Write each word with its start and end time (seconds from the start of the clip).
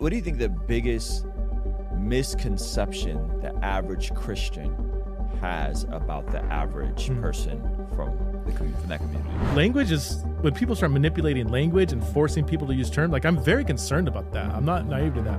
what 0.00 0.08
do 0.08 0.16
you 0.16 0.22
think 0.22 0.38
the 0.38 0.48
biggest 0.48 1.26
misconception 1.98 3.16
the 3.42 3.54
average 3.62 4.14
Christian 4.14 4.74
has 5.42 5.84
about 5.90 6.26
the 6.30 6.40
average 6.44 7.06
Hmm. 7.08 7.20
person 7.20 7.60
from 7.94 8.08
the 8.46 8.52
commu- 8.52 8.78
from 8.80 8.88
that 8.88 8.98
community? 9.00 9.28
language 9.54 9.92
is 9.92 10.24
when 10.40 10.54
people 10.54 10.74
start 10.74 10.90
manipulating 10.92 11.48
language 11.48 11.92
and 11.92 12.02
forcing 12.02 12.44
people 12.44 12.66
to 12.66 12.74
use 12.74 12.88
terms 12.90 13.12
like 13.12 13.24
i'm 13.26 13.38
very 13.42 13.64
concerned 13.64 14.08
about 14.08 14.32
that 14.32 14.46
i'm 14.54 14.64
not 14.64 14.86
naive 14.86 15.14
to 15.14 15.22
that 15.22 15.38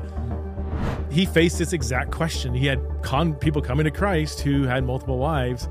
he 1.09 1.25
faced 1.25 1.57
this 1.57 1.73
exact 1.73 2.11
question 2.11 2.53
he 2.53 2.65
had 2.67 2.79
con 3.01 3.33
people 3.33 3.61
coming 3.63 3.83
to 3.83 3.91
christ 3.91 4.41
who 4.41 4.63
had 4.63 4.83
multiple 4.83 5.17
wives 5.17 5.67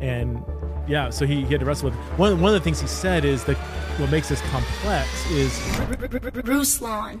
and 0.00 0.42
yeah 0.86 1.10
so 1.10 1.26
he, 1.26 1.36
he 1.44 1.50
had 1.52 1.60
to 1.60 1.66
wrestle 1.66 1.90
with 1.90 1.98
one, 2.18 2.40
one 2.40 2.54
of 2.54 2.60
the 2.60 2.64
things 2.64 2.80
he 2.80 2.86
said 2.86 3.24
is 3.24 3.42
that 3.44 3.56
what 3.98 4.10
makes 4.10 4.28
this 4.28 4.40
complex 4.42 5.08
is 5.30 5.52
Ruslan. 6.46 7.20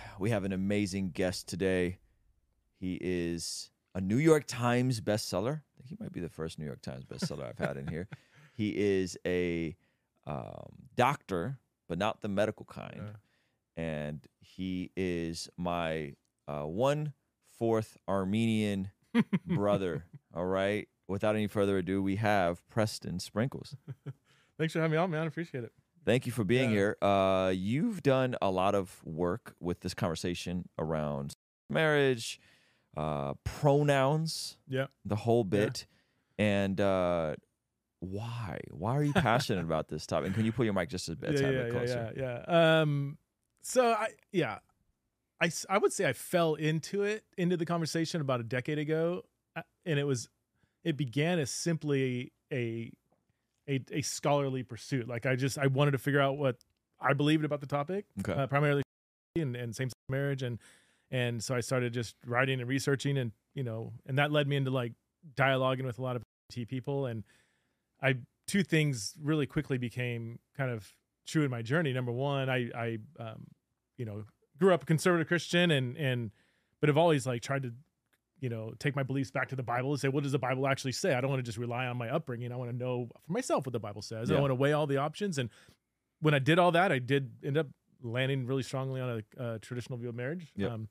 we 0.21 0.29
have 0.29 0.43
an 0.43 0.53
amazing 0.53 1.09
guest 1.09 1.47
today. 1.47 1.97
He 2.79 2.97
is 3.01 3.71
a 3.95 3.99
New 3.99 4.17
York 4.17 4.43
Times 4.45 5.01
bestseller. 5.01 5.61
I 5.61 5.77
think 5.77 5.89
he 5.89 5.97
might 5.99 6.13
be 6.13 6.19
the 6.19 6.29
first 6.29 6.59
New 6.59 6.65
York 6.65 6.81
Times 6.83 7.05
bestseller 7.05 7.49
I've 7.49 7.57
had 7.57 7.75
in 7.75 7.87
here. 7.87 8.07
He 8.53 8.77
is 8.77 9.17
a 9.25 9.77
um, 10.27 10.89
doctor, 10.97 11.57
but 11.87 11.97
not 11.97 12.21
the 12.21 12.27
medical 12.27 12.65
kind. 12.65 13.13
And 13.77 14.27
he 14.39 14.91
is 14.95 15.49
my 15.57 16.15
uh, 16.49 16.63
one 16.63 17.13
fourth 17.57 17.97
Armenian 18.09 18.91
brother. 19.45 20.03
All 20.35 20.45
right. 20.45 20.89
Without 21.07 21.35
any 21.35 21.47
further 21.47 21.77
ado, 21.77 22.03
we 22.03 22.17
have 22.17 22.67
Preston 22.67 23.19
Sprinkles. 23.19 23.77
thanks 24.59 24.73
for 24.73 24.79
having 24.79 24.91
me 24.91 24.97
on 24.97 25.09
man 25.09 25.23
i 25.23 25.25
appreciate 25.25 25.63
it 25.63 25.71
Thank 26.03 26.25
you 26.25 26.31
for 26.31 26.43
being 26.43 26.71
Yeah. 26.71 26.75
here. 26.75 26.97
Uh, 27.01 27.51
you've 27.55 28.01
done 28.03 28.35
a 28.41 28.49
lot 28.49 28.75
of 28.75 29.01
work 29.05 29.55
with 29.59 29.81
this 29.81 29.93
conversation 29.93 30.67
around 30.79 31.33
marriage, 31.69 32.39
uh, 32.97 33.33
pronouns, 33.43 34.57
yeah 34.67 34.87
the 35.05 35.15
whole 35.15 35.43
bit, 35.43 35.85
and 36.37 36.81
uh, 36.81 37.35
why? 37.99 38.59
Why 38.71 38.97
are 38.97 39.03
you 39.03 39.13
passionate 39.13 39.63
about 39.63 39.87
this 39.89 40.05
topic? 40.07 40.27
And 40.27 40.35
can 40.35 40.43
you 40.45 40.51
pull 40.51 40.65
your 40.65 40.73
mic 40.73 40.89
just 40.89 41.07
a 41.07 41.15
bit, 41.15 41.39
yeah, 41.39 41.49
yeah, 41.51 41.63
bit 41.63 41.71
closer? 41.71 42.13
yeah, 42.17 42.43
yeah. 42.47 42.81
Um, 42.81 43.17
so 43.61 43.91
I, 43.91 44.09
yeah, 44.31 44.57
I, 45.39 45.51
I 45.69 45.77
would 45.77 45.93
say 45.93 46.07
I 46.09 46.13
fell 46.13 46.55
into 46.55 47.03
it, 47.03 47.23
into 47.37 47.57
the 47.57 47.65
conversation 47.65 48.21
about 48.21 48.39
a 48.39 48.43
decade 48.43 48.79
ago, 48.79 49.23
uh, 49.55 49.61
and 49.85 49.99
it 49.99 50.05
was, 50.05 50.29
it 50.83 50.97
began 50.97 51.37
as 51.39 51.51
simply 51.51 52.31
a, 52.51 52.91
a, 53.67 53.79
a 53.91 54.01
scholarly 54.01 54.63
pursuit. 54.63 55.07
Like 55.07 55.25
I 55.25 55.35
just, 55.35 55.57
I 55.57 55.67
wanted 55.67 55.91
to 55.91 55.97
figure 55.97 56.21
out 56.21 56.37
what 56.37 56.57
I 56.99 57.13
believed 57.13 57.45
about 57.45 57.61
the 57.61 57.67
topic, 57.67 58.05
Okay. 58.19 58.33
uh, 58.33 58.47
primarily 58.47 58.83
and, 59.35 59.55
and 59.55 59.75
same 59.75 59.89
sex 59.89 59.95
marriage, 60.09 60.43
and 60.43 60.59
and 61.09 61.43
so 61.43 61.55
I 61.55 61.59
started 61.61 61.93
just 61.93 62.15
writing 62.25 62.59
and 62.59 62.69
researching, 62.69 63.17
and 63.17 63.31
you 63.53 63.63
know, 63.63 63.93
and 64.05 64.17
that 64.17 64.31
led 64.31 64.47
me 64.47 64.55
into 64.55 64.71
like 64.71 64.93
dialoguing 65.35 65.83
with 65.85 65.99
a 65.99 66.01
lot 66.01 66.15
of 66.15 66.23
LGBT 66.51 66.67
people, 66.67 67.05
and 67.05 67.23
I 68.01 68.15
two 68.47 68.63
things 68.63 69.13
really 69.21 69.45
quickly 69.45 69.77
became 69.77 70.39
kind 70.57 70.71
of 70.71 70.91
true 71.25 71.43
in 71.43 71.51
my 71.51 71.61
journey. 71.61 71.93
Number 71.93 72.11
one, 72.11 72.49
I 72.49 72.69
I 72.75 72.97
um, 73.19 73.47
you 73.97 74.05
know 74.05 74.23
grew 74.59 74.73
up 74.73 74.83
a 74.83 74.85
conservative 74.85 75.27
Christian 75.27 75.71
and 75.71 75.95
and 75.97 76.31
but 76.79 76.87
have 76.89 76.97
always 76.97 77.25
like 77.25 77.41
tried 77.41 77.63
to 77.63 77.73
you 78.41 78.49
know 78.49 78.73
take 78.79 78.95
my 78.95 79.03
beliefs 79.03 79.31
back 79.31 79.47
to 79.49 79.55
the 79.55 79.63
Bible 79.63 79.91
and 79.91 79.99
say 79.99 80.09
what 80.09 80.23
does 80.23 80.31
the 80.33 80.39
Bible 80.39 80.67
actually 80.67 80.91
say. 80.91 81.13
I 81.13 81.21
don't 81.21 81.29
want 81.29 81.39
to 81.39 81.43
just 81.45 81.57
rely 81.57 81.85
on 81.85 81.97
my 81.97 82.09
upbringing. 82.09 82.51
I 82.51 82.55
want 82.57 82.71
to 82.71 82.75
know 82.75 83.07
for 83.25 83.31
myself 83.31 83.65
what 83.65 83.73
the 83.73 83.79
Bible 83.79 84.01
says. 84.01 84.29
Yeah. 84.29 84.37
I 84.37 84.41
want 84.41 84.51
to 84.51 84.55
weigh 84.55 84.73
all 84.73 84.87
the 84.87 84.97
options. 84.97 85.37
And 85.37 85.49
when 86.19 86.33
I 86.33 86.39
did 86.39 86.59
all 86.59 86.71
that, 86.73 86.91
I 86.91 86.99
did 86.99 87.31
end 87.43 87.57
up 87.57 87.67
landing 88.03 88.45
really 88.45 88.63
strongly 88.63 88.99
on 88.99 89.23
a 89.37 89.41
uh, 89.41 89.57
traditional 89.61 89.97
view 89.97 90.09
of 90.09 90.15
marriage. 90.15 90.51
Yep. 90.55 90.71
Um, 90.71 90.87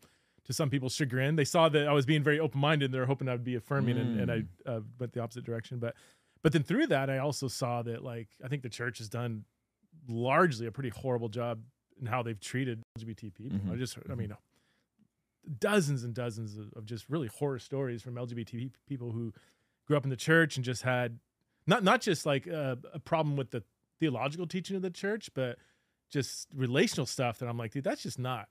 to 0.47 0.53
some 0.53 0.71
people's 0.71 0.95
chagrin, 0.95 1.37
they 1.37 1.45
saw 1.45 1.69
that 1.69 1.87
I 1.87 1.93
was 1.93 2.07
being 2.07 2.23
very 2.23 2.41
open 2.41 2.61
minded. 2.61 2.87
and 2.87 2.95
They're 2.95 3.05
hoping 3.07 3.29
I 3.29 3.33
would 3.33 3.45
be 3.45 3.57
affirming, 3.57 3.99
and, 3.99 4.21
and 4.21 4.31
I 4.33 4.71
uh, 4.71 4.81
went 4.99 5.13
the 5.13 5.21
opposite 5.21 5.45
direction. 5.45 5.79
But 5.79 5.95
but 6.43 6.53
then 6.53 6.63
through 6.63 6.87
that, 6.89 7.11
I 7.11 7.19
also 7.19 7.47
saw 7.47 7.83
that 7.83 8.03
like 8.03 8.29
I 8.43 8.49
think 8.49 8.63
the 8.63 8.69
church 8.71 8.99
has 8.99 9.09
done 9.09 9.45
largely 10.09 10.67
a 10.67 10.73
pretty 10.73 10.89
horrible 10.89 11.29
job 11.29 11.61
in 12.01 12.07
how 12.07 12.23
they've 12.23 12.41
treated 12.41 12.83
LGBT 12.99 13.35
people. 13.35 13.59
Mhm. 13.59 13.73
I 13.73 13.77
just 13.77 13.99
I 14.11 14.15
mean 14.15 14.35
dozens 15.59 16.05
and 16.05 16.15
dozens 16.15 16.57
of, 16.59 16.73
of 16.77 16.85
just 16.85 17.09
really 17.09 17.29
horror 17.29 17.59
stories 17.59 18.03
from 18.03 18.15
LGBT 18.15 18.71
people 18.87 19.13
who 19.13 19.33
grew 19.87 19.97
up 19.97 20.05
in 20.05 20.11
the 20.11 20.17
church 20.17 20.57
and 20.57 20.65
just 20.65 20.83
had 20.83 21.19
not 21.67 21.83
not 21.85 22.01
just 22.01 22.27
like 22.27 22.47
a, 22.47 22.79
a 22.93 22.99
problem 22.99 23.37
with 23.37 23.51
the 23.51 23.63
theological 23.99 24.47
teaching 24.47 24.77
of 24.77 24.83
the 24.83 24.91
church, 24.91 25.31
but 25.35 25.59
just 26.11 26.49
relational 26.55 27.07
stuff 27.07 27.39
that 27.39 27.49
I'm 27.49 27.57
like, 27.59 27.73
dude, 27.73 27.85
that's 27.85 28.03
just 28.03 28.19
not 28.19 28.49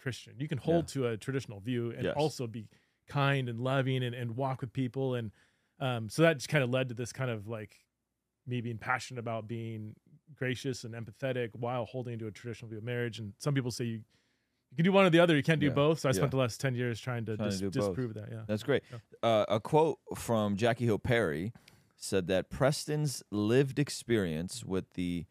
Christian. 0.00 0.34
You 0.38 0.48
can 0.48 0.58
hold 0.58 0.88
to 0.88 1.08
a 1.08 1.16
traditional 1.16 1.60
view 1.60 1.90
and 1.90 2.04
Yes. 2.04 2.14
also 2.16 2.46
be 2.46 2.66
kind 3.08 3.48
and 3.48 3.60
loving 3.60 4.02
and, 4.02 4.14
and 4.14 4.36
walk 4.36 4.60
with 4.60 4.72
people. 4.72 5.14
And 5.14 5.30
um, 5.80 6.08
so 6.08 6.22
that 6.22 6.34
just 6.34 6.48
kind 6.48 6.64
of 6.64 6.70
led 6.70 6.88
to 6.88 6.94
this 6.94 7.12
kind 7.12 7.30
of 7.30 7.46
like 7.48 7.76
me 8.46 8.60
being 8.60 8.78
passionate 8.78 9.20
about 9.20 9.46
being 9.48 9.94
gracious 10.34 10.84
and 10.84 10.94
empathetic 10.94 11.50
while 11.54 11.84
holding 11.84 12.18
to 12.18 12.26
a 12.26 12.30
traditional 12.30 12.68
view 12.68 12.78
of 12.78 12.84
marriage. 12.84 13.18
And 13.18 13.32
some 13.38 13.54
people 13.54 13.70
say 13.70 13.84
you 13.84 14.00
you 14.76 14.82
can 14.82 14.84
do 14.84 14.92
one 14.92 15.04
or 15.06 15.10
the 15.10 15.20
other, 15.20 15.36
you 15.36 15.42
can't 15.42 15.60
do 15.60 15.66
Yeah. 15.66 15.72
both. 15.72 16.00
So 16.00 16.08
I 16.08 16.10
Yeah. 16.10 16.16
spent 16.16 16.30
the 16.32 16.36
last 16.36 16.60
10 16.60 16.74
years 16.74 16.98
trying 17.00 17.24
to, 17.26 17.36
Trying 17.36 17.50
to 17.50 17.56
dis- 17.58 17.76
both. 17.76 17.86
disprove 17.94 18.14
that. 18.14 18.28
Yeah. 18.30 18.44
That's 18.46 18.62
great. 18.64 18.82
Uh, 19.22 19.44
a 19.48 19.60
quote 19.60 19.98
from 20.16 20.56
Jackie 20.56 20.84
Hill 20.84 20.98
Perry 20.98 21.52
said 21.96 22.26
that 22.26 22.50
Preston's 22.50 23.22
lived 23.30 23.78
experience 23.78 24.64
with 24.64 24.92
the 24.94 25.26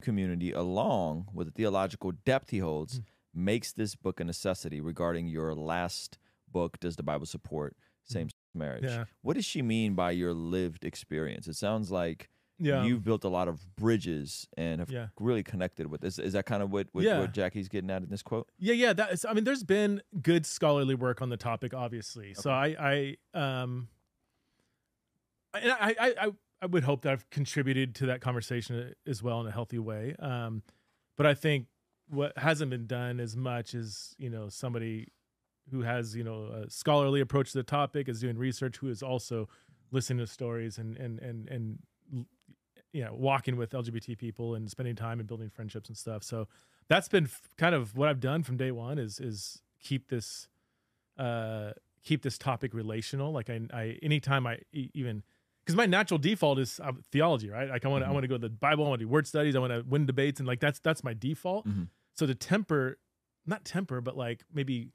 community, 0.00 0.52
along 0.52 1.28
with 1.34 1.48
the 1.48 1.52
theological 1.52 2.12
depth 2.12 2.50
he 2.50 2.58
holds, 2.58 2.98
Hmm. 2.98 3.44
makes 3.44 3.72
this 3.72 3.94
book 3.94 4.20
a 4.20 4.24
necessity 4.24 4.80
regarding 4.80 5.26
your 5.28 5.54
last 5.54 6.18
book, 6.48 6.78
Does 6.80 6.96
the 6.96 7.02
Bible 7.02 7.26
Support 7.26 7.76
Same 8.02 8.28
Sex 8.28 8.34
Marriage? 8.54 8.84
Yeah. 8.84 9.04
What 9.22 9.34
does 9.34 9.44
she 9.44 9.60
mean 9.62 9.94
by 9.94 10.12
your 10.12 10.32
lived 10.32 10.84
experience? 10.84 11.46
It 11.48 11.54
sounds 11.54 11.90
like 11.90 12.28
Yeah. 12.60 12.84
you've 12.84 13.02
built 13.02 13.24
a 13.24 13.28
lot 13.28 13.48
of 13.48 13.74
bridges 13.76 14.46
and 14.56 14.80
have 14.80 14.90
Yeah. 14.90 15.08
really 15.18 15.42
connected 15.42 15.86
with 15.90 16.02
this. 16.02 16.18
Is 16.18 16.34
that 16.34 16.44
kind 16.46 16.62
of 16.62 16.70
what, 16.70 16.88
what, 16.92 17.02
Yeah. 17.04 17.18
what 17.20 17.32
Jackie's 17.32 17.68
getting 17.68 17.90
at 17.90 18.02
in 18.02 18.08
this 18.10 18.22
quote? 18.22 18.48
Yeah, 18.58 18.74
yeah. 18.74 18.92
That 18.92 19.12
is, 19.12 19.24
I 19.24 19.32
mean, 19.32 19.44
there's 19.44 19.64
been 19.64 20.02
good 20.20 20.44
scholarly 20.44 20.94
work 20.94 21.22
on 21.22 21.30
the 21.30 21.36
topic, 21.38 21.72
obviously. 21.74 22.34
So 22.34 22.50
I, 22.50 23.16
I, 23.34 23.38
um, 23.38 23.88
and 25.54 25.72
I, 25.72 25.94
I, 25.98 26.14
I, 26.26 26.30
I 26.62 26.66
would 26.66 26.84
hope 26.84 27.02
that 27.02 27.12
I've 27.12 27.28
contributed 27.30 27.94
to 27.96 28.06
that 28.06 28.20
conversation 28.20 28.94
as 29.06 29.22
well 29.22 29.40
in 29.40 29.46
a 29.46 29.50
healthy 29.50 29.78
way. 29.78 30.14
Um, 30.18 30.62
but 31.16 31.26
I 31.26 31.34
think 31.34 31.66
what 32.08 32.36
hasn't 32.36 32.70
been 32.70 32.86
done 32.86 33.20
as 33.20 33.36
much 33.36 33.74
as 33.74 34.14
you 34.18 34.28
know 34.30 34.48
somebody 34.48 35.08
who 35.70 35.82
has 35.82 36.16
you 36.16 36.24
know 36.24 36.44
a 36.46 36.70
scholarly 36.70 37.20
approach 37.20 37.52
to 37.52 37.58
the 37.58 37.62
topic, 37.64 38.08
is 38.08 38.20
doing 38.20 38.36
research, 38.36 38.76
who 38.78 38.88
is 38.88 39.02
also 39.02 39.48
listening 39.90 40.18
to 40.18 40.26
stories 40.26 40.78
and 40.78 40.96
and 40.96 41.18
and 41.20 41.48
and 41.48 41.78
you 42.92 43.04
know 43.04 43.14
walking 43.14 43.56
with 43.56 43.70
LGBT 43.72 44.18
people 44.18 44.54
and 44.54 44.70
spending 44.70 44.96
time 44.96 45.20
and 45.20 45.28
building 45.28 45.48
friendships 45.50 45.88
and 45.88 45.96
stuff. 45.96 46.22
So 46.24 46.48
that's 46.88 47.08
been 47.08 47.24
f- 47.24 47.40
kind 47.56 47.74
of 47.74 47.96
what 47.96 48.08
I've 48.08 48.20
done 48.20 48.42
from 48.42 48.56
day 48.56 48.70
one 48.72 48.98
is 48.98 49.20
is 49.20 49.62
keep 49.80 50.08
this 50.08 50.48
uh 51.18 51.72
keep 52.02 52.22
this 52.22 52.38
topic 52.38 52.74
relational. 52.74 53.32
Like 53.32 53.50
I, 53.50 53.60
I 53.72 53.98
anytime 54.02 54.46
I 54.46 54.58
e- 54.72 54.90
even 54.94 55.22
because 55.64 55.76
my 55.76 55.86
natural 55.86 56.18
default 56.18 56.58
is 56.58 56.80
uh, 56.82 56.92
theology, 57.12 57.50
right? 57.50 57.68
Like 57.68 57.84
I 57.84 57.88
want 57.88 58.02
to 58.04 58.08
I 58.08 58.12
want 58.12 58.24
to 58.24 58.28
go 58.28 58.34
to 58.36 58.40
the 58.40 58.48
Bible, 58.48 58.86
I 58.86 58.88
want 58.88 59.00
to 59.00 59.04
do 59.06 59.08
word 59.08 59.26
studies, 59.26 59.54
I 59.54 59.58
want 59.58 59.72
to 59.72 59.84
win 59.88 60.06
debates, 60.06 60.40
and 60.40 60.46
like 60.46 60.60
that's 60.60 60.78
that's 60.80 61.04
my 61.04 61.14
default. 61.14 61.66
Mhm. 61.68 61.88
So 62.16 62.26
to 62.26 62.34
temper, 62.34 62.98
not 63.46 63.64
temper, 63.64 64.00
but 64.00 64.16
like 64.16 64.44
maybe 64.52 64.90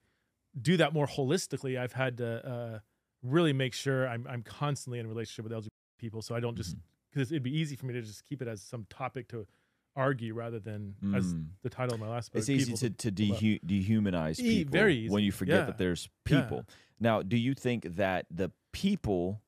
do 0.61 0.77
that 0.77 0.93
more 0.93 1.07
holistically, 1.07 1.77
I've 1.79 1.93
had 1.93 2.17
to 2.17 2.47
uh, 2.47 2.79
really 3.23 3.53
make 3.53 3.73
sure 3.73 4.07
I'm 4.07 4.25
I'm 4.29 4.41
constantly 4.43 4.99
in 4.99 5.05
a 5.05 5.09
relationship 5.09 5.43
with 5.43 5.53
LGBT 5.53 5.69
people, 5.99 6.21
so 6.21 6.35
I 6.35 6.39
don't 6.39 6.55
just 6.57 6.75
because 7.15 7.31
it'd 7.31 7.43
be 7.43 7.57
easy 7.57 7.75
for 7.75 7.85
me 7.85 7.93
to 7.93 8.01
just 8.01 8.25
keep 8.25 8.41
it 8.41 8.47
as 8.47 8.61
some 8.61 8.85
topic 8.89 9.29
to 9.29 9.47
argue 9.95 10.33
rather 10.33 10.59
than 10.59 10.95
as 11.15 11.33
Mm. 11.33 11.47
the 11.63 11.69
title 11.69 11.93
of 11.93 12.01
my 12.01 12.09
last 12.09 12.33
book. 12.33 12.39
It's 12.39 12.49
easy 12.49 12.73
to, 12.73 12.89
to 12.89 13.11
dehu- 13.11 13.61
dehumanize 13.63 14.37
people 14.37 14.71
very 14.71 15.07
when 15.07 15.23
you 15.23 15.31
forget 15.31 15.61
Yeah. 15.61 15.65
that 15.67 15.77
there's 15.77 16.09
Yeah. 16.29 16.41
people. 16.41 16.65
Now, 16.99 17.21
do 17.21 17.37
you 17.37 17.53
think 17.53 17.95
that 17.95 18.25
the 18.29 18.51
people 18.73 19.41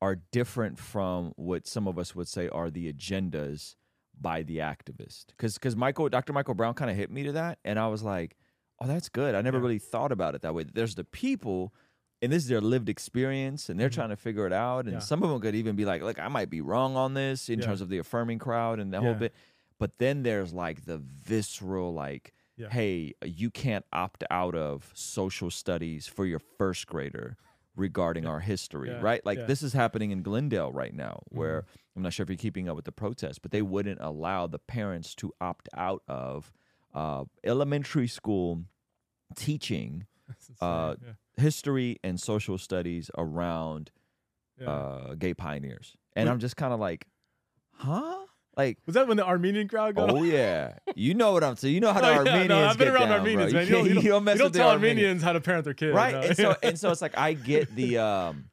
are 0.00 0.16
different 0.32 0.78
from 0.78 1.32
what 1.36 1.66
some 1.66 1.86
of 1.86 1.98
us 1.98 2.14
would 2.14 2.26
say 2.28 2.48
are 2.48 2.70
the 2.70 2.90
agendas 2.90 3.76
by 4.18 4.42
the 4.42 4.58
activist? 4.58 5.26
Because 5.28 5.54
because 5.54 5.76
Michael, 5.76 6.08
Dr. 6.08 6.32
Michael 6.32 6.54
Brown 6.54 6.72
kind 6.72 6.90
of 6.90 6.96
hit 6.96 7.10
me 7.10 7.22
to 7.24 7.32
that, 7.32 7.58
and 7.62 7.78
I 7.78 7.88
was 7.88 8.02
like, 8.02 8.36
oh, 8.80 8.86
that's 8.86 9.10
good. 9.10 9.34
I 9.34 9.42
never 9.42 9.58
Yeah. 9.58 9.62
really 9.64 9.78
thought 9.78 10.10
about 10.10 10.34
it 10.34 10.40
that 10.40 10.54
way. 10.54 10.64
There's 10.64 10.94
the 10.94 11.04
people, 11.04 11.74
and 12.22 12.32
this 12.32 12.44
is 12.44 12.48
their 12.48 12.60
lived 12.60 12.88
experience, 12.88 13.68
and 13.68 13.78
they're 13.78 13.90
Mhm. 13.90 13.94
trying 13.94 14.08
to 14.10 14.16
figure 14.16 14.46
it 14.46 14.52
out. 14.52 14.84
And 14.86 14.94
Yeah. 14.94 14.98
some 15.00 15.22
of 15.22 15.28
them 15.30 15.40
could 15.40 15.54
even 15.56 15.76
be 15.76 15.84
like, 15.84 16.00
look, 16.02 16.18
I 16.18 16.28
might 16.28 16.48
be 16.48 16.60
wrong 16.60 16.96
on 16.96 17.14
this 17.14 17.48
in 17.48 17.58
Yeah. 17.58 17.66
terms 17.66 17.80
of 17.80 17.88
the 17.88 17.98
affirming 17.98 18.38
crowd 18.38 18.78
and 18.78 18.92
that 18.94 19.02
whole 19.02 19.14
bit. 19.14 19.34
But 19.78 19.98
then 19.98 20.22
there's 20.22 20.52
like 20.52 20.84
the 20.84 20.98
visceral, 20.98 21.92
like, 21.92 22.32
Yeah. 22.56 22.68
hey, 22.70 23.14
you 23.24 23.50
can't 23.50 23.84
opt 23.92 24.22
out 24.30 24.54
of 24.54 24.92
social 24.94 25.50
studies 25.50 26.06
for 26.06 26.24
your 26.24 26.38
first 26.38 26.86
grader 26.86 27.36
regarding 27.74 28.26
our 28.26 28.40
history, 28.40 28.90
Yeah. 28.90 29.00
right? 29.00 29.24
Like 29.26 29.38
Yeah. 29.38 29.46
this 29.46 29.62
is 29.62 29.72
happening 29.72 30.10
in 30.12 30.22
Glendale 30.22 30.70
right 30.72 30.94
now, 30.94 31.22
where 31.30 31.64
I'm 31.96 32.02
not 32.02 32.12
sure 32.12 32.22
if 32.22 32.30
you're 32.30 32.36
keeping 32.36 32.68
up 32.68 32.76
with 32.76 32.84
the 32.84 32.92
protests, 32.92 33.38
but 33.38 33.50
they 33.50 33.62
wouldn't 33.62 34.00
allow 34.00 34.46
the 34.46 34.58
parents 34.58 35.14
to 35.16 35.32
opt 35.40 35.68
out 35.74 36.02
of 36.06 36.52
uh, 36.94 37.24
elementary 37.42 38.06
school 38.06 38.64
teaching 39.34 40.06
Uh, 40.60 40.96
yeah. 41.02 41.12
History 41.36 41.98
and 42.04 42.20
social 42.20 42.58
studies 42.58 43.10
around 43.16 43.90
Yeah. 44.60 44.68
uh, 44.70 45.14
gay 45.14 45.34
pioneers. 45.34 45.96
And 46.14 46.28
I'm 46.28 46.38
just 46.38 46.56
kind 46.56 46.72
of 46.72 46.80
like, 46.80 47.06
huh? 47.72 48.18
Like, 48.54 48.78
was 48.84 48.94
that 48.96 49.08
when 49.08 49.16
the 49.16 49.24
Armenian 49.24 49.66
crowd 49.66 49.94
got? 49.94 50.10
oh 50.10 50.22
yeah, 50.24 50.74
you 50.94 51.14
know 51.14 51.32
what 51.32 51.42
I'm 51.42 51.56
saying. 51.56 51.72
You 51.74 51.80
know 51.80 51.90
how 51.92 52.00
the 52.02 52.06
Oh, 52.08 52.10
yeah, 52.10 52.18
Armenians 52.18 52.48
no, 52.50 52.64
I've 52.66 52.76
been 52.78 52.88
around 52.88 53.08
down, 53.08 53.18
Armenians, 53.20 53.52
bro. 53.52 53.60
man. 53.60 53.68
You, 53.68 53.76
You 53.76 53.78
don't, 53.78 53.88
you 53.88 53.94
don't, 53.94 54.04
you 54.04 54.10
don't 54.10 54.24
mess 54.24 54.34
you 54.34 54.38
don't 54.40 54.46
with 54.48 54.56
tell 54.56 54.68
Armenians. 54.68 54.98
Armenians 54.98 55.22
how 55.22 55.32
to 55.32 55.40
parent 55.40 55.64
their 55.64 55.72
kids, 55.74 55.94
right 55.94 56.12
no. 56.12 56.20
and 56.20 56.36
so 56.36 56.56
and 56.62 56.78
so 56.78 56.90
it's 56.90 57.00
like 57.00 57.16
i 57.16 57.32
get 57.32 57.74
the 57.74 57.96
um 57.96 58.50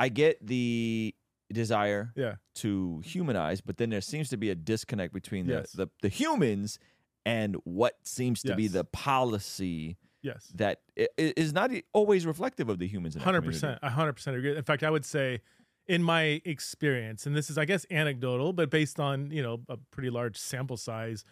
i 0.00 0.08
get 0.08 0.44
the 0.44 1.14
desire 1.52 2.12
yeah, 2.16 2.34
to 2.56 3.00
humanize 3.04 3.60
but 3.60 3.76
then 3.76 3.90
there 3.90 4.00
seems 4.00 4.28
to 4.30 4.36
be 4.36 4.50
a 4.50 4.56
disconnect 4.56 5.14
between 5.14 5.46
the 5.46 5.52
Yes. 5.52 5.70
the, 5.72 5.86
the 6.00 6.08
humans 6.08 6.80
and 7.24 7.54
what 7.62 7.94
seems 8.02 8.42
to 8.42 8.56
be 8.56 8.66
the 8.66 8.82
policy 8.84 9.98
yes, 10.22 10.50
that 10.54 10.80
is 11.18 11.52
not 11.52 11.70
always 11.92 12.24
reflective 12.26 12.68
of 12.68 12.78
the 12.78 12.86
humans 12.86 13.14
in 13.14 13.20
that 13.20 13.24
hundred 13.24 13.40
community. 13.42 13.60
percent. 13.60 13.78
I 13.82 13.90
hundred 13.90 14.14
percent 14.14 14.36
agree. 14.36 14.56
In 14.56 14.62
fact, 14.64 14.82
I 14.82 14.90
would 14.90 15.04
say, 15.04 15.40
in 15.86 16.02
my 16.02 16.40
experience, 16.44 17.26
and 17.26 17.36
this 17.36 17.50
is, 17.50 17.58
I 17.58 17.64
guess, 17.64 17.84
anecdotal, 17.90 18.52
but 18.52 18.70
based 18.70 18.98
on 19.00 19.30
you 19.30 19.42
know 19.42 19.62
a 19.68 19.76
pretty 19.76 20.10
large 20.10 20.36
sample 20.36 20.76
size, 20.76 21.24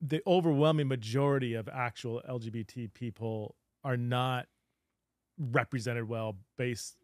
the 0.00 0.22
overwhelming 0.26 0.88
majority 0.88 1.54
of 1.54 1.68
actual 1.68 2.22
LGBT 2.28 2.92
people 2.94 3.54
are 3.84 3.96
not 3.96 4.46
represented 5.38 6.08
well 6.08 6.36
based 6.56 6.96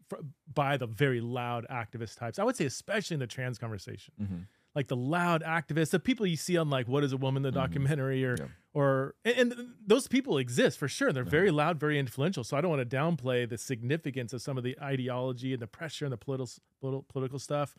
by 0.53 0.77
the 0.77 0.87
very 0.87 1.21
loud 1.21 1.67
activist 1.71 2.17
types. 2.19 2.39
I 2.39 2.45
would 2.45 2.57
say, 2.57 2.65
especially 2.67 3.15
in 3.15 3.21
the 3.21 3.27
trans 3.27 3.59
conversation. 3.59 4.15
Mhm. 4.21 4.47
like 4.75 4.89
the 4.89 4.97
loud 4.97 5.43
activists, 5.43 5.91
the 5.91 6.01
people 6.01 6.25
you 6.27 6.35
see 6.35 6.57
on 6.57 6.71
like 6.71 6.89
"What 6.89 7.05
Is 7.05 7.13
a 7.13 7.19
Woman" 7.19 7.43
the 7.43 7.51
Mhm. 7.51 7.55
documentary, 7.57 8.25
or 8.25 8.37
Yeah. 8.39 8.49
Or 8.75 9.15
and, 9.25 9.53
and 9.53 9.69
those 9.87 10.09
people 10.09 10.39
exist 10.39 10.79
for 10.79 10.89
sure. 10.89 11.13
They're 11.13 11.25
very 11.25 11.51
loud, 11.51 11.79
very 11.79 11.99
influential. 11.99 12.43
So 12.45 12.57
I 12.57 12.61
don't 12.61 12.71
want 12.71 12.89
to 12.89 12.97
downplay 12.97 13.49
the 13.49 13.59
significance 13.59 14.33
of 14.33 14.41
some 14.43 14.57
of 14.57 14.65
the 14.65 14.77
ideology 14.81 15.53
and 15.53 15.61
the 15.61 15.67
pressure 15.67 16.05
and 16.07 16.13
the 16.13 16.17
political 16.17 16.51
political, 16.81 17.03
political 17.09 17.39
stuff. 17.39 17.75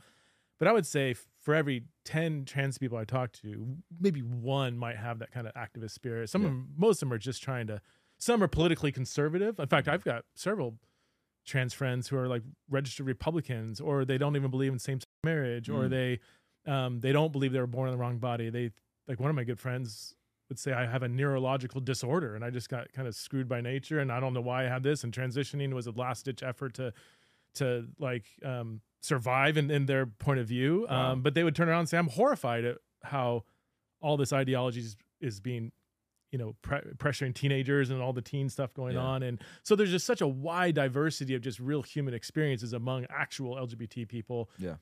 But 0.60 0.68
I 0.68 0.72
would 0.72 0.86
say 0.86 1.16
for 1.42 1.56
every 1.56 1.86
ten 2.06 2.45
trans 2.45 2.78
people 2.78 2.98
I 2.98 3.06
talk 3.06 3.31
to, 3.42 3.75
maybe 4.00 4.22
one 4.22 4.78
might 4.78 4.98
have 4.98 5.19
that 5.19 5.31
kind 5.31 5.48
of 5.48 5.54
activist 5.56 5.92
spirit. 5.92 6.30
Some 6.30 6.42
Yeah. 6.44 6.48
of 6.50 6.54
them, 6.54 6.69
most 6.78 6.98
of 7.01 7.10
them 7.10 7.13
are 7.13 7.18
just 7.18 7.42
trying 7.42 7.68
to. 7.68 7.81
Some 8.19 8.42
are 8.44 8.48
politically 8.48 8.92
conservative. 8.92 9.60
In 9.60 9.68
fact, 9.68 9.88
I've 9.88 10.04
got 10.06 10.24
several 10.36 10.78
trans 11.45 11.74
friends 11.74 12.07
who 12.07 12.16
are 12.18 12.28
like 12.30 12.44
registered 12.69 13.06
Republicans, 13.07 13.81
or 13.81 14.06
they 14.06 14.18
don't 14.18 14.36
even 14.38 14.50
believe 14.51 14.72
in 14.72 14.80
same 14.80 15.00
sex 15.00 15.10
marriage, 15.25 15.69
or 15.69 15.86
Mm. 15.86 15.90
they 15.90 16.19
um, 16.72 17.00
they 17.01 17.12
don't 17.12 17.34
believe 17.34 17.51
they 17.51 17.60
were 17.60 17.68
born 17.68 17.90
in 17.90 17.94
the 17.94 17.98
wrong 17.98 18.19
body. 18.19 18.50
They 18.50 18.72
like 19.07 19.19
one 19.19 19.30
of 19.30 19.36
my 19.36 19.44
good 19.44 19.60
friends 19.60 20.16
would 20.53 20.59
say 20.59 20.71
I 20.71 20.85
have 20.85 21.01
a 21.01 21.07
neurological 21.07 21.81
disorder 21.81 22.35
and 22.35 22.45
I 22.45 22.51
just 22.51 22.69
got 22.69 22.94
kind 22.94 23.07
of 23.07 23.15
screwed 23.15 23.50
by 23.50 23.59
nature 23.59 24.00
and 24.00 24.11
I 24.11 24.19
don't 24.19 24.33
know 24.35 24.41
why 24.41 24.65
I 24.65 24.69
had 24.69 24.83
this. 24.83 25.03
And 25.03 25.11
transitioning 25.11 25.73
was 25.73 25.88
a 25.88 25.91
last 25.91 26.25
ditch 26.25 26.44
effort 26.44 26.75
to 26.75 26.94
to 27.55 27.88
like 28.00 28.25
um, 28.45 28.81
survive 29.01 29.57
in, 29.57 29.71
in 29.71 29.85
their 29.88 30.05
point 30.05 30.39
of 30.39 30.47
view. 30.47 30.85
Wow. 30.89 31.13
Um, 31.13 31.21
but 31.23 31.33
they 31.33 31.44
would 31.44 31.55
turn 31.55 31.69
around 31.69 31.79
and 31.81 31.89
say, 31.89 31.97
I'm 31.97 32.07
horrified 32.07 32.65
at 32.65 32.77
how 33.03 33.44
all 34.00 34.15
this 34.17 34.31
ideology 34.33 34.81
is, 34.81 34.95
is 35.21 35.39
being 35.39 35.71
you 36.31 36.38
know 36.38 36.56
pre- 36.61 36.81
pressuring 36.97 37.33
teenagers 37.33 37.89
and 37.89 37.99
all 37.99 38.13
the 38.13 38.21
teen 38.21 38.47
stuff 38.47 38.73
going 38.75 38.94
Yeah. 38.94 39.01
on 39.01 39.23
and 39.23 39.39
so 39.63 39.75
there's 39.75 39.91
just 39.91 40.06
such 40.06 40.21
a 40.21 40.27
wide 40.27 40.75
diversity 40.75 41.33
of 41.35 41.41
just 41.41 41.59
real 41.59 41.81
human 41.83 42.13
experiences 42.13 42.73
among 42.73 43.06
actual 43.09 43.56
lgbt 43.56 44.07
people 44.07 44.49
Yeah. 44.59 44.75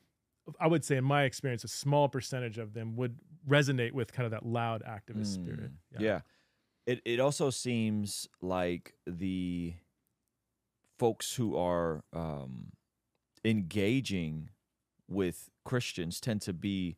I 0.58 0.66
would 0.66 0.84
say, 0.84 0.96
in 0.96 1.04
my 1.04 1.22
experience, 1.22 1.62
a 1.62 1.68
small 1.68 2.08
percentage 2.08 2.58
of 2.58 2.74
them 2.74 2.96
would 2.96 3.16
resonate 3.48 3.92
with 3.92 4.12
kind 4.12 4.24
of 4.24 4.30
that 4.32 4.44
loud 4.46 4.82
activist 4.86 5.34
spirit. 5.34 5.70
Mm, 5.96 6.00
yeah. 6.00 6.20
It 6.86 7.00
it 7.04 7.20
also 7.20 7.50
seems 7.50 8.28
like 8.40 8.94
the 9.06 9.74
folks 10.98 11.34
who 11.34 11.56
are 11.56 12.04
um, 12.12 12.72
engaging 13.44 14.50
with 15.08 15.50
Christians 15.64 16.20
tend 16.20 16.40
to 16.42 16.52
be 16.52 16.96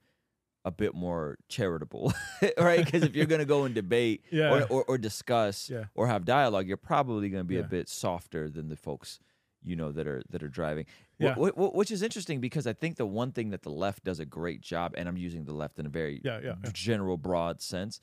a 0.66 0.70
bit 0.70 0.94
more 0.94 1.36
charitable, 1.48 2.12
right? 2.58 2.84
Because 2.84 3.02
if 3.02 3.14
you're 3.14 3.26
going 3.26 3.40
to 3.40 3.44
go 3.46 3.64
and 3.64 3.74
debate 3.74 4.24
Yeah. 4.30 4.50
or, 4.54 4.62
or, 4.64 4.84
or 4.84 4.98
discuss 4.98 5.68
Yeah. 5.68 5.84
or 5.94 6.06
have 6.06 6.24
dialogue, 6.24 6.66
you're 6.66 6.76
probably 6.78 7.28
going 7.28 7.42
to 7.42 7.48
be 7.48 7.58
a 7.58 7.62
bit 7.64 7.88
softer 7.88 8.48
than 8.48 8.68
the 8.68 8.76
folks 8.76 9.18
you 9.64 9.76
know 9.76 9.90
that 9.92 10.06
are 10.06 10.22
that 10.30 10.42
are 10.42 10.48
driving. 10.48 10.86
Yeah. 11.18 11.34
wh- 11.34 11.50
wh- 11.56 11.74
which 11.74 11.90
is 11.90 12.02
interesting 12.02 12.40
because 12.40 12.66
I 12.66 12.72
think 12.72 12.96
the 12.96 13.06
one 13.06 13.32
thing 13.32 13.50
that 13.50 13.62
the 13.62 13.70
left 13.70 14.04
does 14.04 14.20
a 14.20 14.24
great 14.26 14.60
job, 14.60 14.94
and 14.96 15.08
I'm 15.08 15.16
using 15.16 15.44
the 15.44 15.52
left 15.54 15.78
in 15.78 15.86
a 15.86 15.88
very 15.88 16.20
Yeah, 16.24 16.40
yeah, 16.42 16.54
yeah. 16.62 16.70
general, 16.72 17.16
broad 17.16 17.60
sense, 17.62 18.00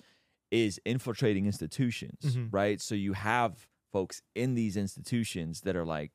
is 0.50 0.80
infiltrating 0.86 1.46
institutions, 1.46 2.36
Mhm. 2.36 2.50
right? 2.52 2.82
So 2.82 2.96
you 2.96 3.14
have 3.14 3.68
folks 3.92 4.22
in 4.36 4.56
these 4.56 4.76
institutions 4.78 5.62
that 5.62 5.76
are 5.76 5.86
like 5.86 6.12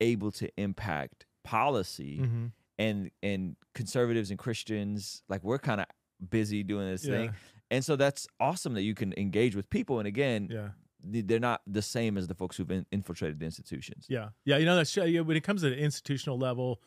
able 0.00 0.30
to 0.32 0.48
impact 0.60 1.26
policy, 1.44 2.18
hmm 2.18 2.46
and 2.80 3.10
and 3.24 3.56
conservatives 3.74 4.30
and 4.30 4.38
Christians, 4.38 5.24
like 5.28 5.42
we're 5.42 5.58
kind 5.58 5.80
of 5.80 5.86
busy 6.30 6.62
doing 6.62 6.86
this 6.88 7.04
thing, 7.04 7.32
and 7.72 7.84
so 7.84 7.96
that's 7.96 8.28
awesome 8.38 8.74
that 8.74 8.82
you 8.82 8.94
can 8.94 9.12
engage 9.18 9.56
with 9.56 9.68
people. 9.68 9.98
And 9.98 10.06
again, 10.06 10.46
Yeah. 10.48 10.70
Th- 11.12 11.26
they're 11.26 11.40
not 11.40 11.62
the 11.66 11.82
same 11.82 12.16
as 12.18 12.26
the 12.28 12.34
folks 12.34 12.56
who've 12.56 12.70
in- 12.70 12.86
infiltrated 12.92 13.38
the 13.38 13.44
institutions. 13.44 14.06
Yeah. 14.08 14.28
Yeah. 14.44 14.56
You 14.58 14.66
know, 14.66 14.76
that's 14.76 14.96
yeah, 14.96 15.20
when 15.20 15.36
it 15.36 15.42
comes 15.44 15.62
to 15.62 15.70
the 15.70 15.78
institutional 15.78 16.38
level, 16.38 16.80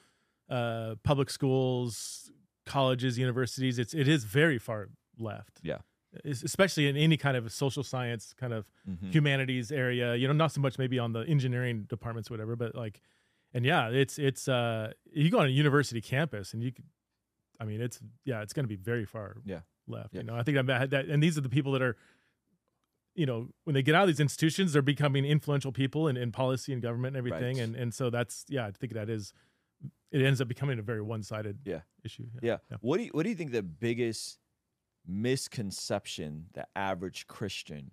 uh, 0.49 0.95
public 1.03 1.29
schools, 1.29 2.31
colleges, 2.65 3.17
universities, 3.17 3.79
it's 3.79 3.93
it 3.93 4.07
is 4.07 4.23
very 4.23 4.57
far 4.59 4.89
left. 5.17 5.59
Yeah. 5.63 5.79
Es- 6.25 6.43
Especially 6.43 6.87
in 6.87 6.97
any 6.97 7.15
kind 7.17 7.37
of 7.37 7.51
social 7.51 7.83
science 7.83 8.33
kind 8.37 8.53
of 8.53 8.65
Mhm. 8.89 9.11
humanities 9.13 9.71
area. 9.71 10.15
You 10.15 10.27
know, 10.27 10.33
not 10.33 10.51
so 10.51 10.59
much 10.61 10.77
maybe 10.77 10.99
on 10.99 11.13
the 11.13 11.21
engineering 11.21 11.83
departments, 11.83 12.29
or 12.29 12.33
whatever, 12.33 12.55
but 12.55 12.75
like, 12.75 13.01
and 13.53 13.65
yeah, 13.65 13.89
it's 13.89 14.19
it's 14.19 14.47
uh, 14.47 14.91
you 15.13 15.29
go 15.29 15.39
on 15.39 15.45
a 15.47 15.49
university 15.49 16.01
campus 16.01 16.53
and 16.53 16.61
you 16.63 16.71
could, 16.71 16.85
I 17.59 17.65
mean, 17.65 17.79
it's 17.81 17.99
yeah, 18.25 18.41
it's 18.41 18.53
going 18.53 18.65
to 18.65 18.69
be 18.69 18.75
very 18.75 19.05
far 19.05 19.37
Yeah. 19.45 19.61
left. 19.87 20.13
Yeah. 20.13 20.21
You 20.21 20.27
know, 20.27 20.35
I 20.35 20.43
think 20.43 20.57
had 20.57 20.89
that 20.91 21.05
and 21.05 21.23
these 21.23 21.37
are 21.37 21.41
the 21.41 21.49
people 21.49 21.71
that 21.73 21.81
are, 21.81 21.95
you 23.15 23.25
know, 23.25 23.49
when 23.65 23.73
they 23.73 23.81
get 23.83 23.93
out 23.95 24.03
of 24.03 24.07
these 24.07 24.19
institutions, 24.19 24.73
they're 24.73 24.81
becoming 24.81 25.25
influential 25.25 25.71
people 25.71 26.07
in, 26.07 26.15
in 26.17 26.31
policy 26.31 26.71
and 26.73 26.81
government 26.81 27.15
and 27.15 27.27
everything, 27.27 27.57
Right. 27.57 27.63
and 27.63 27.75
and 27.75 27.93
so 27.93 28.09
that's 28.09 28.45
yeah, 28.49 28.65
I 28.67 28.71
think 28.71 28.93
that 28.93 29.09
is, 29.09 29.33
it 30.11 30.21
ends 30.21 30.39
up 30.41 30.47
becoming 30.47 30.79
a 30.79 30.81
very 30.81 31.01
one 31.01 31.21
sided 31.23 31.59
Yeah. 31.65 31.81
issue. 32.03 32.27
Yeah. 32.41 32.57
What 32.79 32.97
do 32.97 33.03
you 33.03 33.09
what 33.13 33.23
do 33.23 33.29
you 33.29 33.35
think 33.35 33.51
the 33.51 33.63
biggest 33.63 34.39
misconception 35.05 36.45
the 36.53 36.65
average 36.75 37.27
Christian 37.27 37.91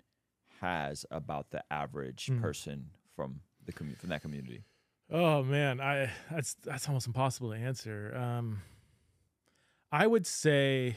has 0.60 1.04
about 1.10 1.50
the 1.50 1.62
average 1.72 2.26
Mm. 2.26 2.40
person 2.40 2.90
from 3.16 3.40
the 3.64 3.72
commu- 3.72 3.96
from 3.96 4.08
that 4.10 4.22
community? 4.22 4.64
Oh 5.10 5.42
man, 5.42 5.80
I 5.80 6.10
that's 6.30 6.54
that's 6.54 6.86
almost 6.86 7.06
impossible 7.06 7.50
to 7.50 7.56
answer. 7.56 8.14
Um, 8.16 8.62
I 9.90 10.06
would 10.06 10.26
say 10.26 10.96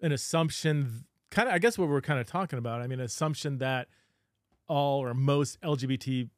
an 0.00 0.12
assumption, 0.12 1.06
kind 1.30 1.48
of. 1.48 1.54
I 1.54 1.58
guess 1.58 1.76
what 1.78 1.88
we're 1.88 2.00
kind 2.00 2.20
of 2.20 2.26
talking 2.26 2.58
about. 2.58 2.80
I 2.82 2.86
mean, 2.86 3.00
assumption 3.00 3.58
that 3.58 3.88
all 4.68 5.00
or 5.02 5.14
most 5.14 5.60
LGBT 5.60 6.28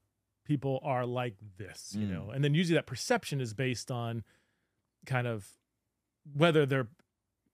people 0.45 0.81
are 0.83 1.05
like 1.07 1.37
this, 1.59 1.95
you 1.95 2.07
Mm. 2.07 2.11
know, 2.11 2.31
and 2.31 2.43
then 2.43 2.55
usually 2.55 2.75
that 2.77 2.87
perception 2.87 3.41
is 3.41 3.53
based 3.55 3.91
on 3.91 4.23
kind 5.07 5.27
of 5.27 5.47
whether 6.35 6.67
they're 6.67 6.89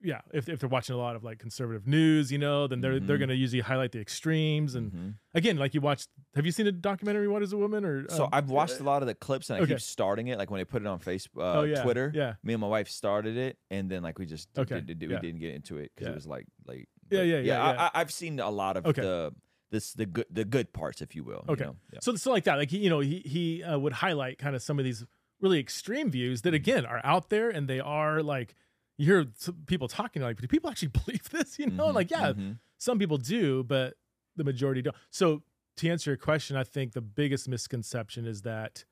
yeah 0.03 0.21
if, 0.33 0.49
if 0.51 0.59
they're 0.61 0.69
watching 0.69 0.95
a 0.95 0.99
lot 0.99 1.17
of 1.17 1.25
like 1.25 1.39
conservative 1.39 1.87
news 1.87 2.31
you 2.31 2.37
know 2.37 2.67
then 2.67 2.81
they're 2.83 2.99
they're 3.01 3.17
Mhm. 3.17 3.21
going 3.21 3.29
to 3.31 3.37
usually 3.37 3.61
highlight 3.61 3.93
the 3.93 4.01
extremes 4.01 4.75
and 4.75 4.93
Mhm. 4.93 5.15
again 5.33 5.57
like 5.57 5.73
you 5.73 5.81
watched 5.81 6.11
have 6.35 6.45
you 6.45 6.53
seen 6.53 6.67
the 6.67 6.73
documentary 6.73 7.27
what 7.29 7.43
is 7.43 7.53
a 7.53 7.57
woman 7.57 7.85
or 7.87 8.07
So 8.11 8.25
um, 8.25 8.31
I've 8.33 8.51
watched 8.51 8.81
a 8.81 8.83
lot 8.83 9.03
of 9.03 9.07
the 9.09 9.15
clips 9.15 9.49
and 9.49 9.59
I 9.59 9.63
okay. 9.63 9.73
keep 9.75 9.81
starting 9.81 10.27
it. 10.29 10.37
Like 10.37 10.51
when 10.51 10.59
they 10.59 10.65
put 10.65 10.83
it 10.83 10.89
on 10.89 10.99
Facebook, 10.99 11.39
uh, 11.43 11.61
Oh, 11.61 11.63
yeah, 11.63 11.83
Twitter. 11.83 12.11
yeah. 12.15 12.35
Me 12.43 12.53
and 12.53 12.61
my 12.61 12.67
wife 12.67 12.89
started 12.89 13.37
it, 13.39 13.57
and 13.71 13.89
then 13.91 14.03
like 14.03 14.19
we 14.19 14.27
just 14.27 14.53
did- 14.53 14.61
Okay, 14.63 14.81
did- 14.81 14.99
did- 14.99 15.09
we 15.09 15.15
yeah. 15.15 15.21
didn't 15.21 15.41
get 15.41 15.55
into 15.55 15.79
it 15.79 15.93
because 15.95 16.07
Yeah. 16.09 16.13
it 16.13 16.17
was 16.17 16.27
like 16.27 16.47
late. 16.67 16.89
Yeah, 17.11 17.23
yeah, 17.23 17.37
yeah, 17.39 17.43
yeah. 17.73 17.91
I, 17.95 18.01
I've 18.01 18.11
seen 18.13 18.39
a 18.41 18.51
lot 18.51 18.77
of 18.77 18.87
Okay. 18.87 19.03
the 19.03 19.35
this 19.71 19.93
the 19.95 20.07
good 20.07 20.27
the 20.31 20.45
good 20.45 20.73
parts, 20.73 21.01
if 21.03 21.15
you 21.17 21.25
will. 21.25 21.45
you 21.49 21.53
Okay. 21.55 21.65
know? 21.65 21.77
Yeah. 21.93 21.99
So 22.03 22.15
so 22.17 22.31
like 22.31 22.45
that, 22.45 22.57
like 22.59 22.73
you 22.73 22.91
know, 22.91 23.01
he 23.01 23.21
he 23.21 23.63
uh, 23.63 23.79
would 23.79 23.93
highlight 23.95 24.39
kind 24.39 24.55
of 24.57 24.63
some 24.63 24.79
of 24.79 24.85
these 24.85 25.05
really 25.41 25.59
extreme 25.59 26.11
views 26.11 26.41
Mm-hmm. 26.41 26.49
that 26.51 26.55
again 26.55 26.87
are 26.87 27.01
out 27.05 27.29
there 27.31 27.51
and 27.51 27.69
they 27.69 27.81
are 27.81 28.23
like 28.23 28.55
you 28.97 29.07
hear 29.07 29.27
people 29.67 29.89
talking 29.89 30.23
like, 30.23 30.41
do 30.41 30.47
people 30.47 30.71
actually 30.71 30.89
believe 31.05 31.29
this? 31.31 31.59
You 31.59 31.67
know, 31.67 31.89
Mhm, 31.89 31.95
like 31.95 32.11
yeah, 32.11 32.33
mhm. 32.33 32.59
some 32.79 32.99
people 32.99 33.19
do, 33.19 33.65
but 33.65 33.95
the 34.37 34.45
majority 34.45 34.83
don't. 34.83 34.97
So 35.11 35.43
to 35.79 35.89
answer 35.91 36.11
your 36.11 36.17
question, 36.19 36.57
I 36.57 36.63
think 36.65 36.93
the 36.93 37.01
biggest 37.01 37.49
misconception 37.49 38.27
is 38.27 38.43
that 38.43 38.85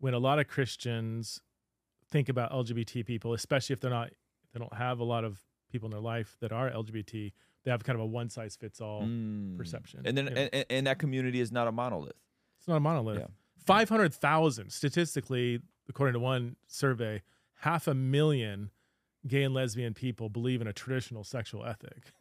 when 0.00 0.12
a 0.14 0.18
lot 0.18 0.38
of 0.40 0.48
Christians 0.48 1.40
think 2.10 2.28
about 2.28 2.50
LGBT 2.52 3.06
people, 3.06 3.32
especially 3.32 3.74
if 3.74 3.80
they're 3.80 3.90
not 3.90 4.10
they 4.52 4.58
don't 4.58 4.74
have 4.74 4.98
a 4.98 5.04
lot 5.04 5.22
of 5.24 5.40
people 5.76 5.86
in 5.88 5.92
their 5.92 6.00
life 6.00 6.36
that 6.40 6.52
are 6.52 6.70
LGBT, 6.70 7.32
they 7.64 7.70
have 7.70 7.84
kind 7.84 7.96
of 7.98 8.00
a 8.02 8.06
one 8.06 8.28
size 8.30 8.56
fits 8.56 8.80
all 8.80 9.02
Mm. 9.02 9.56
perception. 9.58 10.02
And 10.04 10.16
then, 10.16 10.26
Yeah. 10.26 10.38
and, 10.40 10.50
and, 10.54 10.66
and 10.70 10.86
that 10.86 10.98
community 10.98 11.40
is 11.40 11.50
not 11.52 11.68
a 11.68 11.72
monolith. 11.72 12.16
It's 12.58 12.68
not 12.68 12.76
a 12.76 12.80
monolith. 12.80 13.18
Yeah. 13.18 13.26
500,000 13.66 14.70
statistically, 14.70 15.60
according 15.88 16.14
to 16.14 16.20
one 16.20 16.56
survey, 16.66 17.22
half 17.60 17.86
a 17.86 17.94
million 17.94 18.70
gay 19.26 19.42
and 19.42 19.52
lesbian 19.54 19.92
people 19.92 20.28
believe 20.28 20.60
in 20.60 20.66
a 20.66 20.72
traditional 20.72 21.24
sexual 21.24 21.64
ethic. 21.66 22.12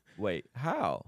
Wait, 0.18 0.46
how? 0.54 1.04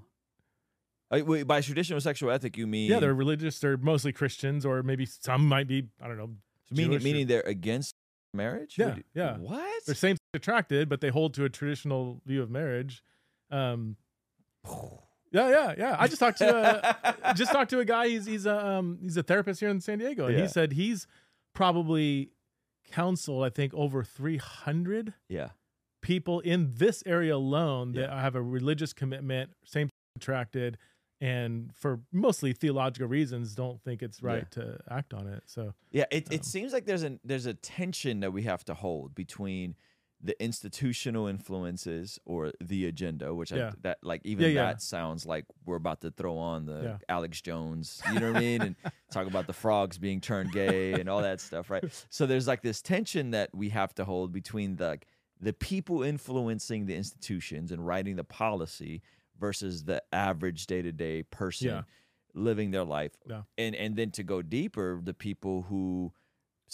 Uh, 1.10 1.20
wait, 1.24 1.42
by 1.46 1.60
traditional 1.60 2.00
sexual 2.00 2.30
ethic, 2.30 2.56
you 2.56 2.66
mean 2.66 2.90
yeah, 2.90 2.98
they're 2.98 3.14
religious. 3.14 3.58
They're 3.60 3.76
mostly 3.76 4.10
Christians, 4.12 4.64
or 4.64 4.82
maybe 4.82 5.04
some 5.06 5.46
might 5.46 5.68
be, 5.68 5.88
I 6.02 6.08
don't 6.08 6.16
know, 6.16 6.30
meaning, 6.70 6.92
Jewish 6.92 7.02
or- 7.02 7.04
meaning 7.04 7.26
they're 7.26 7.42
against 7.42 7.94
marriage? 8.32 8.76
Yeah, 8.78 8.94
do- 8.96 9.02
yeah. 9.14 9.36
What? 9.36 9.84
they're 9.86 9.94
same 9.94 10.16
attracted, 10.34 10.88
but 10.88 11.00
they 11.00 11.08
hold 11.10 11.34
to 11.34 11.44
a 11.44 11.48
traditional 11.48 12.20
view 12.26 12.42
of 12.42 12.50
marriage. 12.50 13.02
Um, 13.50 13.96
yeah, 15.30 15.48
yeah, 15.50 15.74
yeah. 15.76 15.96
I 15.98 16.06
just 16.06 16.20
talked 16.20 16.38
to 16.38 16.96
a, 17.24 17.32
just 17.34 17.52
talked 17.52 17.70
to 17.70 17.80
a 17.80 17.84
guy. 17.84 18.08
He's 18.08 18.26
he's 18.26 18.46
a 18.46 18.66
um, 18.66 18.98
he's 19.02 19.16
a 19.16 19.22
therapist 19.22 19.60
here 19.60 19.68
in 19.68 19.80
San 19.80 19.98
Diego, 19.98 20.26
and 20.26 20.36
Yeah. 20.36 20.42
he 20.42 20.48
said 20.48 20.72
he's 20.72 21.06
probably 21.54 22.30
counseled 22.92 23.44
I 23.44 23.48
think 23.50 23.74
over 23.74 24.04
three 24.04 24.36
hundred 24.36 25.14
yeah. 25.28 25.48
people 26.02 26.40
in 26.40 26.70
this 26.76 27.02
area 27.06 27.34
alone 27.34 27.92
that 27.92 28.10
have 28.10 28.36
a 28.36 28.42
religious 28.42 28.92
commitment, 28.92 29.50
same 29.64 29.88
attracted, 30.16 30.78
and 31.20 31.70
for 31.74 32.00
mostly 32.12 32.52
theological 32.52 33.08
reasons, 33.08 33.54
don't 33.56 33.82
think 33.82 34.02
it's 34.02 34.20
Yeah. 34.22 34.28
right 34.28 34.50
to 34.52 34.78
act 34.88 35.12
on 35.12 35.26
it. 35.26 35.42
So 35.46 35.74
Yeah, 35.90 36.04
it, 36.12 36.28
Um, 36.28 36.34
it 36.34 36.44
seems 36.44 36.72
like 36.72 36.84
there's 36.86 37.02
a 37.04 37.18
there's 37.24 37.46
a 37.46 37.54
tension 37.54 38.20
that 38.20 38.32
we 38.32 38.42
have 38.44 38.64
to 38.66 38.74
hold 38.74 39.14
between 39.16 39.74
the 40.24 40.42
institutional 40.42 41.26
influences 41.26 42.18
or 42.24 42.50
the 42.60 42.86
agenda, 42.86 43.34
which 43.34 43.52
Yeah. 43.52 43.68
I, 43.68 43.72
that 43.82 43.98
like 44.02 44.22
even 44.24 44.44
Yeah, 44.46 44.48
yeah. 44.52 44.66
that 44.68 44.80
sounds 44.82 45.26
like 45.26 45.44
we're 45.66 45.76
about 45.76 46.00
to 46.00 46.10
throw 46.10 46.38
on 46.38 46.64
the 46.64 46.80
Yeah. 46.82 46.98
Alex 47.10 47.40
Jones, 47.42 48.00
you 48.12 48.18
know 48.20 48.28
what 48.32 48.38
I 48.38 48.40
mean, 48.40 48.62
and 48.62 48.76
talk 49.12 49.26
about 49.26 49.46
the 49.46 49.52
frogs 49.52 49.98
being 49.98 50.20
turned 50.22 50.50
gay 50.52 50.94
and 50.94 51.08
all 51.10 51.20
that 51.22 51.40
stuff, 51.42 51.68
right? 51.70 51.84
So 52.08 52.24
there's 52.24 52.46
like 52.48 52.62
this 52.62 52.80
tension 52.80 53.32
that 53.32 53.50
we 53.54 53.68
have 53.68 53.94
to 53.96 54.04
hold 54.06 54.32
between 54.32 54.76
the 54.76 54.98
the 55.40 55.52
people 55.52 56.02
influencing 56.02 56.86
the 56.86 56.94
institutions 56.96 57.70
and 57.70 57.86
writing 57.86 58.16
the 58.16 58.24
policy 58.24 59.02
versus 59.38 59.84
the 59.84 60.02
average 60.12 60.66
day 60.66 60.80
to 60.80 60.90
day 60.92 61.22
person 61.24 61.68
Yeah. 61.68 61.82
living 62.32 62.70
their 62.70 62.84
life 62.84 63.12
Yeah. 63.28 63.42
and 63.58 63.74
and 63.74 63.94
then 63.96 64.10
to 64.12 64.22
go 64.22 64.40
deeper 64.40 65.00
the 65.02 65.12
people 65.12 65.62
who 65.62 66.12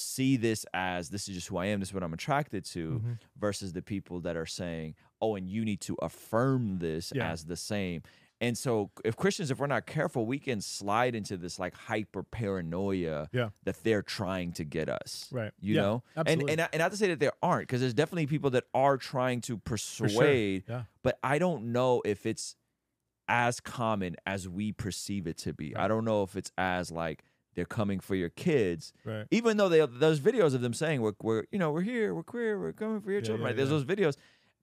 see 0.00 0.36
this 0.36 0.64
as 0.74 1.10
this 1.10 1.28
is 1.28 1.34
just 1.34 1.48
who 1.48 1.56
i 1.58 1.66
am 1.66 1.80
this 1.80 1.90
is 1.90 1.94
what 1.94 2.02
i'm 2.02 2.12
attracted 2.14 2.64
to 2.64 3.00
Mhm. 3.04 3.18
versus 3.38 3.72
the 3.72 3.82
people 3.82 4.20
that 4.20 4.36
are 4.36 4.46
saying 4.46 4.94
oh 5.20 5.34
and 5.36 5.48
you 5.48 5.64
need 5.64 5.80
to 5.82 5.96
affirm 6.02 6.78
this 6.78 7.12
Yeah. 7.14 7.30
as 7.30 7.44
the 7.44 7.56
same 7.56 8.02
and 8.40 8.56
so 8.56 8.90
if 9.04 9.16
christians 9.16 9.50
if 9.50 9.58
we're 9.58 9.66
not 9.66 9.86
careful 9.86 10.24
we 10.26 10.38
can 10.38 10.60
slide 10.60 11.14
into 11.14 11.36
this 11.36 11.58
like 11.58 11.74
hyper 11.74 12.22
paranoia 12.22 13.28
Yeah. 13.32 13.50
that 13.64 13.82
they're 13.84 14.02
trying 14.02 14.52
to 14.54 14.64
get 14.64 14.88
us 14.88 15.28
Right. 15.30 15.52
you 15.60 15.74
Yeah, 15.76 15.80
know 15.82 16.02
absolutely. 16.16 16.52
and 16.52 16.60
and, 16.62 16.68
and 16.72 16.80
not 16.80 16.90
to 16.92 16.96
say 16.96 17.08
that 17.08 17.20
there 17.20 17.32
aren't 17.42 17.68
because 17.68 17.80
there's 17.80 17.94
definitely 17.94 18.26
people 18.26 18.50
that 18.50 18.64
are 18.74 18.96
trying 18.96 19.40
to 19.42 19.60
for 19.64 19.76
sure, 19.76 20.06
persuade 20.08 20.64
yeah, 20.68 20.84
but 21.02 21.18
I 21.22 21.38
don't 21.38 21.72
know 21.72 22.02
if 22.04 22.24
it's 22.26 22.56
as 23.28 23.60
common 23.60 24.16
as 24.26 24.48
we 24.48 24.72
perceive 24.72 25.28
it 25.28 25.36
to 25.38 25.52
be. 25.54 25.76
I 25.76 25.86
don't 25.86 26.04
know 26.04 26.24
if 26.24 26.34
it's 26.34 26.50
as 26.58 26.90
like 26.90 27.22
they're 27.54 27.64
coming 27.64 28.00
for 28.00 28.14
your 28.14 28.28
kids, 28.30 28.92
right. 29.04 29.26
even 29.30 29.56
though 29.56 29.68
they 29.68 29.84
those 29.84 30.20
videos 30.20 30.54
of 30.54 30.60
them 30.60 30.72
saying 30.74 31.00
we're 31.02 31.12
we're 31.22 31.44
you 31.50 31.58
know 31.58 31.70
we're 31.72 31.82
here, 31.82 32.14
we're 32.14 32.22
queer, 32.22 32.58
we're 32.60 32.72
coming 32.72 33.00
for 33.00 33.10
your 33.10 33.20
Yeah, 33.20 33.26
children. 33.26 33.40
yeah, 33.42 33.46
right? 33.48 33.56
There's 33.56 33.70
yeah. 33.70 33.78
those 33.78 33.84
videos, 33.84 34.16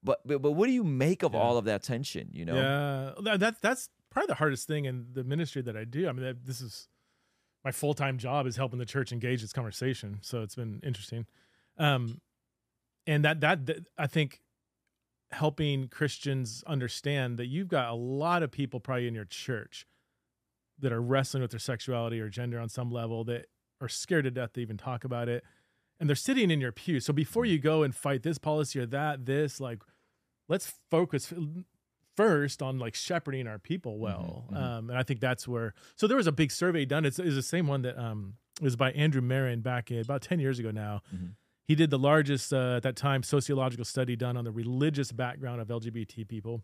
but, 0.04 0.20
but 0.26 0.42
but 0.42 0.52
what 0.52 0.68
do 0.68 0.74
you 0.74 0.84
make 0.84 1.24
of 1.24 1.36
all 1.36 1.58
of 1.58 1.66
that 1.66 1.84
tension? 1.84 2.30
You 2.32 2.46
know, 2.46 2.56
Yeah, 2.56 3.22
that, 3.24 3.40
that's 3.40 3.60
that's 3.60 3.90
probably 4.10 4.28
the 4.28 4.36
hardest 4.36 4.68
thing 4.68 4.86
in 4.86 5.08
the 5.14 5.24
ministry 5.24 5.62
that 5.64 5.76
I 5.76 5.84
do. 5.84 6.08
I 6.08 6.12
mean, 6.12 6.24
that, 6.24 6.46
this 6.46 6.62
is 6.62 6.88
my 7.64 7.72
full 7.72 7.94
time 7.94 8.18
job 8.18 8.48
is 8.48 8.56
helping 8.56 8.80
the 8.80 8.86
church 8.86 9.12
engage 9.12 9.44
its 9.44 9.54
conversation. 9.54 10.20
So 10.22 10.42
it's 10.42 10.56
been 10.56 10.80
interesting, 10.84 11.26
um, 11.78 12.22
and 13.06 13.26
that, 13.26 13.42
that 13.42 13.66
that 13.66 13.86
I 13.98 14.08
think 14.08 14.42
helping 15.32 15.90
Christians 15.90 16.64
understand 16.66 17.38
that 17.38 17.48
you've 17.48 17.68
got 17.68 17.90
a 17.90 17.94
lot 17.96 18.44
of 18.44 18.52
people 18.52 18.80
probably 18.80 19.10
in 19.10 19.14
your 19.14 19.26
church 19.26 19.86
that 20.80 20.92
are 20.92 21.02
wrestling 21.02 21.42
with 21.42 21.52
their 21.52 21.60
sexuality 21.60 22.20
or 22.20 22.30
gender 22.30 22.60
on 22.60 22.70
some 22.70 22.92
level 22.92 23.24
that 23.26 23.48
are 23.82 23.90
scared 23.90 24.24
to 24.26 24.32
death 24.32 24.54
to 24.54 24.62
even 24.62 24.78
talk 24.78 25.04
about 25.04 25.28
it, 25.30 25.44
and 26.00 26.08
they're 26.10 26.16
sitting 26.16 26.50
in 26.52 26.60
your 26.62 26.72
pew. 26.72 27.00
So 27.00 27.14
before 27.14 27.46
you 27.46 27.60
go 27.60 27.84
and 27.84 27.96
fight 27.96 28.24
this 28.24 28.38
policy 28.38 28.80
or 28.80 28.86
that, 28.88 29.26
this 29.26 29.60
like 29.60 29.82
let's 30.50 30.74
focus 30.90 31.34
first 32.16 32.62
on 32.64 32.80
like 32.80 32.96
shepherding 32.96 33.48
our 33.48 33.60
people 33.60 34.00
well 34.00 34.46
mhm. 34.52 34.58
um 34.58 34.90
and 34.90 34.98
i 34.98 35.04
think 35.04 35.20
that's 35.20 35.48
where 35.48 35.74
so 35.96 36.08
there 36.08 36.18
was 36.18 36.26
a 36.26 36.32
big 36.32 36.52
survey 36.52 36.84
done 36.84 37.06
it's, 37.06 37.20
it's 37.20 37.36
the 37.36 37.44
same 37.44 37.68
one 37.68 37.84
that 37.84 37.96
um 38.00 38.34
was 38.60 38.76
by 38.76 38.92
andrew 38.94 39.22
Marin 39.22 39.62
back 39.62 39.92
in 39.92 40.00
about 40.00 40.22
10 40.24 40.40
years 40.40 40.58
ago 40.58 40.72
now 40.72 41.02
Mhm. 41.14 41.34
he 41.68 41.76
did 41.76 41.92
the 41.92 42.00
largest 42.00 42.52
uh, 42.54 42.78
at 42.78 42.84
that 42.84 42.96
time 42.96 43.22
sociological 43.22 43.86
study 43.86 44.16
done 44.16 44.36
on 44.36 44.46
the 44.46 44.52
religious 44.52 45.12
background 45.12 45.62
of 45.62 45.68
lgbt 45.68 46.28
people 46.28 46.64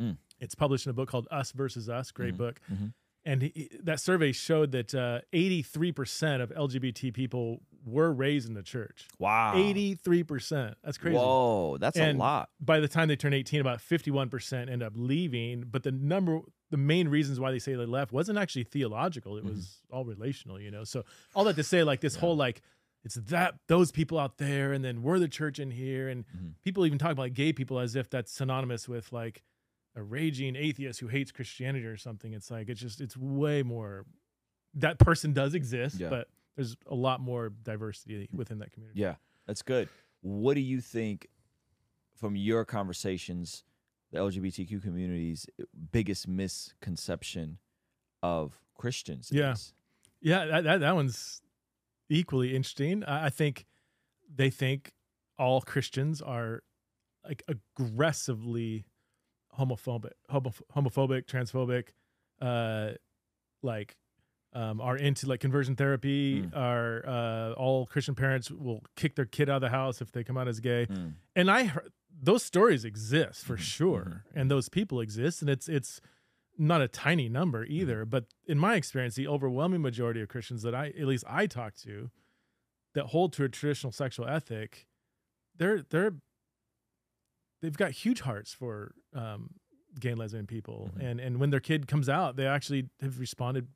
Mm. 0.00 0.16
it's 0.40 0.54
published 0.54 0.86
in 0.86 0.90
a 0.90 0.94
book 0.94 1.10
called 1.10 1.28
us 1.30 1.52
versus 1.52 1.88
us 1.90 2.12
great 2.12 2.32
Mhm, 2.34 2.38
book 2.38 2.60
mhm. 2.72 2.94
And 3.24 3.42
he, 3.42 3.68
that 3.82 4.00
survey 4.00 4.32
showed 4.32 4.72
that 4.72 4.94
uh, 4.94 5.20
83% 5.32 6.40
of 6.42 6.50
lgbt 6.50 7.12
people 7.14 7.60
were 7.84 8.12
raised 8.12 8.48
in 8.48 8.54
the 8.54 8.62
church. 8.62 9.08
Wow, 9.18 9.54
83% 9.56 10.74
that's 10.84 10.98
crazy. 10.98 11.16
Whoa, 11.16 11.78
that's 11.78 11.96
And 11.98 12.16
a 12.16 12.20
lot. 12.20 12.50
by 12.60 12.80
the 12.80 12.88
time 12.88 13.08
they 13.08 13.16
turn 13.16 13.32
18 13.34 13.60
about 13.60 13.78
51% 13.80 14.70
end 14.70 14.82
up 14.82 14.92
leaving. 14.94 15.64
But 15.70 15.82
the 15.82 15.92
number 15.92 16.40
the 16.70 16.76
main 16.76 17.08
reasons 17.08 17.38
why 17.40 17.50
they 17.50 17.58
say 17.58 17.74
they 17.74 17.84
left 17.84 18.12
wasn't 18.12 18.38
actually 18.38 18.64
theological. 18.64 19.36
It 19.36 19.44
was 19.44 19.82
all 19.90 20.04
relational 20.04 20.60
you 20.60 20.70
know? 20.70 20.84
So 20.84 21.04
all 21.34 21.44
that 21.44 21.56
to 21.56 21.62
say 21.64 21.82
like 21.82 22.00
this 22.00 22.16
whole 22.16 22.36
like 22.36 22.62
it's 23.04 23.16
that 23.16 23.54
those 23.66 23.90
people 23.90 24.16
out 24.18 24.38
there 24.38 24.72
and 24.72 24.84
then 24.84 25.02
we're 25.02 25.18
the 25.18 25.26
church 25.28 25.58
in 25.58 25.70
here. 25.72 26.08
And 26.08 26.24
Mhm. 26.26 26.52
people 26.62 26.86
even 26.86 26.98
talk 26.98 27.10
about 27.10 27.22
like, 27.22 27.34
gay 27.34 27.52
people 27.52 27.80
as 27.80 27.96
if 27.96 28.08
that's 28.08 28.30
synonymous 28.32 28.88
with 28.88 29.12
like 29.12 29.42
a 29.94 30.02
raging 30.02 30.56
atheist 30.56 31.00
who 31.00 31.08
hates 31.08 31.30
christianity 31.32 31.84
or 31.86 31.96
something 31.96 32.32
it's 32.32 32.50
like 32.50 32.68
it's 32.68 32.80
just 32.80 33.00
it's 33.00 33.16
way 33.16 33.62
more 33.62 34.04
that 34.74 34.98
person 34.98 35.32
does 35.32 35.54
exist 35.54 35.98
Yeah. 36.00 36.08
but 36.08 36.28
there's 36.56 36.76
a 36.86 36.94
lot 36.94 37.20
more 37.20 37.50
diversity 37.62 38.28
within 38.32 38.58
that 38.58 38.72
community 38.72 39.00
Yeah, 39.00 39.14
that's 39.46 39.62
good. 39.62 39.88
What 40.20 40.54
do 40.54 40.60
you 40.60 40.80
think 40.80 41.28
from 42.14 42.36
your 42.36 42.64
conversations, 42.64 43.64
the 44.12 44.18
LGBTQ 44.18 44.82
community's 44.82 45.46
biggest 45.90 46.28
misconception 46.28 47.58
of 48.22 48.60
Christians? 48.76 49.30
Yeah. 49.32 49.52
is? 49.52 49.72
Yeah, 50.20 50.44
that, 50.44 50.64
that 50.64 50.80
that 50.80 50.94
one's 50.94 51.40
equally 52.08 52.54
interesting. 52.54 53.02
I 53.04 53.26
I 53.26 53.30
think 53.30 53.64
they 54.32 54.50
think 54.50 54.92
all 55.38 55.60
Christians 55.62 56.20
are 56.22 56.62
like 57.24 57.42
aggressively 57.48 58.84
homophobic, 59.58 60.12
homo- 60.28 60.52
homophobic, 60.74 61.26
transphobic, 61.26 61.88
uh, 62.40 62.92
like 63.62 63.96
um, 64.54 64.80
are 64.80 64.96
into 64.96 65.26
like 65.26 65.40
conversion 65.40 65.76
therapy. 65.76 66.42
Mm. 66.42 66.56
Are 66.56 67.04
uh, 67.06 67.52
all 67.54 67.86
Christian 67.86 68.14
parents 68.14 68.50
will 68.50 68.82
kick 68.96 69.14
their 69.16 69.24
kid 69.24 69.48
out 69.48 69.56
of 69.56 69.60
the 69.62 69.68
house 69.70 70.00
if 70.00 70.12
they 70.12 70.24
come 70.24 70.36
out 70.36 70.48
as 70.48 70.60
gay? 70.60 70.86
Mm. 70.86 71.14
and 71.36 71.50
I 71.50 71.64
heard 71.64 71.92
those 72.22 72.42
stories 72.44 72.84
exist 72.84 73.44
for 73.44 73.56
Mhm, 73.56 73.60
sure, 73.60 74.24
and 74.34 74.50
those 74.50 74.68
people 74.68 75.00
exist, 75.00 75.40
and 75.40 75.48
it's 75.50 75.68
it's 75.68 76.00
not 76.58 76.82
a 76.82 76.88
tiny 76.88 77.28
number 77.30 77.64
either. 77.64 78.04
But 78.04 78.26
in 78.46 78.58
my 78.58 78.74
experience, 78.76 79.14
the 79.14 79.26
overwhelming 79.26 79.80
majority 79.80 80.20
of 80.20 80.28
Christians 80.28 80.62
that 80.62 80.74
I 80.74 80.88
at 80.88 81.06
least 81.06 81.24
I 81.26 81.46
talk 81.46 81.74
to 81.76 82.10
that 82.94 83.06
hold 83.06 83.32
to 83.34 83.44
a 83.44 83.48
traditional 83.48 83.90
sexual 83.92 84.26
ethic, 84.28 84.86
they're 85.56 85.82
they're 85.82 86.16
they've 87.62 87.76
got 87.76 87.92
huge 87.92 88.20
hearts 88.20 88.52
for 88.52 88.92
um, 89.14 89.50
gay 89.98 90.10
and 90.10 90.18
lesbian 90.18 90.46
people, 90.46 90.90
Mhm. 90.96 91.02
and 91.10 91.20
and 91.20 91.40
when 91.40 91.48
their 91.50 91.60
kid 91.60 91.86
comes 91.88 92.08
out, 92.08 92.36
they 92.36 92.46
actually 92.46 92.90
have 93.00 93.18
responded 93.18 93.68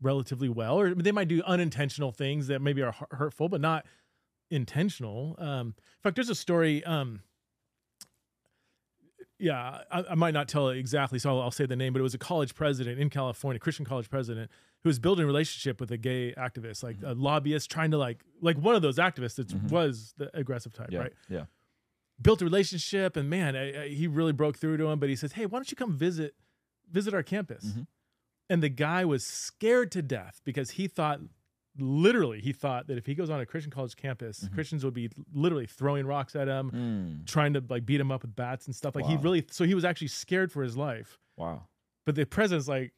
relatively 0.00 0.48
well, 0.48 0.78
or 0.78 0.94
they 0.94 1.12
might 1.12 1.28
do 1.28 1.42
unintentional 1.42 2.12
things 2.12 2.46
that 2.46 2.60
maybe 2.62 2.80
are 2.82 2.94
hurtful, 3.12 3.48
but 3.48 3.60
not 3.60 3.84
intentional. 4.50 5.34
Um, 5.38 5.68
in 5.68 6.00
fact, 6.02 6.16
there's 6.16 6.30
a 6.30 6.34
story. 6.34 6.82
Um, 6.84 7.20
yeah, 9.38 9.80
I, 9.90 10.04
I 10.10 10.14
might 10.14 10.32
not 10.32 10.48
tell 10.48 10.68
it 10.68 10.78
exactly, 10.78 11.18
so 11.18 11.30
I'll, 11.30 11.42
I'll 11.42 11.50
say 11.50 11.66
the 11.66 11.76
name. 11.76 11.92
But 11.92 11.98
it 12.00 12.02
was 12.04 12.14
a 12.14 12.18
college 12.18 12.54
president 12.54 13.00
in 13.00 13.10
California, 13.10 13.58
Christian 13.58 13.84
college 13.84 14.08
president, 14.08 14.50
who 14.82 14.88
was 14.88 14.98
building 14.98 15.24
a 15.24 15.26
relationship 15.26 15.80
with 15.80 15.90
a 15.90 15.96
gay 15.96 16.32
activist, 16.34 16.82
like 16.82 16.96
a 17.04 17.14
lobbyist, 17.14 17.70
trying 17.70 17.90
to 17.90 17.98
like 17.98 18.24
like 18.40 18.56
one 18.58 18.74
of 18.76 18.82
those 18.82 18.98
activists 18.98 19.34
that 19.36 19.48
Mhm. 19.48 19.70
was 19.70 20.14
the 20.18 20.30
aggressive 20.36 20.72
type, 20.72 20.88
Yeah, 20.90 21.00
right? 21.00 21.12
yeah. 21.28 21.46
Built 22.20 22.40
a 22.42 22.44
relationship 22.44 23.16
and 23.16 23.28
man 23.28 23.56
I, 23.56 23.82
I, 23.84 23.88
he 23.88 24.06
really 24.06 24.32
broke 24.32 24.56
through 24.58 24.76
to 24.78 24.86
him 24.86 24.98
but 24.98 25.08
he 25.08 25.16
says 25.16 25.32
hey 25.32 25.46
why 25.46 25.58
don't 25.58 25.70
you 25.70 25.76
come 25.76 25.92
visit 25.92 26.34
visit 26.90 27.12
our 27.14 27.22
campus 27.22 27.64
Mhm. 27.64 27.86
and 28.48 28.62
the 28.62 28.68
guy 28.68 29.04
was 29.04 29.24
scared 29.26 29.90
to 29.92 30.02
death 30.02 30.40
because 30.44 30.70
he 30.72 30.86
thought 30.86 31.20
literally 31.76 32.40
he 32.40 32.52
thought 32.52 32.86
that 32.86 32.96
if 32.96 33.04
he 33.06 33.14
goes 33.16 33.30
on 33.30 33.40
a 33.40 33.46
christian 33.46 33.72
college 33.72 33.96
campus 33.96 34.44
Mhm. 34.44 34.54
christians 34.54 34.84
would 34.84 34.94
be 34.94 35.10
literally 35.32 35.66
throwing 35.66 36.06
rocks 36.06 36.36
at 36.36 36.46
him 36.46 36.70
Mm. 36.70 37.26
trying 37.26 37.52
to 37.54 37.64
like 37.68 37.84
beat 37.84 38.00
him 38.00 38.12
up 38.12 38.22
with 38.22 38.36
bats 38.36 38.66
and 38.66 38.76
stuff 38.76 38.94
like 38.94 39.06
he 39.06 39.16
really 39.16 39.44
so 39.50 39.64
he 39.64 39.74
was 39.74 39.84
actually 39.84 40.08
scared 40.08 40.52
for 40.52 40.62
his 40.62 40.76
life 40.76 41.18
Wow. 41.36 41.66
but 42.06 42.14
the 42.14 42.24
president's 42.26 42.68
like 42.68 42.92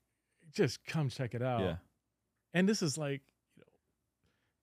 just 0.53 0.85
come 0.85 1.09
check 1.09 1.35
it 1.35 1.41
out 1.43 1.61
Yeah. 1.63 1.77
and 2.53 2.69
this 2.69 2.83
is 2.83 2.99
like 2.99 3.23
you 3.57 3.63
know 3.63 3.73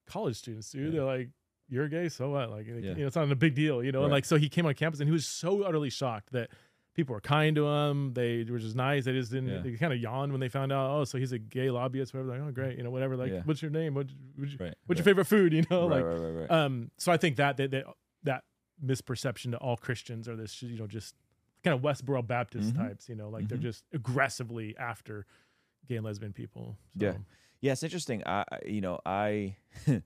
college 0.06 0.36
students 0.36 0.70
dude 0.70 0.84
Yeah. 0.86 0.90
they're 1.00 1.04
like 1.04 1.30
you're 1.68 1.88
gay 1.88 2.08
so 2.08 2.30
what 2.30 2.50
like 2.50 2.66
you 2.66 2.74
know 2.80 3.06
it's 3.06 3.16
not 3.16 3.30
a 3.30 3.34
big 3.36 3.54
deal 3.54 3.82
you 3.82 3.90
know 3.92 4.02
and 4.02 4.12
like 4.12 4.24
so 4.24 4.36
he 4.36 4.48
came 4.48 4.66
on 4.66 4.74
campus 4.74 5.00
and 5.00 5.08
he 5.08 5.12
was 5.12 5.26
so 5.26 5.62
utterly 5.62 5.90
shocked 5.90 6.30
that 6.32 6.50
people 6.94 7.14
were 7.14 7.20
kind 7.20 7.56
to 7.56 7.66
him 7.66 8.12
they 8.14 8.44
were 8.48 8.58
just 8.58 8.76
nice 8.76 9.04
they 9.06 9.12
just 9.12 9.32
didn't 9.32 9.48
Yeah. 9.48 9.60
they 9.62 9.72
kind 9.72 9.92
of 9.92 9.98
yawned 9.98 10.30
when 10.32 10.40
they 10.40 10.48
found 10.48 10.72
out 10.72 10.90
oh 10.96 11.04
so 11.04 11.18
he's 11.18 11.32
a 11.32 11.38
gay 11.38 11.70
lobbyist 11.70 12.12
whatever 12.14 12.30
like 12.32 12.40
oh 12.46 12.52
great 12.52 12.76
you 12.76 12.84
know 12.84 12.90
whatever 12.90 13.16
like 13.16 13.32
Yeah. 13.32 13.40
what's 13.44 13.62
your 13.62 13.70
name 13.70 13.94
what, 13.94 14.06
what's, 14.36 14.52
your, 14.52 14.66
Right. 14.68 14.74
what's 14.86 14.98
your 14.98 15.04
favorite 15.04 15.24
food 15.24 15.52
you 15.52 15.64
know 15.70 15.88
right, 15.88 15.96
like 15.96 16.04
right, 16.04 16.20
right, 16.20 16.40
right. 16.42 16.50
um 16.50 16.90
so 16.98 17.10
i 17.10 17.16
think 17.16 17.36
that 17.36 17.56
that 17.56 17.70
that, 17.70 17.84
that 18.24 18.44
misperception 18.84 19.50
to 19.52 19.56
all 19.58 19.76
christians 19.76 20.28
are 20.28 20.36
this 20.36 20.62
you 20.62 20.76
know 20.78 20.86
just 20.86 21.14
kind 21.64 21.74
of 21.74 21.80
westboro 21.80 22.24
baptist 22.26 22.74
Mhm. 22.74 22.76
types 22.88 23.08
you 23.08 23.14
know 23.14 23.28
like 23.30 23.48
they're 23.48 23.58
Mhm. 23.58 23.62
just 23.62 23.84
aggressively 23.92 24.76
after 24.78 25.24
gay 25.88 25.96
and 25.96 26.04
lesbian 26.04 26.32
people 26.32 26.76
so. 26.98 27.06
Yeah. 27.06 27.14
Yeah, 27.60 27.72
it's 27.72 27.82
interesting. 27.82 28.22
I- 28.26 28.44
you 28.66 28.82
know, 28.82 28.98
I, 29.06 29.56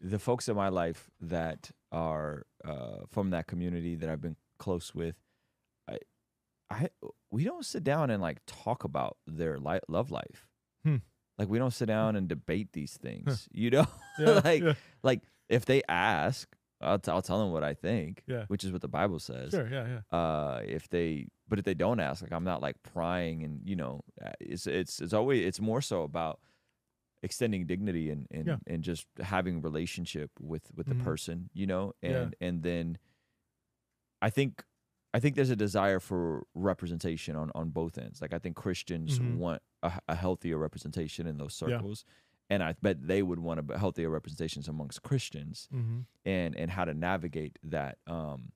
the 0.00 0.18
folks 0.18 0.48
in 0.48 0.56
my 0.56 0.68
life 0.68 1.10
that 1.20 1.70
are 1.92 2.44
uh, 2.64 2.98
from 3.10 3.30
that 3.30 3.46
community 3.46 3.94
that 3.96 4.08
I've 4.08 4.20
been 4.20 4.36
close 4.58 4.94
with, 4.94 5.16
I, 5.88 5.98
I, 6.70 6.88
we 7.30 7.44
don't 7.44 7.64
sit 7.64 7.84
down 7.84 8.10
and 8.10 8.20
like 8.22 8.38
talk 8.46 8.84
about 8.84 9.16
their 9.26 9.58
li- 9.58 9.80
love 9.88 10.10
life. 10.10 10.46
Hmm. 10.84 10.96
Like 11.38 11.48
we 11.48 11.58
don't 11.58 11.72
sit 11.72 11.86
down 11.86 12.16
and 12.16 12.28
debate 12.28 12.68
these 12.72 12.96
things. 12.96 13.48
You 13.52 13.70
know, 13.70 13.86
yeah, 14.18 14.40
like 14.44 14.62
yeah, 14.62 14.72
like 15.02 15.20
if 15.48 15.64
they 15.66 15.82
ask, 15.88 16.48
I'll, 16.80 16.98
t- 16.98 17.10
I'll 17.10 17.22
tell 17.22 17.38
them 17.40 17.52
what 17.52 17.62
I 17.64 17.74
think, 17.74 18.22
Yeah. 18.26 18.44
which 18.48 18.64
is 18.64 18.72
what 18.72 18.80
the 18.82 18.88
Bible 18.88 19.18
says. 19.18 19.50
sure 19.50 19.68
yeah 19.70 19.86
yeah 20.12 20.18
uh 20.18 20.60
if 20.66 20.88
they 20.88 21.28
but 21.48 21.58
if 21.58 21.64
they 21.64 21.74
don't 21.74 22.00
ask 22.00 22.20
like 22.22 22.32
i'm 22.32 22.44
not 22.44 22.60
like 22.60 22.74
prying 22.82 23.44
and 23.44 23.60
you 23.64 23.76
know 23.76 24.02
uh, 24.24 24.30
it's 24.40 24.66
it's 24.66 25.00
it's 25.00 25.12
always 25.14 25.46
it's 25.46 25.60
more 25.60 25.80
so 25.80 26.02
about 26.02 26.40
extending 27.26 27.62
dignity 27.72 28.06
and 28.14 28.22
and, 28.36 28.46
Yeah. 28.46 28.58
and 28.72 28.80
just 28.90 29.06
having 29.34 29.54
relationship 29.70 30.30
with 30.52 30.64
with 30.76 30.86
Mhm. 30.86 30.92
the 30.98 31.04
person 31.10 31.36
you 31.60 31.66
know 31.66 31.84
Yeah. 32.02 32.10
and 32.10 32.28
and 32.46 32.56
then 32.68 32.86
i 34.22 34.30
think 34.36 34.64
i 35.14 35.18
think 35.20 35.34
there's 35.36 35.50
a 35.58 35.62
desire 35.66 36.00
for 36.00 36.46
representation 36.54 37.36
on 37.36 37.48
on 37.60 37.70
both 37.80 37.94
ends 37.98 38.20
like 38.22 38.32
i 38.38 38.38
think 38.38 38.54
christians 38.56 39.18
Mhm. 39.18 39.36
want 39.44 39.62
a, 39.82 39.90
a 40.08 40.14
healthier 40.24 40.58
representation 40.66 41.26
in 41.26 41.36
those 41.38 41.54
Yeah. 41.60 41.68
circles 41.68 42.04
and 42.48 42.62
i 42.62 42.70
bet 42.86 42.96
they 43.12 43.22
would 43.28 43.40
want 43.48 43.58
a 43.70 43.78
healthier 43.78 44.10
representations 44.18 44.68
amongst 44.68 45.02
christians 45.02 45.68
mm-hmm. 45.72 46.00
and 46.24 46.50
and 46.60 46.70
how 46.70 46.84
to 46.84 46.94
navigate 46.94 47.58
that. 47.64 47.98
Um, 48.06 48.52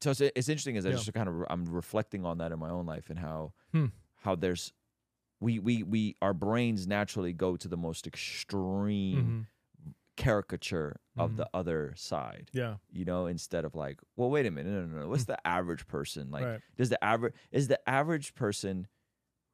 so 0.00 0.10
it's, 0.10 0.20
it's 0.20 0.48
interesting 0.48 0.76
as 0.76 0.84
I 0.86 0.90
just 0.90 1.12
kind 1.14 1.28
of 1.28 1.34
I'm 1.52 1.64
reflecting 1.66 2.24
on 2.24 2.38
that 2.38 2.50
in 2.54 2.58
my 2.58 2.70
own 2.70 2.86
life 2.94 3.06
and 3.10 3.18
how 3.18 3.40
Hmm. 3.72 3.86
how 4.24 4.34
there's 4.34 4.72
we 5.42 5.58
we 5.58 5.82
we 5.82 6.16
our 6.22 6.34
brains 6.34 6.86
naturally 6.86 7.32
go 7.32 7.56
to 7.56 7.68
the 7.68 7.76
most 7.76 8.06
extreme 8.06 9.46
Mm-hmm. 9.76 9.90
caricature 10.16 11.00
of 11.16 11.32
Mhm. 11.32 11.36
the 11.36 11.48
other 11.54 11.94
side. 11.96 12.50
yeah 12.52 12.76
You 12.90 13.04
know, 13.04 13.26
instead 13.26 13.64
of 13.64 13.74
like, 13.74 14.00
well, 14.16 14.30
wait 14.30 14.46
a 14.46 14.50
minute, 14.50 14.70
no, 14.72 14.84
no, 14.84 15.00
no. 15.02 15.08
What's 15.08 15.24
the 15.24 15.38
average 15.46 15.86
person 15.86 16.30
like? 16.30 16.44
Right 16.44 16.60
Does 16.76 16.90
the 16.90 17.02
average 17.04 17.34
is 17.50 17.68
the 17.68 17.80
average 17.88 18.34
person 18.34 18.86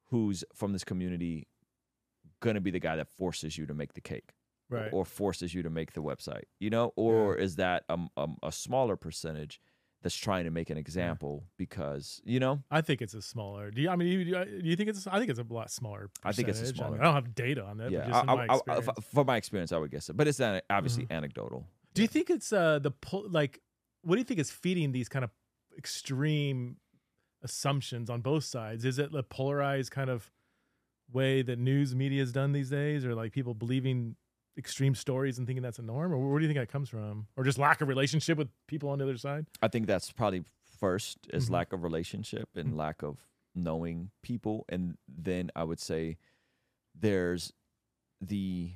who's 0.09 0.43
from 0.53 0.73
this 0.73 0.83
community 0.83 1.47
gonna 2.41 2.61
be 2.61 2.71
the 2.71 2.79
guy 2.79 2.95
that 2.95 3.09
forces 3.09 3.57
you 3.57 3.65
to 3.65 3.73
make 3.73 3.93
the 3.93 4.01
cake? 4.01 4.33
right 4.71 4.93
or 4.93 5.03
forces 5.03 5.55
you 5.55 5.63
to 5.63 5.69
make 5.71 5.93
the 5.93 6.03
website, 6.03 6.43
you 6.59 6.69
know, 6.69 6.93
or 6.95 7.35
is 7.35 7.55
that 7.55 7.85
a, 7.89 7.97
a, 8.17 8.27
a 8.43 8.51
smaller 8.51 8.95
percentage 8.95 9.59
that's 10.01 10.15
trying 10.15 10.45
to 10.45 10.51
make 10.51 10.69
an 10.69 10.77
example 10.77 11.43
because 11.57 12.21
you 12.23 12.39
know 12.39 12.61
I 12.71 12.81
think 12.81 13.01
it's 13.01 13.13
a 13.13 13.21
smaller. 13.21 13.69
Do 13.71 13.81
you? 13.81 13.89
I 13.89 13.95
mean, 13.95 14.07
you, 14.07 14.23
do 14.25 14.45
you 14.63 14.75
think 14.75 14.89
it's? 14.89 15.05
I 15.07 15.17
think 15.19 15.29
it's 15.29 15.39
a 15.39 15.45
lot 15.49 15.69
smaller. 15.71 16.09
I 16.23 16.31
think 16.31 16.47
it's 16.47 16.59
a 16.59 16.61
percentage. 16.61 16.81
I, 16.81 16.83
mean, 16.89 16.97
smaller- 16.97 17.01
I 17.01 17.05
don't 17.05 17.15
have 17.15 17.35
data 17.35 17.63
on 17.63 17.77
that. 17.77 17.91
yeah 17.91 17.99
but 17.99 18.07
just 18.09 18.23
in 18.23 18.29
I- 18.29 18.35
my 18.35 18.41
I- 18.41 18.47
I- 18.47 18.55
experience. 18.77 19.27
my 19.27 19.35
experience 19.37 19.71
I 19.71 19.77
would 19.77 19.91
guess 19.91 20.09
it 20.09 20.17
but 20.17 20.27
it's 20.27 20.39
an, 20.39 20.61
obviously 20.69 21.03
Mm-hmm. 21.03 21.13
anecdotal 21.13 21.65
do 21.93 22.01
you 22.03 22.07
think 22.07 22.29
it's 22.29 22.53
uh 22.53 22.79
the 22.79 22.91
po- 22.91 23.25
like? 23.29 23.61
What 24.03 24.15
do 24.15 24.19
you 24.19 24.25
think 24.25 24.39
is 24.39 24.49
feeding 24.51 24.91
these 24.93 25.09
kind 25.09 25.25
of 25.25 25.31
extreme 25.77 26.77
assumptions 27.43 28.09
on 28.09 28.21
both 28.21 28.43
sides? 28.43 28.85
Is 28.85 28.99
it 28.99 29.11
the 29.11 29.23
polarized 29.23 29.91
kind 29.91 30.09
of 30.09 30.31
way 31.11 31.41
that 31.41 31.57
news 31.59 31.95
media 31.95 32.21
is 32.21 32.31
done 32.31 32.51
these 32.51 32.69
days, 32.69 33.03
or 33.05 33.15
like 33.15 33.31
people 33.33 33.53
believing 33.53 34.15
extreme 34.59 34.93
stories 34.93 35.39
and 35.39 35.47
thinking 35.47 35.63
that's 35.63 35.79
a 35.79 35.81
norm, 35.81 36.11
or 36.13 36.17
where 36.29 36.39
do 36.39 36.45
you 36.45 36.53
think 36.53 36.59
that 36.59 36.71
comes 36.71 36.89
from, 36.89 37.25
or 37.37 37.43
just 37.43 37.57
lack 37.57 37.81
of 37.81 37.87
relationship 37.87 38.37
with 38.37 38.49
people 38.67 38.89
on 38.89 38.99
the 38.99 39.05
other 39.05 39.17
side? 39.17 39.47
I 39.63 39.67
think 39.69 39.87
that's 39.87 40.11
probably 40.11 40.43
first 40.79 41.17
is 41.33 41.49
Mhm. 41.49 41.53
lack 41.53 41.73
of 41.73 41.81
relationship 41.83 42.49
and 42.55 42.73
Mhm. 42.73 42.77
lack 42.77 43.01
of 43.01 43.25
knowing 43.55 44.11
people 44.21 44.65
and 44.69 44.97
then 45.07 45.49
I 45.55 45.63
would 45.63 45.79
say 45.79 46.17
there's 46.93 47.51
the 48.21 48.73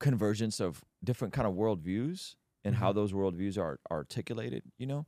convergence 0.00 0.60
of 0.60 0.84
different 1.04 1.34
kind 1.34 1.46
of 1.46 1.54
worldviews 1.54 2.36
and 2.64 2.76
how 2.76 2.92
Mhm. 2.92 2.94
those 2.94 3.12
worldviews 3.12 3.58
are 3.58 3.80
articulated, 3.90 4.62
you 4.78 4.86
know? 4.86 5.06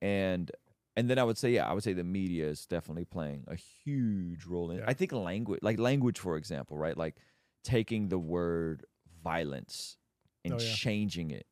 And 0.00 0.50
and 0.96 1.10
then 1.10 1.18
I 1.18 1.24
would 1.24 1.36
say, 1.38 1.50
yeah, 1.50 1.68
I 1.68 1.72
would 1.72 1.82
say 1.82 1.92
the 1.92 2.04
media 2.04 2.46
is 2.48 2.66
definitely 2.66 3.04
playing 3.04 3.44
a 3.48 3.56
huge 3.56 4.44
role 4.44 4.70
in 4.70 4.78
Yeah. 4.78 4.84
I 4.86 4.94
think 4.94 5.10
language 5.12 5.60
like 5.62 5.78
language, 5.78 6.18
for 6.20 6.36
example, 6.36 6.76
right? 6.78 6.96
Like 6.96 7.16
taking 7.64 8.08
the 8.08 8.18
word 8.18 8.84
violence 9.22 9.96
and 10.44 10.54
Oh, 10.54 10.58
yeah. 10.58 10.72
changing 10.74 11.30
it 11.30 11.46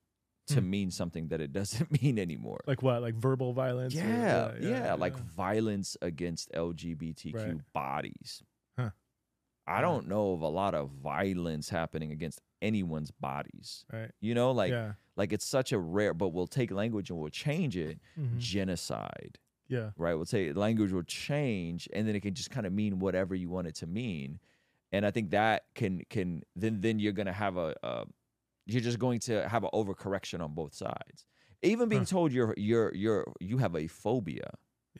to 0.48 0.60
Hmm. 0.60 0.70
mean 0.70 0.90
something 0.90 1.28
that 1.28 1.40
it 1.40 1.52
doesn't 1.52 1.90
mean 2.02 2.18
anymore. 2.18 2.60
Like 2.66 2.82
what? 2.82 3.00
Like 3.02 3.14
verbal 3.14 3.52
violence? 3.54 3.94
or- 3.94 3.98
Yeah, 3.98 4.54
yeah, 4.60 4.94
like 4.94 5.14
yeah. 5.16 5.22
violence 5.36 5.96
against 6.02 6.50
LGBTQ 6.52 7.34
Right. 7.34 7.72
bodies. 7.72 8.42
Huh. 8.76 8.90
I 9.66 9.76
Yeah. 9.76 9.80
don't 9.82 10.08
know 10.08 10.32
of 10.32 10.42
a 10.42 10.48
lot 10.48 10.74
of 10.74 10.90
violence 10.90 11.68
happening 11.70 12.10
against 12.12 12.40
anyone's 12.60 13.10
bodies. 13.10 13.84
right. 13.92 14.10
You 14.20 14.34
know, 14.34 14.52
like 14.52 14.70
yeah. 14.70 14.94
like 15.16 15.32
it's 15.32 15.44
such 15.46 15.72
a 15.72 15.78
rare 15.78 16.12
but 16.14 16.28
we'll 16.28 16.46
take 16.46 16.70
language 16.70 17.10
and 17.10 17.18
we'll 17.18 17.28
change 17.30 17.76
it. 17.76 17.98
Mhm. 18.18 18.38
Genocide, 18.38 19.38
Yeah. 19.68 19.90
right? 19.96 20.14
We'll 20.14 20.26
say 20.26 20.52
language 20.52 20.92
will 20.92 21.02
change 21.04 21.88
and 21.92 22.06
then 22.06 22.14
it 22.14 22.20
can 22.20 22.34
just 22.34 22.50
kind 22.50 22.66
of 22.66 22.72
mean 22.72 22.98
whatever 22.98 23.34
you 23.34 23.48
want 23.48 23.66
it 23.68 23.74
to 23.76 23.86
mean. 23.86 24.38
And 24.92 25.06
I 25.06 25.10
think 25.10 25.30
that 25.30 25.64
can 25.74 26.02
can 26.10 26.42
then 26.54 26.80
then 26.80 26.98
you're 26.98 27.12
gonna 27.12 27.32
have 27.32 27.56
a, 27.56 27.74
a 27.82 28.04
you're 28.66 28.82
just 28.82 28.98
going 28.98 29.18
to 29.20 29.48
have 29.48 29.64
an 29.64 29.70
overcorrection 29.74 30.40
on 30.40 30.52
both 30.54 30.74
sides. 30.74 31.26
Even 31.62 31.88
being 31.88 32.02
Huh. 32.02 32.06
told 32.06 32.32
you're 32.32 32.54
you're 32.56 32.94
you're 32.94 33.32
you 33.40 33.58
have 33.58 33.74
a 33.74 33.86
phobia. 33.86 34.50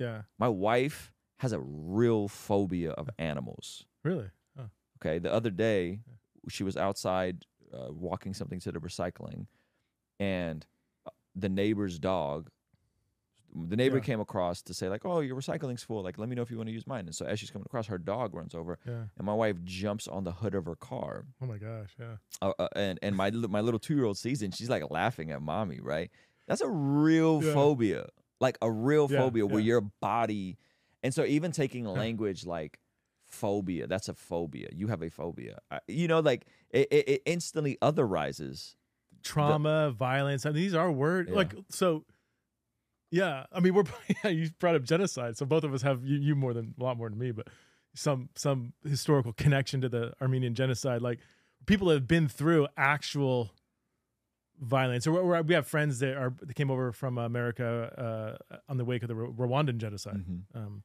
Yeah. 0.00 0.22
My 0.38 0.48
wife 0.48 1.12
has 1.38 1.52
a 1.52 1.60
real 1.60 2.28
phobia 2.28 2.92
of 2.92 3.10
animals. 3.18 3.84
Really? 4.04 4.30
Oh. 4.58 4.70
Okay, 5.00 5.18
the 5.18 5.32
other 5.32 5.50
day 5.50 6.00
she 6.48 6.64
was 6.64 6.76
outside 6.76 7.44
uh, 7.72 7.92
walking 7.92 8.32
something 8.34 8.60
to 8.60 8.72
the 8.72 8.78
recycling, 8.80 9.46
and 10.18 10.66
uh, 11.06 11.10
the 11.34 11.48
neighbor's 11.48 11.98
dog. 11.98 12.48
The 13.54 13.76
neighbor 13.76 13.96
Yeah. 13.98 14.02
came 14.02 14.20
across 14.20 14.62
to 14.62 14.72
say 14.74 14.88
like, 14.88 15.04
"Oh, 15.04 15.20
your 15.20 15.36
recycling's 15.36 15.82
full. 15.82 16.02
Like, 16.02 16.16
let 16.18 16.28
me 16.28 16.34
know 16.34 16.42
if 16.42 16.50
you 16.50 16.56
want 16.56 16.68
to 16.68 16.72
use 16.72 16.86
mine." 16.86 17.04
And 17.06 17.14
so 17.14 17.26
as 17.26 17.38
she's 17.38 17.50
coming 17.50 17.66
across, 17.66 17.86
her 17.88 17.98
dog 17.98 18.34
runs 18.34 18.54
over, 18.54 18.78
Yeah. 18.86 19.04
and 19.16 19.26
my 19.26 19.34
wife 19.34 19.56
jumps 19.64 20.08
on 20.08 20.24
the 20.24 20.32
hood 20.32 20.54
of 20.54 20.64
her 20.64 20.74
car. 20.76 21.26
Oh 21.40 21.46
my 21.46 21.58
gosh. 21.58 21.94
Yeah. 22.00 22.16
Uh, 22.40 22.52
uh, 22.58 22.68
and 22.74 22.98
and 23.02 23.14
my 23.14 23.30
my 23.30 23.60
little 23.60 23.78
two 23.80 23.94
year 23.94 24.04
old 24.04 24.16
sees 24.16 24.40
it, 24.42 24.46
and 24.46 24.54
she's 24.54 24.70
like 24.70 24.90
laughing 24.90 25.30
at 25.30 25.42
mommy. 25.42 25.80
Right? 25.80 26.10
That's 26.46 26.60
a 26.62 26.68
real 26.68 27.42
Yeah. 27.44 27.52
phobia, 27.52 28.06
like 28.40 28.56
a 28.62 28.70
real 28.70 29.06
phobia 29.08 29.46
where 29.46 29.60
your 29.60 29.80
body. 29.82 30.56
And 31.02 31.12
so 31.12 31.24
even 31.24 31.52
taking 31.52 31.84
language 31.84 32.46
like 32.46 32.78
phobia, 33.24 33.86
that's 33.86 34.08
a 34.08 34.14
phobia. 34.14 34.68
You 34.72 34.86
have 34.88 35.02
a 35.02 35.10
phobia. 35.10 35.58
I- 35.70 35.80
You 35.88 36.08
know, 36.08 36.20
like 36.20 36.46
it, 36.70 36.88
it, 36.90 37.08
it 37.08 37.22
instantly 37.26 37.76
otherizes. 37.82 38.76
Trauma, 39.22 39.90
violence. 39.92 40.44
I 40.46 40.50
mean, 40.50 40.56
these 40.62 40.74
are 40.74 40.90
words. 40.90 41.30
Like 41.30 41.54
so. 41.68 42.04
Yeah. 43.12 43.44
I 43.52 43.60
mean, 43.60 43.74
we're 43.74 43.84
yeah, 44.24 44.30
you 44.30 44.50
brought 44.58 44.74
up 44.74 44.82
genocide, 44.82 45.36
so 45.36 45.46
both 45.46 45.62
of 45.62 45.72
us 45.72 45.82
have 45.82 46.04
you, 46.04 46.16
you 46.18 46.34
more 46.34 46.52
than 46.54 46.74
a 46.80 46.82
lot 46.82 46.96
more 46.96 47.08
than 47.08 47.18
me, 47.18 47.30
but 47.30 47.46
some 47.94 48.30
some 48.34 48.72
historical 48.84 49.32
connection 49.34 49.80
to 49.82 49.88
the 49.88 50.12
Armenian 50.20 50.54
genocide. 50.54 51.00
Like 51.02 51.20
people 51.66 51.88
have 51.90 52.08
been 52.08 52.26
through 52.26 52.66
actual 52.76 53.52
violence. 54.60 55.06
Or 55.06 55.12
we're- 55.24 55.42
we 55.42 55.54
have 55.54 55.66
friends 55.66 55.98
that 56.00 56.16
are 56.16 56.32
that 56.40 56.54
came 56.54 56.70
over 56.70 56.92
from 56.92 57.18
America 57.18 58.38
uh, 58.50 58.56
on 58.68 58.76
the 58.76 58.84
wake 58.84 59.02
of 59.02 59.08
the 59.08 59.14
Rw- 59.14 59.32
Rwandan 59.34 59.78
genocide. 59.78 60.24
um, 60.54 60.82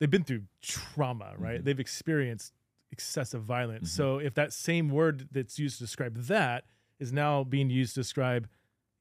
they've 0.00 0.10
been 0.10 0.24
through 0.24 0.42
trauma, 0.60 1.34
right? 1.38 1.60
Mhm. 1.60 1.64
They've 1.64 1.80
experienced 1.80 2.52
excessive 2.90 3.42
violence. 3.42 3.90
Mhm. 3.92 3.96
So 3.96 4.18
if 4.18 4.34
that 4.34 4.52
same 4.52 4.88
word 4.88 5.28
that's 5.32 5.58
used 5.58 5.78
to 5.78 5.84
describe 5.84 6.16
that 6.24 6.64
is 6.98 7.12
now 7.12 7.44
being 7.44 7.70
used 7.70 7.94
to 7.94 8.00
describe, 8.00 8.48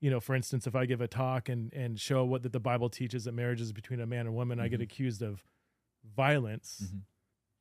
you 0.03 0.09
know, 0.11 0.19
for 0.19 0.35
instance, 0.35 0.67
if 0.67 0.75
I 0.75 0.85
give 0.85 0.99
a 0.99 1.07
talk 1.07 1.47
and 1.47 1.71
and 1.73 1.97
show 1.99 2.25
what 2.25 2.43
that 2.43 2.51
the 2.51 2.59
Bible 2.59 2.89
teaches 2.89 3.23
that 3.23 3.31
marriage 3.31 3.61
is 3.61 3.71
between 3.71 4.01
a 4.01 4.05
man 4.05 4.25
and 4.27 4.35
woman, 4.35 4.59
I 4.59 4.67
get 4.67 4.81
Mhm. 4.81 4.83
accused 4.83 5.21
of 5.21 5.43
violence. 6.15 6.81
Mhm. 6.93 7.01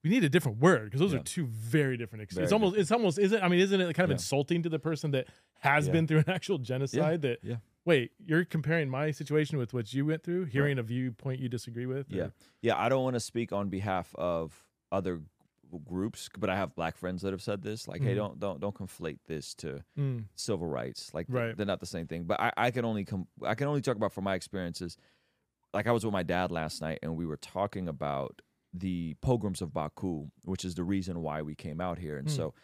we 0.04 0.10
need 0.10 0.24
a 0.24 0.28
different 0.28 0.58
word 0.58 0.86
because 0.86 0.98
those 0.98 1.12
Yeah. 1.12 1.20
are 1.20 1.22
two 1.22 1.46
very 1.46 1.96
different 1.96 2.22
experiences. 2.24 2.36
Very 2.36 2.44
It's 2.46 2.52
almost, 2.52 2.76
it's 2.76 2.90
almost, 2.90 3.18
isn't, 3.20 3.40
I 3.40 3.46
mean, 3.46 3.60
isn't 3.60 3.80
it 3.80 3.94
kind 3.94 4.06
of 4.06 4.10
Yeah. 4.10 4.14
insulting 4.14 4.64
to 4.64 4.68
the 4.68 4.80
person 4.80 5.12
that 5.12 5.28
has 5.60 5.86
Yeah. 5.86 5.92
been 5.92 6.08
through 6.08 6.18
an 6.26 6.30
actual 6.30 6.58
genocide 6.58 7.22
that, 7.22 7.38
yeah. 7.44 7.58
wait, 7.84 8.10
you're 8.18 8.44
comparing 8.44 8.90
my 8.90 9.12
situation 9.12 9.58
with 9.58 9.72
what 9.72 9.94
you 9.94 10.04
went 10.04 10.24
through, 10.24 10.46
hearing 10.46 10.76
a 10.76 10.82
viewpoint 10.82 11.38
you 11.40 11.48
disagree 11.48 11.86
with? 11.86 12.10
Yeah. 12.10 12.24
or- 12.24 12.32
Yeah, 12.62 12.76
I 12.76 12.88
don't 12.88 13.04
want 13.04 13.14
to 13.14 13.20
speak 13.20 13.52
on 13.52 13.68
behalf 13.68 14.12
of 14.16 14.66
other 14.90 15.22
groups, 15.80 16.28
but 16.38 16.50
I 16.50 16.56
have 16.56 16.74
black 16.74 16.96
friends 16.96 17.22
that 17.22 17.32
have 17.32 17.42
said 17.42 17.62
this. 17.62 17.86
Like, 17.88 18.02
hey, 18.02 18.12
Mhm. 18.12 18.16
don't 18.16 18.40
don't 18.40 18.60
don't 18.60 18.74
conflate 18.74 19.18
this 19.26 19.54
to 19.56 19.84
Mm, 19.98 20.24
civil 20.34 20.66
rights. 20.66 21.12
Like, 21.14 21.26
Right. 21.28 21.56
they're 21.56 21.66
not 21.66 21.80
the 21.80 21.86
same 21.86 22.06
thing. 22.06 22.24
But 22.24 22.40
I, 22.40 22.52
I 22.56 22.70
can 22.70 22.84
only 22.84 23.04
com- 23.04 23.28
I 23.44 23.54
can 23.54 23.66
only 23.68 23.80
talk 23.82 23.96
about 23.96 24.12
from 24.12 24.24
my 24.24 24.34
experiences. 24.34 24.96
Like, 25.74 25.86
I 25.86 25.92
was 25.92 26.04
with 26.04 26.12
my 26.12 26.22
dad 26.22 26.50
last 26.50 26.80
night, 26.82 26.98
and 27.02 27.16
we 27.16 27.24
were 27.26 27.36
talking 27.38 27.88
about 27.88 28.42
the 28.74 29.14
pogroms 29.20 29.60
of 29.62 29.72
Baku, 29.72 30.30
which 30.44 30.64
is 30.64 30.74
the 30.74 30.84
reason 30.84 31.20
why 31.22 31.42
we 31.42 31.54
came 31.54 31.80
out 31.80 31.98
here. 31.98 32.16
And 32.18 32.28
Hmm. 32.28 32.34
so, 32.36 32.54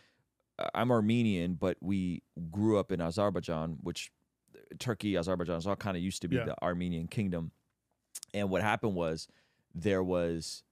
uh, 0.58 0.68
I'm 0.74 0.90
Armenian, 0.90 1.54
but 1.54 1.76
we 1.80 2.22
grew 2.50 2.78
up 2.78 2.90
in 2.92 3.00
Azerbaijan, 3.00 3.78
which 3.82 4.12
Turkey, 4.78 5.16
Azerbaijan 5.16 5.56
is 5.56 5.66
all 5.66 5.76
kind 5.76 5.96
of 5.96 6.02
used 6.02 6.20
to 6.22 6.28
be 6.28 6.36
Yeah. 6.36 6.44
the 6.46 6.62
Armenian 6.62 7.06
kingdom. 7.08 7.52
And 8.34 8.50
what 8.50 8.60
happened 8.62 8.94
was 8.94 9.28
there 9.74 10.02
was 10.02 10.64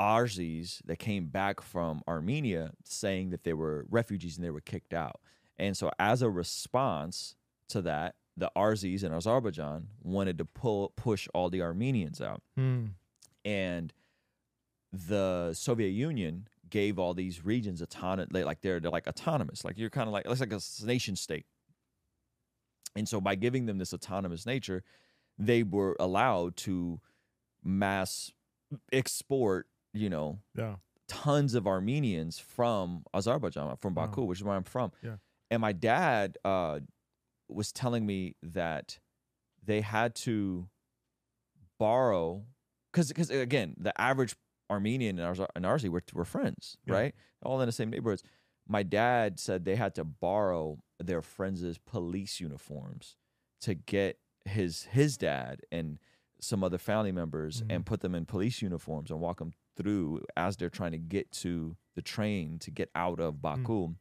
Arzis 0.00 0.80
that 0.86 0.98
came 0.98 1.26
back 1.26 1.60
from 1.60 2.02
Armenia 2.08 2.72
saying 2.84 3.30
that 3.30 3.44
they 3.44 3.52
were 3.52 3.86
refugees 3.90 4.36
and 4.36 4.44
they 4.44 4.50
were 4.50 4.60
kicked 4.60 4.92
out. 4.94 5.20
And 5.56 5.76
so 5.76 5.90
as 5.98 6.22
a 6.22 6.30
response 6.30 7.36
to 7.68 7.80
that, 7.82 8.16
the 8.36 8.50
Arzis 8.56 9.04
in 9.04 9.12
Azerbaijan 9.12 9.88
wanted 10.02 10.38
to 10.38 10.44
pull 10.44 10.92
push 10.96 11.28
all 11.32 11.48
the 11.50 11.62
Armenians 11.62 12.20
out. 12.20 12.42
mm, 12.58 12.90
And 13.44 13.92
the 14.92 15.52
Soviet 15.54 15.90
Union 15.90 16.48
gave 16.70 16.98
all 16.98 17.14
these 17.14 17.44
regions 17.44 17.80
autonomous 17.80 18.44
like 18.44 18.60
they're 18.62 18.80
they're 18.80 18.90
like 18.90 19.06
autonomous. 19.06 19.64
Like 19.64 19.78
you're 19.78 19.90
kind 19.90 20.08
of 20.08 20.12
like 20.12 20.26
it's 20.26 20.40
like 20.40 20.52
a 20.52 20.60
nation 20.86 21.14
state. 21.14 21.46
And 22.96 23.08
so 23.08 23.20
by 23.20 23.34
giving 23.36 23.66
them 23.66 23.78
this 23.78 23.92
autonomous 23.92 24.46
nature, 24.46 24.82
they 25.38 25.62
were 25.62 25.96
allowed 26.00 26.56
to 26.58 27.00
mass 27.62 28.32
export, 28.92 29.66
you 29.94 30.10
know, 30.10 30.40
yeah. 30.54 30.76
tons 31.08 31.54
of 31.54 31.66
Armenians 31.66 32.38
from 32.38 33.04
Azerbaijan, 33.14 33.76
from 33.76 33.94
Wow. 33.94 34.06
Baku, 34.06 34.24
which 34.24 34.40
is 34.40 34.44
where 34.44 34.56
I'm 34.56 34.64
from. 34.64 34.92
Yeah. 35.02 35.16
And 35.50 35.60
my 35.62 35.72
dad 35.72 36.36
uh, 36.44 36.80
was 37.48 37.72
telling 37.72 38.04
me 38.04 38.36
that 38.42 38.98
they 39.64 39.80
had 39.80 40.14
to 40.16 40.68
borrow, 41.78 42.44
because 42.92 43.08
because 43.08 43.30
again, 43.30 43.74
the 43.78 43.98
average 44.00 44.34
Armenian 44.70 45.18
and 45.18 45.36
Arz- 45.36 45.46
and 45.54 45.64
Arzi 45.64 45.88
were 45.88 46.02
were 46.12 46.24
friends, 46.24 46.76
Yeah. 46.86 46.94
right? 46.94 47.14
All 47.42 47.60
in 47.60 47.66
the 47.66 47.72
same 47.72 47.90
neighborhoods. 47.90 48.22
My 48.66 48.82
dad 48.82 49.38
said 49.38 49.64
they 49.64 49.76
had 49.76 49.94
to 49.96 50.04
borrow 50.04 50.78
their 50.98 51.20
friends' 51.22 51.78
police 51.86 52.40
uniforms 52.40 53.16
to 53.60 53.74
get 53.74 54.18
his 54.46 54.84
his 54.84 55.16
dad 55.16 55.60
and 55.70 55.98
some 56.40 56.62
other 56.64 56.78
family 56.78 57.12
members 57.12 57.62
Mhm. 57.62 57.66
and 57.70 57.86
put 57.86 58.00
them 58.00 58.14
in 58.14 58.26
police 58.26 58.60
uniforms 58.62 59.10
and 59.10 59.20
walk 59.20 59.38
them 59.38 59.52
through 59.76 60.22
as 60.36 60.56
they're 60.56 60.70
trying 60.70 60.92
to 60.92 60.98
get 60.98 61.30
to 61.32 61.76
the 61.94 62.02
train 62.02 62.58
to 62.60 62.70
get 62.70 62.90
out 62.94 63.20
of 63.20 63.40
Baku. 63.42 63.94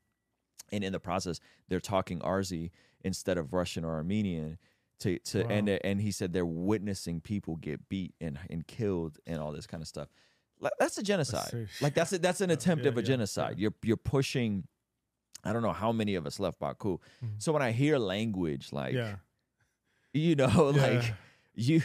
And 0.71 0.83
in 0.83 0.91
the 0.93 0.99
process, 0.99 1.39
they're 1.67 1.79
talking 1.79 2.19
Arzi 2.19 2.71
instead 3.03 3.37
of 3.37 3.53
Russian 3.53 3.83
or 3.85 3.93
Armenian. 3.95 4.57
To, 4.99 5.19
to 5.19 5.45
and 5.47 5.67
Wow. 5.67 5.79
and 5.83 5.99
he 5.99 6.11
said 6.11 6.31
they're 6.31 6.45
witnessing 6.45 7.19
people 7.19 7.57
get 7.57 7.89
beat 7.89 8.13
and 8.21 8.39
and 8.49 8.65
killed 8.65 9.17
and 9.27 9.39
all 9.39 9.51
this 9.51 9.67
kind 9.67 9.81
of 9.81 9.87
stuff. 9.87 10.07
That's 10.79 10.97
a 10.97 11.03
genocide. 11.03 11.67
like 11.81 11.93
that's 11.93 12.13
a, 12.13 12.19
that's 12.19 12.39
an 12.39 12.49
attempt 12.51 12.85
yeah, 12.85 12.89
of 12.91 12.97
a 12.97 13.01
yeah, 13.01 13.05
genocide. 13.07 13.55
yeah. 13.57 13.63
You're 13.63 13.73
you're 13.83 13.97
pushing. 13.97 14.65
I 15.43 15.51
don't 15.51 15.61
know 15.61 15.73
how 15.73 15.91
many 15.91 16.15
of 16.15 16.25
us 16.25 16.39
left 16.39 16.59
Baku. 16.59 16.99
Mhm. 17.23 17.29
So 17.41 17.51
when 17.51 17.61
I 17.61 17.71
hear 17.71 17.97
language 17.97 18.71
like 18.71 18.93
you 20.13 20.35
know 20.35 20.69
like 20.75 21.13
you 21.53 21.81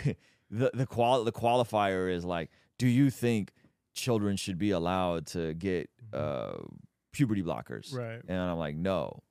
the 0.50 0.70
the 0.72 0.86
qual 0.86 1.24
the 1.24 1.32
qualifier 1.32 2.12
is 2.12 2.24
like 2.24 2.50
do 2.78 2.86
you 2.86 3.10
think 3.10 3.52
children 3.98 4.36
should 4.36 4.58
be 4.58 4.70
allowed 4.70 5.26
to 5.28 5.54
get 5.54 5.90
uh 6.12 6.52
puberty 7.12 7.42
blockers. 7.42 7.88
Mm-hmm. 7.88 7.96
Right. 7.98 8.20
and 8.28 8.38
i'm 8.40 8.58
like 8.58 8.76
no. 8.76 9.22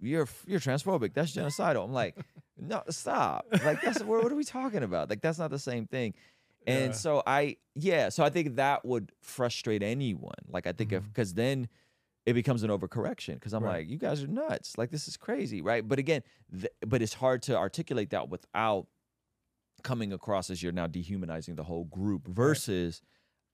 You're 0.00 0.28
you're 0.46 0.60
transphobic. 0.60 1.14
That's 1.14 1.32
genocidal. 1.32 1.84
I'm 1.84 1.92
like 1.92 2.16
no 2.58 2.82
stop. 2.90 3.46
Like 3.64 3.80
that's 3.80 4.02
what, 4.02 4.22
what 4.22 4.30
are 4.30 4.34
we 4.36 4.44
talking 4.44 4.82
about? 4.82 5.08
Like 5.08 5.22
that's 5.22 5.38
not 5.38 5.50
the 5.50 5.58
same 5.58 5.86
thing. 5.86 6.14
And 6.66 6.86
Yeah. 6.86 6.92
so 6.92 7.22
i 7.26 7.56
yeah 7.74 8.08
so 8.10 8.22
i 8.24 8.30
think 8.30 8.56
that 8.56 8.84
would 8.84 9.12
frustrate 9.22 9.82
anyone. 9.82 10.42
Like 10.48 10.66
i 10.66 10.72
think 10.72 10.92
if 10.92 11.02
Mhm. 11.02 11.06
because 11.08 11.34
then 11.34 11.68
it 12.26 12.32
becomes 12.34 12.62
an 12.64 12.70
overcorrection 12.70 13.34
because 13.34 13.52
i'm 13.54 13.62
Right. 13.64 13.78
like 13.78 13.88
you 13.88 13.96
guys 13.98 14.22
are 14.22 14.26
nuts. 14.26 14.76
Like 14.76 14.90
this 14.90 15.08
is 15.08 15.16
crazy. 15.16 15.62
Right? 15.62 15.86
But 15.86 15.98
again 15.98 16.22
th- 16.52 16.72
but 16.86 17.00
it's 17.00 17.14
hard 17.14 17.40
to 17.42 17.56
articulate 17.56 18.10
that 18.10 18.28
without 18.28 18.86
coming 19.82 20.12
across 20.12 20.50
as 20.50 20.62
you're 20.62 20.72
now 20.72 20.86
dehumanizing 20.86 21.54
the 21.54 21.64
whole 21.64 21.84
group 21.84 22.26
versus 22.26 23.00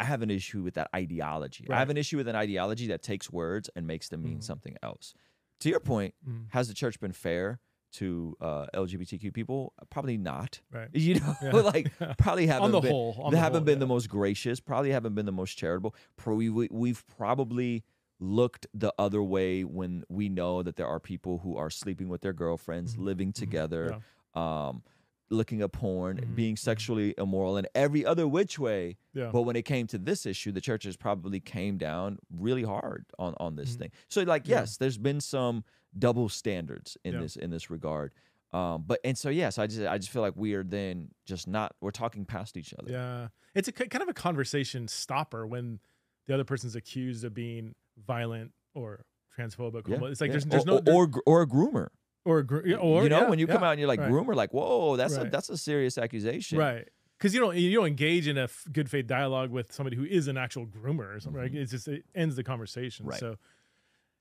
I 0.00 0.04
have 0.04 0.22
an 0.22 0.30
issue 0.30 0.62
with 0.62 0.74
that 0.74 0.88
ideology. 0.96 1.66
I 1.70 1.78
have 1.78 1.90
an 1.90 1.96
issue 1.98 2.16
with 2.16 2.26
an 2.28 2.36
ideology 2.36 2.86
that 2.88 3.02
takes 3.02 3.30
words 3.30 3.68
and 3.76 3.86
makes 3.86 4.08
them 4.08 4.22
mean 4.22 4.38
Mhm. 4.38 4.42
something 4.44 4.76
else. 4.82 5.14
To 5.60 5.68
your 5.68 5.80
point, 5.80 6.14
Mm. 6.26 6.46
has 6.50 6.68
the 6.68 6.74
church 6.74 6.98
been 7.00 7.12
fair 7.12 7.60
to 7.92 8.36
uh, 8.40 8.66
LGBTQ 8.72 9.32
people? 9.34 9.74
Probably 9.90 10.16
not. 10.16 10.60
Right. 10.72 10.88
You 10.94 11.20
know, 11.20 11.34
Yeah. 11.42 11.50
like 11.52 11.92
probably 12.18 12.46
haven't 12.46 12.62
on 12.66 12.72
the 12.72 12.80
been, 12.80 12.90
whole, 12.92 13.14
on 13.20 13.30
they 13.32 13.36
the 13.36 13.40
haven't 13.40 13.60
whole, 13.60 13.64
been 13.66 13.74
yeah. 13.78 13.80
the 13.80 13.86
most 13.88 14.08
gracious. 14.08 14.58
Probably 14.60 14.90
haven't 14.90 15.14
been 15.14 15.26
the 15.26 15.32
most 15.32 15.54
charitable. 15.58 15.94
Pro, 16.16 16.34
we, 16.36 16.48
we, 16.48 16.68
we've 16.70 17.04
probably 17.18 17.84
looked 18.20 18.66
the 18.72 18.92
other 18.98 19.22
way 19.22 19.64
when 19.64 20.04
we 20.08 20.28
know 20.28 20.62
that 20.62 20.76
there 20.76 20.86
are 20.86 21.00
people 21.00 21.38
who 21.38 21.56
are 21.56 21.68
sleeping 21.70 22.08
with 22.08 22.20
their 22.22 22.32
girlfriends, 22.34 22.94
Mhm. 22.96 23.02
living 23.04 23.30
Mhm. 23.32 23.34
together, 23.34 24.00
Yeah. 24.36 24.68
um, 24.68 24.82
looking 25.30 25.62
at 25.62 25.72
porn, 25.72 26.18
Mhm. 26.18 26.34
being 26.34 26.56
sexually 26.56 27.14
immoral 27.16 27.56
in 27.56 27.66
every 27.74 28.04
other 28.04 28.26
which 28.26 28.58
way. 28.58 28.96
Yeah. 29.14 29.30
But 29.32 29.42
when 29.42 29.54
it 29.56 29.62
came 29.62 29.86
to 29.88 29.98
this 29.98 30.26
issue, 30.26 30.50
the 30.52 30.60
churches 30.60 30.96
probably 30.96 31.38
came 31.40 31.78
down 31.78 32.18
really 32.30 32.64
hard 32.64 33.06
on 33.18 33.34
on 33.38 33.54
this 33.56 33.74
Mhm. 33.76 33.78
thing. 33.78 33.90
So 34.08 34.22
like, 34.22 34.46
Yeah. 34.48 34.60
yes, 34.60 34.76
there's 34.76 34.98
been 34.98 35.20
some 35.20 35.64
double 35.98 36.28
standards 36.28 36.96
in 37.04 37.14
Yeah. 37.14 37.20
this 37.20 37.36
in 37.36 37.50
this 37.50 37.70
regard. 37.70 38.12
Um, 38.52 38.82
but 38.84 38.98
and 39.04 39.16
so 39.16 39.28
yes, 39.30 39.58
I 39.58 39.68
just 39.68 39.82
I 39.86 39.96
just 39.98 40.10
feel 40.10 40.22
like 40.22 40.34
we 40.36 40.54
are 40.54 40.64
then 40.64 41.10
just 41.24 41.46
not 41.46 41.76
we're 41.80 41.92
talking 41.92 42.24
past 42.26 42.56
each 42.56 42.74
other. 42.74 42.90
Yeah, 42.90 43.28
it's 43.54 43.68
a 43.68 43.72
kind 43.72 44.02
of 44.02 44.08
a 44.08 44.14
conversation 44.14 44.88
stopper 44.88 45.46
when 45.46 45.78
the 46.26 46.34
other 46.34 46.44
person's 46.44 46.74
accused 46.74 47.22
of 47.24 47.32
being 47.34 47.76
violent 47.96 48.52
or 48.74 49.04
transphobic. 49.38 49.86
Yeah, 49.86 50.04
It's 50.06 50.20
like 50.20 50.32
there's 50.32 50.44
there's 50.46 50.64
or, 50.64 50.66
no 50.66 50.92
or, 50.92 51.04
or 51.08 51.22
or 51.26 51.42
a 51.42 51.46
groomer. 51.46 51.88
Or, 52.24 52.46
or 52.50 52.62
you 52.66 53.08
know, 53.08 53.20
yeah, 53.20 53.28
when 53.28 53.38
you 53.38 53.46
come 53.46 53.62
out 53.62 53.72
and 53.72 53.80
you're 53.80 53.88
like 53.88 54.00
right, 54.00 54.10
groomer, 54.10 54.34
like 54.34 54.52
whoa, 54.52 54.96
that's 54.96 55.16
a 55.16 55.24
that's 55.24 55.48
a 55.48 55.56
serious 55.56 55.98
accusation. 55.98 56.58
right? 56.58 56.88
Because 57.18 57.34
you 57.34 57.40
don't 57.40 57.56
you 57.56 57.74
don't 57.74 57.86
engage 57.86 58.26
in 58.28 58.38
a 58.38 58.44
f- 58.44 58.66
good 58.72 58.90
faith 58.90 59.06
dialogue 59.06 59.50
with 59.50 59.72
somebody 59.72 59.96
who 59.96 60.04
is 60.04 60.28
an 60.28 60.36
actual 60.36 60.66
groomer 60.66 61.16
or 61.16 61.20
something. 61.20 61.40
Right? 61.40 61.54
It's 61.54 61.70
just 61.70 61.88
it 61.88 62.04
ends 62.14 62.36
the 62.36 62.44
conversation. 62.44 63.04
Mm-hmm. 63.04 63.10
Right. 63.10 63.20
So. 63.20 63.36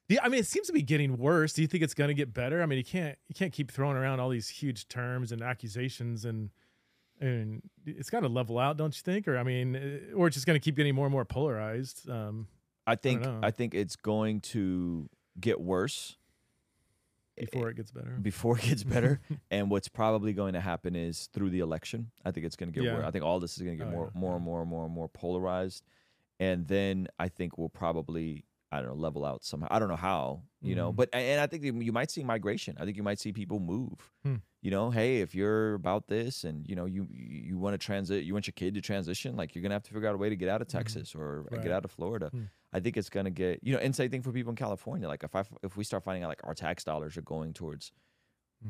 Yeah, 0.07 0.21
I 0.23 0.29
mean, 0.29 0.39
it 0.39 0.47
seems 0.47 0.65
to 0.65 0.73
be 0.73 0.81
getting 0.81 1.19
worse. 1.19 1.53
Do 1.53 1.61
you 1.61 1.67
think 1.67 1.83
it's 1.83 1.93
going 1.93 2.07
to 2.07 2.15
get 2.15 2.33
better? 2.33 2.63
I 2.63 2.65
mean, 2.65 2.79
you 2.79 2.83
can't 2.83 3.15
you 3.27 3.35
can't 3.35 3.53
keep 3.53 3.71
throwing 3.71 3.95
around 3.95 4.19
all 4.19 4.29
these 4.29 4.49
huge 4.49 4.87
terms 4.87 5.31
and 5.31 5.43
accusations 5.43 6.25
and 6.25 6.49
and 7.21 7.61
it's 7.85 8.09
got 8.09 8.21
to 8.21 8.27
level 8.27 8.57
out, 8.57 8.77
don't 8.77 8.95
you 8.95 9.01
think? 9.01 9.27
Or 9.27 9.37
I 9.37 9.43
mean, 9.43 9.75
or 10.15 10.27
it's 10.27 10.35
just 10.35 10.47
going 10.47 10.59
to 10.59 10.63
keep 10.63 10.75
getting 10.75 10.95
more 10.95 11.05
and 11.05 11.11
more 11.11 11.25
polarized. 11.25 12.09
Um, 12.09 12.47
I 12.87 12.95
think 12.95 13.21
know. 13.21 13.39
I 13.43 13.51
think 13.51 13.75
it's 13.75 13.95
going 13.95 14.39
to 14.41 15.09
get 15.39 15.61
worse 15.61 16.17
before 17.39 17.69
it 17.69 17.75
gets 17.77 17.91
better. 17.91 18.17
before 18.21 18.57
it 18.57 18.63
gets 18.65 18.83
better. 18.83 19.19
and 19.51 19.69
what's 19.69 19.87
probably 19.87 20.33
going 20.33 20.53
to 20.53 20.61
happen 20.61 20.95
is 20.95 21.27
through 21.33 21.49
the 21.49 21.59
election. 21.59 22.11
I 22.25 22.31
think 22.31 22.45
it's 22.45 22.55
going 22.55 22.71
to 22.71 22.75
get 22.79 22.83
Yeah. 22.85 22.95
worse. 22.97 23.05
I 23.05 23.11
think 23.11 23.23
all 23.25 23.39
this 23.39 23.55
is 23.57 23.63
going 23.63 23.77
to 23.77 23.83
get 23.83 23.91
Oh, 23.91 23.95
more, 23.95 24.11
yeah, 24.13 24.19
more 24.19 24.35
and 24.35 24.43
more 24.43 24.61
and 24.61 24.69
more 24.69 24.85
and 24.85 24.93
more 24.93 25.07
polarized. 25.09 25.83
And 26.39 26.67
then 26.67 27.07
I 27.19 27.27
think 27.27 27.57
we'll 27.57 27.69
probably, 27.69 28.45
I 28.71 28.79
don't 28.79 28.87
know, 28.89 28.95
level 28.95 29.25
out 29.25 29.43
somehow. 29.43 29.67
I 29.71 29.79
don't 29.79 29.89
know 29.89 29.95
how, 29.97 30.43
you 30.61 30.75
know, 30.75 30.91
Mhm. 30.93 30.95
but 30.95 31.09
and 31.13 31.41
I 31.41 31.47
think 31.47 31.63
you 31.63 31.91
might 31.91 32.11
see 32.11 32.23
migration. 32.23 32.77
I 32.79 32.85
think 32.85 32.95
you 32.97 33.03
might 33.03 33.19
see 33.19 33.33
people 33.33 33.59
move. 33.59 34.11
Hmm. 34.23 34.35
You 34.61 34.71
know, 34.71 34.89
hey, 34.91 35.21
if 35.21 35.33
you're 35.33 35.73
about 35.73 36.07
this 36.07 36.43
and 36.43 36.67
you 36.67 36.75
know 36.75 36.85
you 36.85 37.07
you 37.11 37.57
want 37.57 37.73
to 37.73 37.77
transit, 37.77 38.25
you 38.25 38.33
want 38.33 38.45
your 38.45 38.53
kid 38.53 38.73
to 38.75 38.81
transition, 38.81 39.35
like 39.37 39.55
you're 39.55 39.61
gonna 39.61 39.75
have 39.75 39.83
to 39.83 39.93
figure 39.93 40.07
out 40.09 40.15
a 40.15 40.17
way 40.17 40.29
to 40.29 40.35
get 40.35 40.49
out 40.49 40.61
of 40.61 40.67
Texas 40.67 41.15
or 41.15 41.43
Mm-hmm. 41.45 41.55
Right. 41.55 41.63
get 41.63 41.71
out 41.71 41.85
of 41.85 41.91
Florida. 41.91 42.29
Hmm. 42.29 42.43
I 42.71 42.79
think 42.79 42.97
it's 42.97 43.09
gonna 43.09 43.29
get 43.31 43.59
you 43.63 43.73
know, 43.73 43.79
and 43.79 43.95
same 43.95 44.09
thing 44.11 44.21
for 44.21 44.31
people 44.31 44.51
in 44.51 44.55
California. 44.55 45.07
Like 45.07 45.23
if 45.23 45.35
I 45.35 45.43
if 45.63 45.75
we 45.77 45.83
start 45.83 46.03
finding 46.03 46.23
out 46.23 46.29
like 46.29 46.41
our 46.43 46.53
tax 46.53 46.83
dollars 46.83 47.17
are 47.17 47.21
going 47.21 47.53
towards 47.53 47.91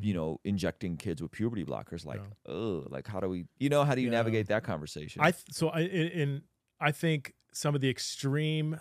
you 0.01 0.13
know, 0.13 0.39
injecting 0.43 0.97
kids 0.97 1.19
with 1.19 1.31
puberty 1.31 1.65
blockers. 1.65 2.05
Like, 2.05 2.21
oh, 2.45 2.85
like 2.89 3.07
how 3.07 3.19
do 3.19 3.27
we, 3.27 3.45
you 3.57 3.69
know, 3.69 3.83
how 3.83 3.95
do 3.95 4.01
you 4.01 4.12
Yeah. 4.12 4.17
navigate 4.17 4.45
that 4.49 4.63
conversation? 4.63 5.19
I 5.23 5.31
th- 5.31 5.45
so 5.49 5.69
I 5.69 5.79
in, 5.79 6.07
in 6.09 6.41
I 6.79 6.91
think 6.91 7.33
some 7.53 7.73
of 7.73 7.81
the 7.81 7.89
extreme 7.89 8.79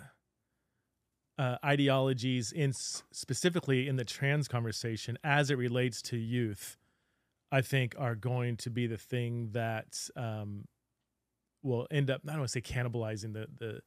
uh, 1.39 1.57
ideologies 1.65 2.53
in 2.53 2.71
s- 2.71 3.05
specifically 3.13 3.89
in 3.89 3.97
the 3.97 4.05
trans 4.05 4.49
conversation 4.49 5.17
as 5.25 5.51
it 5.51 5.55
relates 5.57 6.03
to 6.03 6.17
youth, 6.19 6.77
I 7.51 7.63
think 7.63 7.95
are 7.99 8.15
going 8.15 8.57
to 8.59 8.71
be 8.71 8.87
the 8.87 8.99
thing 8.99 9.51
that 9.53 9.99
um, 10.17 10.67
will 11.63 11.87
end 11.91 12.11
up. 12.11 12.21
I 12.27 12.33
don't 12.33 12.41
want 12.41 12.51
to 12.51 12.53
say 12.53 12.61
cannibalizing 12.61 13.33
the 13.33 13.47
the 13.59 13.81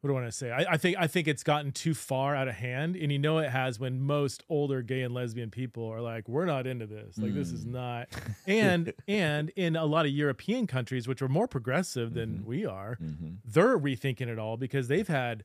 what 0.00 0.08
do 0.08 0.14
I 0.16 0.20
want 0.20 0.26
to 0.32 0.36
say? 0.36 0.50
I, 0.50 0.64
I 0.72 0.76
think 0.78 0.96
I 0.98 1.06
think 1.06 1.28
it's 1.28 1.42
gotten 1.42 1.72
too 1.72 1.92
far 1.94 2.34
out 2.34 2.48
of 2.48 2.54
hand, 2.54 2.96
and 2.96 3.12
you 3.12 3.18
know 3.18 3.38
it 3.38 3.50
has 3.50 3.78
when 3.78 4.00
most 4.00 4.42
older 4.48 4.80
gay 4.82 5.02
and 5.02 5.12
lesbian 5.12 5.50
people 5.50 5.86
are 5.88 6.00
like, 6.00 6.28
"We're 6.28 6.46
not 6.46 6.66
into 6.66 6.86
this. 6.86 7.18
Like 7.18 7.34
this 7.34 7.52
is 7.52 7.64
Mm. 7.66 7.72
not." 7.72 8.08
And 8.46 8.92
and 9.06 9.50
in 9.56 9.76
a 9.76 9.84
lot 9.84 10.06
of 10.06 10.12
European 10.12 10.66
countries, 10.66 11.06
which 11.06 11.20
are 11.22 11.28
more 11.28 11.46
progressive 11.46 12.14
than 12.14 12.38
Mhm. 12.40 12.44
we 12.44 12.64
are, 12.66 12.94
hmm 12.96 13.34
they're 13.44 13.78
rethinking 13.78 14.28
it 14.28 14.38
all 14.38 14.56
because 14.56 14.88
they've 14.88 15.06
had 15.08 15.44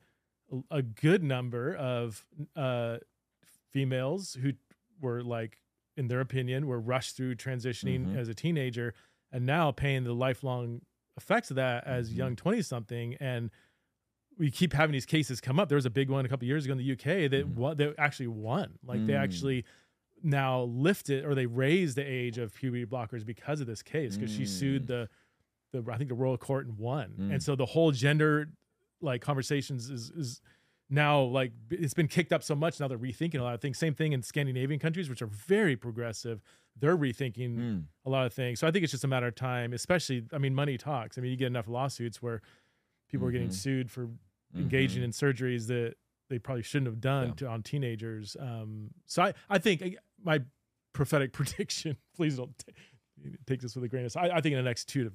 a- 0.72 0.82
good 0.82 1.24
number 1.24 1.74
of 1.76 2.26
uh, 2.56 2.98
females 3.72 4.36
who 4.42 4.54
were 5.02 5.22
like, 5.24 5.60
in 5.98 6.08
their 6.08 6.22
opinion, 6.22 6.68
were 6.68 6.80
rushed 6.80 7.16
through 7.18 7.36
transitioning 7.36 8.06
Mhm. 8.08 8.16
as 8.18 8.30
a 8.30 8.34
teenager 8.34 8.94
and 9.32 9.46
now 9.46 9.72
paying 9.72 10.04
the 10.04 10.14
lifelong 10.14 10.82
effects 11.18 11.50
of 11.50 11.56
that 11.56 11.86
as 11.86 12.14
young 12.14 12.36
20 12.36 12.62
something. 12.62 13.16
And 13.16 13.50
we 14.38 14.52
keep 14.52 14.74
having 14.74 14.92
these 14.94 15.06
cases 15.06 15.40
come 15.40 15.60
up. 15.60 15.70
There 15.70 15.76
was 15.78 15.86
a 15.86 15.90
big 15.90 16.10
one 16.10 16.26
a 16.26 16.30
couple 16.30 16.46
years 16.48 16.66
ago 16.66 16.74
in 16.74 16.78
the 16.78 16.84
UK 16.92 17.28
that 17.30 17.46
Mhm. 17.48 17.54
won, 17.56 17.78
that 17.78 17.96
actually 17.98 18.28
won. 18.28 18.78
Like 18.84 19.06
they 19.06 19.14
Mm. 19.14 19.20
actually 19.20 19.66
now 20.24 20.64
lifted 20.64 21.24
or 21.24 21.36
they 21.36 21.46
raised 21.46 21.96
the 21.98 22.04
age 22.04 22.38
of 22.38 22.54
puberty 22.54 22.86
blockers 22.86 23.26
because 23.26 23.62
of 23.62 23.68
this 23.68 23.82
case 23.84 24.18
because 24.18 24.34
she 24.36 24.46
sued 24.46 24.84
Mm. 24.84 24.88
the 24.88 25.10
the 25.72 25.92
I 25.92 25.98
think 25.98 26.08
the 26.10 26.16
royal 26.16 26.38
court 26.38 26.66
and 26.68 26.78
won. 26.78 27.14
Mm. 27.20 27.34
And 27.34 27.44
so 27.44 27.56
the 27.56 27.66
whole 27.66 27.92
gender 27.92 28.50
like 29.02 29.22
conversations 29.22 29.90
is 29.90 30.10
is 30.12 30.42
now 30.90 31.22
like 31.22 31.52
it's 31.70 31.94
been 31.94 32.08
kicked 32.08 32.32
up 32.32 32.44
so 32.44 32.56
much 32.56 32.80
now 32.80 32.88
they're 32.88 32.98
rethinking 32.98 33.40
a 33.40 33.44
lot 33.44 33.54
of 33.56 33.62
things. 33.62 33.78
Same 33.78 33.94
thing 33.94 34.14
in 34.14 34.22
Scandinavian 34.22 34.80
countries 34.80 35.10
which 35.10 35.22
are 35.22 35.28
very 35.28 35.76
progressive. 35.76 36.42
They're 36.78 36.98
rethinking 36.98 37.58
Mm. 37.58 37.84
a 38.06 38.10
lot 38.10 38.26
of 38.26 38.34
things. 38.34 38.60
So 38.60 38.68
I 38.68 38.72
think 38.72 38.84
it's 38.84 38.92
just 38.92 39.04
a 39.04 39.08
matter 39.08 39.28
of 39.28 39.36
time, 39.36 39.74
especially 39.74 40.26
I 40.32 40.38
mean 40.38 40.56
money 40.56 40.78
talks. 40.78 41.18
I 41.18 41.22
mean 41.22 41.32
you 41.32 41.38
get 41.38 41.48
enough 41.48 41.68
lawsuits 41.68 42.22
where 42.22 42.42
people 43.10 43.28
are 43.28 43.32
getting 43.32 43.50
Mhm. 43.50 43.54
sued 43.54 43.92
for 43.92 44.10
engaging 44.56 45.02
Mhm. 45.02 45.06
in 45.06 45.12
surgeries 45.12 45.68
that 45.68 45.96
they 46.30 46.40
probably 46.40 46.64
shouldn't 46.64 46.88
have 46.88 47.02
done 47.02 47.28
Yeah. 47.30 47.34
to, 47.36 47.48
on 47.48 47.64
teenagers. 47.64 48.36
Um, 48.40 48.92
so 49.06 49.24
I, 49.24 49.34
I 49.50 49.58
think 49.58 49.96
my 50.24 50.42
prophetic 50.94 51.34
prediction, 51.34 51.98
please 52.16 52.38
don't 52.38 52.58
t- 52.58 52.74
take 53.46 53.62
this 53.62 53.76
with 53.76 53.84
a 53.84 53.88
grain 53.88 54.06
of 54.06 54.12
salt. 54.12 54.26
I, 54.32 54.38
I 54.38 54.42
think 54.42 54.54
in 54.54 54.58
the 54.58 54.64
next 54.64 54.86
two 54.86 55.04
to 55.06 55.14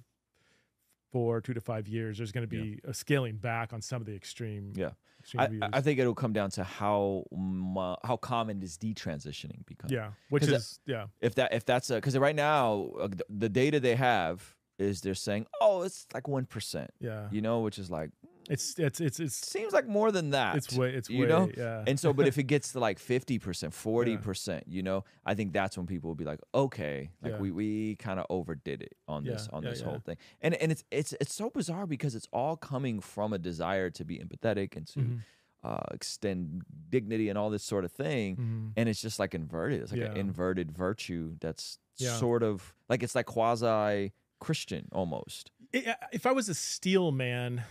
four, 1.13 1.41
two 1.41 1.55
to 1.55 1.61
five 1.61 1.89
years, 1.89 2.19
there's 2.19 2.33
going 2.33 2.49
to 2.49 2.57
Yeah. 2.57 2.63
be 2.63 2.81
a 2.85 2.95
scaling 2.95 3.37
back 3.37 3.73
on 3.73 3.83
some 3.83 4.01
of 4.01 4.07
the 4.07 4.15
extreme, 4.15 4.73
Yeah. 4.77 4.91
extreme 5.19 5.63
I. 5.65 5.79
I 5.79 5.81
think 5.81 5.99
it'll 5.99 6.15
come 6.15 6.33
down 6.33 6.51
to 6.51 6.65
how 6.65 7.25
mu- 7.33 7.97
how 8.05 8.17
common 8.17 8.63
is 8.63 8.79
detransitioning 8.79 9.67
become. 9.67 9.91
yeah, 9.91 10.13
which 10.29 10.43
'Cause 10.43 10.51
that- 10.51 10.57
is, 10.57 10.81
yeah, 10.87 11.07
If 11.21 11.35
that 11.35 11.53
if 11.53 11.65
that's 11.65 11.91
a 11.91 11.97
because 11.97 12.17
right 12.17 12.37
now 12.37 12.91
uh, 13.01 13.09
the, 13.09 13.25
the 13.29 13.49
data 13.49 13.81
they 13.81 13.97
have 13.97 14.55
is 14.79 15.01
they're 15.03 15.15
saying 15.15 15.47
oh 15.61 15.83
it's 15.83 16.07
like 16.15 16.27
one 16.27 16.47
percent 16.47 16.91
yeah. 17.01 17.29
you 17.31 17.43
know 17.43 17.61
which 17.61 17.79
is 17.79 17.91
like 17.91 18.11
It's, 18.51 18.79
it's, 18.79 19.01
it's, 19.01 19.21
it's, 19.21 19.35
seems 19.35 19.73
like 19.73 19.87
more 19.87 20.11
than 20.13 20.31
that. 20.31 20.57
it's 20.57 20.77
way, 20.77 20.91
it's 20.93 21.09
you 21.09 21.23
way, 21.23 21.29
know? 21.29 21.49
yeah. 21.57 21.85
and 21.87 21.99
so 21.99 22.13
but 22.13 22.27
if 22.27 22.37
it 22.37 22.45
gets 22.45 22.73
to 22.73 22.81
like 22.81 22.99
50% 23.13 23.39
40% 23.39 24.63
you 24.67 24.83
know 24.83 25.05
i 25.25 25.35
think 25.35 25.53
that's 25.53 25.77
when 25.77 25.87
people 25.87 26.09
will 26.09 26.15
be 26.17 26.25
like 26.25 26.41
okay 26.55 27.11
like 27.23 27.33
Yeah. 27.33 27.39
we, 27.39 27.51
we 27.51 27.97
kind 27.97 28.19
of 28.21 28.27
overdid 28.31 28.83
it 28.83 28.97
on 29.09 29.25
this 29.25 29.49
on 29.53 29.63
yeah, 29.63 29.71
this 29.71 29.81
yeah. 29.81 29.87
whole 29.87 29.99
thing 30.01 30.17
and 30.43 30.55
and 30.55 30.73
it's 30.73 30.85
it's 30.91 31.15
it's 31.21 31.35
so 31.35 31.51
bizarre 31.51 31.87
because 31.87 32.15
it's 32.15 32.29
all 32.33 32.57
coming 32.57 33.01
from 33.01 33.33
a 33.33 33.39
desire 33.39 33.91
to 33.91 34.05
be 34.05 34.19
empathetic 34.19 34.77
and 34.77 34.87
to 34.89 34.99
Mhm, 35.01 35.19
uh, 35.63 35.79
extend 35.93 36.63
dignity 36.89 37.29
and 37.29 37.37
all 37.39 37.51
this 37.51 37.63
sort 37.63 37.85
of 37.85 37.93
thing 37.93 38.37
mhm. 38.37 38.73
and 38.77 38.89
it's 38.89 39.01
just 39.01 39.19
like 39.19 39.35
inverted 39.35 39.83
it's 39.83 39.93
like 39.93 40.01
an 40.03 40.17
inverted 40.17 40.73
virtue 40.73 41.37
that's 41.41 41.79
Yeah. 41.99 42.17
sort 42.17 42.43
of 42.43 42.75
like 42.89 43.03
it's 43.03 43.15
like 43.15 43.27
quasi 43.27 44.13
christian 44.41 44.89
almost 44.93 45.51
if 45.73 46.27
I 46.27 46.33
was 46.33 46.49
a 46.49 46.55
steel 46.55 47.13
man, 47.13 47.63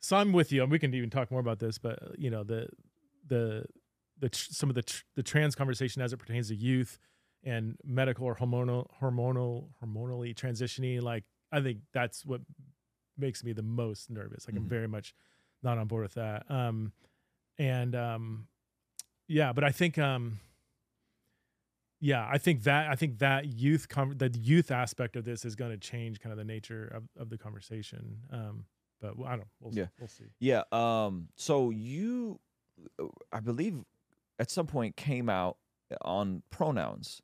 so 0.00 0.16
I'm 0.16 0.32
with 0.32 0.52
you, 0.52 0.62
and 0.62 0.70
we 0.70 0.78
can 0.78 0.94
even 0.94 1.10
talk 1.10 1.30
more 1.30 1.40
about 1.40 1.58
this. 1.58 1.78
But 1.78 2.02
uh, 2.02 2.06
you 2.16 2.30
know, 2.30 2.44
the 2.44 2.68
the 3.26 3.64
the 4.18 4.28
tr- 4.28 4.48
some 4.50 4.68
of 4.68 4.74
the 4.74 4.82
tr- 4.82 5.02
the 5.16 5.22
trans 5.22 5.54
conversation 5.54 6.02
as 6.02 6.12
it 6.12 6.16
pertains 6.18 6.48
to 6.48 6.54
youth 6.56 6.98
and 7.44 7.76
medical 7.84 8.26
or 8.26 8.34
hormonal 8.36 8.86
hormonal 9.00 9.68
hormonally 9.82 10.34
transitioning, 10.34 11.02
like 11.02 11.24
I 11.52 11.60
think 11.60 11.78
that's 11.92 12.24
what 12.26 12.40
makes 13.16 13.42
me 13.44 13.52
the 13.52 13.62
most 13.62 14.10
nervous. 14.10 14.46
Like 14.46 14.56
I'm 14.56 14.64
Mhm. 14.64 14.68
very 14.68 14.88
much 14.88 15.14
not 15.62 15.78
on 15.78 15.86
board 15.88 16.02
with 16.04 16.14
that. 16.14 16.48
Um, 16.50 16.92
and 17.58 17.94
um, 17.96 18.46
yeah, 19.26 19.52
but 19.52 19.64
I 19.64 19.70
think 19.72 19.98
um, 19.98 20.38
yeah, 22.00 22.28
I 22.30 22.38
think 22.38 22.62
that 22.62 22.88
I 22.88 22.94
think 22.94 23.18
that 23.18 23.46
youth 23.46 23.88
com- 23.88 24.16
the 24.18 24.28
youth 24.30 24.70
aspect 24.70 25.16
of 25.16 25.24
this 25.24 25.44
is 25.44 25.56
going 25.56 25.72
to 25.72 25.76
change 25.78 26.20
kind 26.20 26.32
of 26.32 26.38
the 26.38 26.44
nature 26.44 26.86
of, 26.86 27.04
of 27.20 27.28
the 27.28 27.38
conversation. 27.38 28.18
Um, 28.30 28.64
but 29.00 29.14
I 29.26 29.36
don't. 29.36 29.48
We'll, 29.60 29.72
Yeah. 29.74 29.86
we'll 29.98 30.08
see. 30.08 30.24
Yeah. 30.40 30.62
Um. 30.72 31.28
So 31.36 31.70
you, 31.70 32.40
uh, 33.00 33.06
I 33.32 33.40
believe, 33.40 33.84
at 34.38 34.50
some 34.50 34.66
point 34.66 34.96
came 34.96 35.28
out 35.28 35.56
on 36.02 36.42
pronouns, 36.50 37.22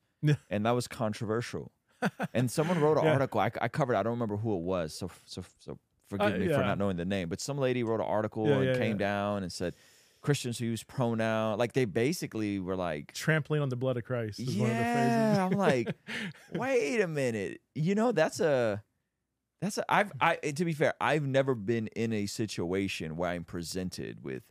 and 0.51 0.67
that 0.67 0.71
was 0.73 0.89
controversial. 0.89 1.71
and 2.35 2.51
someone 2.51 2.79
wrote 2.79 2.99
an 2.99 3.05
Yeah. 3.05 3.13
article. 3.13 3.41
I, 3.41 3.51
I 3.61 3.69
covered. 3.69 3.97
I 3.97 4.03
don't 4.03 4.13
remember 4.13 4.37
who 4.37 4.55
it 4.57 4.63
was. 4.63 4.95
So 4.95 5.11
so 5.25 5.43
so 5.59 5.79
forgive 6.09 6.35
Uh, 6.35 6.39
me 6.39 6.49
for 6.49 6.63
not 6.63 6.79
knowing 6.79 6.97
the 6.97 7.05
name. 7.05 7.29
But 7.29 7.41
some 7.41 7.59
lady 7.59 7.83
wrote 7.83 8.01
an 8.01 8.07
article 8.07 8.47
Yeah, 8.47 8.57
and 8.57 8.67
yeah, 8.67 8.75
came 8.79 8.91
yeah. 8.99 9.07
down 9.07 9.43
and 9.43 9.51
said 9.53 9.75
Christians 10.21 10.59
who 10.59 10.67
use 10.67 10.83
pronoun. 10.83 11.59
Like 11.59 11.73
they 11.73 11.85
basically 11.87 12.59
were 12.59 12.77
like, 12.77 13.13
Trampling 13.15 13.63
on 13.63 13.69
the 13.71 13.77
blood 13.77 13.97
of 13.97 14.05
Christ 14.05 14.39
is 14.41 14.57
one 14.57 14.71
of 14.71 14.77
the 14.77 14.83
Yeah, 14.85 14.93
phrases. 14.93 15.39
I'm 15.39 15.57
like, 15.59 15.95
wait 16.55 17.01
a 17.01 17.09
minute. 17.09 17.61
You 17.75 17.95
know, 17.95 18.13
that's 18.13 18.41
a 18.41 18.83
that's 19.65 19.79
a 19.79 19.85
I've 19.93 20.13
I 20.21 20.37
to 20.37 20.65
be 20.65 20.73
fair, 20.73 20.95
I've 21.01 21.27
never 21.27 21.55
been 21.55 21.87
in 21.89 22.13
a 22.13 22.27
situation 22.27 23.17
where 23.17 23.31
I'm 23.31 23.45
presented 23.45 24.23
with 24.23 24.43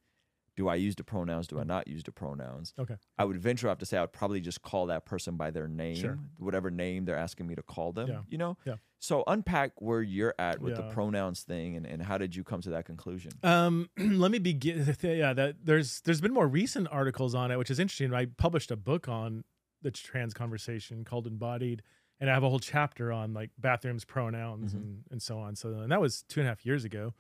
do 0.56 0.68
I 0.68 0.76
use 0.76 0.96
the 0.96 1.04
pronouns, 1.04 1.48
do 1.48 1.60
I 1.60 1.64
not 1.64 1.88
use 1.88 2.04
the 2.04 2.12
pronouns? 2.12 2.74
Okay. 2.78 2.96
I 3.18 3.26
would 3.26 3.38
venture 3.40 3.70
off 3.70 3.80
to 3.80 3.86
say 3.88 3.98
I 3.98 4.02
would 4.02 4.14
probably 4.14 4.40
just 4.40 4.62
call 4.62 4.86
that 4.88 5.04
person 5.04 5.36
by 5.36 5.50
their 5.50 5.68
name, 5.68 5.96
Sure. 5.96 6.20
whatever 6.38 6.70
name 6.70 7.06
they're 7.06 7.18
asking 7.18 7.48
me 7.48 7.56
to 7.56 7.64
call 7.64 7.92
them. 7.92 8.08
Yeah. 8.08 8.20
You 8.30 8.38
know? 8.38 8.58
Yeah. 8.64 8.76
So 9.00 9.24
unpack 9.26 9.82
where 9.82 10.02
you're 10.04 10.36
at 10.38 10.62
with 10.62 10.76
the 10.76 10.84
pronouns 10.84 11.42
thing 11.42 11.76
and, 11.76 11.86
and 11.88 12.02
how 12.04 12.18
did 12.18 12.36
you 12.36 12.44
come 12.44 12.62
to 12.62 12.70
that 12.70 12.86
conclusion? 12.86 13.32
Um, 13.42 13.90
let 13.98 14.32
me 14.32 14.40
begin. 14.40 14.96
Yeah, 15.02 15.34
that 15.34 15.58
there's 15.64 16.02
there's 16.02 16.22
been 16.22 16.34
more 16.34 16.48
recent 16.48 16.88
articles 16.92 17.36
on 17.36 17.52
it, 17.52 17.58
which 17.58 17.70
is 17.72 17.80
interesting. 17.80 18.14
I 18.14 18.26
published 18.26 18.72
a 18.72 18.76
book 18.78 19.08
on 19.10 19.44
the 19.82 19.92
trans 19.92 20.34
conversation 20.34 21.04
called 21.04 21.28
Embodied, 21.28 21.82
and 22.20 22.30
I 22.30 22.34
have 22.34 22.44
a 22.44 22.50
whole 22.50 22.60
chapter 22.60 23.12
on 23.12 23.34
like 23.34 23.50
bathrooms, 23.58 24.06
pronouns, 24.06 24.74
Mhm. 24.74 24.78
and 24.78 25.04
and 25.12 25.22
so 25.22 25.40
on. 25.40 25.56
So 25.56 25.70
and 25.80 25.92
that 25.92 26.02
was 26.02 26.24
two 26.24 26.40
and 26.40 26.48
a 26.48 26.52
half 26.52 26.66
years 26.66 26.84
ago. 26.86 27.14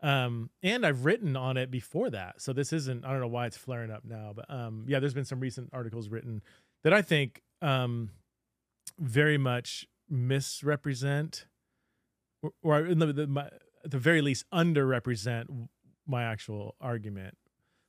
Um, 0.00 0.50
and 0.62 0.86
I've 0.86 1.04
written 1.04 1.36
on 1.36 1.56
it 1.56 1.70
before 1.72 2.08
that. 2.10 2.40
So 2.40 2.52
this 2.52 2.72
isn't. 2.72 3.04
I 3.04 3.10
don't 3.10 3.20
know 3.20 3.26
why 3.28 3.46
it's 3.46 3.56
flaring 3.56 3.90
up 3.90 4.04
now, 4.04 4.32
but 4.34 4.48
um, 4.48 4.84
yeah, 4.86 5.00
there's 5.00 5.14
been 5.14 5.24
some 5.24 5.40
recent 5.40 5.70
articles 5.72 6.08
written 6.08 6.42
that 6.84 6.92
I 6.92 7.02
think 7.02 7.42
um 7.62 8.10
very 8.98 9.38
much 9.38 9.86
misrepresent 10.08 11.46
or, 12.42 12.52
or 12.62 12.94
the, 12.94 13.12
the, 13.12 13.26
my, 13.26 13.46
at 13.84 13.90
the 13.90 13.98
very 13.98 14.20
least 14.22 14.44
underrepresent 14.52 15.68
my 16.06 16.22
actual 16.24 16.74
argument. 16.80 17.36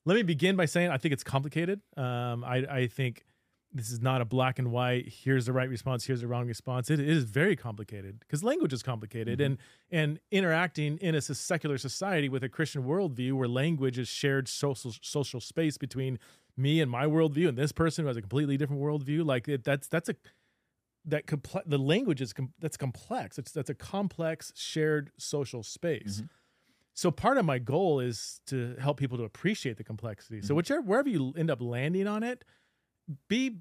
Let 0.06 0.16
me 0.16 0.24
begin 0.24 0.56
by 0.56 0.66
saying 0.66 0.90
I 0.90 0.98
think 0.98 1.14
it's 1.14 1.24
complicated. 1.24 1.82
Um, 1.96 2.44
I, 2.44 2.66
I 2.70 2.88
think 2.88 3.26
this 3.72 3.92
is 3.92 4.00
not 4.02 4.20
a 4.22 4.26
black 4.26 4.58
and 4.58 4.72
white. 4.72 5.08
Here's 5.08 5.46
the 5.46 5.54
right 5.54 5.70
response. 5.70 6.06
Here's 6.06 6.22
the 6.22 6.28
wrong 6.28 6.48
response. 6.48 6.90
It, 6.90 7.00
it 7.00 7.08
is 7.08 7.24
very 7.26 7.56
complicated 7.56 8.20
because 8.20 8.44
language 8.44 8.74
is 8.74 8.82
complicated, 8.82 9.40
Mhm. 9.40 9.46
and 9.46 9.58
and 9.92 10.20
interacting 10.32 10.98
in 10.98 11.14
a 11.16 11.22
secular 11.22 11.78
society 11.78 12.30
with 12.30 12.44
a 12.44 12.50
Christian 12.50 12.84
worldview 12.84 13.34
where 13.34 13.48
language 13.48 14.00
is 14.00 14.08
shared 14.08 14.48
social 14.48 14.94
social 15.02 15.40
space 15.40 15.78
between 15.78 16.18
me 16.58 16.82
and 16.82 16.90
my 16.90 17.06
worldview 17.06 17.48
and 17.48 17.58
this 17.58 17.72
person 17.72 18.04
who 18.04 18.08
has 18.08 18.18
a 18.18 18.22
completely 18.22 18.58
different 18.58 18.82
worldview. 18.82 19.24
Like 19.26 19.48
it, 19.48 19.64
that's 19.64 19.88
that's 19.88 20.10
a 20.10 20.16
that 21.06 21.26
comple- 21.28 21.64
the 21.66 21.78
language 21.78 22.22
is 22.22 22.34
com- 22.34 22.54
that's 22.60 22.76
complex. 22.78 23.38
It's 23.38 23.52
that's 23.52 23.70
a 23.70 23.76
complex 23.76 24.52
shared 24.56 25.12
social 25.18 25.64
space. 25.64 26.22
Mhm. 26.22 26.30
So 26.94 27.12
part 27.12 27.38
of 27.38 27.46
my 27.46 27.60
goal 27.60 28.00
is 28.02 28.42
to 28.48 28.76
help 28.80 28.98
people 28.98 29.18
to 29.20 29.24
appreciate 29.24 29.78
the 29.78 29.84
complexity. 29.84 30.42
So 30.42 30.54
Mhm. 30.54 30.58
whichever 30.58 30.82
wherever 30.82 31.08
you 31.08 31.34
end 31.38 31.50
up 31.50 31.62
landing 31.62 32.08
on 32.08 32.24
it, 32.24 32.44
be 33.28 33.58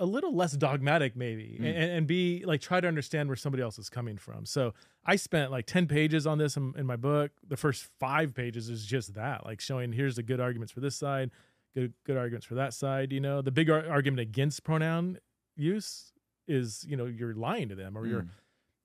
a 0.00 0.04
little 0.06 0.34
less 0.34 0.52
dogmatic 0.52 1.14
maybe 1.16 1.56
Mm. 1.60 1.66
and, 1.66 1.90
and 1.92 2.06
be 2.06 2.42
like 2.44 2.60
try 2.60 2.80
to 2.80 2.88
understand 2.88 3.28
where 3.28 3.36
somebody 3.36 3.62
else 3.62 3.78
is 3.78 3.88
coming 3.88 4.16
from 4.18 4.44
so 4.44 4.74
i 5.04 5.14
spent 5.14 5.52
like 5.52 5.66
10 5.66 5.86
pages 5.86 6.26
on 6.26 6.36
this 6.38 6.56
in, 6.56 6.74
in 6.76 6.84
my 6.84 6.96
book 6.96 7.30
the 7.46 7.56
first 7.56 7.88
five 8.00 8.34
pages 8.34 8.68
is 8.68 8.84
just 8.84 9.14
that 9.14 9.46
like 9.46 9.60
showing 9.60 9.92
here's 9.92 10.16
the 10.16 10.22
good 10.22 10.40
arguments 10.40 10.72
for 10.72 10.80
this 10.80 10.96
side 10.96 11.30
good 11.76 11.92
good 12.04 12.16
arguments 12.16 12.44
for 12.44 12.56
that 12.56 12.74
side 12.74 13.12
you 13.12 13.20
know 13.20 13.40
the 13.40 13.52
big 13.52 13.70
ar- 13.70 13.88
argument 13.88 14.18
against 14.20 14.64
pronoun 14.64 15.16
use 15.56 16.12
is 16.48 16.84
you 16.88 16.96
know 16.96 17.04
you're 17.06 17.34
lying 17.34 17.68
to 17.68 17.74
them 17.76 17.96
or 17.96 18.04
you're 18.06 18.22
Mm. 18.22 18.28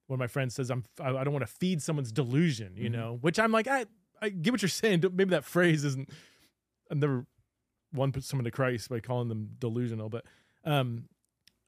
one 0.08 0.15
of 0.15 0.19
my 0.19 0.28
friends 0.28 0.54
says 0.54 0.69
i'm 0.69 0.86
i, 1.02 1.10
I 1.10 1.23
don't 1.23 1.34
want 1.34 1.45
to 1.45 1.52
feed 1.52 1.82
someone's 1.82 2.12
delusion 2.12 2.73
you 2.78 2.89
Mhm. 2.89 2.93
know 2.93 3.17
which 3.21 3.39
i'm 3.39 3.52
like 3.52 3.67
i 3.67 3.86
i 4.21 4.30
get 4.30 4.52
what 4.54 4.62
you're 4.62 4.69
saying 4.69 5.02
maybe 5.13 5.32
that 5.32 5.43
phrase 5.43 5.84
isn't 5.84 6.08
i've 6.91 6.97
never 6.99 7.25
won 7.93 8.13
someone 8.21 8.43
to 8.45 8.52
christ 8.52 8.89
by 8.89 8.99
calling 8.99 9.28
them 9.30 9.49
delusional 9.60 10.10
but 10.10 10.25
um 10.65 11.06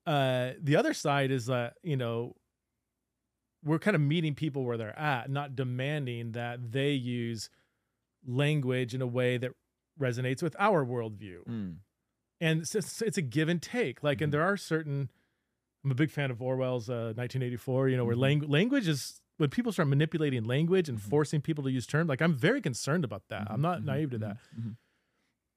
uh 0.06 0.52
the 0.62 0.76
other 0.76 0.94
side 0.94 1.32
is 1.32 1.46
that 1.48 1.74
you 1.84 1.96
know 1.98 2.36
we're 3.64 3.80
kind 3.80 3.96
of 3.96 4.02
meeting 4.02 4.34
people 4.34 4.64
where 4.64 4.78
they're 4.78 4.98
at 4.98 5.30
not 5.30 5.56
demanding 5.56 6.32
that 6.32 6.72
they 6.72 6.92
use 6.92 7.50
language 8.26 8.94
in 8.94 9.02
a 9.02 9.08
way 9.08 9.38
that 9.38 9.52
resonates 10.00 10.42
with 10.42 10.56
our 10.60 10.86
worldview 10.86 11.44
Mm. 11.48 11.76
and 12.40 12.62
it's, 12.62 12.74
it's, 12.76 13.02
it's 13.02 13.18
a 13.18 13.22
give 13.22 13.50
and 13.50 13.62
take 13.62 14.04
like 14.04 14.20
Mhm. 14.20 14.26
and 14.26 14.34
there 14.34 14.42
are 14.44 14.58
certain 14.58 15.10
i'm 15.84 15.92
a 15.92 15.96
big 15.96 16.12
fan 16.12 16.32
of 16.32 16.42
orwell's 16.42 16.90
uh, 16.90 17.14
1984 17.16 17.90
you 17.90 17.98
know 17.98 18.06
where 18.06 18.16
Mhm. 18.16 18.20
lang- 18.20 18.50
language 18.50 18.88
is 18.88 19.22
when 19.38 19.50
people 19.50 19.72
start 19.72 19.88
manipulating 19.88 20.44
language 20.44 20.88
and 20.90 20.98
Mhm. 21.00 21.10
forcing 21.10 21.42
people 21.42 21.64
to 21.64 21.72
use 21.72 21.86
terms 21.88 22.10
like 22.10 22.22
i'm 22.22 22.34
very 22.36 22.62
concerned 22.62 23.04
about 23.04 23.28
that 23.30 23.48
i'm 23.52 23.62
not 23.62 23.84
naive 23.84 24.12
to 24.12 24.18
that. 24.20 24.38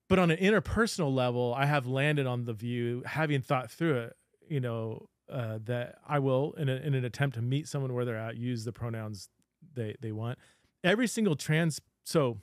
But 0.08 0.18
on 0.18 0.30
an 0.30 0.38
interpersonal 0.38 1.14
level 1.14 1.54
i 1.56 1.66
have 1.66 1.86
landed 1.86 2.26
on 2.26 2.44
the 2.44 2.52
view 2.52 3.02
having 3.06 3.40
thought 3.40 3.70
through 3.70 3.96
it 3.98 4.16
you 4.48 4.60
know 4.60 5.06
uh, 5.32 5.58
that 5.64 5.96
i 6.06 6.18
will 6.18 6.52
in, 6.58 6.68
a, 6.68 6.74
in 6.76 6.94
an 6.94 7.04
attempt 7.04 7.34
to 7.36 7.42
meet 7.42 7.66
someone 7.68 7.92
where 7.94 8.04
they're 8.04 8.16
at 8.18 8.36
use 8.36 8.64
the 8.64 8.72
pronouns 8.72 9.28
they 9.74 9.94
they 10.00 10.12
want 10.12 10.38
every 10.82 11.06
single 11.06 11.34
trans 11.34 11.80
so 12.04 12.36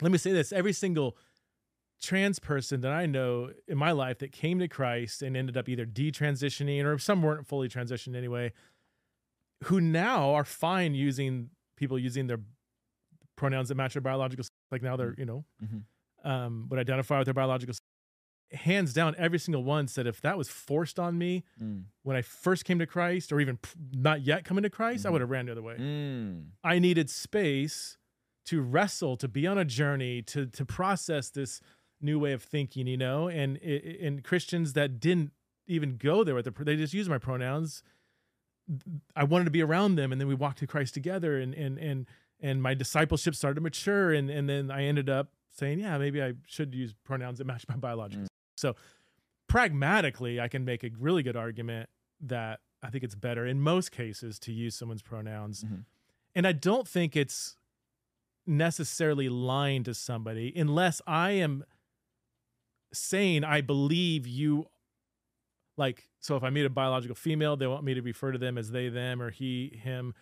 let 0.00 0.12
me 0.12 0.18
say 0.18 0.32
this 0.32 0.52
every 0.52 0.72
single 0.72 1.16
trans 2.02 2.38
person 2.38 2.80
that 2.82 2.92
i 2.92 3.06
know 3.06 3.50
in 3.66 3.76
my 3.78 3.90
life 3.92 4.18
that 4.18 4.30
came 4.30 4.58
to 4.58 4.68
christ 4.68 5.22
and 5.22 5.36
ended 5.36 5.56
up 5.56 5.68
either 5.68 5.86
detransitioning 5.86 6.84
or 6.84 6.98
some 6.98 7.22
weren't 7.22 7.46
fully 7.46 7.68
transitioned 7.68 8.14
anyway 8.16 8.52
who 9.64 9.80
now 9.80 10.34
are 10.34 10.44
fine 10.44 10.94
using 10.94 11.50
people 11.76 11.98
using 11.98 12.26
their 12.26 12.40
pronouns 13.36 13.68
that 13.68 13.74
match 13.74 13.94
their 13.94 14.02
biological 14.02 14.44
like 14.70 14.82
now 14.82 14.96
they're 14.96 15.14
you 15.18 15.24
know 15.24 15.44
Mhm. 15.62 15.82
Um 16.24 16.66
would 16.70 16.78
identify 16.78 17.18
with 17.18 17.26
their 17.26 17.34
biological 17.34 17.74
hands 18.52 18.92
down 18.92 19.14
every 19.18 19.38
single 19.38 19.64
one 19.64 19.88
said 19.88 20.06
if 20.06 20.20
that 20.20 20.38
was 20.38 20.48
forced 20.48 20.98
on 20.98 21.18
me 21.18 21.44
Mm. 21.60 21.84
when 22.02 22.16
i 22.16 22.22
first 22.22 22.64
came 22.64 22.78
to 22.78 22.86
christ 22.86 23.32
or 23.32 23.40
even 23.40 23.58
not 23.92 24.22
yet 24.22 24.44
coming 24.44 24.62
to 24.62 24.70
christ 24.70 25.04
i 25.04 25.08
Mhm. 25.08 25.12
would 25.12 25.20
have 25.22 25.30
ran 25.30 25.46
the 25.46 25.52
other 25.52 25.62
way 25.62 25.76
Mm. 25.76 26.50
I 26.62 26.78
needed 26.78 27.10
space 27.10 27.98
to 28.46 28.60
wrestle, 28.60 29.16
to 29.16 29.26
be 29.28 29.46
on 29.46 29.56
a 29.58 29.64
journey, 29.64 30.20
to 30.22 30.46
to 30.46 30.64
process 30.66 31.30
this 31.30 31.60
new 32.00 32.18
way 32.18 32.32
of 32.34 32.42
thinking, 32.42 32.86
you 32.86 32.96
know. 32.98 33.26
And 33.28 33.58
i- 33.64 33.66
i- 33.90 33.98
and 34.06 34.22
Christians 34.22 34.74
that 34.74 35.00
didn't 35.00 35.32
even 35.66 35.96
go 35.96 36.22
there 36.24 36.34
with 36.34 36.44
the 36.44 36.64
they 36.64 36.76
just 36.76 36.92
used 36.92 37.08
my 37.08 37.16
pronouns. 37.18 37.82
I 39.16 39.24
wanted 39.24 39.44
to 39.44 39.50
be 39.50 39.62
around 39.62 39.94
them, 39.96 40.12
and 40.12 40.20
then 40.20 40.28
we 40.28 40.34
walked 40.34 40.58
to 40.58 40.66
Christ 40.66 40.92
together, 40.94 41.38
and 41.38 41.54
and 41.54 41.78
and 41.78 42.06
and 42.40 42.62
my 42.62 42.74
discipleship 42.74 43.34
started 43.34 43.54
to 43.56 43.60
mature, 43.62 44.12
and 44.12 44.28
and 44.30 44.48
then 44.48 44.70
I 44.70 44.84
ended 44.84 45.08
up 45.08 45.32
saying, 45.54 45.80
yeah, 45.80 45.96
maybe 45.98 46.22
I 46.22 46.34
should 46.46 46.74
use 46.74 46.94
pronouns 47.04 47.38
that 47.38 47.46
match 47.46 47.64
my 47.68 47.76
biological. 47.76 48.24
Mm. 48.24 48.28
So 48.56 48.76
pragmatically, 49.48 50.40
I 50.40 50.48
can 50.48 50.64
make 50.64 50.84
a 50.84 50.90
really 50.98 51.22
good 51.22 51.36
argument 51.36 51.88
that 52.20 52.60
I 52.82 52.90
think 52.90 53.04
it's 53.04 53.14
better 53.14 53.46
in 53.46 53.60
most 53.60 53.92
cases 53.92 54.38
to 54.40 54.52
use 54.52 54.74
someone's 54.74 55.02
pronouns 55.02 55.64
Mhm. 55.64 55.84
and 56.34 56.46
I 56.46 56.52
don't 56.52 56.86
think 56.86 57.16
it's 57.16 57.56
necessarily 58.46 59.28
lying 59.30 59.84
to 59.84 59.94
somebody 59.94 60.52
unless 60.54 61.00
I 61.06 61.30
am 61.30 61.64
saying 62.92 63.42
I 63.42 63.62
believe 63.62 64.26
you 64.26 64.66
like 65.76 66.08
so 66.20 66.36
if 66.36 66.42
I 66.42 66.50
meet 66.50 66.64
a 66.66 66.70
biological 66.70 67.14
female, 67.14 67.56
they 67.56 67.66
want 67.66 67.84
me 67.84 67.94
to 67.94 68.00
refer 68.02 68.32
to 68.32 68.38
them 68.38 68.56
as 68.56 68.70
they, 68.70 68.88
them, 68.88 69.20
or 69.20 69.30
he, 69.30 69.68
him. 69.82 70.14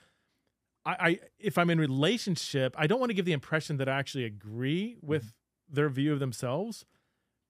I, 0.85 0.91
I 1.09 1.19
if 1.39 1.59
I'm 1.59 1.71
in 1.71 1.79
relationship, 1.79 2.75
I 2.79 2.87
don't 2.87 2.99
want 3.01 3.11
to 3.11 3.15
give 3.15 3.25
the 3.25 3.33
impression 3.33 3.77
that 3.79 3.89
I 3.89 3.99
actually 3.99 4.25
agree 4.25 4.97
with 5.01 5.33
their 5.69 5.89
view 5.89 6.13
of 6.13 6.19
themselves. 6.21 6.85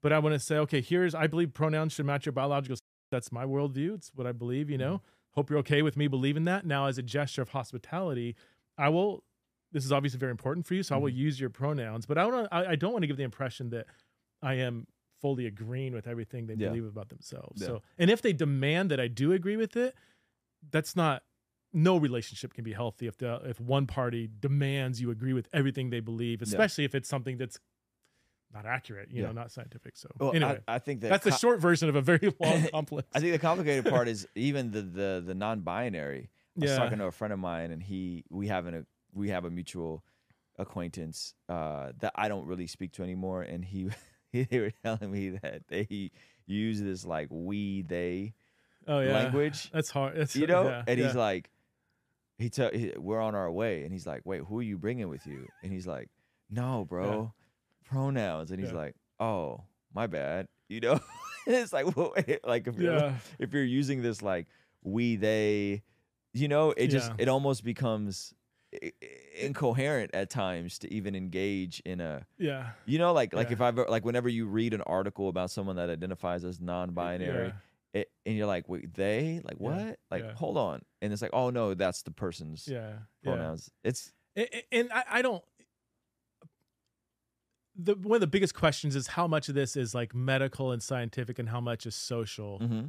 But 0.02 0.12
I 0.12 0.18
want 0.18 0.34
to 0.34 0.38
say, 0.40 0.56
okay, 0.58 0.80
here's 0.80 1.14
I 1.14 1.26
believe 1.26 1.54
pronouns 1.54 1.92
should 1.92 2.06
match 2.06 2.26
your 2.26 2.32
biological. 2.32 2.76
That's 3.10 3.30
my 3.32 3.44
worldview. 3.44 3.94
It's 3.94 4.10
what 4.14 4.26
I 4.26 4.32
believe. 4.32 4.68
You 4.70 4.78
know, 4.78 5.00
hope 5.34 5.48
you're 5.50 5.58
okay 5.60 5.82
with 5.82 5.96
me 5.96 6.08
believing 6.08 6.44
that. 6.44 6.66
Now, 6.66 6.86
as 6.86 6.98
a 6.98 7.02
gesture 7.02 7.42
of 7.42 7.50
hospitality, 7.50 8.34
I 8.76 8.88
will. 8.88 9.24
This 9.70 9.84
is 9.86 9.92
obviously 9.92 10.18
very 10.18 10.30
important 10.32 10.66
for 10.66 10.74
you, 10.74 10.82
so 10.82 10.94
I 10.94 10.98
will 10.98 11.10
Mhm. 11.10 11.16
use 11.16 11.40
your 11.40 11.48
pronouns. 11.48 12.04
But 12.04 12.18
I 12.18 12.26
don't. 12.28 12.48
I, 12.52 12.66
I 12.72 12.76
don't 12.76 12.92
want 12.92 13.02
to 13.04 13.06
give 13.06 13.16
the 13.16 13.22
impression 13.22 13.70
that 13.70 13.86
I 14.42 14.54
am 14.54 14.86
fully 15.20 15.46
agreeing 15.46 15.92
with 15.94 16.06
everything 16.08 16.46
they 16.46 16.54
Yeah. 16.54 16.68
believe 16.68 16.84
about 16.84 17.08
themselves. 17.08 17.62
Yeah. 17.62 17.68
So, 17.68 17.82
and 17.96 18.10
if 18.10 18.20
they 18.22 18.32
demand 18.32 18.90
that 18.90 18.98
I 19.00 19.06
do 19.08 19.32
agree 19.32 19.56
with 19.56 19.76
it, 19.76 19.94
that's 20.70 20.96
not. 20.96 21.22
No 21.72 21.96
relationship 21.96 22.52
can 22.54 22.64
be 22.64 22.72
healthy 22.72 23.06
if 23.06 23.16
the 23.16 23.40
if 23.44 23.60
one 23.60 23.86
party 23.86 24.28
demands 24.40 25.00
you 25.00 25.10
agree 25.10 25.32
with 25.32 25.48
everything 25.52 25.90
they 25.90 26.00
believe, 26.00 26.42
especially 26.42 26.84
if 26.84 26.94
it's 26.94 27.08
something 27.08 27.38
that's 27.38 27.58
not 28.52 28.66
accurate, 28.66 29.10
you 29.10 29.22
Yeah. 29.22 29.28
know, 29.28 29.32
not 29.32 29.50
scientific. 29.50 29.96
So 29.96 30.08
Well, 30.18 30.34
anyway, 30.34 30.60
I, 30.68 30.74
I 30.74 30.78
think 30.78 31.00
that 31.00 31.08
that's 31.08 31.24
the 31.24 31.32
short 31.32 31.60
version 31.60 31.88
of 31.88 31.96
a 31.96 32.02
very 32.02 32.32
long 32.40 32.66
complex. 32.70 33.08
I 33.14 33.20
think 33.20 33.32
the 33.32 33.38
complicated 33.38 33.88
part 33.88 34.08
is 34.08 34.26
even 34.34 34.70
the 34.70 34.82
the 34.82 35.22
the 35.26 35.34
non-binary. 35.34 36.28
I 36.58 36.60
was 36.60 36.76
talking 36.76 36.98
to 36.98 37.06
a 37.06 37.12
friend 37.12 37.32
of 37.32 37.38
mine, 37.38 37.70
and 37.70 37.82
he 37.82 38.24
we 38.28 38.48
have 38.48 38.66
an, 38.66 38.74
a 38.74 38.86
we 39.14 39.30
have 39.30 39.44
a 39.46 39.50
mutual 39.50 40.04
acquaintance 40.58 41.34
uh, 41.48 41.92
that 42.00 42.12
I 42.14 42.28
don't 42.28 42.46
really 42.46 42.66
speak 42.66 42.92
to 42.92 43.02
anymore, 43.02 43.42
and 43.42 43.64
he 43.72 43.88
they 44.32 44.60
were 44.60 44.72
telling 44.84 45.10
me 45.10 45.30
that 45.30 45.62
they 45.68 46.10
use 46.46 46.80
this 46.80 47.06
like 47.06 47.28
we 47.30 47.82
they 47.82 48.34
oh 48.86 49.00
yeah, 49.00 49.12
language, 49.12 49.70
That's 49.72 49.90
hard. 49.90 50.18
It's, 50.18 50.36
you 50.36 50.46
know, 50.46 50.68
yeah, 50.68 50.82
and 50.86 51.00
he's 51.00 51.14
like, 51.16 51.50
he 52.42 52.50
tell 52.50 52.70
he, 52.72 52.92
we're 52.98 53.20
on 53.20 53.34
our 53.34 53.50
way, 53.50 53.84
and 53.84 53.92
he's 53.92 54.06
like, 54.06 54.22
wait, 54.24 54.42
who 54.42 54.58
are 54.58 54.62
you 54.62 54.76
bringing 54.78 55.08
with 55.08 55.26
you? 55.26 55.46
And 55.62 55.72
he's 55.72 55.86
like, 55.86 56.08
no, 56.50 56.84
bro, 56.84 57.32
pronouns, 57.84 58.50
and 58.50 58.60
he's 58.60 58.70
Yeah. 58.70 58.76
like, 58.78 58.94
oh, 59.20 59.64
my 59.94 60.06
bad, 60.06 60.48
you 60.68 60.80
know. 60.80 61.00
it's 61.46 61.72
like, 61.72 61.86
well, 61.96 62.14
like 62.44 62.66
if 62.68 62.76
you're 62.78 62.94
yeah, 62.94 63.14
if 63.38 63.52
you're 63.52 63.64
using 63.64 64.02
this 64.02 64.22
like 64.22 64.46
we 64.82 65.16
they 65.16 65.82
you 66.34 66.48
know 66.48 66.72
it 66.76 66.88
just 66.88 67.10
Yeah. 67.10 67.16
it 67.18 67.28
almost 67.28 67.62
becomes 67.64 68.32
i- 68.74 68.90
i- 69.02 69.06
incoherent 69.40 70.14
at 70.14 70.30
times 70.30 70.78
to 70.80 70.92
even 70.92 71.14
engage 71.14 71.80
in 71.84 72.00
a 72.00 72.26
yeah, 72.38 72.70
you 72.86 72.98
know 72.98 73.12
like 73.12 73.32
like 73.34 73.48
Yeah. 73.48 73.52
if 73.54 73.60
i've 73.60 73.76
like 73.76 74.04
whenever 74.04 74.28
you 74.28 74.46
read 74.46 74.72
an 74.74 74.80
article 74.82 75.28
about 75.28 75.50
someone 75.50 75.76
that 75.76 75.90
identifies 75.90 76.42
as 76.44 76.60
non-binary 76.60 77.48
yeah, 77.48 77.52
it, 77.94 78.10
and 78.26 78.36
you're 78.36 78.46
like 78.46 78.68
wait 78.68 78.94
they? 78.94 79.40
Like 79.44 79.56
Yeah, 79.60 79.68
what? 79.86 79.98
Like 80.10 80.24
yeah. 80.24 80.32
hold 80.34 80.56
on. 80.56 80.82
And 81.00 81.12
it's 81.12 81.22
like 81.22 81.32
oh 81.34 81.50
no 81.50 81.74
that's 81.74 82.02
the 82.02 82.10
person's 82.10 82.66
yeah, 82.68 82.92
yeah. 83.22 83.32
pronouns. 83.32 83.70
It's 83.84 84.12
A- 84.36 84.56
a- 84.56 84.64
and 84.72 84.92
I, 84.92 85.04
I 85.10 85.22
don't 85.22 85.42
the 87.74 87.94
one 87.94 88.16
of 88.16 88.20
the 88.20 88.26
biggest 88.26 88.54
questions 88.54 88.94
is 88.94 89.06
how 89.08 89.26
much 89.26 89.48
of 89.48 89.54
this 89.54 89.76
is 89.76 89.94
like 89.94 90.14
medical 90.14 90.72
and 90.72 90.82
scientific 90.82 91.38
and 91.38 91.48
how 91.48 91.60
much 91.60 91.86
is 91.86 91.94
social. 91.94 92.58
Mm-hmm, 92.60 92.86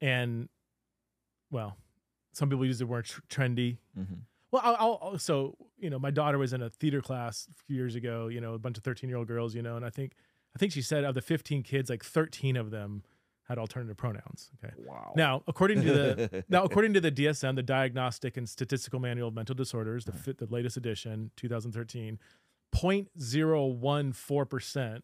and 0.00 0.48
well 1.50 1.76
some 2.32 2.48
people 2.48 2.64
use 2.64 2.78
the 2.78 2.86
word 2.86 3.04
tr- 3.04 3.20
trendy. 3.28 3.78
Mm-hmm. 3.98 4.14
well 4.50 4.62
I'll, 4.64 4.76
I'll 4.78 4.92
also 5.12 5.56
you 5.78 5.90
know 5.90 5.98
my 5.98 6.10
daughter 6.10 6.38
was 6.38 6.52
in 6.52 6.62
a 6.62 6.70
theater 6.70 7.00
class 7.02 7.48
a 7.50 7.54
few 7.66 7.76
years 7.76 7.94
ago 7.94 8.28
you 8.28 8.40
know 8.40 8.54
a 8.54 8.58
bunch 8.58 8.78
of 8.78 8.84
13 8.84 9.08
year 9.10 9.18
old 9.18 9.28
girls 9.28 9.54
you 9.54 9.62
know 9.62 9.76
and 9.76 9.84
i 9.84 9.90
think 9.90 10.12
i 10.54 10.58
think 10.58 10.72
she 10.72 10.82
said 10.82 11.04
of 11.04 11.14
the 11.14 11.22
15 11.22 11.62
kids 11.62 11.88
like 11.90 12.04
13 12.04 12.56
of 12.56 12.70
them 12.70 13.02
had 13.48 13.58
alternative 13.58 13.96
pronouns 13.96 14.50
okay 14.62 14.72
wow 14.86 15.12
now 15.16 15.42
according 15.48 15.80
to 15.82 15.92
the 15.92 16.44
now, 16.48 16.62
according 16.64 16.92
to 16.94 17.00
the 17.00 17.10
DSM, 17.10 17.56
the 17.56 17.62
Diagnostic 17.62 18.36
and 18.36 18.48
Statistical 18.48 19.00
Manual 19.00 19.28
of 19.28 19.34
Mental 19.34 19.54
Disorders, 19.54 20.04
the, 20.04 20.12
fi- 20.12 20.32
the 20.32 20.46
latest 20.46 20.76
edition, 20.76 21.30
2013, 21.36 22.18
0.014% 22.74 25.02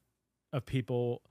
of 0.52 0.66
people 0.66 1.22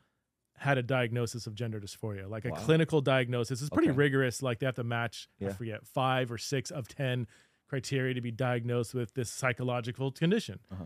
had 0.58 0.78
a 0.78 0.84
diagnosis 0.84 1.48
of 1.48 1.56
gender 1.56 1.80
dysphoria, 1.80 2.30
like 2.30 2.46
a 2.46 2.52
clinical 2.52 3.02
diagnosis. 3.02 3.62
It's 3.62 3.70
pretty 3.70 3.90
Okay. 3.90 3.98
rigorous. 3.98 4.42
Like 4.42 4.60
they 4.60 4.66
have 4.66 4.76
to 4.76 4.84
match, 4.84 5.28
I 5.42 5.46
Yeah. 5.46 5.54
forget, 5.54 5.86
five 5.86 6.32
or 6.32 6.38
six 6.38 6.72
of 6.72 6.88
10 6.88 7.28
criteria 7.68 8.14
to 8.14 8.22
be 8.22 8.32
diagnosed 8.32 8.94
with 8.94 9.14
this 9.14 9.30
psychological 9.32 10.12
condition. 10.12 10.60
Uh-huh. 10.72 10.86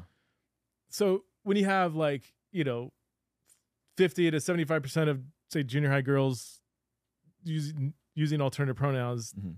So 0.89 1.25
when 1.43 1.57
you 1.57 1.65
have 1.65 1.95
like, 1.95 2.33
you 2.51 2.63
know, 2.63 2.93
50 3.97 4.31
to 4.31 4.39
75% 4.39 5.09
of, 5.09 5.21
say, 5.49 5.63
junior 5.63 5.89
high 5.89 6.01
girls 6.01 6.61
using, 7.43 7.93
using 8.15 8.41
alternative 8.41 8.75
pronouns, 8.75 9.33
Mhm. 9.33 9.55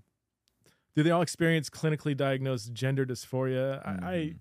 do 0.96 1.04
they 1.04 1.12
all 1.12 1.22
experience 1.22 1.70
clinically 1.70 2.16
diagnosed 2.16 2.74
gender 2.74 3.06
dysphoria? 3.06 3.82
I, 3.86 4.12
I 4.12 4.36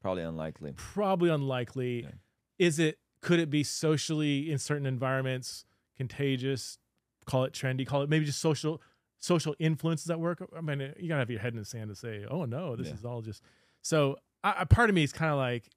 probably 0.00 0.22
unlikely 0.22 0.72
probably 0.76 1.30
unlikely. 1.30 2.06
Okay. 2.06 2.14
Is 2.58 2.78
it? 2.78 2.98
Could 3.22 3.40
it 3.40 3.50
be 3.50 3.64
socially 3.64 4.50
in 4.50 4.58
certain 4.58 4.86
environments 4.86 5.64
contagious? 5.96 6.78
Call 7.24 7.44
it 7.44 7.52
trendy. 7.52 7.86
Call 7.86 8.02
it 8.02 8.08
maybe 8.10 8.24
just 8.24 8.40
social 8.40 8.80
social 9.18 9.54
influences 9.58 10.08
at 10.10 10.20
work. 10.20 10.46
I 10.56 10.60
mean, 10.60 10.80
you 10.98 11.08
gotta 11.08 11.20
have 11.20 11.30
your 11.30 11.40
head 11.40 11.52
in 11.54 11.58
the 11.58 11.64
sand 11.64 11.88
to 11.88 11.96
say, 11.96 12.24
"Oh 12.30 12.44
no, 12.44 12.76
this 12.76 12.88
Yeah. 12.88 12.94
is 12.94 13.04
all 13.04 13.22
just." 13.22 13.42
So, 13.82 14.16
I, 14.44 14.60
I- 14.60 14.64
part 14.64 14.90
of 14.90 14.94
me 14.94 15.02
is 15.02 15.12
kind 15.12 15.32
of 15.32 15.38
like, 15.38 15.68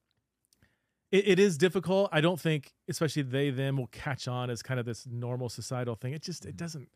it, 1.11 1.27
it 1.27 1.39
is 1.39 1.57
difficult. 1.57 2.09
I 2.11 2.21
don't 2.21 2.39
think, 2.39 2.71
especially 2.89 3.21
they 3.23 3.49
them, 3.49 3.77
will 3.77 3.87
catch 3.87 4.27
on 4.27 4.49
as 4.49 4.61
kind 4.61 4.79
of 4.79 4.85
this 4.85 5.05
normal 5.07 5.49
societal 5.49 5.95
thing. 5.95 6.13
It 6.13 6.21
just 6.21 6.45
it 6.45 6.53
Mhm. 6.55 6.57
doesn't. 6.57 6.89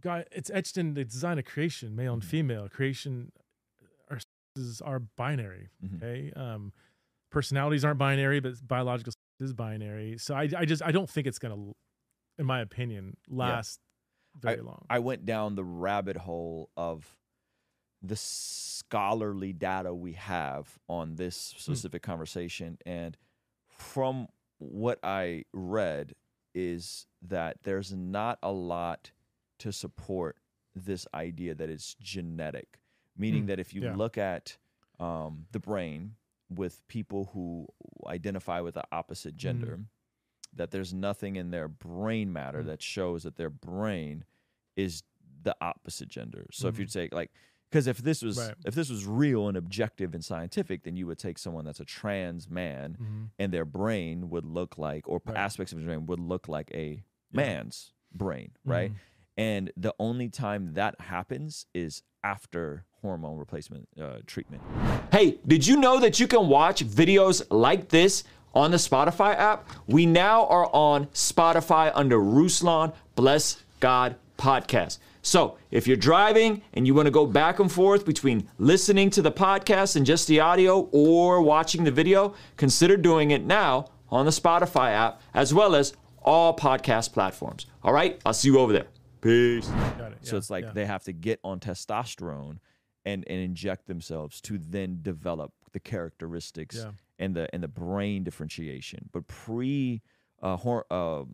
God, 0.00 0.26
it's 0.32 0.50
etched 0.50 0.78
in 0.78 0.94
the 0.94 1.04
design 1.04 1.38
of 1.38 1.44
creation, 1.44 1.94
male 1.94 2.14
and 2.14 2.22
Mhm. 2.22 2.26
female. 2.26 2.68
Creation 2.68 3.32
are 4.10 4.18
is 4.56 4.80
are 4.80 4.98
binary. 5.00 5.68
Mhm. 5.84 5.96
Okay. 5.96 6.32
Um, 6.32 6.72
personalities 7.30 7.84
aren't 7.84 7.98
binary, 7.98 8.40
but 8.40 8.54
biological 8.66 9.12
is 9.40 9.52
binary. 9.52 10.18
So 10.18 10.34
I, 10.34 10.48
I 10.56 10.64
just, 10.66 10.82
I 10.82 10.92
don't 10.92 11.08
think 11.10 11.26
it's 11.26 11.38
going 11.38 11.54
to, 11.56 11.72
in 12.38 12.46
my 12.46 12.60
opinion, 12.60 13.16
last 13.28 13.80
very 14.36 14.60
long. 14.60 14.84
I 14.90 14.98
went 14.98 15.24
down 15.26 15.54
the 15.56 15.64
rabbit 15.64 16.16
hole 16.16 16.70
of 16.76 17.18
the 18.02 18.16
scholarly 18.16 19.52
data 19.52 19.94
we 19.94 20.12
have 20.12 20.78
on 20.88 21.14
this 21.16 21.36
specific 21.36 22.02
conversation 22.02 22.78
and 22.84 23.16
from 23.68 24.26
what 24.58 24.98
I 25.02 25.44
read 25.52 26.14
is 26.54 27.06
that 27.22 27.58
there's 27.62 27.92
not 27.92 28.38
a 28.42 28.52
lot 28.52 29.12
to 29.60 29.72
support 29.72 30.36
this 30.74 31.06
idea 31.14 31.54
that 31.54 31.68
it's 31.70 31.94
genetic, 32.00 32.80
meaning 33.16 33.42
Hmm, 33.42 33.46
that 33.46 33.58
if 33.60 33.72
you 33.74 33.82
yeah. 33.82 33.94
look 33.96 34.18
at 34.18 34.58
um, 35.00 35.46
the 35.52 35.58
brain 35.60 36.16
with 36.50 36.86
people 36.88 37.30
who 37.32 37.66
identify 38.06 38.60
with 38.60 38.74
the 38.74 38.84
opposite 38.92 39.36
gender, 39.36 39.80
that 40.54 40.70
there's 40.70 40.92
nothing 40.92 41.36
in 41.36 41.50
their 41.50 41.66
brain 41.68 42.32
matter 42.32 42.62
Mm. 42.62 42.66
that 42.66 42.82
shows 42.82 43.22
that 43.22 43.36
their 43.36 43.50
brain 43.50 44.24
is 44.76 45.02
the 45.42 45.56
opposite 45.60 46.08
gender. 46.08 46.46
So 46.52 46.68
if 46.68 46.74
Mhm. 46.74 46.78
you'd 46.80 46.92
say 46.92 47.08
like, 47.10 47.32
because 47.72 47.86
if 47.86 47.98
this 47.98 48.20
was 48.20 48.36
Right. 48.38 48.54
if 48.66 48.74
this 48.74 48.90
was 48.90 49.06
real 49.06 49.48
and 49.48 49.56
objective 49.56 50.14
and 50.14 50.22
scientific, 50.22 50.82
then 50.84 50.94
you 50.94 51.06
would 51.06 51.18
take 51.18 51.38
someone 51.38 51.64
that's 51.64 51.80
a 51.80 51.84
trans 51.86 52.50
man 52.50 52.96
Mhm. 53.00 53.28
and 53.38 53.50
their 53.52 53.64
brain 53.64 54.28
would 54.28 54.44
look 54.44 54.76
like, 54.76 55.08
or 55.08 55.22
Right. 55.24 55.36
aspects 55.38 55.72
of 55.72 55.78
his 55.78 55.86
brain 55.86 56.04
would 56.06 56.20
look 56.20 56.48
like 56.48 56.70
a 56.74 57.02
Yeah. 57.30 57.36
man's 57.40 57.92
brain, 58.14 58.52
right? 58.64 58.92
Mhm. 58.92 58.96
And 59.38 59.72
the 59.76 59.94
only 59.98 60.28
time 60.28 60.74
that 60.74 61.00
happens 61.00 61.64
is 61.72 62.02
after 62.22 62.84
hormone 63.00 63.38
replacement 63.38 63.88
uh, 63.98 64.18
treatment. 64.26 64.62
Hey, 65.10 65.38
did 65.46 65.66
you 65.66 65.76
know 65.78 65.98
that 65.98 66.20
you 66.20 66.28
can 66.28 66.48
watch 66.48 66.84
videos 66.84 67.42
like 67.50 67.88
this 67.88 68.22
on 68.54 68.70
the 68.70 68.76
Spotify 68.76 69.34
app? 69.34 69.66
We 69.86 70.04
now 70.04 70.46
are 70.46 70.68
on 70.74 71.06
Spotify 71.06 71.90
under 71.94 72.18
Ruslan 72.18 72.94
Bless 73.16 73.62
God 73.80 74.16
Podcast. 74.38 74.98
So 75.22 75.56
if 75.70 75.86
you're 75.86 75.96
driving 75.96 76.62
and 76.74 76.86
you 76.86 76.94
want 76.94 77.06
to 77.06 77.12
go 77.12 77.26
back 77.26 77.60
and 77.60 77.70
forth 77.70 78.04
between 78.04 78.48
listening 78.58 79.08
to 79.10 79.22
the 79.22 79.32
podcast 79.32 79.96
and 79.96 80.04
just 80.04 80.26
the 80.26 80.40
audio 80.40 80.88
or 80.92 81.40
watching 81.40 81.84
the 81.84 81.92
video, 81.92 82.34
consider 82.56 82.96
doing 82.96 83.30
it 83.30 83.44
now 83.44 83.86
on 84.10 84.26
the 84.26 84.32
Spotify 84.32 84.90
app 84.90 85.22
as 85.32 85.54
well 85.54 85.74
as 85.76 85.94
all 86.22 86.54
podcast 86.54 87.12
platforms. 87.12 87.66
All 87.82 87.92
right, 87.92 88.20
I'll 88.26 88.34
see 88.34 88.48
you 88.48 88.58
over 88.58 88.72
there. 88.72 88.86
Peace. 89.20 89.68
Got 89.96 90.12
it. 90.12 90.18
So 90.22 90.36
it's 90.36 90.50
like 90.50 90.64
yeah. 90.64 90.72
they 90.72 90.84
have 90.86 91.04
to 91.04 91.12
get 91.12 91.38
on 91.44 91.60
testosterone 91.60 92.58
and, 93.04 93.24
and 93.28 93.40
inject 93.40 93.86
themselves 93.86 94.40
to 94.42 94.58
then 94.58 94.98
develop 95.02 95.52
the 95.72 95.80
characteristics 95.80 96.76
Yeah. 96.76 96.90
and 97.18 97.34
the 97.34 97.52
and 97.54 97.62
the 97.62 97.68
brain 97.68 98.24
differentiation. 98.24 99.08
But 99.12 99.26
pre 99.28 100.02
uh, 100.42 100.56
hor- 100.56 100.86
uh 100.90 101.24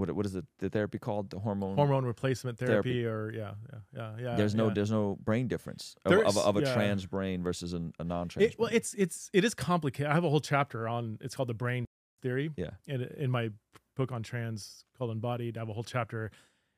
what 0.00 0.10
what 0.12 0.26
is 0.26 0.34
it 0.34 0.44
the 0.58 0.68
therapy 0.68 0.98
called? 0.98 1.30
The 1.30 1.38
hormone 1.38 1.76
hormone 1.76 2.04
replacement 2.04 2.58
Therapy. 2.58 3.02
therapy, 3.02 3.06
or 3.06 3.32
yeah, 3.32 3.52
yeah, 3.72 3.78
yeah, 3.94 4.22
yeah. 4.22 4.36
There's 4.36 4.54
no 4.54 4.68
yeah. 4.68 4.74
there's 4.74 4.90
no 4.90 5.18
brain 5.22 5.46
difference 5.46 5.94
of, 6.04 6.12
of, 6.12 6.36
a- 6.36 6.40
of 6.40 6.56
a 6.56 6.62
yeah. 6.62 6.74
trans 6.74 7.06
brain 7.06 7.42
versus 7.42 7.74
a, 7.74 7.82
a 7.98 8.04
non-trans. 8.04 8.52
It, 8.52 8.58
well, 8.58 8.70
it's 8.72 8.94
it's 8.94 9.30
it 9.32 9.44
is 9.44 9.54
complicated. 9.54 10.10
I 10.10 10.14
have 10.14 10.24
a 10.24 10.30
whole 10.30 10.40
chapter 10.40 10.88
on 10.88 11.18
it's 11.20 11.36
called 11.36 11.48
the 11.48 11.54
brain 11.54 11.84
theory. 12.22 12.50
Yeah. 12.56 12.70
And 12.88 13.02
in 13.02 13.30
my 13.30 13.50
book 13.96 14.12
on 14.12 14.22
trans 14.22 14.84
called 14.96 15.10
Embodied, 15.10 15.56
I 15.56 15.60
have 15.60 15.68
a 15.68 15.72
whole 15.72 15.84
chapter, 15.84 16.30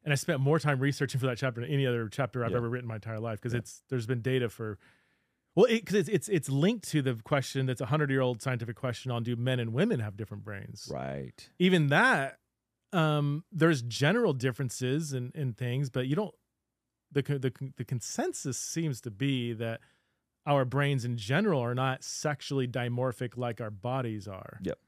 and 0.05 0.13
I 0.13 0.17
spent 0.17 0.41
more 0.41 0.59
time 0.59 0.81
researching 0.81 1.21
for 1.21 1.27
that 1.27 1.39
chapter 1.39 1.61
than 1.61 1.71
any 1.71 1.87
other 1.87 2.09
chapter 2.09 2.45
I've 2.45 2.55
ever 2.55 2.69
written 2.69 2.85
in 2.85 2.89
my 2.89 2.97
entire 2.97 3.21
life 3.21 3.41
because 3.41 3.55
it's 3.55 3.83
there's 3.89 4.07
been 4.07 4.23
data 4.23 4.49
for. 4.49 4.79
Well, 5.55 5.67
because 5.69 5.97
it's, 5.97 6.09
it's 6.09 6.29
it's 6.31 6.49
linked 6.49 6.89
to 6.93 7.03
the 7.03 7.15
question 7.25 7.67
that's 7.67 7.83
a 7.83 7.87
hundred 7.87 8.11
year 8.11 8.23
old 8.23 8.41
scientific 8.41 8.75
question 8.75 9.11
on 9.11 9.23
do 9.23 9.37
men 9.37 9.61
and 9.61 9.75
women 9.75 10.01
have 10.01 10.17
different 10.17 10.45
brains? 10.45 10.91
right. 10.91 11.51
Even 11.59 11.89
that, 11.89 12.39
um, 12.93 13.45
there's 13.53 13.83
general 13.83 14.33
differences 14.33 15.13
in, 15.13 15.33
in 15.35 15.53
things, 15.53 15.91
but 15.91 16.07
you 16.07 16.17
don't. 16.17 16.35
The, 17.13 17.23
the 17.23 17.53
the 17.77 17.85
consensus 17.85 18.57
seems 18.57 19.01
to 19.03 19.11
be 19.11 19.53
that 19.55 19.81
our 20.47 20.65
brains 20.65 21.05
in 21.05 21.17
general 21.19 21.61
are 21.61 21.75
not 21.75 22.03
sexually 22.03 22.67
dimorphic 22.67 23.37
like 23.37 23.61
our 23.61 23.71
bodies 23.71 24.27
are. 24.27 24.59
Yep. 24.63 24.79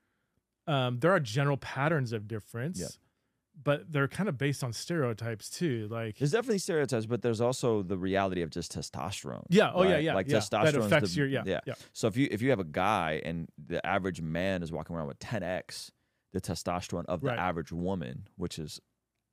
Um, 0.67 0.99
there 1.01 1.13
are 1.13 1.21
general 1.21 1.59
patterns 1.59 2.13
of 2.15 2.27
difference, 2.27 2.81
Yep. 2.81 2.91
but 3.63 3.93
they're 3.93 4.09
kind 4.09 4.31
of 4.31 4.39
based 4.39 4.65
on 4.65 4.73
stereotypes 4.73 5.51
too. 5.51 5.87
Like, 5.91 6.17
There's 6.17 6.31
definitely 6.33 6.59
stereotypes, 6.59 7.05
but 7.05 7.21
there's 7.21 7.43
also 7.43 7.83
the 7.83 7.99
reality 7.99 8.41
of 8.41 8.49
just 8.49 8.75
testosterone. 8.75 9.45
yeah, 9.51 9.71
oh 9.75 9.83
yeah, 9.83 9.93
right? 9.93 10.03
yeah, 10.05 10.15
Like 10.15 10.29
yeah. 10.29 10.39
testosterone 10.39 10.65
that 10.65 10.77
affects 10.77 11.15
your 11.15 11.27
yeah, 11.27 11.43
yeah. 11.45 11.61
yeah, 11.67 11.75
So 11.93 12.07
if 12.09 12.17
you 12.17 12.27
if 12.31 12.41
you 12.41 12.49
have 12.51 12.61
a 12.61 12.65
guy 12.65 13.21
and 13.23 13.49
the 13.69 13.85
average 13.87 14.23
man 14.23 14.63
is 14.63 14.73
walking 14.73 14.97
around 14.97 15.09
with 15.09 15.19
10x 15.19 15.91
the 16.35 16.41
testosterone 16.41 17.07
of 17.07 17.21
the 17.23 17.29
Right. 17.29 17.39
average 17.39 17.73
woman, 17.73 18.27
which 18.37 18.59
is 18.59 18.81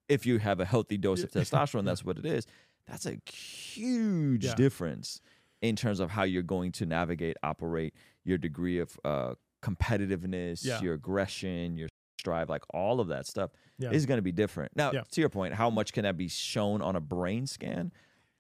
if 0.08 0.26
you 0.26 0.38
have 0.40 0.60
a 0.62 0.66
healthy 0.66 0.98
dose 0.98 1.24
of 1.24 1.32
testosterone, 1.38 1.84
that's 1.84 2.06
what 2.06 2.18
it 2.18 2.26
is. 2.26 2.46
That's 2.88 3.06
a 3.06 3.18
huge 3.30 4.46
Yeah. 4.46 4.56
difference 4.56 5.20
in 5.62 5.76
terms 5.76 6.00
of 6.00 6.12
how 6.12 6.24
you're 6.24 6.42
going 6.44 6.72
to 6.74 6.86
navigate, 6.86 7.38
operate, 7.44 7.94
your 8.24 8.38
degree 8.38 8.80
of 8.80 8.98
uh, 9.04 9.34
competitiveness, 9.64 10.64
Yeah. 10.66 10.82
your 10.82 10.94
aggression, 10.94 11.78
your 11.78 11.90
strive, 12.20 12.50
like 12.50 12.64
all 12.72 13.00
of 13.00 13.08
that 13.08 13.26
stuff 13.26 13.52
yeah. 13.80 13.92
is 13.92 14.06
going 14.06 14.18
to 14.20 14.22
be 14.24 14.32
different. 14.32 14.72
Now, 14.76 14.92
to 14.92 15.22
your 15.22 15.30
point, 15.30 15.56
how 15.56 15.70
much 15.70 15.92
can 15.94 16.04
that 16.04 16.18
be 16.18 16.28
shown 16.28 16.82
on 16.82 16.96
a 16.96 17.02
brain 17.02 17.48
scan? 17.48 17.92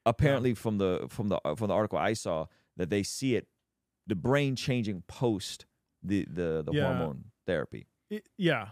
Apparently, 0.05 0.53
from 0.55 0.78
the 0.80 1.05
from 1.09 1.30
the 1.30 1.39
from 1.57 1.68
the 1.68 1.74
article 1.76 1.97
I 1.99 2.14
saw, 2.14 2.47
that 2.78 2.89
they 2.89 3.03
see 3.03 3.36
it, 3.36 3.47
the 4.07 4.16
brain 4.16 4.55
changing 4.55 5.03
post 5.07 5.66
the 6.03 6.26
the 6.26 6.64
the 6.66 6.74
hormone 6.74 7.26
therapy. 7.45 7.86
It- 8.12 8.28
yeah 8.38 8.70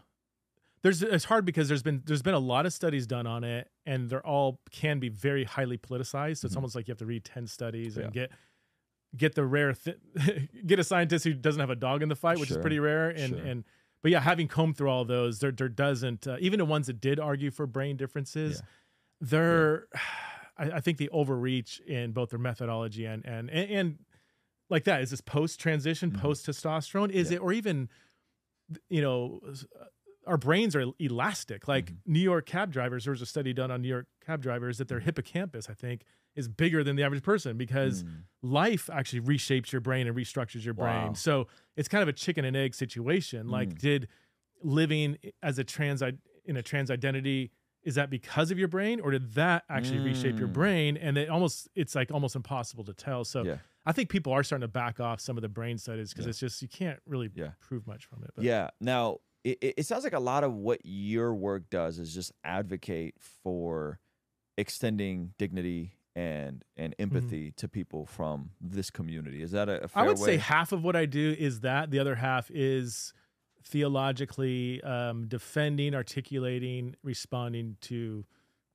there's 0.84 1.02
it's 1.04 1.26
hard 1.26 1.44
because 1.46 1.68
there's 1.68 1.82
been 1.84 2.04
there's 2.06 2.22
been 2.22 2.34
a 2.36 2.40
lot 2.40 2.66
of 2.66 2.74
studies 2.74 3.08
done 3.08 3.26
on 3.28 3.44
it 3.44 3.70
and 3.86 4.10
they're 4.10 4.26
all 4.26 4.60
can 4.72 5.00
be 5.00 5.10
very 5.10 5.44
highly 5.46 5.78
politicized 5.78 6.38
so 6.38 6.46
it's 6.46 6.54
Mhm. 6.54 6.58
almost 6.58 6.76
like 6.76 6.88
you 6.88 6.92
have 6.92 7.00
to 7.00 7.06
read 7.06 7.26
10 7.26 7.48
studies 7.48 7.98
and 7.98 8.06
Yeah. 8.16 8.28
get 8.28 8.32
get 9.18 9.36
the 9.36 9.44
rare 9.46 9.74
th- 9.74 9.98
get 10.68 10.78
a 10.80 10.84
scientist 10.84 11.26
who 11.26 11.34
doesn't 11.34 11.60
have 11.60 11.70
a 11.72 11.76
dog 11.76 12.04
in 12.04 12.10
the 12.10 12.16
fight 12.16 12.38
which 12.40 12.50
Sure, 12.50 12.58
is 12.60 12.62
pretty 12.62 12.80
rare 12.80 13.10
and 13.10 13.30
sure. 13.36 13.40
and 13.46 13.64
but 14.04 14.12
yeah 14.12 14.20
having 14.22 14.48
combed 14.48 14.78
through 14.78 14.90
all 14.90 15.04
those 15.06 15.40
there 15.40 15.52
there 15.52 15.68
doesn't 15.70 16.28
uh, 16.28 16.38
even 16.40 16.60
the 16.60 16.66
ones 16.66 16.88
that 16.88 17.02
did 17.02 17.20
argue 17.20 17.50
for 17.52 17.66
brain 17.68 17.98
differences 17.98 18.58
Yeah. 18.62 18.68
they're 19.22 19.88
I, 20.58 20.72
I 20.72 20.80
think 20.82 20.98
they 20.98 21.08
overreach 21.10 21.80
in 21.88 22.12
both 22.12 22.30
their 22.32 22.40
methodology 22.40 23.06
and 23.06 23.26
and 23.26 23.50
and, 23.50 23.72
and 23.72 24.00
like 24.70 24.84
that 24.84 25.02
is 25.02 25.10
this 25.10 25.22
post 25.22 25.60
transition 25.60 26.12
Mhm. 26.12 26.20
post 26.20 26.46
testosterone 26.46 27.10
is 27.12 27.32
Yeah. 27.32 27.38
it 27.38 27.40
or 27.42 27.52
even 27.54 27.90
you 28.90 29.02
know 29.02 29.40
uh, 29.48 29.86
our 30.28 30.38
brains 30.38 30.76
are 30.76 30.86
elastic 31.00 31.68
like 31.68 31.86
Mm-hmm. 31.88 32.14
new 32.14 32.20
york 32.20 32.46
cab 32.46 32.72
drivers 32.72 33.06
there 33.06 33.12
was 33.12 33.22
a 33.22 33.26
study 33.26 33.54
done 33.54 33.72
on 33.72 33.82
new 33.82 33.88
york 33.88 34.08
cab 34.26 34.42
drivers 34.42 34.78
that 34.78 34.88
their 34.88 35.00
hippocampus 35.00 35.70
i 35.70 35.74
think 35.74 36.04
is 36.36 36.48
bigger 36.48 36.84
than 36.84 36.96
the 36.96 37.04
average 37.04 37.24
person 37.24 37.58
because 37.58 38.04
Mm. 38.04 38.24
life 38.42 38.90
actually 38.92 39.22
reshapes 39.22 39.72
your 39.72 39.82
brain 39.82 40.08
and 40.08 40.16
restructures 40.16 40.64
your 40.66 40.74
brain 40.74 41.16
so 41.16 41.48
it's 41.76 41.88
kind 41.88 42.02
of 42.04 42.08
a 42.08 42.14
chicken 42.14 42.46
and 42.46 42.56
egg 42.56 42.76
situation 42.76 43.48
like 43.48 43.70
Mm. 43.76 43.80
did 43.80 44.08
living 44.62 45.18
as 45.42 45.58
a 45.58 45.64
trans 45.64 46.02
in 46.46 46.58
a 46.58 46.62
trans 46.64 46.92
identity 46.92 47.52
is 47.84 47.96
that 47.96 48.10
because 48.10 48.52
of 48.52 48.60
your 48.60 48.68
brain 48.68 49.00
or 49.00 49.10
did 49.12 49.34
that 49.36 49.64
actually 49.70 50.00
reshape 50.00 50.38
your 50.40 50.50
Mm. 50.50 50.54
brain 50.54 50.98
and 50.98 51.18
it 51.18 51.30
almost 51.30 51.68
it's 51.76 51.96
like 51.96 52.12
almost 52.12 52.36
impossible 52.36 52.84
to 52.84 52.94
tell 52.94 53.24
so 53.24 53.44
yeah, 53.46 53.58
i 53.86 53.92
think 53.92 54.10
people 54.10 54.32
are 54.34 54.44
starting 54.44 54.62
to 54.62 54.68
back 54.68 55.00
off 55.00 55.20
some 55.20 55.38
of 55.38 55.42
the 55.42 55.50
brain 55.50 55.78
studies 55.78 56.10
because 56.12 56.26
Yeah. 56.26 56.30
it's 56.30 56.40
just 56.40 56.62
you 56.62 56.68
can't 56.68 57.00
really 57.06 57.30
Yeah. 57.34 57.52
prove 57.62 57.86
much 57.88 58.06
from 58.06 58.24
it 58.24 58.32
but 58.36 58.44
yeah. 58.44 58.70
Now 58.82 59.18
it, 59.44 59.58
it 59.62 59.86
sounds 59.86 60.04
like 60.04 60.14
a 60.14 60.20
lot 60.20 60.44
of 60.44 60.54
what 60.54 60.82
your 60.84 61.34
work 61.34 61.70
does 61.70 61.98
is 61.98 62.14
just 62.14 62.34
advocate 62.44 63.16
for 63.44 64.00
extending 64.58 65.34
dignity 65.38 65.94
and 66.16 66.66
and 66.76 66.94
empathy 67.00 67.52
to 67.52 67.70
people 67.70 68.06
from 68.06 68.50
this 68.60 68.90
community. 68.90 69.42
Is 69.42 69.52
that 69.52 69.70
a, 69.70 69.84
a 69.84 69.88
fair 69.88 70.04
I 70.04 70.08
would 70.08 70.20
way? 70.20 70.26
say 70.26 70.38
half 70.38 70.74
of 70.74 70.84
what 70.84 70.98
I 70.98 71.06
do 71.06 71.34
is 71.40 71.62
that. 71.62 71.90
The 71.92 72.00
other 72.00 72.16
half 72.16 72.52
is 72.52 73.14
theologically 73.64 74.82
um, 74.84 75.28
defending, 75.28 75.96
articulating, 75.96 76.96
responding 77.04 77.78
to 77.82 78.26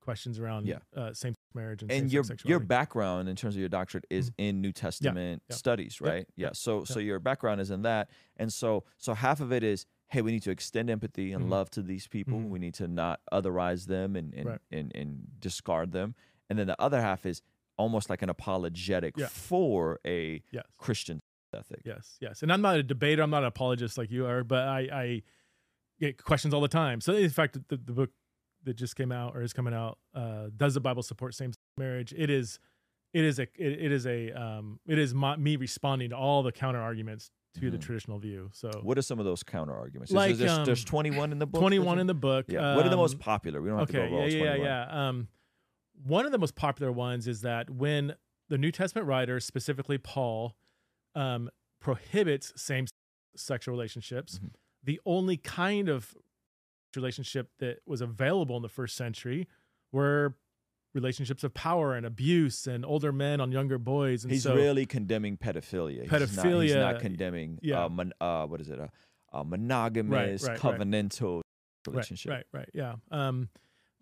questions 0.04 0.38
around 0.38 0.66
Yeah. 0.66 0.78
uh, 0.96 1.12
same 1.12 1.32
sex 1.32 1.54
marriage 1.54 1.82
and, 1.82 1.90
and 1.90 2.12
your 2.12 2.24
your 2.44 2.60
background 2.60 3.28
in 3.28 3.36
terms 3.36 3.54
of 3.56 3.60
your 3.60 3.68
doctorate 3.68 4.04
is 4.10 4.30
in 4.38 4.60
New 4.60 4.72
Testament 4.72 5.42
yeah. 5.48 5.56
studies, 5.56 6.00
right? 6.00 6.26
Yeah. 6.36 6.50
So 6.52 6.84
so 6.84 6.98
your 7.00 7.18
background 7.18 7.60
is 7.60 7.70
in 7.70 7.82
that, 7.82 8.10
and 8.36 8.52
so 8.52 8.84
so 8.98 9.14
half 9.14 9.40
of 9.40 9.52
it 9.52 9.62
is 9.62 9.86
hey, 10.08 10.20
we 10.22 10.30
need 10.30 10.42
to 10.42 10.50
extend 10.50 10.90
empathy 10.90 11.32
and 11.32 11.46
Mhm. 11.46 11.50
love 11.50 11.70
to 11.70 11.82
these 11.82 12.06
people. 12.06 12.38
Mhm. 12.38 12.48
We 12.50 12.58
need 12.60 12.74
to 12.74 12.86
not 12.86 13.20
otherize 13.32 13.86
them 13.86 14.14
and 14.16 14.32
and, 14.34 14.46
Right. 14.46 14.60
and 14.70 14.92
and 14.94 15.26
discard 15.40 15.92
them. 15.92 16.14
And 16.50 16.58
then 16.58 16.66
the 16.66 16.80
other 16.80 17.00
half 17.00 17.24
is 17.26 17.40
almost 17.76 18.08
like 18.10 18.22
an 18.22 18.28
apologetic 18.28 19.18
for 19.30 19.98
a 20.06 20.42
yes, 20.52 20.64
Christian 20.78 21.20
ethic. 21.52 21.80
yes, 21.84 22.18
yes. 22.20 22.42
And 22.42 22.52
I'm 22.52 22.60
not 22.60 22.76
a 22.76 22.82
debater. 22.82 23.22
I'm 23.22 23.30
not 23.30 23.42
an 23.42 23.48
apologist 23.48 23.96
like 23.98 24.10
you 24.10 24.26
are, 24.26 24.44
but 24.44 24.68
I, 24.68 24.80
I 24.92 25.22
get 25.98 26.22
questions 26.22 26.52
all 26.54 26.60
the 26.60 26.68
time. 26.68 27.00
So 27.00 27.14
in 27.14 27.30
fact, 27.30 27.54
the, 27.68 27.76
the 27.76 27.92
book 27.92 28.10
that 28.64 28.74
just 28.74 28.96
came 28.96 29.12
out 29.12 29.34
or 29.36 29.42
is 29.42 29.52
coming 29.52 29.74
out, 29.74 29.98
uh, 30.14 30.46
does 30.56 30.74
the 30.74 30.80
Bible 30.80 31.02
support 31.02 31.34
same 31.34 31.52
marriage? 31.78 32.12
It 32.16 32.30
is. 32.30 32.58
It 33.12 33.24
is 33.24 33.38
a 33.38 33.42
it, 33.42 33.80
it 33.84 33.92
is 33.92 34.06
a 34.06 34.32
um 34.32 34.80
it 34.86 34.98
is 34.98 35.14
my, 35.14 35.36
me 35.36 35.54
responding 35.56 36.10
to 36.10 36.16
all 36.16 36.42
the 36.42 36.50
counter 36.50 36.80
arguments 36.80 37.30
to 37.60 37.70
the 37.70 37.78
Mhm. 37.78 37.82
traditional 37.82 38.18
view. 38.18 38.50
So 38.52 38.68
What 38.82 38.98
are 38.98 39.02
some 39.02 39.20
of 39.20 39.24
those 39.24 39.44
counter 39.44 39.72
arguments? 39.72 40.10
Like, 40.12 40.34
there's, 40.36 40.50
um, 40.50 40.64
there's 40.64 40.84
21 40.84 41.30
in 41.30 41.38
the 41.38 41.46
book. 41.46 41.60
21 41.60 42.00
in 42.00 42.08
the 42.08 42.14
book. 42.14 42.46
Yeah. 42.48 42.74
what 42.74 42.84
are 42.84 42.88
the 42.88 42.96
most 42.96 43.12
um, 43.14 43.18
popular? 43.20 43.62
We 43.62 43.68
don't 43.68 43.78
have 43.78 43.88
to 43.90 43.96
okay, 44.00 44.08
go 44.10 44.14
over 44.16 44.22
all 44.24 44.28
yeah, 44.28 44.36
yeah, 44.38 44.56
21. 44.56 44.66
yeah. 44.66 45.08
Um, 45.08 45.28
one 46.02 46.26
of 46.26 46.32
the 46.32 46.38
most 46.38 46.56
popular 46.56 46.90
ones 46.90 47.28
is 47.28 47.42
that 47.42 47.70
when 47.70 48.16
the 48.48 48.58
New 48.58 48.72
Testament 48.72 49.06
writers, 49.06 49.44
specifically 49.44 49.96
Paul, 49.98 50.56
um, 51.14 51.48
prohibits 51.80 52.52
same 52.60 52.86
sexual 53.36 53.72
relationships. 53.72 54.40
Mhm. 54.40 54.50
The 54.82 55.00
only 55.06 55.36
kind 55.36 55.88
of 55.88 56.16
relationship 56.96 57.50
that 57.58 57.78
was 57.86 58.00
available 58.00 58.56
in 58.56 58.62
the 58.62 58.68
first 58.68 58.96
century 58.96 59.48
were 59.92 60.36
relationships 60.94 61.42
of 61.42 61.52
power 61.54 61.94
and 61.94 62.06
abuse 62.06 62.66
and 62.66 62.84
older 62.84 63.12
men 63.12 63.40
on 63.40 63.50
younger 63.50 63.78
boys. 63.78 64.24
And 64.24 64.32
He's 64.32 64.44
so, 64.44 64.54
really 64.54 64.86
condemning 64.86 65.36
pedophilia. 65.36 66.02
He's 66.02 66.36
not, 66.36 66.62
he's 66.62 66.74
not 66.74 67.00
condemning. 67.00 67.58
yeah. 67.62 67.84
Uh, 67.84 67.88
mon, 67.88 68.12
uh, 68.20 68.46
what 68.46 68.60
is 68.60 68.68
it? 68.68 68.78
A, 68.78 68.90
a 69.32 69.44
monogamous, 69.44 70.44
right, 70.44 70.50
right. 70.50 70.60
covenantal 70.60 71.36
right, 71.38 71.92
relationship. 71.92 72.30
right, 72.30 72.46
right, 72.52 72.70
yeah. 72.72 72.94
Um, 73.10 73.48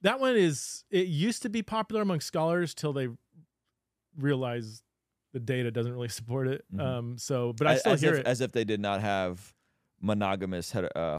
that 0.03 0.21
one 0.21 0.37
is. 0.37 0.85
It 0.91 1.07
used 1.07 1.43
to 1.43 1.49
be 1.49 1.63
popular 1.63 2.03
among 2.03 2.21
scholars 2.21 2.75
till 2.75 2.93
they 2.93 3.09
realized 4.19 4.83
the 5.33 5.41
data 5.41 5.71
doesn't 5.71 5.93
really 5.93 6.09
support 6.21 6.49
it. 6.49 6.65
Mhm. 6.75 6.81
Um, 6.81 7.19
so, 7.19 7.55
but 7.55 7.67
I 7.67 7.77
still 7.77 7.93
as 7.93 8.01
hear 8.03 8.15
if, 8.15 8.21
it. 8.21 8.27
as 8.27 8.41
if 8.41 8.53
they 8.53 8.65
did 8.65 8.81
not 8.81 9.01
have 9.01 9.55
monogamous 10.01 10.75
uh, 10.75 11.17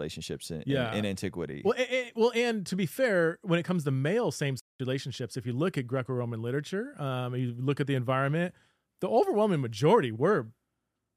relationships 0.00 0.50
in, 0.50 0.62
in- 0.62 0.72
Yeah. 0.72 0.94
in, 0.94 1.04
antiquity. 1.04 1.62
Well, 1.64 1.74
a- 1.78 1.94
a- 1.94 2.12
well, 2.14 2.32
and 2.34 2.64
to 2.66 2.76
be 2.76 2.86
fair, 2.86 3.38
when 3.42 3.58
it 3.58 3.64
comes 3.64 3.84
to 3.84 3.90
male 3.90 4.30
same 4.30 4.56
relationships, 4.78 5.36
if 5.36 5.46
you 5.46 5.52
look 5.52 5.76
at 5.76 5.86
Greco-Roman 5.86 6.42
literature, 6.42 7.00
um, 7.00 7.34
you 7.34 7.54
look 7.58 7.80
at 7.80 7.86
the 7.86 7.94
environment, 7.94 8.54
the 9.00 9.08
overwhelming 9.08 9.60
majority 9.60 10.12
were 10.12 10.48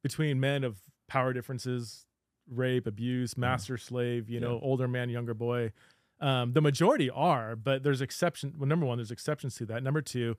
between 0.03 0.39
men 0.39 0.63
of 0.63 0.81
power 1.07 1.33
differences, 1.33 2.05
rape, 2.49 2.87
abuse, 2.87 3.37
master 3.37 3.77
slave, 3.77 4.29
you 4.29 4.39
know, 4.39 4.55
Yeah. 4.55 4.61
older 4.63 4.87
man, 4.87 5.09
younger 5.09 5.33
boy. 5.33 5.71
Um, 6.19 6.53
the 6.53 6.61
majority 6.61 7.09
are, 7.09 7.55
but 7.55 7.83
there's 7.83 8.01
exception. 8.01 8.53
Well, 8.57 8.67
number 8.67 8.85
one, 8.85 8.97
there's 8.97 9.11
exceptions 9.11 9.55
to 9.55 9.65
that. 9.67 9.83
Number 9.83 10.01
two, 10.01 10.37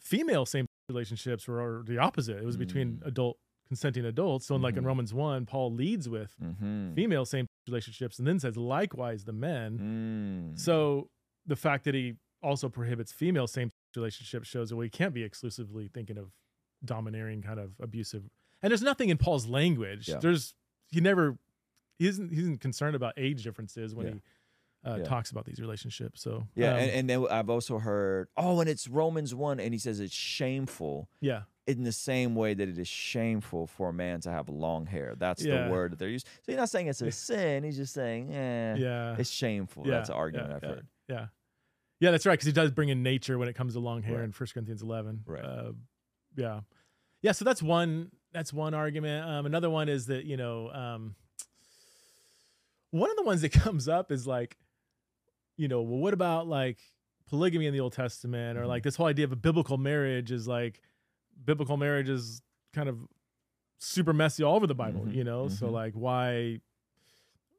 female 0.00 0.46
same 0.46 0.66
relationships 0.88 1.46
were 1.46 1.82
the 1.86 1.98
opposite. 1.98 2.38
It 2.38 2.44
was 2.44 2.56
between 2.56 2.96
Mm. 2.98 3.06
adult 3.06 3.38
consenting 3.66 4.06
adults. 4.06 4.46
So, 4.46 4.54
in 4.56 4.62
like 4.62 4.76
in 4.76 4.84
Mhm. 4.84 4.86
Romans 4.86 5.12
one, 5.12 5.44
Paul 5.44 5.72
leads 5.74 6.08
with 6.08 6.34
mm-hmm. 6.42 6.94
female 6.94 7.26
same 7.26 7.46
relationships 7.68 8.18
and 8.18 8.26
then 8.26 8.38
says 8.40 8.56
likewise 8.56 9.24
the 9.24 9.32
men. 9.32 10.52
Mm. 10.54 10.58
So 10.58 11.10
the 11.46 11.56
fact 11.56 11.84
that 11.84 11.94
he 11.94 12.14
also 12.42 12.68
prohibits 12.68 13.12
female 13.12 13.46
same 13.46 13.70
relationships 13.96 14.46
shows 14.48 14.68
that 14.70 14.76
we 14.76 14.88
can't 14.88 15.14
be 15.14 15.22
exclusively 15.24 15.88
thinking 15.92 16.18
of 16.18 16.30
domineering 16.84 17.42
kind 17.42 17.58
of 17.58 17.72
abusive. 17.80 18.22
And 18.62 18.70
there's 18.70 18.82
nothing 18.82 19.08
in 19.08 19.18
Paul's 19.18 19.46
language. 19.46 20.08
Yeah. 20.08 20.18
There's 20.18 20.54
he 20.88 21.00
never 21.00 21.38
he 21.98 22.06
isn't 22.06 22.32
he 22.32 22.40
isn't 22.40 22.60
concerned 22.60 22.94
about 22.96 23.14
age 23.16 23.42
differences 23.42 23.94
when 23.94 24.06
Yeah. 24.06 24.12
he 24.12 24.20
uh, 24.84 24.96
Yeah. 24.98 25.04
talks 25.04 25.30
about 25.32 25.44
these 25.44 25.60
relationships. 25.60 26.22
So 26.22 26.46
yeah, 26.54 26.72
um, 26.74 26.78
and, 26.78 26.90
and 26.92 27.10
then 27.10 27.26
I've 27.30 27.50
also 27.50 27.78
heard, 27.78 28.28
oh, 28.36 28.60
and 28.60 28.68
it's 28.70 28.86
Romans 28.86 29.34
1, 29.34 29.58
and 29.58 29.74
he 29.74 29.78
says 29.78 29.98
it's 29.98 30.14
shameful 30.14 31.08
yeah, 31.20 31.42
in 31.68 31.84
the 31.84 31.92
same 31.92 32.34
way 32.34 32.54
that 32.54 32.68
it 32.68 32.78
is 32.78 32.88
shameful 32.88 33.66
for 33.66 33.90
a 33.90 33.92
man 33.92 34.20
to 34.22 34.30
have 34.30 34.48
long 34.48 34.86
hair. 34.86 35.14
That's 35.16 35.44
Yeah. 35.44 35.64
the 35.66 35.70
word 35.70 35.92
that 35.92 35.98
they're 35.98 36.08
using. 36.08 36.26
So 36.42 36.52
he's 36.52 36.56
not 36.56 36.70
saying 36.70 36.86
it's 36.88 37.02
a 37.02 37.12
sin. 37.12 37.62
He's 37.62 37.76
just 37.76 37.92
saying, 37.92 38.32
eh, 38.34 38.76
yeah, 38.76 39.16
it's 39.18 39.30
shameful. 39.30 39.84
yeah, 39.86 39.90
That's 39.92 40.08
an 40.08 40.14
argument 40.16 40.48
yeah, 40.50 40.56
I've 40.56 40.62
yeah, 40.62 40.68
heard. 40.70 40.86
Yeah, 41.08 41.26
yeah, 42.00 42.10
that's 42.10 42.24
right. 42.26 42.32
Because 42.32 42.46
he 42.46 42.52
does 42.52 42.70
bring 42.70 42.88
in 42.88 43.02
nature 43.02 43.36
when 43.38 43.48
it 43.48 43.54
comes 43.54 43.74
to 43.74 43.80
long 43.80 44.02
hair 44.02 44.16
Right. 44.18 44.24
in 44.24 44.32
1 44.32 44.48
Corinthians 44.54 44.82
11. 44.82 45.22
Right. 45.26 45.44
Uh, 45.44 45.72
yeah, 46.36 46.60
yeah. 47.22 47.32
So 47.32 47.44
that's 47.44 47.62
one. 47.62 48.12
That's 48.32 48.52
one 48.52 48.72
argument. 48.74 49.28
Um, 49.28 49.44
another 49.46 49.68
one 49.70 49.88
is 49.88 50.06
that 50.06 50.24
you 50.24 50.36
know, 50.38 50.70
um, 50.72 51.16
one 52.90 53.10
of 53.10 53.16
the 53.16 53.22
ones 53.24 53.42
that 53.42 53.52
comes 53.52 53.88
up 53.88 54.10
is 54.10 54.26
like, 54.26 54.56
you 55.56 55.68
know, 55.68 55.82
well, 55.82 55.98
what 55.98 56.14
about 56.14 56.46
like 56.46 56.78
polygamy 57.26 57.66
in 57.66 57.72
the 57.74 57.80
Old 57.80 57.92
Testament, 57.92 58.58
or 58.58 58.62
Mhm. 58.62 58.68
like 58.68 58.82
this 58.82 58.96
whole 58.96 59.06
idea 59.06 59.24
of 59.26 59.32
a 59.32 59.36
biblical 59.36 59.76
marriage 59.76 60.30
is 60.30 60.48
like, 60.48 60.80
biblical 61.44 61.76
marriage 61.76 62.08
is 62.08 62.42
kind 62.72 62.88
of 62.88 62.98
super 63.78 64.12
messy 64.12 64.42
all 64.42 64.56
over 64.56 64.66
the 64.66 64.74
Bible, 64.74 65.02
Mhm, 65.06 65.14
you 65.14 65.24
know. 65.24 65.48
So 65.48 65.68
mhm. 65.68 65.72
like, 65.72 65.94
why, 65.94 66.60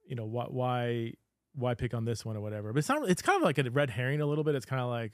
you 0.08 0.16
know, 0.16 0.26
why, 0.26 0.46
why, 0.46 1.14
why 1.54 1.74
pick 1.74 1.94
on 1.94 2.06
this 2.06 2.26
one 2.26 2.36
or 2.38 2.42
whatever? 2.42 2.72
But 2.74 2.80
it's 2.80 2.90
not. 2.90 3.10
It's 3.10 3.22
kind 3.22 3.38
of 3.38 3.44
like 3.44 3.58
a 3.58 3.70
red 3.70 3.90
herring 3.90 4.22
a 4.22 4.26
little 4.26 4.44
bit. 4.44 4.56
It's 4.56 4.66
kind 4.66 4.82
of 4.82 4.90
like, 4.90 5.14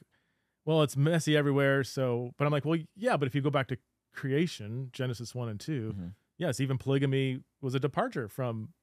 well, 0.65 0.81
it's 0.83 0.97
messy 0.97 1.35
everywhere. 1.37 1.83
So, 1.83 2.31
but 2.37 2.45
I'm 2.45 2.51
like, 2.51 2.65
well, 2.65 2.79
yeah, 2.95 3.17
but 3.17 3.27
if 3.27 3.35
you 3.35 3.41
go 3.41 3.49
back 3.49 3.67
to 3.69 3.77
creation, 4.13 4.89
Genesis 4.93 5.35
one 5.35 5.49
and 5.49 5.59
2 5.59 5.93
Mhm. 5.95 6.13
yes, 6.37 6.59
even 6.59 6.77
polygamy 6.77 7.41
was 7.61 7.75
a 7.75 7.79
departure 7.79 8.27
from 8.27 8.73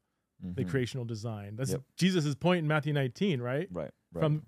the 0.41 0.65
Mhm. 0.65 0.69
creational 0.71 1.05
design. 1.05 1.57
That's 1.57 1.71
Yep. 1.71 1.83
Jesus' 1.97 2.35
point 2.35 2.59
in 2.61 2.67
Matthew 2.69 2.93
19, 2.93 3.41
right? 3.41 3.69
Right, 3.71 3.91
right. 4.13 4.21
From 4.21 4.47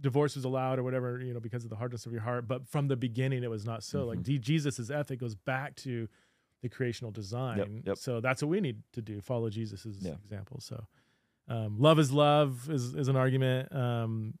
divorce 0.00 0.34
was 0.36 0.44
allowed 0.44 0.78
or 0.78 0.82
whatever, 0.82 1.20
you 1.20 1.32
know, 1.34 1.40
because 1.40 1.64
of 1.64 1.70
the 1.70 1.76
hardness 1.76 2.06
of 2.06 2.12
your 2.12 2.22
heart. 2.22 2.48
But 2.48 2.66
from 2.68 2.88
the 2.88 2.96
beginning, 2.96 3.42
it 3.44 3.50
was 3.50 3.64
not 3.64 3.82
so. 3.82 4.06
Like 4.06 4.20
Mhm. 4.20 4.24
D- 4.24 4.38
Jesus' 4.38 4.90
ethic 4.90 5.20
goes 5.20 5.34
back 5.34 5.76
to 5.76 6.08
the 6.62 6.68
creational 6.68 7.10
design. 7.10 7.82
yep. 7.86 7.96
So 7.98 8.20
that's 8.20 8.42
what 8.42 8.48
we 8.48 8.60
need 8.60 8.82
to 8.92 9.02
do. 9.02 9.20
Follow 9.20 9.48
Jesus' 9.50 9.86
Yeah. 10.00 10.14
example. 10.22 10.60
So 10.60 10.86
um, 11.48 11.78
love 11.78 11.98
is 11.98 12.12
love 12.12 12.68
is, 12.70 12.94
is 12.94 13.08
an 13.08 13.16
argument. 13.16 13.74
Um, 13.74 14.38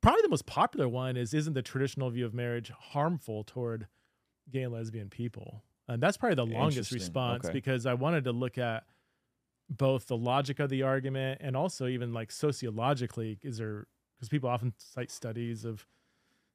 probably 0.00 0.22
the 0.22 0.28
most 0.28 0.46
popular 0.46 0.88
one 0.88 1.16
is 1.16 1.34
isn't 1.34 1.54
the 1.54 1.62
traditional 1.62 2.10
view 2.10 2.26
of 2.26 2.32
marriage 2.34 2.70
harmful 2.70 3.44
toward 3.44 3.88
gay 4.50 4.62
and 4.62 4.72
lesbian 4.72 5.08
people? 5.10 5.64
And 5.88 6.02
that's 6.02 6.16
probably 6.16 6.36
the 6.36 6.46
longest 6.46 6.92
response 6.92 7.44
Okay. 7.46 7.52
because 7.52 7.86
I 7.86 7.94
wanted 7.94 8.24
to 8.24 8.32
look 8.32 8.56
at 8.58 8.84
both 9.70 10.06
the 10.06 10.16
logic 10.16 10.60
of 10.60 10.68
the 10.70 10.82
argument 10.82 11.40
and 11.42 11.56
also 11.56 11.86
even 11.86 12.12
like 12.12 12.30
sociologically 12.30 13.38
is 13.42 13.56
there 13.58 13.86
because 14.16 14.28
people 14.28 14.48
often 14.48 14.72
cite 14.78 15.10
studies 15.10 15.64
of 15.64 15.86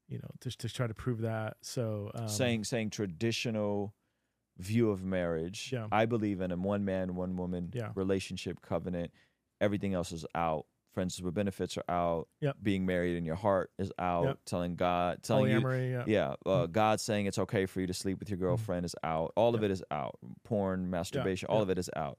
you 0.07 0.17
know 0.17 0.29
to, 0.41 0.49
to 0.57 0.69
try 0.69 0.87
to 0.87 0.93
prove 0.93 1.21
that 1.21 1.57
so 1.61 2.11
um, 2.15 2.27
saying 2.27 2.63
saying 2.63 2.89
traditional 2.89 3.93
view 4.59 4.91
of 4.91 5.03
marriage. 5.03 5.69
Yeah. 5.71 5.87
I 5.91 6.05
believe 6.05 6.41
in 6.41 6.51
a 6.51 6.57
one 6.57 6.85
man, 6.85 7.15
one 7.15 7.37
woman 7.37 7.71
Yeah. 7.73 7.91
relationship 7.95 8.61
covenant. 8.61 9.11
Everything 9.61 9.93
else 9.93 10.11
is 10.11 10.25
out. 10.35 10.65
Friends 10.93 11.21
with 11.21 11.33
benefits 11.33 11.77
are 11.77 11.83
out. 11.87 12.27
Yep. 12.41 12.57
Being 12.61 12.85
married 12.85 13.15
in 13.15 13.25
your 13.25 13.35
heart 13.35 13.71
is 13.77 13.91
out. 13.97 14.25
Yep. 14.25 14.39
Telling 14.45 14.75
God, 14.75 15.23
telling 15.23 15.51
you, 15.51 15.61
polyamory 15.61 16.07
yeah. 16.07 16.35
uh, 16.45 16.65
God 16.65 16.99
saying 16.99 17.25
it's 17.27 17.39
okay 17.39 17.65
for 17.65 17.79
you 17.79 17.87
to 17.87 17.93
sleep 17.93 18.19
with 18.19 18.29
your 18.29 18.37
girlfriend 18.37 18.85
is 18.85 18.95
out. 19.03 19.31
All 19.35 19.55
of 19.55 19.63
it 19.63 19.71
is 19.71 19.83
out. 19.91 20.19
Porn, 20.43 20.89
masturbation, 20.89 21.47
all 21.47 21.61
of 21.61 21.69
it 21.69 21.77
is 21.77 21.89
out. 21.95 22.17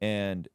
And 0.00 0.48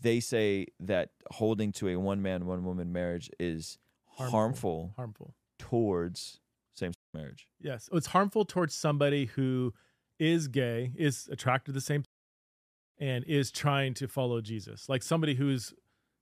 they 0.00 0.20
say 0.20 0.66
that 0.80 1.10
holding 1.32 1.72
to 1.72 1.88
a 1.88 1.96
one 1.96 2.20
man, 2.22 2.46
one 2.46 2.64
woman 2.64 2.92
marriage 2.92 3.30
is 3.38 3.78
Harmful. 4.06 4.30
harmful, 4.38 4.92
harmful 4.96 5.34
towards 5.58 6.40
same 6.74 6.92
sex 6.92 7.02
marriage. 7.14 7.46
yes 7.60 7.88
it's 7.92 8.08
harmful 8.08 8.44
towards 8.44 8.74
somebody 8.74 9.26
who 9.26 9.72
is 10.18 10.48
gay 10.48 10.92
is 10.96 11.28
attracted 11.30 11.66
to 11.66 11.72
the 11.72 11.80
same 11.80 12.02
and 12.98 13.24
is 13.24 13.50
trying 13.50 13.94
to 13.94 14.06
follow 14.08 14.40
jesus 14.40 14.88
like 14.88 15.02
somebody 15.02 15.34
who's 15.34 15.72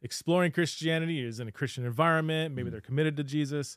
exploring 0.02 0.50
christianity 0.52 1.24
is 1.24 1.40
in 1.40 1.48
a 1.48 1.52
christian 1.52 1.84
environment 1.86 2.54
maybe 2.54 2.68
Mhm. 2.68 2.72
they're 2.72 2.80
committed 2.80 3.16
to 3.16 3.24
jesus 3.24 3.76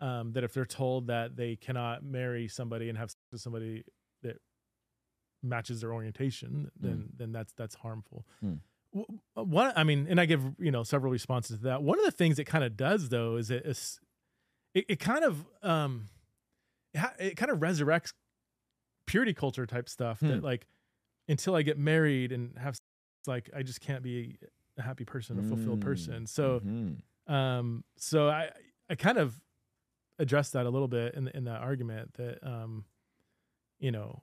um, 0.00 0.32
that 0.32 0.44
if 0.44 0.52
they're 0.54 0.64
told 0.64 1.06
that 1.08 1.36
they 1.36 1.56
cannot 1.56 2.02
marry 2.04 2.46
somebody 2.48 2.88
and 2.88 2.96
have 2.96 3.10
sex 3.10 3.18
with 3.32 3.40
somebody 3.40 3.84
that 4.22 4.36
matches 5.42 5.80
their 5.80 5.92
orientation 5.92 6.70
then 6.78 7.08
then 7.16 7.32
that's 7.32 7.52
that's 7.54 7.74
harmful 7.76 8.26
Hmm. 8.40 8.54
W- 8.94 9.20
one 9.34 9.72
i 9.76 9.84
mean 9.84 10.06
and 10.08 10.20
i 10.20 10.24
give 10.26 10.42
you 10.58 10.70
know 10.70 10.82
several 10.82 11.12
responses 11.12 11.58
to 11.58 11.64
that 11.64 11.82
one 11.82 11.98
of 11.98 12.04
the 12.04 12.10
things 12.10 12.38
it 12.38 12.44
kind 12.44 12.64
of 12.64 12.76
does 12.76 13.08
though 13.10 13.36
is 13.36 13.50
it 13.50 13.66
is 13.66 14.00
it, 14.74 14.86
it 14.88 15.00
kind 15.00 15.24
of 15.24 15.46
um 15.62 16.08
it, 16.94 17.00
it 17.20 17.36
kind 17.36 17.50
of 17.52 17.58
resurrects 17.60 18.12
purity 19.06 19.34
culture 19.34 19.66
type 19.66 19.88
stuff 19.88 20.24
that 20.26 20.42
Hmm. 20.42 20.44
like 20.44 20.66
until 21.28 21.54
i 21.56 21.62
get 21.62 21.78
married 21.78 22.32
and 22.32 22.58
have 22.58 22.76
like 23.26 23.50
i 23.56 23.62
just 23.62 23.80
can't 23.80 24.02
be 24.02 24.38
a 24.78 24.82
happy 24.82 25.04
person 25.04 25.38
a 25.38 25.42
fulfilled 25.42 25.80
Mm, 25.80 25.82
person 25.82 26.26
so 26.26 26.62
mhm. 26.64 27.02
um 27.26 27.84
so 27.96 28.28
i 28.28 28.50
i 28.90 28.94
kind 28.94 29.18
of 29.18 29.40
addressed 30.18 30.52
that 30.54 30.66
a 30.66 30.70
little 30.70 30.88
bit 30.88 31.14
in 31.14 31.28
in 31.28 31.44
that 31.44 31.60
argument 31.62 32.14
that 32.14 32.38
um 32.46 32.84
you 33.78 33.90
know 33.92 34.22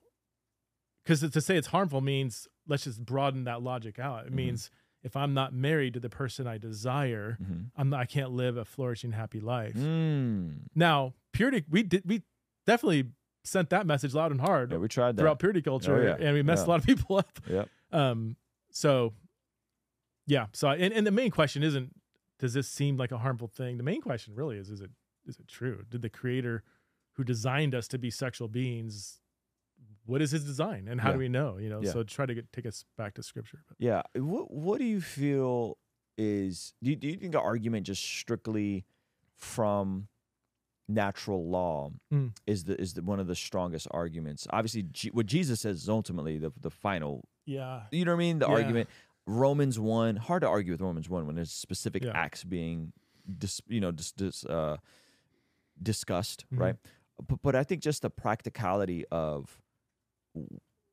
because 1.05 1.21
to 1.21 1.39
say 1.41 1.55
it's 1.55 1.67
harmful 1.67 2.01
means 2.01 2.47
let's 2.67 2.83
just 2.85 3.05
broaden 3.05 3.43
that 3.45 3.61
logic 3.61 3.99
out 3.99 4.25
it 4.25 4.31
Mhm. 4.31 4.35
means 4.35 4.69
if 5.03 5.15
i'm 5.15 5.33
not 5.33 5.53
married 5.53 5.93
to 5.93 5.99
the 5.99 6.09
person 6.09 6.47
i 6.47 6.57
desire 6.57 7.37
Mhm. 7.41 7.69
i'm 7.77 7.89
not, 7.91 7.99
i 7.99 8.05
can't 8.05 8.31
live 8.31 8.57
a 8.57 8.65
flourishing 8.65 9.11
happy 9.11 9.39
life 9.39 9.75
Mm. 9.75 10.61
now 10.75 11.13
purity 11.31 11.63
we 11.69 11.83
did 11.83 12.03
we 12.05 12.23
definitely 12.65 13.11
sent 13.43 13.69
that 13.69 13.85
message 13.85 14.13
loud 14.15 14.31
and 14.31 14.41
hard 14.41 14.71
Yeah, 14.71 14.77
we 14.79 14.87
tried 14.87 15.15
that. 15.15 15.21
throughout 15.21 15.37
purity 15.39 15.61
culture 15.61 16.03
yeah. 16.03 16.25
and 16.25 16.33
we 16.33 16.41
messed 16.41 16.63
Yeah. 16.63 16.67
a 16.67 16.71
lot 16.71 16.79
of 16.79 16.85
people 16.85 17.17
up 17.17 17.39
Yep. 17.47 17.69
um 17.91 18.35
so 18.71 19.13
yeah 20.27 20.47
so 20.53 20.69
and, 20.69 20.93
and 20.93 21.05
the 21.05 21.11
main 21.11 21.31
question 21.31 21.61
isn't 21.63 21.93
does 22.39 22.53
this 22.53 22.67
seem 22.67 22.97
like 22.97 23.11
a 23.11 23.17
harmful 23.19 23.47
thing 23.47 23.77
the 23.77 23.83
main 23.83 24.01
question 24.01 24.33
really 24.35 24.57
is 24.57 24.69
is 24.69 24.81
it 24.81 24.89
is 25.27 25.37
it 25.39 25.47
true 25.47 25.85
did 25.89 26.01
the 26.01 26.09
creator 26.09 26.63
who 27.13 27.23
designed 27.23 27.73
us 27.75 27.87
to 27.87 27.97
be 27.97 28.09
sexual 28.09 28.47
beings 28.47 29.21
what 30.05 30.21
is 30.21 30.31
his 30.31 30.43
design 30.45 30.87
and 30.87 31.01
how 31.01 31.09
Yeah. 31.09 31.13
do 31.13 31.19
we 31.19 31.29
know 31.29 31.57
you 31.57 31.69
know 31.69 31.81
Yeah. 31.81 31.91
so 31.91 32.03
try 32.03 32.25
to 32.25 32.33
get, 32.33 32.51
take 32.53 32.65
us 32.65 32.85
back 32.97 33.13
to 33.15 33.23
scripture 33.23 33.63
but 33.67 33.77
Yeah. 33.79 34.01
What 34.15 34.51
What 34.51 34.77
do 34.79 34.85
you 34.85 35.01
feel 35.01 35.77
is? 36.17 36.73
Do 36.81 36.89
you, 36.91 36.95
do 36.95 37.07
you 37.07 37.17
think 37.17 37.31
the 37.33 37.41
argument 37.41 37.85
just 37.87 38.03
strictly 38.03 38.85
from 39.35 40.07
natural 40.87 41.49
law 41.49 41.91
Mm. 42.13 42.35
is 42.45 42.63
the 42.65 42.79
is 42.79 42.93
the, 42.93 43.01
one 43.01 43.19
of 43.19 43.27
the 43.27 43.35
strongest 43.35 43.87
arguments. 43.91 44.47
Obviously, 44.51 44.83
G, 44.83 45.09
what 45.09 45.25
Jesus 45.25 45.61
says 45.61 45.81
is 45.83 45.89
ultimately 45.89 46.37
the 46.37 46.51
the 46.61 46.69
final. 46.69 47.27
Yeah. 47.45 47.83
You 47.91 48.05
know 48.05 48.11
what 48.11 48.17
I 48.17 48.25
mean? 48.27 48.39
The 48.39 48.47
Yeah. 48.47 48.53
argument. 48.53 48.89
Romans 49.27 49.79
one. 49.79 50.15
Hard 50.17 50.41
to 50.41 50.47
argue 50.47 50.71
with 50.73 50.81
Romans 50.81 51.09
one 51.09 51.25
when 51.25 51.35
there's 51.35 51.51
specific 51.51 52.05
acts 52.05 52.43
being, 52.43 52.93
dis, 53.39 53.59
you 53.67 53.81
know, 53.81 53.91
dis, 53.91 54.11
dis, 54.11 54.45
uh, 54.45 54.77
discussed, 55.81 56.45
Mhm. 56.53 56.59
right? 56.59 56.75
But 57.27 57.41
but 57.41 57.55
I 57.55 57.63
think 57.63 57.81
just 57.81 58.01
the 58.03 58.09
practicality 58.11 59.05
of 59.11 59.59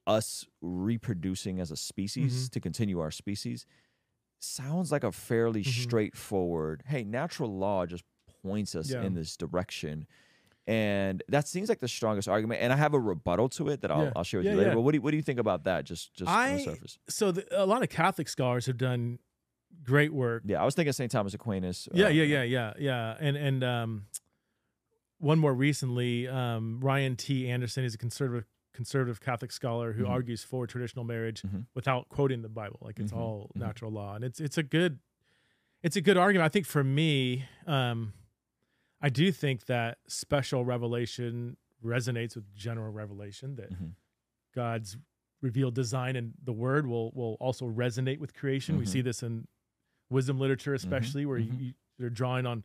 us 0.06 0.44
reproducing 0.60 1.60
as 1.60 1.70
a 1.70 1.76
species 1.76 2.48
Mhm. 2.48 2.52
to 2.52 2.60
continue 2.60 2.98
our 3.00 3.10
species 3.10 3.66
sounds 4.40 4.90
like 4.90 5.04
a 5.04 5.12
fairly 5.12 5.62
Mhm. 5.62 5.82
straightforward. 5.82 6.82
Hey, 6.86 7.04
natural 7.04 7.56
law 7.56 7.86
just 7.86 8.02
points 8.42 8.74
us 8.74 8.90
Yeah. 8.90 9.02
in 9.04 9.14
this 9.14 9.36
direction. 9.36 10.06
And 10.66 11.22
that 11.28 11.46
seems 11.46 11.68
like 11.68 11.78
the 11.80 11.86
strongest 11.88 12.28
argument. 12.28 12.60
And 12.60 12.72
I 12.72 12.76
have 12.76 12.94
a 12.94 12.98
rebuttal 12.98 13.48
to 13.50 13.68
it 13.68 13.80
that 13.82 13.90
I'll, 13.92 14.04
Yeah. 14.04 14.12
I'll 14.16 14.24
share 14.24 14.38
with 14.40 14.46
Yeah, 14.46 14.52
you 14.52 14.58
later. 14.58 14.74
But 14.74 14.80
what 14.82 14.92
do 14.92 14.96
you, 14.98 15.02
what 15.02 15.10
do 15.12 15.16
you 15.16 15.22
think 15.22 15.38
about 15.38 15.64
that? 15.64 15.84
Just 15.84 16.14
just 16.14 16.28
on 16.30 16.56
the 16.56 16.62
surface. 16.64 16.98
so 17.08 17.30
the, 17.32 17.46
a 17.62 17.66
lot 17.66 17.82
of 17.82 17.88
Catholic 17.88 18.28
scholars 18.28 18.66
have 18.66 18.78
done 18.78 19.18
great 19.84 20.12
work. 20.12 20.42
Yeah, 20.46 20.60
I 20.60 20.64
was 20.64 20.74
thinking 20.74 20.92
St. 20.92 21.10
Thomas 21.10 21.34
Aquinas. 21.34 21.88
Yeah, 21.92 22.06
uh, 22.06 22.08
yeah, 22.10 22.22
yeah, 22.24 22.42
yeah, 22.42 22.72
yeah. 22.78 23.16
And 23.20 23.36
and 23.36 23.62
um, 23.64 24.06
one 25.18 25.38
more 25.38 25.54
recently, 25.54 26.26
um, 26.28 26.80
Ryan 26.80 27.16
T. 27.16 27.48
Anderson 27.48 27.84
is 27.84 27.94
a 27.94 27.98
conservative 27.98 28.44
conservative 28.72 29.20
Catholic 29.20 29.52
scholar 29.52 29.92
who 29.92 30.04
Mhm. 30.04 30.10
argues 30.10 30.42
for 30.44 30.66
traditional 30.66 31.04
marriage 31.04 31.42
Mhm. 31.42 31.66
without 31.74 32.08
quoting 32.08 32.42
the 32.42 32.48
Bible, 32.48 32.78
like 32.82 32.98
it's 32.98 33.12
Mhm, 33.12 33.16
all 33.16 33.50
mhm. 33.54 33.60
natural 33.60 33.90
law, 33.92 34.14
and 34.14 34.24
it's 34.24 34.40
it's 34.40 34.58
a 34.58 34.62
good 34.62 34.98
it's 35.82 35.96
a 35.96 36.00
good 36.00 36.16
argument. 36.16 36.44
I 36.44 36.48
think 36.48 36.66
for 36.66 36.84
me, 36.84 37.44
um, 37.66 38.12
I 39.00 39.08
do 39.08 39.32
think 39.32 39.66
that 39.66 39.98
special 40.06 40.64
revelation 40.64 41.56
resonates 41.84 42.36
with 42.36 42.54
general 42.54 42.92
revelation 42.92 43.56
that 43.56 43.70
Mhm. 43.72 43.94
God's 44.54 44.96
revealed 45.40 45.74
design 45.74 46.14
and 46.14 46.34
the 46.42 46.52
word 46.52 46.86
will 46.86 47.10
will 47.12 47.34
also 47.40 47.66
resonate 47.68 48.18
with 48.18 48.32
creation. 48.32 48.76
We 48.76 48.84
Mhm. 48.84 48.88
see 48.88 49.00
this 49.00 49.22
in 49.22 49.48
wisdom 50.08 50.38
literature, 50.38 50.74
especially 50.74 51.26
where 51.26 51.38
you 51.38 51.74
they're 51.98 52.10
drawing 52.10 52.46
on 52.46 52.64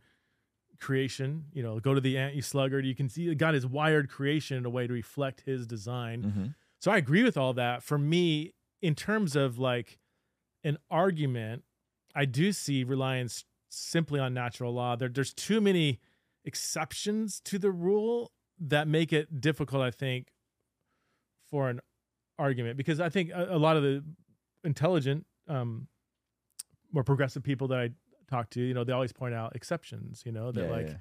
creation. 0.79 1.45
You 1.53 1.63
know, 1.63 1.79
go 1.79 1.93
to 1.93 2.01
the 2.01 2.17
ant, 2.17 2.35
you 2.35 2.41
sluggard. 2.41 2.85
You 2.85 2.95
can 2.95 3.09
see 3.09 3.33
God 3.35 3.53
has 3.53 3.65
wired 3.65 4.09
creation 4.09 4.57
in 4.57 4.65
a 4.65 4.69
way 4.69 4.87
to 4.87 4.93
reflect 4.93 5.41
His 5.41 5.65
design. 5.67 6.23
Mhm. 6.23 6.55
So 6.79 6.91
I 6.91 6.97
agree 6.97 7.23
with 7.23 7.37
all 7.37 7.53
that. 7.53 7.83
For 7.83 7.97
me, 7.97 8.53
in 8.81 8.93
terms 8.95 9.35
of 9.35 9.57
like 9.57 9.99
an 10.63 10.77
argument, 10.89 11.63
I 12.15 12.25
do 12.25 12.51
see 12.51 12.83
reliance 12.83 13.45
simply 13.69 14.19
on 14.19 14.33
natural 14.33 14.73
law. 14.73 14.95
There, 14.95 15.09
there's 15.09 15.33
too 15.33 15.59
many 15.61 15.99
exceptions 16.45 17.39
to 17.41 17.59
the 17.59 17.71
rule 17.71 18.31
that 18.59 18.87
make 18.87 19.11
it 19.13 19.41
difficult, 19.41 19.81
I 19.83 19.91
think, 19.91 20.29
for 21.49 21.69
an 21.69 21.79
argument 22.39 22.77
because 22.77 22.99
I 22.99 23.09
think 23.09 23.31
a, 23.31 23.55
a 23.55 23.57
lot 23.57 23.77
of 23.77 23.83
the 23.83 24.03
intelligent, 24.63 25.25
um, 25.47 25.87
more 26.91 27.03
progressive 27.03 27.43
people 27.43 27.67
that 27.69 27.79
I 27.79 27.89
talk 28.29 28.49
to, 28.51 28.61
you 28.61 28.73
know, 28.73 28.83
they 28.83 28.93
always 28.93 29.13
point 29.13 29.33
out 29.33 29.55
exceptions. 29.55 30.23
You 30.25 30.31
know, 30.31 30.51
that 30.51 30.63
Yeah, 30.65 30.71
like 30.71 30.87
yeah. 30.87 30.97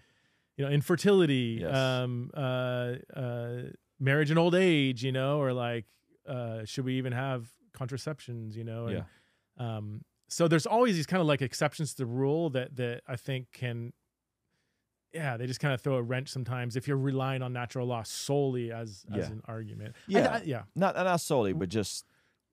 you 0.57 0.65
know 0.65 0.71
infertility 0.71 1.59
Yes. 1.61 1.75
um 1.77 2.31
uh 2.35 2.95
uh 3.15 3.63
marriage 4.01 4.31
and 4.31 4.39
old 4.39 4.55
age 4.55 5.03
you 5.05 5.13
know 5.13 5.39
or 5.41 5.53
like 5.53 5.87
uh 6.27 6.65
should 6.65 6.85
we 6.85 6.95
even 6.99 7.13
have 7.13 7.49
contraceptions 7.73 8.57
you 8.57 8.65
know 8.65 8.87
and, 8.87 9.05
um 9.59 10.03
so 10.29 10.49
there's 10.49 10.67
always 10.67 10.97
these 10.97 11.07
kind 11.07 11.21
of 11.21 11.27
like 11.27 11.41
exceptions 11.43 11.93
to 11.93 11.99
the 11.99 12.07
rule 12.07 12.51
that 12.51 12.75
that 12.77 13.01
i 13.07 13.17
think 13.17 13.47
can 13.53 13.93
yeah 15.13 15.37
they 15.37 15.47
just 15.47 15.61
kind 15.61 15.73
of 15.73 15.81
throw 15.81 15.97
a 15.97 16.03
wrench 16.03 16.29
sometimes 16.29 16.77
if 16.77 16.87
you're 16.89 16.97
relying 16.97 17.43
on 17.43 17.53
natural 17.53 17.87
law 17.87 18.03
solely 18.03 18.71
as 18.73 19.05
as 19.13 19.27
Yeah. 19.27 19.33
an 19.33 19.43
argument 19.47 19.95
I- 19.97 20.13
Yeah. 20.13 20.29
I- 20.37 20.43
yeah 20.45 20.63
Not 20.75 20.95
not 20.97 21.21
solely, 21.21 21.53
but 21.53 21.69
just 21.69 22.05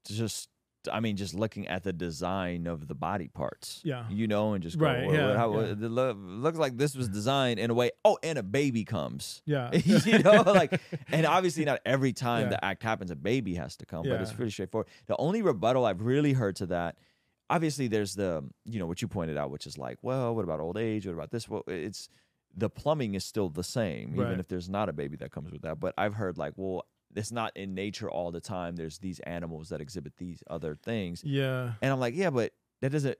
just 0.05 0.49
I 0.91 0.99
mean, 0.99 1.15
just 1.17 1.33
looking 1.33 1.67
at 1.67 1.83
the 1.83 1.93
design 1.93 2.67
of 2.67 2.87
the 2.87 2.95
body 2.95 3.27
parts. 3.27 3.81
Yeah. 3.83 4.05
You 4.09 4.27
know, 4.27 4.53
and 4.53 4.63
just 4.63 4.77
go, 4.77 4.85
Right, 4.85 5.05
well, 5.07 5.15
yeah, 5.15 5.37
how, 5.37 5.59
yeah. 5.59 5.67
it 5.71 5.79
looks 5.81 6.57
like 6.57 6.77
this 6.77 6.95
was 6.95 7.07
designed 7.09 7.59
in 7.59 7.69
a 7.69 7.73
way. 7.73 7.91
Oh, 8.03 8.17
and 8.23 8.37
a 8.37 8.43
baby 8.43 8.83
comes. 8.85 9.41
yeah 9.45 9.71
you 9.73 10.19
know, 10.19 10.41
like, 10.41 10.79
and 11.11 11.25
obviously 11.25 11.65
not 11.65 11.79
every 11.85 12.13
time 12.13 12.43
Yeah. 12.43 12.49
the 12.49 12.65
act 12.65 12.83
happens, 12.83 13.11
a 13.11 13.15
baby 13.15 13.55
has 13.55 13.75
to 13.77 13.85
come, 13.85 14.03
but 14.07 14.19
it's 14.21 14.33
pretty 14.33 14.51
straightforward. 14.51 14.87
The 15.07 15.15
only 15.17 15.41
rebuttal 15.41 15.85
I've 15.85 16.01
really 16.01 16.33
heard 16.33 16.55
to 16.57 16.65
that, 16.67 16.97
obviously, 17.49 17.87
there's 17.87 18.15
the, 18.15 18.43
you 18.65 18.79
know, 18.79 18.85
what 18.87 19.01
you 19.01 19.07
pointed 19.07 19.37
out, 19.37 19.51
which 19.51 19.67
is 19.67 19.77
like, 19.77 19.97
well, 20.01 20.35
what 20.35 20.43
about 20.43 20.59
old 20.59 20.77
age? 20.77 21.05
What 21.05 21.13
about 21.13 21.31
this? 21.31 21.47
Well, 21.47 21.63
it's 21.67 22.09
the 22.55 22.69
plumbing 22.69 23.15
is 23.15 23.25
still 23.25 23.49
the 23.49 23.63
same, 23.63 24.13
even 24.13 24.23
Right. 24.25 24.39
if 24.39 24.47
there's 24.47 24.69
not 24.69 24.87
a 24.89 24.93
baby 24.93 25.17
that 25.17 25.31
comes 25.31 25.51
with 25.51 25.63
that. 25.63 25.79
But 25.79 25.93
I've 25.97 26.13
heard 26.13 26.37
like, 26.37 26.53
well, 26.55 26.85
it's 27.15 27.31
not 27.31 27.55
in 27.55 27.73
nature 27.75 28.09
all 28.09 28.31
the 28.31 28.41
time. 28.41 28.75
There's 28.75 28.97
these 28.99 29.19
animals 29.21 29.69
that 29.69 29.81
exhibit 29.81 30.13
these 30.17 30.43
other 30.49 30.75
things, 30.75 31.23
yeah 31.23 31.73
and 31.81 31.91
I'm 31.91 31.99
like, 31.99 32.15
yeah, 32.15 32.29
but 32.29 32.51
that 32.81 32.91
doesn't. 32.91 33.17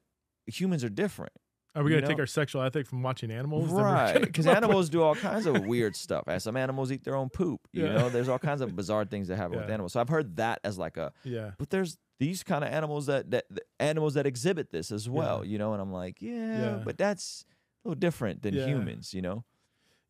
Humans 0.47 0.83
are 0.83 0.89
different. 0.89 1.31
are 1.75 1.83
we 1.83 1.89
gonna 1.89 2.05
take 2.05 2.19
our 2.19 2.27
sexual 2.27 2.61
ethic 2.61 2.85
from 2.85 3.01
watching 3.01 3.31
animals 3.31 3.71
Right, 3.71 4.19
because 4.21 4.45
animals 4.45 4.89
do 4.89 5.01
all 5.01 5.15
kinds 5.15 5.45
of 5.47 5.65
weird 5.65 5.95
stuff. 5.95 6.23
And 6.27 6.39
some 6.41 6.55
animals 6.57 6.91
eat 6.91 7.03
their 7.03 7.15
own 7.15 7.29
poop. 7.29 7.61
You 7.71 7.85
Yeah. 7.87 7.93
know, 7.93 8.09
there's 8.09 8.29
all 8.29 8.37
kinds 8.39 8.61
of 8.61 8.75
bizarre 8.75 9.05
things 9.05 9.27
that 9.29 9.37
happen 9.37 9.57
with 9.57 9.69
animals. 9.69 9.93
So 9.93 9.99
I've 10.01 10.09
heard 10.09 10.35
that 10.35 10.59
as 10.63 10.77
like 10.77 10.97
a, 10.97 11.11
yeah 11.23 11.51
but 11.57 11.69
there's 11.71 11.97
these 12.19 12.43
kind 12.43 12.63
of 12.63 12.71
animals 12.71 13.07
that 13.07 13.31
that 13.31 13.45
animals 13.79 14.13
that 14.13 14.25
exhibit 14.27 14.69
this 14.71 14.91
as 14.91 15.09
well. 15.09 15.43
You 15.43 15.57
know, 15.57 15.73
and 15.73 15.81
I'm 15.81 15.91
like, 15.91 16.21
yeah, 16.21 16.57
Yeah. 16.59 16.81
but 16.85 16.97
that's 16.97 17.45
a 17.83 17.87
little 17.89 17.99
different 17.99 18.43
than 18.43 18.53
Yeah. 18.53 18.65
humans. 18.67 19.13
You 19.13 19.21
know, 19.23 19.43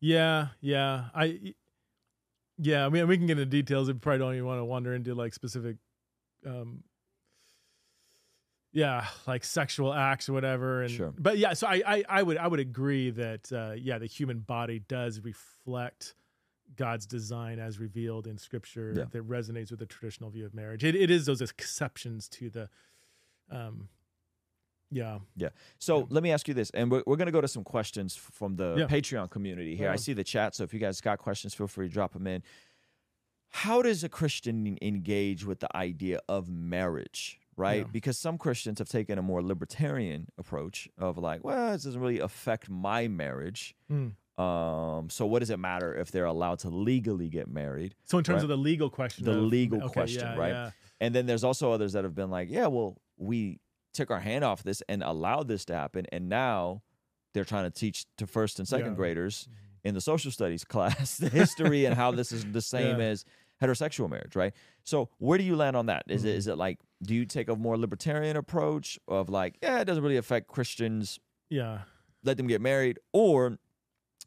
Yeah, 0.00 0.48
yeah. 0.60 1.08
I 1.14 1.54
yeah, 2.58 2.86
I 2.86 2.88
mean 2.88 3.06
we 3.08 3.16
can 3.16 3.26
get 3.26 3.38
into 3.38 3.46
details 3.46 3.88
if 3.88 3.96
we 3.96 4.00
probably 4.00 4.18
don't 4.20 4.34
even 4.34 4.46
want 4.46 4.60
to 4.60 4.64
wander 4.64 4.94
into 4.94 5.14
like 5.14 5.34
specific 5.34 5.76
um 6.46 6.82
yeah, 8.72 9.06
like 9.28 9.44
sexual 9.44 9.94
acts 9.94 10.28
or 10.28 10.32
whatever. 10.32 10.82
And 10.82 10.90
Sure. 10.90 11.14
but 11.16 11.38
yeah, 11.38 11.52
so 11.54 11.66
I 11.68 11.82
I, 11.86 12.04
I 12.08 12.22
would 12.22 12.36
I 12.38 12.48
would 12.48 12.60
agree 12.60 13.10
that 13.10 13.52
uh 13.52 13.72
yeah, 13.76 13.98
the 13.98 14.06
human 14.06 14.40
body 14.40 14.80
does 14.80 15.20
reflect 15.20 16.14
God's 16.76 17.06
design 17.06 17.58
as 17.60 17.78
revealed 17.78 18.26
in 18.26 18.36
scripture 18.36 18.92
Yeah. 18.96 19.04
that 19.12 19.28
resonates 19.28 19.70
with 19.70 19.78
the 19.78 19.86
traditional 19.86 20.30
view 20.30 20.44
of 20.46 20.54
marriage. 20.54 20.82
It 20.84 20.96
it 20.96 21.10
is 21.10 21.26
those 21.26 21.40
exceptions 21.40 22.28
to 22.30 22.50
the 22.50 22.68
um 23.50 23.88
yeah. 24.94 25.18
Yeah. 25.36 25.48
So 25.78 26.06
let 26.10 26.22
me 26.22 26.30
ask 26.32 26.46
you 26.48 26.54
this, 26.54 26.70
and 26.70 26.90
we're, 26.90 27.02
we're 27.06 27.16
going 27.16 27.26
to 27.26 27.32
go 27.32 27.40
to 27.40 27.48
some 27.48 27.64
questions 27.64 28.14
from 28.16 28.56
the 28.56 28.76
Yeah. 28.78 28.86
Patreon 28.86 29.28
community 29.30 29.74
here. 29.76 29.90
I 29.90 29.96
see 29.96 30.12
the 30.14 30.24
chat, 30.24 30.54
so 30.54 30.62
if 30.64 30.72
you 30.72 30.80
guys 30.80 31.00
got 31.00 31.18
questions, 31.18 31.52
feel 31.54 31.66
free 31.68 31.88
to 31.88 31.92
drop 31.92 32.12
them 32.12 32.26
in. 32.26 32.42
How 33.48 33.82
does 33.82 34.02
a 34.02 34.08
Christian 34.08 34.76
engage 34.82 35.44
with 35.44 35.60
the 35.60 35.76
idea 35.76 36.20
of 36.28 36.48
marriage, 36.50 37.38
right? 37.56 37.82
Yeah. 37.82 37.92
Because 37.92 38.18
some 38.18 38.36
Christians 38.38 38.78
have 38.80 38.88
taken 38.88 39.16
a 39.18 39.22
more 39.22 39.42
libertarian 39.42 40.26
approach 40.38 40.88
of 40.98 41.18
like, 41.18 41.44
well, 41.44 41.72
this 41.72 41.84
doesn't 41.84 42.00
really 42.00 42.18
affect 42.20 42.68
my 42.68 43.06
marriage. 43.08 43.74
Mm. 43.90 44.12
Um, 44.42 45.08
so 45.10 45.26
what 45.26 45.38
does 45.38 45.50
it 45.50 45.60
matter 45.60 45.94
if 45.94 46.10
they're 46.10 46.24
allowed 46.24 46.58
to 46.60 46.68
legally 46.68 47.28
get 47.28 47.46
married? 47.48 47.94
So 48.04 48.18
in 48.18 48.24
terms 48.24 48.38
Right. 48.38 48.42
of 48.44 48.48
the 48.48 48.56
legal 48.56 48.90
question 48.90 49.24
The 49.24 49.32
of- 49.38 49.44
legal 49.44 49.80
okay, 49.84 49.92
question, 49.92 50.22
yeah, 50.26 50.36
right? 50.36 50.48
yeah. 50.52 50.70
And 51.00 51.14
then 51.14 51.26
there's 51.26 51.44
also 51.44 51.70
others 51.70 51.92
that 51.92 52.02
have 52.02 52.14
been 52.16 52.30
like, 52.30 52.48
yeah, 52.50 52.66
well, 52.66 52.96
we 53.16 53.60
took 53.94 54.10
our 54.10 54.20
hand 54.20 54.44
off 54.44 54.62
this 54.62 54.82
and 54.88 55.02
allowed 55.02 55.48
this 55.48 55.64
to 55.66 55.74
happen, 55.74 56.04
and 56.12 56.28
now 56.28 56.82
they're 57.32 57.44
trying 57.44 57.64
to 57.64 57.70
teach 57.70 58.04
to 58.18 58.26
first 58.26 58.58
and 58.58 58.68
second 58.68 58.90
Yeah. 58.92 58.94
graders 58.96 59.48
in 59.82 59.94
the 59.94 60.00
social 60.00 60.30
studies 60.30 60.64
class 60.74 61.16
the 61.16 61.28
history 61.28 61.84
and 61.84 61.94
how 61.94 62.10
this 62.10 62.32
is 62.32 62.44
the 62.52 62.60
same 62.76 62.98
Yeah. 63.00 63.06
as 63.06 63.24
heterosexual 63.62 64.10
marriage, 64.10 64.36
right? 64.36 64.52
So 64.82 65.08
where 65.18 65.38
do 65.38 65.44
you 65.44 65.56
land 65.56 65.76
on 65.76 65.86
that? 65.86 66.04
Is 66.08 66.24
it 66.24 66.34
Mhm. 66.34 66.38
is 66.38 66.46
it 66.48 66.58
like 66.58 66.78
do 67.02 67.14
you 67.14 67.24
take 67.26 67.48
a 67.48 67.56
more 67.56 67.76
libertarian 67.76 68.36
approach 68.36 68.98
of 69.08 69.28
like, 69.28 69.58
yeah, 69.62 69.80
it 69.80 69.84
doesn't 69.84 70.02
really 70.02 70.16
affect 70.16 70.48
Christians, 70.48 71.18
Yeah. 71.50 71.82
let 72.22 72.36
them 72.36 72.46
get 72.46 72.60
married, 72.60 72.98
or 73.12 73.58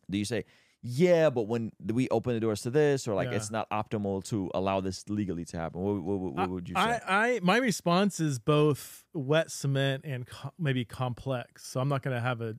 do 0.09 0.17
you 0.17 0.25
say, 0.25 0.45
yeah, 0.89 1.29
but 1.29 1.43
when 1.43 1.71
we 1.85 2.07
open 2.09 2.33
the 2.33 2.39
doors 2.39 2.61
to 2.61 2.69
this, 2.69 3.07
or 3.07 3.13
like 3.13 3.29
Yeah. 3.29 3.35
it's 3.37 3.51
not 3.51 3.69
optimal 3.69 4.23
to 4.29 4.49
allow 4.53 4.79
this 4.79 5.07
legally 5.09 5.43
to 5.45 5.57
happen? 5.57 5.81
What, 5.81 6.01
what, 6.01 6.19
what, 6.19 6.33
what 6.33 6.49
would 6.49 6.69
you 6.69 6.75
say? 6.75 6.81
I, 6.81 7.01
I 7.35 7.39
my 7.43 7.57
response 7.57 8.19
is 8.19 8.39
both 8.39 9.03
wet 9.13 9.51
cement 9.51 10.05
and 10.05 10.25
co- 10.25 10.53
maybe 10.57 10.85
complex. 10.85 11.65
So 11.65 11.79
I'm 11.81 11.89
not 11.89 12.01
going 12.03 12.15
to 12.15 12.21
have 12.21 12.41
a 12.41 12.55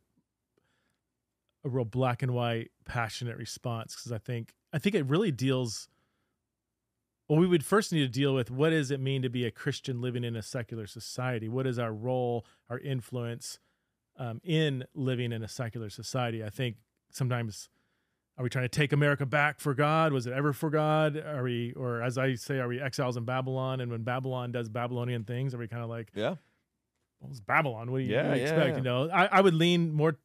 a 1.64 1.68
real 1.68 1.84
black 1.84 2.22
and 2.22 2.32
white 2.34 2.70
passionate 2.84 3.36
response 3.36 3.94
because 3.96 4.12
I 4.12 4.18
think 4.18 4.52
I 4.72 4.78
think 4.78 4.94
it 4.94 5.06
really 5.06 5.32
deals. 5.32 5.88
Well, 7.28 7.38
we 7.38 7.46
would 7.46 7.64
first 7.64 7.92
need 7.92 8.00
to 8.00 8.08
deal 8.08 8.34
with 8.34 8.50
what 8.50 8.70
does 8.70 8.90
it 8.90 9.00
mean 9.00 9.22
to 9.22 9.28
be 9.28 9.44
a 9.44 9.50
Christian 9.50 10.00
living 10.00 10.24
in 10.24 10.34
a 10.36 10.42
secular 10.42 10.86
society? 10.86 11.48
What 11.48 11.66
is 11.66 11.78
our 11.78 11.92
role, 11.92 12.46
our 12.70 12.78
influence 12.78 13.58
um, 14.18 14.40
in 14.44 14.84
living 14.94 15.32
in 15.32 15.42
a 15.42 15.48
secular 15.48 15.90
society? 15.90 16.42
I 16.44 16.48
think 16.50 16.76
sometimes 17.10 17.68
are 18.38 18.44
we 18.44 18.48
trying 18.48 18.64
to 18.64 18.68
take 18.68 18.92
America 18.92 19.26
back 19.26 19.58
for 19.60 19.74
God? 19.74 20.12
Was 20.12 20.26
it 20.26 20.32
ever 20.32 20.52
for 20.52 20.70
God? 20.70 21.16
Are 21.16 21.42
we, 21.42 21.72
or 21.72 22.02
as 22.02 22.16
I 22.16 22.36
say, 22.36 22.58
are 22.60 22.68
we 22.68 22.80
exiles 22.80 23.16
in 23.16 23.24
Babylon? 23.24 23.80
And 23.80 23.90
when 23.90 24.04
Babylon 24.04 24.52
does 24.52 24.68
Babylonian 24.68 25.24
things, 25.24 25.54
are 25.54 25.58
we 25.58 25.66
kind 25.66 25.82
of 25.82 25.90
like, 25.90 26.10
yeah, 26.14 26.36
well, 27.20 27.30
it's 27.30 27.40
Babylon. 27.40 27.90
What 27.90 27.98
do 27.98 28.04
you, 28.04 28.12
Yeah, 28.12 28.28
what 28.28 28.34
do 28.34 28.40
you 28.40 28.46
yeah, 28.46 28.50
expect? 28.52 28.70
yeah. 28.70 28.76
You 28.76 28.82
know, 28.82 29.10
I, 29.10 29.26
I 29.26 29.40
would 29.40 29.54
lean 29.54 29.92
more 29.92 30.16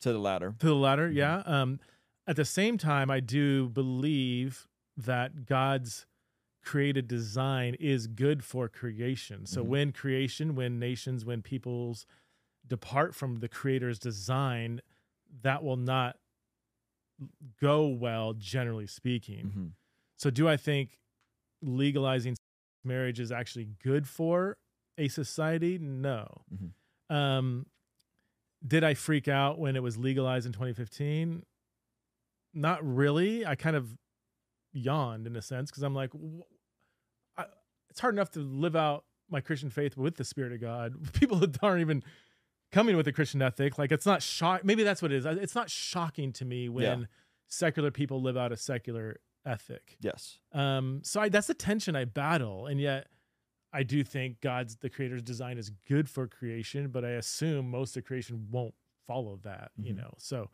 to 0.00 0.12
the 0.12 0.18
latter. 0.18 0.54
to 0.58 0.66
the 0.66 0.74
latter. 0.74 1.10
Mhm. 1.10 1.14
Yeah. 1.14 1.42
Um, 1.44 1.80
at 2.26 2.36
the 2.36 2.46
same 2.46 2.78
time, 2.78 3.10
I 3.10 3.20
do 3.20 3.68
believe 3.68 4.66
that 4.96 5.44
God's 5.44 6.06
created 6.64 7.08
design 7.08 7.74
is 7.78 8.06
good 8.06 8.42
for 8.44 8.68
creation. 8.68 9.44
So 9.44 9.62
Mhm. 9.62 9.66
when 9.68 9.92
creation, 9.92 10.54
when 10.54 10.78
nations, 10.78 11.24
when 11.26 11.42
peoples 11.42 12.06
depart 12.66 13.14
from 13.14 13.40
the 13.40 13.48
creator's 13.48 13.98
design, 13.98 14.80
that 15.42 15.62
will 15.62 15.76
not 15.76 16.16
go 17.60 17.86
well, 17.86 18.34
generally 18.34 18.86
speaking. 18.86 19.50
Mhm. 19.50 19.72
So 20.16 20.30
do 20.30 20.48
I 20.48 20.56
think 20.56 20.98
legalizing 21.62 22.36
marriage 22.84 23.20
is 23.20 23.30
actually 23.32 23.66
good 23.82 24.08
for 24.08 24.58
a 24.98 25.08
society? 25.08 25.78
No. 25.78 26.44
Mhm. 26.52 26.72
Um, 27.14 27.66
did 28.66 28.84
I 28.84 28.94
freak 28.94 29.28
out 29.28 29.58
when 29.58 29.76
it 29.76 29.82
was 29.82 29.96
legalized 29.96 30.46
in 30.46 30.52
2015? 30.52 31.44
Not 32.52 32.84
really. 32.84 33.46
I 33.46 33.54
kind 33.54 33.76
of 33.76 33.96
yawned 34.72 35.26
in 35.26 35.36
a 35.36 35.42
sense 35.42 35.70
because 35.70 35.82
I'm 35.82 35.94
like, 35.94 36.12
I, 37.36 37.46
it's 37.88 38.00
hard 38.00 38.14
enough 38.14 38.30
to 38.32 38.40
live 38.40 38.76
out 38.76 39.04
my 39.28 39.40
Christian 39.40 39.70
faith 39.70 39.96
with 39.96 40.16
the 40.16 40.24
Spirit 40.24 40.52
of 40.52 40.60
God. 40.60 40.94
People 41.14 41.38
that 41.38 41.62
aren't 41.62 41.80
even 41.80 42.02
coming 42.72 42.96
with 42.96 43.06
a 43.08 43.12
Christian 43.12 43.42
ethic, 43.42 43.78
like 43.78 43.92
it's 43.92 44.06
not 44.06 44.22
shock. 44.22 44.64
Maybe 44.64 44.82
that's 44.82 45.02
what 45.02 45.12
it 45.12 45.16
is. 45.16 45.26
It's 45.26 45.54
not 45.54 45.70
shocking 45.70 46.32
to 46.34 46.44
me 46.44 46.68
when 46.68 47.00
Yeah. 47.00 47.06
secular 47.48 47.90
people 47.90 48.20
live 48.22 48.36
out 48.36 48.52
a 48.52 48.56
secular 48.56 49.20
ethic. 49.44 49.96
Yes. 50.00 50.38
Um, 50.52 51.00
so 51.02 51.20
I, 51.20 51.28
that's 51.28 51.46
the 51.48 51.54
tension 51.54 51.96
I 51.96 52.04
battle, 52.04 52.66
and 52.66 52.80
yet 52.80 53.08
I 53.72 53.82
do 53.82 54.02
think 54.04 54.40
God's 54.40 54.76
the 54.76 54.90
Creator's 54.90 55.22
design 55.22 55.56
is 55.58 55.70
good 55.86 56.08
for 56.08 56.26
creation, 56.26 56.88
but 56.90 57.04
I 57.04 57.10
assume 57.10 57.70
most 57.70 57.96
of 57.96 58.04
creation 58.04 58.48
won't 58.50 58.74
follow 59.06 59.36
that. 59.42 59.72
You 59.76 59.94
Mhm. 59.94 59.96
know, 59.98 60.14
so 60.18 60.50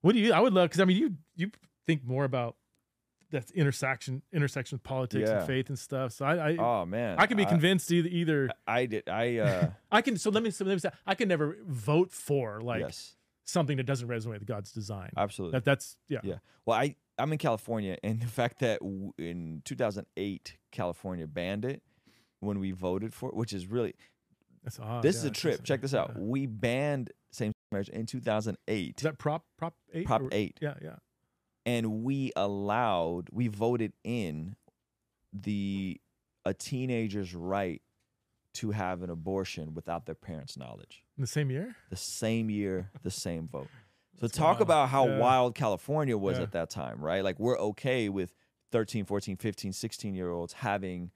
what 0.00 0.12
do 0.14 0.18
you? 0.20 0.32
I 0.32 0.40
would 0.40 0.52
love 0.52 0.68
because 0.70 0.80
I 0.80 0.84
mean 0.84 0.96
you 0.96 1.16
you 1.36 1.50
think 1.86 2.04
more 2.04 2.24
about 2.24 2.56
that 3.32 3.50
intersection 3.50 4.22
intersection 4.32 4.76
with 4.76 4.82
politics 4.84 5.28
Yeah. 5.28 5.38
and 5.38 5.46
faith 5.46 5.68
and 5.68 5.78
stuff. 5.78 6.12
So 6.12 6.24
I 6.24 6.50
I, 6.52 6.56
Oh 6.56 6.86
man. 6.86 7.16
I 7.18 7.26
can 7.26 7.36
be 7.36 7.44
convinced 7.44 7.90
either 7.90 8.08
either 8.08 8.50
I 8.66 8.86
did. 8.86 9.08
I 9.08 9.38
uh. 9.38 9.70
I 9.92 10.00
can. 10.02 10.16
So 10.16 10.30
let 10.30 10.42
me 10.42 10.50
so 10.50 10.64
let 10.64 10.72
me 10.74 10.78
say 10.78 10.90
I 11.06 11.14
can 11.14 11.28
never 11.28 11.58
vote 11.66 12.12
for 12.12 12.60
like 12.60 12.80
yes. 12.80 13.16
something 13.44 13.76
that 13.78 13.84
doesn't 13.84 14.08
resonate 14.08 14.38
with 14.38 14.46
God's 14.46 14.70
design. 14.72 15.10
Absolutely. 15.16 15.56
That 15.56 15.64
that's 15.64 15.96
yeah. 16.08 16.20
Yeah. 16.22 16.36
Well, 16.64 16.78
I 16.78 16.96
I'm 17.18 17.30
in 17.32 17.38
California, 17.38 17.98
and 18.02 18.20
the 18.20 18.26
fact 18.26 18.60
that 18.60 18.80
w- 18.80 19.12
in 19.18 19.60
2008 19.64 20.56
California 20.70 21.26
banned 21.26 21.64
it 21.64 21.82
when 22.40 22.58
we 22.58 22.70
voted 22.72 23.12
for 23.14 23.28
it, 23.28 23.36
which 23.36 23.52
is 23.52 23.66
really 23.66 23.94
That's 24.64 24.78
odd. 24.80 25.02
this 25.02 25.16
yeah, 25.16 25.18
is 25.20 25.24
a 25.26 25.30
trip. 25.30 25.62
Check 25.64 25.80
this 25.82 25.94
out. 25.94 26.12
yeah. 26.14 26.20
We 26.22 26.46
banned 26.46 27.10
same 27.30 27.52
marriage 27.70 27.88
in 27.88 28.04
2008, 28.06 28.94
Is 28.98 29.02
that 29.04 29.18
prop 29.18 29.44
prop 29.58 29.74
eight? 29.94 30.06
Prop 30.06 30.22
or- 30.22 30.28
eight, 30.32 30.58
Yeah, 30.60 30.74
yeah. 30.82 30.96
And 31.66 32.02
we 32.04 32.32
allowed 32.36 33.28
we 33.32 33.48
voted 33.48 33.92
in 34.04 34.56
the 35.32 36.00
a 36.44 36.52
teenager's 36.54 37.34
right 37.34 37.80
to 38.54 38.70
have 38.72 39.02
an 39.02 39.08
abortion 39.10 39.72
without 39.74 40.04
their 40.06 40.14
parents' 40.14 40.56
knowledge. 40.58 41.04
In 41.16 41.22
the 41.22 41.26
same 41.26 41.50
year. 41.50 41.74
The 41.90 41.96
same 41.96 42.50
year, 42.50 42.90
the 43.02 43.10
same 43.10 43.48
vote. 43.48 43.68
So 44.20 44.26
That's 44.26 44.36
talk 44.36 44.56
wild. 44.58 44.62
about 44.62 44.88
how 44.90 45.06
Yeah. 45.08 45.18
wild 45.18 45.54
California 45.54 46.18
was 46.18 46.36
Yeah. 46.36 46.42
at 46.44 46.52
that 46.52 46.68
time, 46.68 47.00
right? 47.00 47.24
Like 47.24 47.40
we're 47.40 47.58
okay 47.58 48.10
with 48.10 48.34
13, 48.70 49.06
14, 49.06 49.36
15, 49.38 49.72
16 49.72 50.14
year 50.14 50.30
olds 50.30 50.52
having 50.52 51.10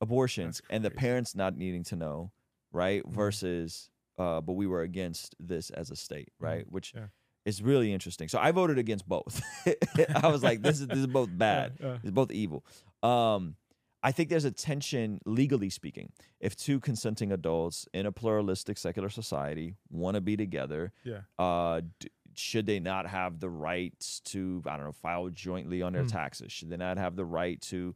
abortions 0.00 0.62
and 0.70 0.84
the 0.84 0.90
parents 0.90 1.34
not 1.34 1.56
needing 1.56 1.82
to 1.84 1.96
know, 1.96 2.32
right? 2.72 3.02
Mhm. 3.04 3.10
Versus 3.12 3.90
uh 4.18 4.40
but 4.40 4.52
we 4.52 4.66
were 4.68 4.82
against 4.82 5.34
this 5.40 5.70
as 5.70 5.90
a 5.90 5.96
state, 5.96 6.32
right? 6.38 6.70
Which 6.70 6.94
Yeah. 6.94 7.08
Is 7.44 7.62
really 7.62 7.92
interesting. 7.92 8.28
So 8.28 8.38
I 8.38 8.50
voted 8.52 8.78
against 8.78 9.08
both. 9.08 9.40
I 10.22 10.28
was 10.28 10.42
like 10.42 10.62
this 10.62 10.80
is 10.80 10.86
this 10.86 10.98
is 10.98 11.06
both 11.06 11.28
bad. 11.36 11.74
Yeah, 11.80 11.86
yeah. 11.86 11.98
It's 12.02 12.10
both 12.12 12.30
evil. 12.30 12.64
Um, 13.02 13.56
I 14.04 14.10
think 14.10 14.30
there's 14.30 14.44
a 14.44 14.50
tension, 14.50 15.20
legally 15.26 15.70
speaking, 15.70 16.10
if 16.40 16.56
two 16.56 16.80
consenting 16.80 17.30
adults 17.30 17.86
in 17.94 18.04
a 18.04 18.10
pluralistic 18.12 18.76
secular 18.76 19.08
society 19.08 19.76
want 19.90 20.16
to 20.16 20.20
be 20.20 20.36
together, 20.36 20.92
Yeah. 21.04 21.20
uh, 21.38 21.82
d- 22.00 22.08
should 22.34 22.66
they 22.66 22.80
not 22.80 23.06
have 23.06 23.38
the 23.38 23.48
rights 23.48 24.18
to, 24.24 24.60
I 24.66 24.76
don't 24.76 24.86
know, 24.86 24.92
file 24.92 25.28
jointly 25.28 25.82
on 25.82 25.92
their 25.92 26.02
Hmm. 26.02 26.08
taxes? 26.08 26.50
Should 26.50 26.70
they 26.70 26.76
not 26.78 26.96
have 26.98 27.14
the 27.14 27.24
right 27.24 27.60
to 27.62 27.94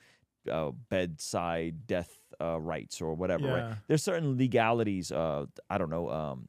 uh, 0.49 0.71
bedside 0.91 1.89
death 1.89 2.17
uh, 2.41 2.61
rights 2.61 3.01
or 3.03 3.15
whatever? 3.15 3.49
Right? 3.49 3.77
There's 3.89 4.05
certain 4.05 4.37
legalities. 4.39 5.11
I 5.11 5.47
don't 5.77 5.91
know, 5.91 6.09
um, 6.11 6.47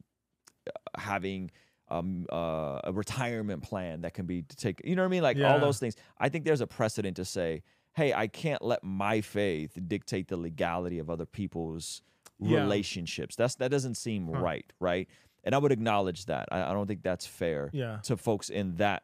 having. 0.96 1.52
Um, 1.90 2.26
uh, 2.32 2.82
a 2.84 2.92
retirement 2.92 3.64
plan 3.64 4.02
that 4.02 4.14
can 4.14 4.26
be 4.26 4.42
to 4.42 4.56
take, 4.58 4.82
you 4.84 4.96
know 4.96 5.04
what 5.04 5.08
I 5.08 5.10
mean? 5.12 5.24
Like 5.24 5.38
all 5.42 5.58
those 5.60 5.80
things. 5.80 5.96
I 6.18 6.28
think 6.28 6.44
there's 6.44 6.60
a 6.60 6.68
precedent 6.68 7.16
to 7.16 7.24
say, 7.26 7.64
hey, 7.94 8.14
I 8.14 8.28
can't 8.28 8.62
let 8.62 8.84
my 8.84 9.22
faith 9.22 9.78
dictate 9.88 10.28
the 10.28 10.36
legality 10.36 11.00
of 11.00 11.10
other 11.10 11.26
people's 11.26 12.02
Yeah. 12.40 12.58
relationships. 12.60 13.36
That's 13.38 13.56
that 13.56 13.72
doesn't 13.72 13.96
seem 13.96 14.28
Huh. 14.28 14.34
right, 14.42 14.74
right? 14.82 15.08
And 15.46 15.56
I 15.56 15.60
would 15.60 15.72
acknowledge 15.72 16.26
that. 16.26 16.50
I, 16.52 16.70
I 16.70 16.74
don't 16.74 16.88
think 16.88 17.04
that's 17.04 17.26
fair 17.26 17.70
Yeah. 17.72 18.00
to 18.04 18.18
folks 18.18 18.50
in 18.50 18.76
that 18.76 19.04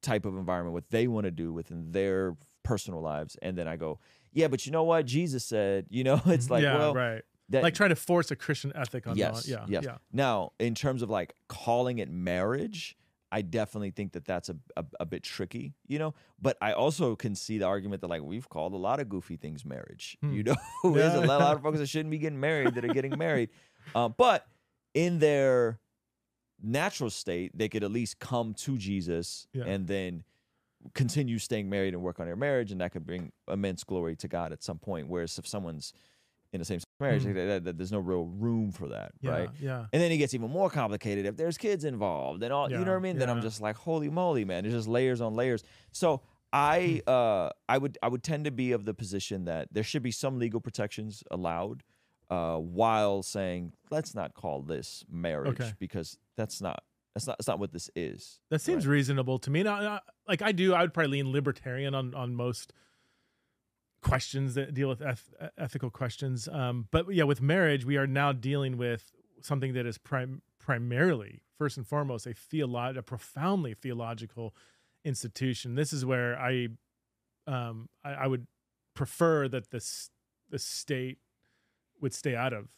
type 0.00 0.24
of 0.24 0.34
environment, 0.36 0.72
what 0.72 0.90
they 0.90 1.06
want 1.06 1.24
to 1.26 1.30
do 1.30 1.52
within 1.52 1.92
their 1.92 2.34
personal 2.62 3.02
lives. 3.02 3.36
And 3.42 3.58
then 3.58 3.68
I 3.68 3.76
go, 3.76 4.00
yeah, 4.32 4.48
but 4.48 4.64
you 4.64 4.72
know 4.72 4.84
what? 4.84 5.04
Jesus 5.04 5.44
said, 5.44 5.86
you 5.90 6.02
know, 6.02 6.20
it's 6.26 6.48
like, 6.50 6.62
yeah, 6.62 6.74
well, 6.76 6.94
right. 6.94 7.22
That, 7.52 7.62
like 7.62 7.74
trying 7.74 7.90
to 7.90 7.96
force 7.96 8.30
a 8.30 8.36
Christian 8.36 8.72
ethic 8.74 9.06
on 9.06 9.16
yes, 9.16 9.48
non- 9.48 9.60
yeah, 9.68 9.74
yes. 9.80 9.84
yeah. 9.84 9.96
Now, 10.12 10.52
in 10.58 10.74
terms 10.74 11.02
of 11.02 11.10
like 11.10 11.34
calling 11.48 11.98
it 11.98 12.10
marriage, 12.10 12.96
I 13.30 13.40
definitely 13.42 13.90
think 13.90 14.12
that 14.12 14.26
that's 14.26 14.50
a, 14.50 14.56
a, 14.76 14.84
a 15.00 15.06
bit 15.06 15.22
tricky, 15.22 15.72
you 15.86 15.98
know. 15.98 16.14
But 16.40 16.58
I 16.60 16.72
also 16.72 17.16
can 17.16 17.34
see 17.34 17.58
the 17.58 17.64
argument 17.66 18.02
that 18.02 18.08
like 18.08 18.22
we've 18.22 18.48
called 18.48 18.74
a 18.74 18.76
lot 18.76 19.00
of 19.00 19.08
goofy 19.08 19.36
things 19.36 19.64
marriage. 19.64 20.18
Hmm. 20.20 20.34
You 20.34 20.42
know, 20.42 20.56
there's 20.84 21.14
a 21.14 21.22
lot 21.26 21.56
of 21.56 21.62
folks 21.62 21.78
that 21.78 21.88
shouldn't 21.88 22.10
be 22.10 22.18
getting 22.18 22.40
married 22.40 22.74
that 22.74 22.84
are 22.84 22.94
getting 22.94 23.16
married. 23.18 23.50
Uh, 23.96 24.08
but 24.08 24.46
in 24.94 25.18
their 25.18 25.80
natural 26.62 27.10
state, 27.10 27.50
they 27.52 27.68
could 27.68 27.82
at 27.82 27.90
least 27.90 28.20
come 28.20 28.54
to 28.54 28.78
Jesus 28.78 29.48
Yeah. 29.52 29.64
and 29.64 29.88
then 29.88 30.22
continue 30.94 31.38
staying 31.38 31.68
married 31.68 31.94
and 31.94 32.02
work 32.02 32.20
on 32.20 32.26
their 32.26 32.36
marriage, 32.36 32.70
and 32.70 32.80
that 32.80 32.92
could 32.92 33.04
bring 33.04 33.32
immense 33.48 33.84
glory 33.84 34.16
to 34.16 34.28
God 34.28 34.52
at 34.52 34.62
some 34.62 34.78
point. 34.78 35.08
Whereas 35.08 35.36
if 35.38 35.46
someone's 35.46 35.92
in 36.52 36.58
the 36.58 36.64
same 36.64 36.80
marriage, 37.02 37.24
Hmm. 37.24 37.34
that- 37.34 37.64
that- 37.64 37.76
there's 37.76 37.92
no 37.92 37.98
real 37.98 38.24
room 38.24 38.72
for 38.72 38.88
that, 38.88 39.12
Yeah, 39.20 39.30
right? 39.30 39.50
yeah. 39.60 39.86
And 39.92 40.00
then 40.02 40.10
it 40.10 40.16
gets 40.18 40.32
even 40.34 40.50
more 40.50 40.70
complicated 40.70 41.26
if 41.26 41.36
there's 41.36 41.58
kids 41.58 41.84
involved 41.84 42.42
and 42.42 42.52
all. 42.52 42.70
you 42.70 42.78
know 42.78 42.92
what 42.92 42.96
I 42.96 43.00
mean? 43.00 43.18
Then 43.18 43.28
I'm 43.28 43.42
just 43.42 43.60
like, 43.60 43.76
holy 43.76 44.08
moly, 44.10 44.44
man! 44.44 44.62
There's 44.64 44.74
just 44.74 44.88
layers 44.88 45.20
on 45.20 45.34
layers. 45.34 45.62
So 45.90 46.22
I, 46.52 47.00
uh, 47.06 47.50
I 47.68 47.78
would, 47.78 47.96
I 48.02 48.08
would 48.08 48.22
tend 48.22 48.44
to 48.44 48.50
be 48.50 48.72
of 48.72 48.84
the 48.84 48.92
position 48.94 49.44
that 49.46 49.68
there 49.72 49.82
should 49.82 50.02
be 50.02 50.10
some 50.10 50.38
legal 50.38 50.60
protections 50.60 51.22
allowed, 51.30 51.82
uh, 52.30 52.58
while 52.58 53.22
saying 53.22 53.72
let's 53.90 54.14
not 54.14 54.34
call 54.34 54.62
this 54.62 55.04
marriage 55.10 55.58
Okay. 55.60 55.72
because 55.78 56.18
that's 56.36 56.60
not, 56.60 56.84
that's 57.14 57.26
not, 57.26 57.38
that's 57.38 57.48
not 57.48 57.58
what 57.58 57.72
this 57.72 57.90
is. 57.96 58.40
That 58.50 58.60
seems 58.60 58.86
Right. 58.86 58.92
reasonable 58.94 59.38
to 59.40 59.50
me. 59.50 59.62
Now, 59.62 60.00
like 60.28 60.42
I 60.42 60.52
do, 60.52 60.74
I 60.74 60.82
would 60.82 60.92
probably 60.94 61.22
lean 61.22 61.32
libertarian 61.32 61.94
on 61.94 62.14
on 62.14 62.34
most 62.34 62.72
questions 64.02 64.54
that 64.54 64.74
deal 64.74 64.88
with 64.88 65.00
eth- 65.00 65.32
ethical 65.56 65.90
questions. 65.90 66.48
Um, 66.48 66.88
but 66.90 67.12
yeah, 67.14 67.24
with 67.24 67.40
marriage, 67.40 67.84
we 67.84 67.96
are 67.96 68.06
now 68.06 68.32
dealing 68.32 68.76
with 68.76 69.12
something 69.40 69.72
that 69.74 69.86
is 69.86 69.98
prim- 69.98 70.42
primarily, 70.58 71.42
first 71.56 71.76
and 71.76 71.86
foremost, 71.86 72.26
a 72.26 72.30
theolo- 72.30 72.96
a 72.96 73.02
profoundly 73.02 73.74
theological 73.74 74.54
institution. 75.04 75.74
This 75.74 75.92
is 75.92 76.04
where 76.04 76.38
I, 76.38 76.68
um, 77.46 77.88
I, 78.04 78.12
I 78.12 78.26
would 78.26 78.46
prefer 78.94 79.48
that 79.48 79.70
this 79.70 80.10
the 80.50 80.58
state 80.58 81.18
would 82.00 82.12
stay 82.12 82.36
out 82.36 82.52
of 82.52 82.68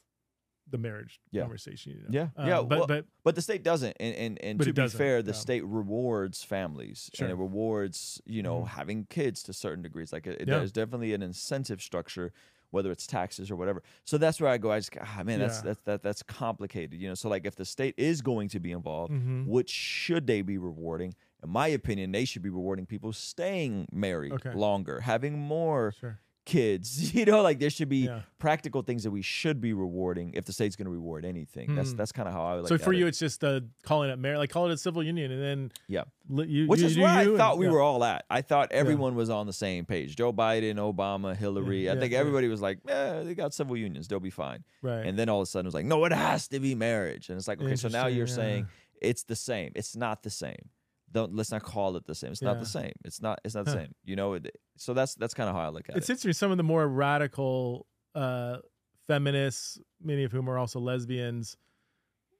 the 0.70 0.78
marriage 0.78 1.20
Yeah. 1.30 1.42
conversation. 1.42 1.92
You 1.92 1.98
know? 2.02 2.08
Yeah, 2.10 2.28
Um, 2.36 2.48
yeah, 2.48 2.62
but 2.62 2.78
well, 2.78 2.86
but 2.86 3.06
But 3.22 3.34
the 3.34 3.42
state 3.42 3.62
doesn't, 3.62 3.96
and 4.00 4.14
and, 4.16 4.42
and 4.42 4.60
to 4.60 4.72
be 4.72 4.88
fair, 4.88 5.22
the 5.22 5.34
state 5.34 5.64
rewards 5.64 6.42
families 6.42 7.10
Sure. 7.14 7.26
and 7.26 7.32
it 7.32 7.40
rewards 7.40 8.20
you 8.24 8.42
know 8.42 8.62
Mhm. 8.62 8.68
having 8.68 9.06
kids 9.06 9.42
to 9.44 9.52
certain 9.52 9.82
degrees. 9.82 10.12
Like 10.12 10.26
it, 10.26 10.40
Yeah. 10.40 10.58
there's 10.58 10.72
definitely 10.72 11.12
an 11.14 11.22
incentive 11.22 11.80
structure, 11.82 12.32
whether 12.70 12.90
it's 12.90 13.06
taxes 13.06 13.50
or 13.50 13.56
whatever. 13.56 13.82
So 14.04 14.18
that's 14.18 14.40
where 14.40 14.50
I 14.50 14.58
go. 14.58 14.70
I 14.72 14.78
just 14.78 14.92
ah 15.00 15.22
man, 15.24 15.38
that's 15.40 15.56
Yeah. 15.58 15.62
that's 15.62 15.80
that, 15.82 16.02
that's 16.02 16.22
complicated. 16.22 17.00
You 17.00 17.08
know, 17.08 17.14
so 17.14 17.28
like 17.28 17.44
if 17.46 17.56
the 17.56 17.64
state 17.66 17.94
is 17.96 18.22
going 18.22 18.48
to 18.48 18.60
be 18.60 18.72
involved, 18.72 19.12
Mhm. 19.12 19.46
what 19.46 19.68
should 19.68 20.26
they 20.26 20.42
be 20.42 20.58
rewarding? 20.58 21.14
In 21.42 21.50
my 21.50 21.68
opinion, 21.68 22.10
they 22.12 22.24
should 22.24 22.40
be 22.42 22.48
rewarding 22.48 22.86
people 22.86 23.12
staying 23.12 23.86
married 23.92 24.32
Okay. 24.32 24.54
longer, 24.54 25.00
having 25.00 25.38
more 25.38 25.92
sure. 26.00 26.20
Kids. 26.45 27.12
You 27.14 27.24
know, 27.24 27.42
like 27.42 27.59
there 27.59 27.70
should 27.70 27.88
be 27.88 28.07
Yeah. 28.07 28.20
practical 28.38 28.82
things 28.82 29.05
that 29.05 29.11
we 29.11 29.22
should 29.22 29.61
be 29.61 29.72
rewarding 29.72 30.32
if 30.34 30.45
the 30.45 30.53
state's 30.53 30.76
going 30.76 30.86
to 30.86 30.90
reward 30.90 31.24
anything. 31.24 31.74
That's 31.74 31.92
Hmm. 31.92 31.97
that's 31.97 32.12
kind 32.12 32.28
of 32.28 32.34
how 32.34 32.45
I 32.45 32.55
would 32.55 32.62
like. 32.64 32.68
so 32.68 32.78
for 32.78 32.92
you, 32.92 33.07
it's 33.07 33.18
just 33.18 33.42
uh, 33.45 33.61
calling 33.84 34.11
it 34.11 34.18
marriage, 34.18 34.38
like 34.38 34.51
call 34.51 34.68
it 34.68 34.72
a 34.72 34.76
civil 34.76 35.03
union, 35.03 35.30
and 35.30 35.42
then 35.42 35.72
Yeah. 35.88 36.05
li- 36.28 36.47
you, 36.49 36.66
Which 36.66 36.80
you 36.80 36.86
is 36.86 36.95
do 36.97 37.01
where 37.03 37.11
I 37.11 37.22
you 37.22 37.28
and- 37.30 37.38
thought 37.38 37.57
we 37.59 37.66
yeah. 37.66 37.72
were 37.72 37.80
all 37.80 38.03
at. 38.05 38.24
I 38.28 38.42
thought 38.42 38.72
everyone 38.72 39.14
was 39.14 39.30
on 39.30 39.47
the 39.47 39.53
same 39.53 39.84
page. 39.84 40.16
Joe 40.16 40.32
Biden, 40.32 40.74
Obama, 40.76 41.36
Hillary. 41.36 41.88
I 41.88 41.95
yeah, 41.95 42.01
think 42.01 42.12
yeah. 42.12 42.18
everybody 42.18 42.49
was 42.49 42.61
like, 42.61 42.78
"Yeah, 42.86 43.22
they 43.22 43.34
got 43.34 43.55
civil 43.55 43.76
unions. 43.76 44.09
They'll 44.09 44.20
be 44.20 44.30
fine." 44.30 44.64
right. 44.82 45.07
And 45.07 45.18
then 45.18 45.28
all 45.28 45.40
of 45.40 45.45
a 45.45 45.47
sudden 45.47 45.66
it 45.66 45.68
was 45.68 45.74
like, 45.74 45.86
"No, 45.86 46.05
it 46.05 46.12
has 46.12 46.49
to 46.49 46.61
be 46.61 46.74
marriage." 46.74 47.28
And 47.30 47.38
it's 47.38 47.49
like, 47.49 47.61
okay, 47.62 47.76
so 47.76 47.88
now 47.88 48.07
you're 48.07 48.26
saying 48.26 48.66
it's 49.01 49.22
the 49.24 49.36
same. 49.36 49.72
It's 49.74 49.97
not 49.97 50.22
the 50.22 50.30
same. 50.30 50.68
Don't 51.14 51.34
let's 51.34 51.50
not 51.50 51.62
call 51.62 51.96
it 51.96 52.04
the 52.06 52.14
same. 52.14 52.32
It's 52.32 52.42
not 52.42 52.58
the 52.60 52.66
same. 52.66 52.92
It's 53.04 53.22
not. 53.22 53.40
It's 53.44 53.54
not 53.54 53.64
the 53.64 53.70
Huh. 53.70 53.78
same. 53.78 53.92
You 54.04 54.16
know. 54.16 54.34
It, 54.34 54.54
so 54.76 54.92
that's 54.92 55.14
that's 55.14 55.32
kind 55.32 55.48
of 55.48 55.54
how 55.56 55.62
I 55.62 55.68
look 55.68 55.88
at 55.88 55.96
It's 55.96 56.10
it. 56.10 56.12
It's 56.14 56.22
interesting. 56.24 56.38
Some 56.46 56.50
of 56.50 56.58
the 56.58 56.62
more 56.74 56.86
radical 56.86 57.86
uh, 58.14 58.58
feminists, 59.06 59.78
many 60.02 60.24
of 60.24 60.32
whom 60.32 60.48
are 60.50 60.58
also 60.58 60.80
lesbians, 60.80 61.56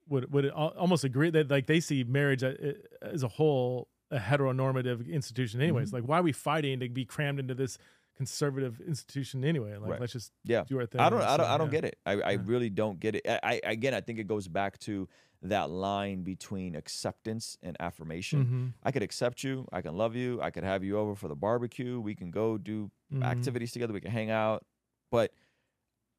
would 0.07 0.31
would 0.31 0.49
almost 0.49 1.03
agree 1.03 1.29
that 1.31 1.49
like 1.49 1.67
they 1.67 1.79
see 1.79 2.03
marriage 2.03 2.43
as 2.43 3.23
a 3.23 3.27
whole 3.27 3.87
a 4.11 4.19
heteronormative 4.19 5.09
institution. 5.11 5.61
Anyways, 5.61 5.87
Mm-hmm. 5.87 5.95
like 5.97 6.03
why 6.07 6.19
are 6.19 6.23
we 6.23 6.31
fighting 6.31 6.79
to 6.81 6.89
be 6.89 7.05
crammed 7.05 7.39
into 7.39 7.55
this 7.55 7.77
conservative 8.15 8.79
institution 8.81 9.43
anyway? 9.43 9.75
Like 9.77 9.91
Right. 9.91 9.99
let's 10.01 10.13
just 10.13 10.31
Yeah. 10.43 10.63
do 10.67 10.77
our 10.79 10.85
thing. 10.85 11.01
I 11.01 11.09
don't. 11.09 11.21
I 11.21 11.37
don't. 11.37 11.47
I 11.47 11.57
don't 11.57 11.67
yeah. 11.67 11.81
get 11.81 11.85
it. 11.85 11.99
I, 12.05 12.11
I 12.13 12.31
Yeah. 12.31 12.37
really 12.45 12.69
don't 12.69 12.99
get 12.99 13.15
it. 13.15 13.23
I, 13.27 13.39
I 13.43 13.61
again, 13.71 13.93
I 13.93 14.01
think 14.01 14.19
it 14.19 14.27
goes 14.27 14.47
back 14.47 14.77
to 14.81 15.07
that 15.49 15.69
line 15.69 16.23
between 16.23 16.75
acceptance 16.75 17.57
and 17.61 17.75
affirmation. 17.79 18.45
Mhm. 18.45 18.73
I 18.83 18.91
could 18.91 19.03
accept 19.03 19.43
you. 19.43 19.67
I 19.71 19.81
can 19.81 19.95
love 19.95 20.15
you. 20.15 20.41
I 20.41 20.51
could 20.51 20.63
have 20.63 20.83
you 20.83 20.97
over 20.97 21.15
for 21.15 21.27
the 21.27 21.35
barbecue. 21.35 21.99
We 21.99 22.15
can 22.15 22.31
go 22.31 22.57
do 22.57 22.91
Mhm. 23.13 23.23
activities 23.23 23.71
together. 23.71 23.93
We 23.93 24.01
can 24.01 24.11
hang 24.11 24.29
out. 24.31 24.65
But 25.11 25.31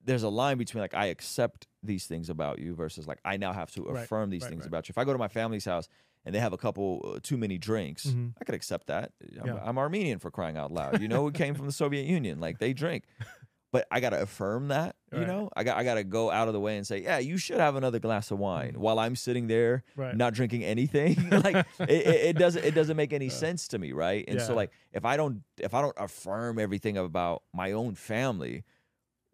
there's 0.04 0.22
a 0.22 0.28
line 0.28 0.56
between 0.58 0.80
like 0.82 0.94
I 0.94 1.06
accept 1.06 1.66
these 1.82 2.06
things 2.06 2.30
about 2.30 2.58
you 2.58 2.74
versus 2.74 3.06
like 3.08 3.20
I 3.24 3.36
now 3.36 3.52
have 3.52 3.70
to 3.72 3.82
Right, 3.84 4.04
affirm 4.04 4.30
these 4.30 4.42
right, 4.42 4.50
things 4.50 4.60
right. 4.62 4.68
about 4.68 4.88
you. 4.88 4.92
If 4.92 4.98
I 4.98 5.04
go 5.04 5.12
to 5.12 5.18
my 5.18 5.28
family's 5.28 5.64
house 5.64 5.88
and 6.24 6.34
they 6.34 6.38
have 6.40 6.52
a 6.52 6.56
couple 6.58 7.00
uh, 7.16 7.18
too 7.22 7.36
many 7.36 7.58
drinks, 7.58 8.06
Mhm. 8.06 8.34
I 8.40 8.44
could 8.44 8.54
accept 8.54 8.86
that. 8.86 9.12
I'm, 9.40 9.46
Yeah. 9.46 9.60
I'm 9.64 9.78
Armenian 9.78 10.18
for 10.20 10.30
crying 10.30 10.56
out 10.56 10.70
loud. 10.72 11.00
You 11.00 11.08
know, 11.08 11.24
we 11.24 11.32
came 11.32 11.54
from 11.54 11.66
the 11.66 11.72
Soviet 11.72 12.04
Union. 12.06 12.38
Like 12.40 12.58
they 12.58 12.72
drink. 12.72 13.04
But 13.76 13.86
I 13.90 14.00
gotta 14.00 14.22
affirm 14.22 14.68
that, 14.68 14.96
you 15.12 15.18
Right. 15.18 15.26
know. 15.26 15.50
I 15.54 15.62
got 15.62 15.76
I 15.76 15.84
gotta 15.84 16.02
go 16.02 16.30
out 16.30 16.48
of 16.48 16.54
the 16.54 16.60
way 16.60 16.78
and 16.78 16.86
say, 16.86 17.02
yeah, 17.02 17.18
you 17.18 17.36
should 17.36 17.58
have 17.58 17.76
another 17.76 17.98
glass 17.98 18.30
of 18.30 18.38
wine 18.38 18.72
mm. 18.72 18.78
while 18.78 18.98
I'm 18.98 19.14
sitting 19.14 19.48
there. 19.48 19.84
Right. 19.96 20.16
not 20.16 20.32
drinking 20.32 20.64
anything. 20.64 21.28
like 21.44 21.66
it, 21.80 21.90
it, 21.90 22.38
doesn't 22.38 22.64
it 22.64 22.74
doesn't 22.74 22.96
make 22.96 23.12
any 23.12 23.28
sense 23.28 23.68
to 23.68 23.78
me, 23.78 23.92
right? 23.92 24.24
And 24.28 24.40
so 24.40 24.54
like 24.54 24.70
if 24.94 25.04
I 25.04 25.18
don't 25.18 25.42
if 25.58 25.74
I 25.74 25.82
don't 25.82 25.96
affirm 25.98 26.58
everything 26.58 26.96
about 26.96 27.42
my 27.52 27.72
own 27.72 27.96
family, 27.96 28.64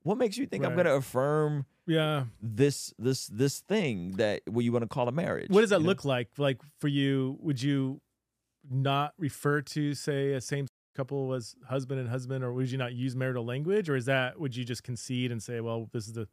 what 0.03 0.19
makes 0.19 0.37
you 0.37 0.47
think 0.47 0.65
I'm 0.65 0.75
gonna 0.75 0.97
affirm 0.97 1.65
Yeah. 1.87 2.25
this 2.43 2.93
this 2.99 3.29
this 3.29 3.61
thing 3.61 4.17
that 4.17 4.43
what 4.49 4.65
you 4.65 4.73
want 4.73 4.83
to 4.83 4.89
call 4.89 5.07
a 5.07 5.13
marriage? 5.13 5.51
What 5.51 5.61
does 5.61 5.71
that 5.71 5.79
you 5.79 5.85
know? 5.85 5.89
look 5.91 6.05
like? 6.05 6.31
Like 6.37 6.61
for 6.81 6.89
you, 6.89 7.39
would 7.41 7.63
you 7.63 8.01
not 8.69 9.15
refer 9.19 9.61
to 9.61 9.95
say 9.95 10.33
a 10.33 10.41
same 10.41 10.67
couple 10.95 11.33
as 11.35 11.55
husband 11.69 12.01
and 12.01 12.09
husband, 12.09 12.45
or 12.45 12.53
would 12.53 12.71
you 12.71 12.79
not 12.79 12.93
use 12.93 13.15
marital 13.17 13.45
language, 13.45 13.89
or 13.89 13.97
is 13.97 14.05
that 14.07 14.39
would 14.39 14.55
you 14.55 14.65
just 14.65 14.83
concede 14.83 15.33
and 15.33 15.43
say, 15.43 15.61
well, 15.61 15.89
this 15.93 16.07
is 16.07 16.13
the 16.13 16.29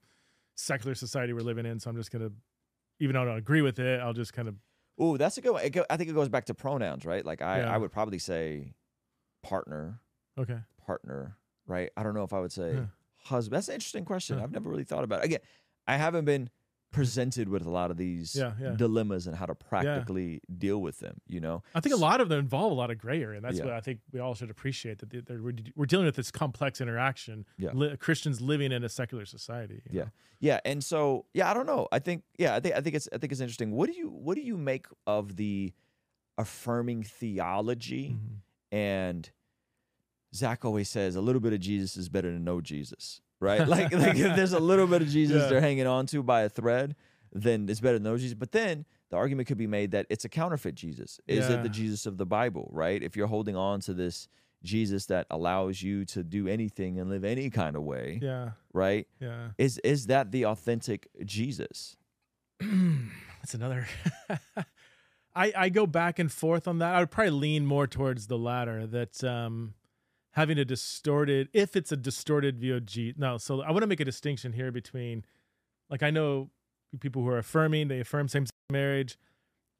secular 0.55 0.95
society 0.95 1.33
we're 1.33 1.39
living 1.41 1.65
in, 1.65 1.79
so 1.79 1.89
I'm 1.89 1.95
just 1.95 2.11
gonna, 2.11 2.31
even 2.99 3.13
though 3.13 3.21
I 3.21 3.25
don't 3.25 3.37
agree 3.37 3.61
with 3.61 3.79
it, 3.79 3.99
I'll 3.99 4.13
just 4.13 4.33
kind 4.33 4.47
of 4.47 4.55
Ooh, 5.01 5.17
that's 5.17 5.37
a 5.37 5.41
good 5.41 5.51
one. 5.53 5.63
It 5.63 5.69
go, 5.69 5.85
I 5.89 5.95
think 5.95 6.09
it 6.09 6.13
goes 6.13 6.27
back 6.27 6.45
to 6.45 6.53
pronouns, 6.53 7.05
right? 7.05 7.25
Like 7.25 7.41
I, 7.41 7.59
Yeah. 7.59 7.73
I 7.73 7.77
would 7.77 7.91
probably 7.91 8.19
say 8.19 8.73
partner, 9.43 10.01
okay, 10.37 10.59
partner, 10.85 11.37
right? 11.65 11.89
I 11.95 12.03
don't 12.03 12.13
know 12.13 12.23
if 12.23 12.33
I 12.33 12.39
would 12.41 12.51
say 12.51 12.75
Huh. 12.75 12.85
husband. 13.23 13.55
That's 13.57 13.69
an 13.69 13.75
interesting 13.75 14.03
question. 14.05 14.37
Huh. 14.37 14.43
I've 14.43 14.51
never 14.51 14.69
really 14.69 14.83
thought 14.83 15.03
about 15.05 15.19
it. 15.21 15.25
Again, 15.25 15.39
I 15.87 15.95
haven't 15.97 16.25
been 16.25 16.49
presented 16.91 17.47
with 17.49 17.65
a 17.65 17.69
lot 17.69 17.91
of 17.91 17.97
these 17.97 18.35
Yeah, 18.35 18.53
yeah. 18.59 18.71
dilemmas 18.71 19.27
and 19.27 19.35
how 19.35 19.45
to 19.45 19.53
practically 19.53 20.41
deal 20.57 20.81
with 20.81 20.99
them, 20.99 21.21
you 21.27 21.39
know? 21.39 21.61
I 21.75 21.81
think 21.81 21.93
a 21.93 21.97
lot 21.99 22.19
of 22.19 22.29
them 22.29 22.39
involve 22.39 22.71
a 22.71 22.75
lot 22.75 22.89
of 22.89 22.97
gray 22.97 23.21
area, 23.21 23.37
and 23.37 23.45
that's 23.45 23.57
Yeah. 23.59 23.65
what 23.65 23.73
I 23.73 23.79
think 23.81 23.99
we 24.11 24.19
all 24.19 24.33
should 24.33 24.49
appreciate 24.49 24.97
that 24.99 25.29
we're, 25.75 25.85
dealing 25.85 26.05
with 26.07 26.15
this 26.15 26.31
complex 26.31 26.81
interaction. 26.81 27.45
Yeah. 27.57 27.71
Li- 27.73 27.95
Christians 27.97 28.41
living 28.41 28.71
in 28.71 28.83
a 28.83 28.89
secular 28.89 29.25
society. 29.25 29.81
Yeah. 29.89 30.05
know? 30.05 30.09
Yeah, 30.39 30.59
and 30.65 30.83
so 30.83 31.25
yeah, 31.33 31.51
I 31.51 31.53
don't 31.53 31.65
know. 31.67 31.87
I 31.91 31.99
think 31.99 32.23
yeah, 32.37 32.55
I 32.55 32.59
think 32.61 32.73
I 32.75 32.79
think 32.81 32.95
it's 32.95 33.09
I 33.13 33.17
think 33.17 33.31
it's 33.33 33.41
interesting. 33.41 33.71
What 33.71 33.89
do 33.89 33.95
you 33.97 34.09
what 34.09 34.35
do 34.35 34.41
you 34.41 34.55
make 34.57 34.87
of 35.05 35.35
the 35.35 35.73
affirming 36.37 37.03
theology 37.03 38.11
Mhm. 38.17 38.37
and 38.71 39.29
Zach 40.33 40.63
always 40.63 40.87
says 40.89 41.15
a 41.15 41.21
little 41.21 41.41
bit 41.41 41.53
of 41.53 41.59
Jesus 41.59 41.97
is 41.97 42.07
better 42.07 42.31
than 42.31 42.43
no 42.43 42.61
Jesus, 42.61 43.19
right? 43.39 43.67
Like 43.67 43.91
like 43.93 44.17
if 44.17 44.35
there's 44.35 44.53
a 44.53 44.59
little 44.59 44.87
bit 44.87 45.01
of 45.01 45.09
Jesus 45.09 45.41
Yeah. 45.43 45.47
they're 45.49 45.61
hanging 45.61 45.87
on 45.87 46.05
to 46.07 46.21
by 46.23 46.41
a 46.41 46.49
thread, 46.49 46.95
then 47.33 47.67
it's 47.69 47.79
better 47.79 47.97
than 47.99 48.03
no 48.03 48.17
Jesus. 48.17 48.33
But 48.35 48.51
then 48.51 48.85
the 49.09 49.17
argument 49.17 49.47
could 49.47 49.57
be 49.57 49.67
made 49.67 49.91
that 49.91 50.05
it's 50.09 50.25
a 50.25 50.29
counterfeit 50.29 50.75
Jesus. 50.75 51.19
Is 51.27 51.49
it 51.49 51.63
the 51.63 51.69
Jesus 51.69 52.05
of 52.05 52.17
the 52.17 52.25
Bible, 52.25 52.69
right? 52.71 53.01
If 53.01 53.15
you're 53.15 53.27
holding 53.27 53.55
on 53.55 53.79
to 53.81 53.93
this 53.93 54.27
Jesus 54.61 55.05
that 55.05 55.25
allows 55.29 55.81
you 55.81 56.03
to 56.05 56.21
do 56.23 56.47
anything 56.47 56.99
and 56.99 57.09
live 57.09 57.23
any 57.23 57.49
kind 57.49 57.75
of 57.77 57.83
way, 57.83 58.19
Yeah. 58.21 58.51
right? 58.73 59.07
Yeah. 59.21 59.49
Is 59.57 59.77
is 59.79 60.07
that 60.07 60.31
the 60.31 60.45
authentic 60.45 61.07
Jesus? 61.25 61.95
That's 62.59 63.53
another. 63.53 63.87
I 65.35 65.53
I 65.55 65.69
go 65.69 65.85
back 65.87 66.19
and 66.19 66.31
forth 66.31 66.67
on 66.67 66.79
that. 66.79 66.93
I 66.95 66.99
would 66.99 67.11
probably 67.11 67.31
lean 67.31 67.65
more 67.65 67.87
towards 67.87 68.27
the 68.27 68.37
latter. 68.37 68.85
That 68.85 69.23
um, 69.23 69.73
having 70.39 70.57
a 70.57 70.63
distorted, 70.63 71.49
if 71.51 71.75
it's 71.75 71.91
a 71.91 71.97
distorted 71.97 72.57
view 72.57 72.75
of 72.77 72.85
G. 72.85 73.13
No, 73.17 73.37
so 73.37 73.61
I 73.61 73.71
want 73.71 73.81
to 73.81 73.87
make 73.87 73.99
a 73.99 74.05
distinction 74.05 74.53
here 74.53 74.71
between, 74.71 75.25
like 75.89 76.01
I 76.01 76.11
know 76.11 76.49
people 77.01 77.21
who 77.21 77.27
are 77.27 77.37
affirming 77.37 77.89
they 77.89 77.99
affirm 77.99 78.29
same 78.29 78.45
sex 78.45 78.55
marriage, 78.71 79.17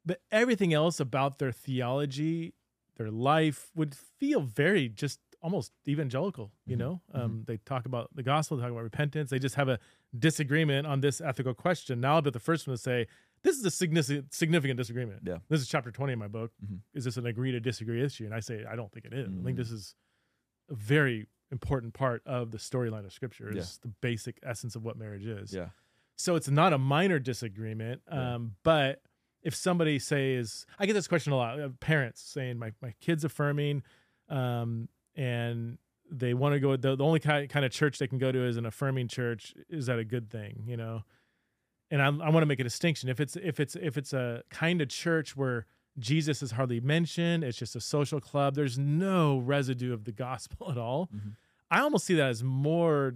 but 0.04 0.20
everything 0.30 0.74
else 0.74 1.00
about 1.00 1.38
their 1.38 1.50
theology, 1.50 2.52
their 2.98 3.10
life 3.10 3.70
would 3.74 3.94
feel 3.94 4.42
very 4.42 4.90
just 4.90 5.18
almost 5.40 5.72
evangelical. 5.88 6.52
You 6.66 6.76
Mhm, 6.76 6.78
know, 6.78 7.00
um, 7.14 7.44
they 7.46 7.56
talk 7.56 7.86
about 7.86 8.14
the 8.14 8.22
gospel, 8.22 8.58
they 8.58 8.62
talk 8.62 8.72
about 8.72 8.82
repentance. 8.82 9.30
They 9.30 9.38
just 9.38 9.54
have 9.54 9.70
a 9.70 9.78
disagreement 10.18 10.86
on 10.86 11.00
this 11.00 11.22
ethical 11.22 11.54
question. 11.54 12.02
Now, 12.02 12.16
I'll 12.16 12.22
be 12.22 12.30
the 12.30 12.38
first 12.38 12.66
one 12.68 12.76
to 12.76 12.82
say 12.82 13.06
this 13.42 13.56
is 13.56 13.64
a 13.64 13.70
significant 13.70 14.34
significant 14.34 14.76
disagreement. 14.76 15.22
Yeah. 15.24 15.38
This 15.48 15.62
is 15.62 15.68
chapter 15.68 15.90
20 15.90 16.12
in 16.12 16.18
my 16.18 16.28
book. 16.28 16.52
Mhm. 16.62 16.80
Is 16.92 17.04
this 17.04 17.16
an 17.16 17.24
agree 17.24 17.50
to 17.52 17.60
disagree 17.60 18.02
issue? 18.02 18.26
And 18.26 18.34
I 18.34 18.40
say 18.40 18.66
I 18.66 18.76
don't 18.76 18.92
think 18.92 19.06
it 19.06 19.14
is. 19.14 19.30
I 19.40 19.42
think 19.42 19.56
this 19.56 19.70
is 19.70 19.94
a 20.70 20.74
very 20.74 21.26
important 21.52 21.92
part 21.94 22.22
of 22.26 22.52
the 22.52 22.58
storyline 22.58 23.04
of 23.04 23.12
scripture 23.12 23.50
Yeah. 23.52 23.60
is 23.60 23.78
the 23.82 23.88
basic 24.00 24.38
essence 24.42 24.76
of 24.76 24.84
what 24.84 24.96
marriage 24.96 25.26
is. 25.26 25.52
Yeah. 25.52 25.70
So 26.16 26.36
it's 26.36 26.48
not 26.48 26.72
a 26.72 26.78
minor 26.78 27.18
disagreement. 27.18 28.02
Yeah. 28.08 28.34
Um, 28.34 28.54
but 28.62 29.02
if 29.42 29.54
somebody 29.54 29.98
says, 29.98 30.66
I 30.78 30.86
get 30.86 30.92
this 30.92 31.08
question 31.08 31.32
a 31.32 31.36
lot, 31.36 31.58
uh, 31.58 31.70
parents 31.80 32.20
saying 32.22 32.58
my, 32.58 32.72
my 32.82 32.94
kid's 33.00 33.24
affirming, 33.24 33.82
um, 34.28 34.88
and 35.16 35.78
they 36.10 36.34
want 36.34 36.52
to 36.54 36.60
go, 36.60 36.76
the, 36.76 36.94
the 36.94 37.04
only 37.04 37.20
kind, 37.20 37.48
kind 37.48 37.64
of 37.64 37.72
church 37.72 37.98
they 37.98 38.06
can 38.06 38.18
go 38.18 38.30
to 38.30 38.44
is 38.44 38.56
an 38.56 38.66
affirming 38.66 39.08
church. 39.08 39.54
Is 39.68 39.86
that 39.86 39.98
a 39.98 40.04
good 40.04 40.30
thing? 40.30 40.64
You 40.66 40.76
know? 40.76 41.02
And 41.90 42.00
I, 42.02 42.06
I 42.06 42.30
want 42.30 42.42
to 42.42 42.46
make 42.46 42.60
a 42.60 42.64
distinction. 42.64 43.08
If 43.08 43.18
it's, 43.18 43.34
if 43.36 43.58
it's, 43.58 43.74
if 43.76 43.96
it's 43.96 44.12
a 44.12 44.42
kind 44.50 44.80
of 44.82 44.88
church 44.88 45.36
where 45.36 45.66
Jesus 45.98 46.42
is 46.42 46.52
hardly 46.52 46.80
mentioned, 46.80 47.44
it's 47.44 47.58
just 47.58 47.76
a 47.76 47.80
social 47.80 48.20
club, 48.20 48.54
there's 48.54 48.78
no 48.78 49.38
residue 49.38 49.92
of 49.92 50.04
the 50.04 50.12
gospel 50.12 50.70
at 50.70 50.78
all. 50.78 51.08
Mhm. 51.14 51.34
I 51.70 51.80
almost 51.80 52.04
see 52.06 52.14
that 52.14 52.28
as 52.30 52.42
more 52.42 53.14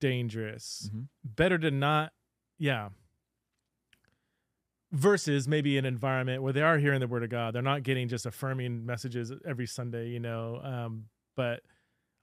dangerous 0.00 0.90
Mhm. 0.92 1.08
better 1.24 1.56
to 1.58 1.70
not 1.70 2.12
yeah 2.58 2.90
versus 4.92 5.48
maybe 5.48 5.76
an 5.76 5.84
environment 5.84 6.42
where 6.42 6.52
they 6.52 6.62
are 6.62 6.78
hearing 6.78 7.00
the 7.00 7.06
word 7.08 7.22
of 7.24 7.30
god 7.30 7.54
they're 7.54 7.62
not 7.62 7.82
getting 7.82 8.06
just 8.08 8.26
affirming 8.26 8.84
messages 8.86 9.32
every 9.44 9.66
sunday 9.66 10.08
you 10.08 10.20
know 10.20 10.60
um 10.62 11.06
but 11.36 11.62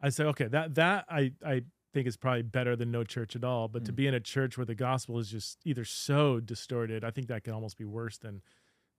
i 0.01 0.09
say 0.09 0.24
okay 0.24 0.45
that 0.47 0.76
that 0.76 1.05
i 1.09 1.32
i 1.45 1.62
think 1.93 2.07
is 2.07 2.16
probably 2.16 2.43
better 2.43 2.76
than 2.76 2.89
no 2.91 3.03
church 3.03 3.36
at 3.36 3.43
all 3.43 3.68
but 3.68 3.84
to 3.84 3.91
Mm. 3.91 3.95
be 3.95 4.07
in 4.07 4.14
a 4.14 4.20
church 4.22 4.57
where 4.57 4.66
the 4.66 4.76
gospel 4.76 5.18
is 5.20 5.30
just 5.30 5.57
either 5.66 5.84
so 5.84 6.39
distorted 6.39 7.03
i 7.03 7.12
think 7.12 7.28
that 7.28 7.43
can 7.43 7.53
almost 7.53 7.78
be 7.78 7.84
worse 7.86 8.18
than 8.18 8.41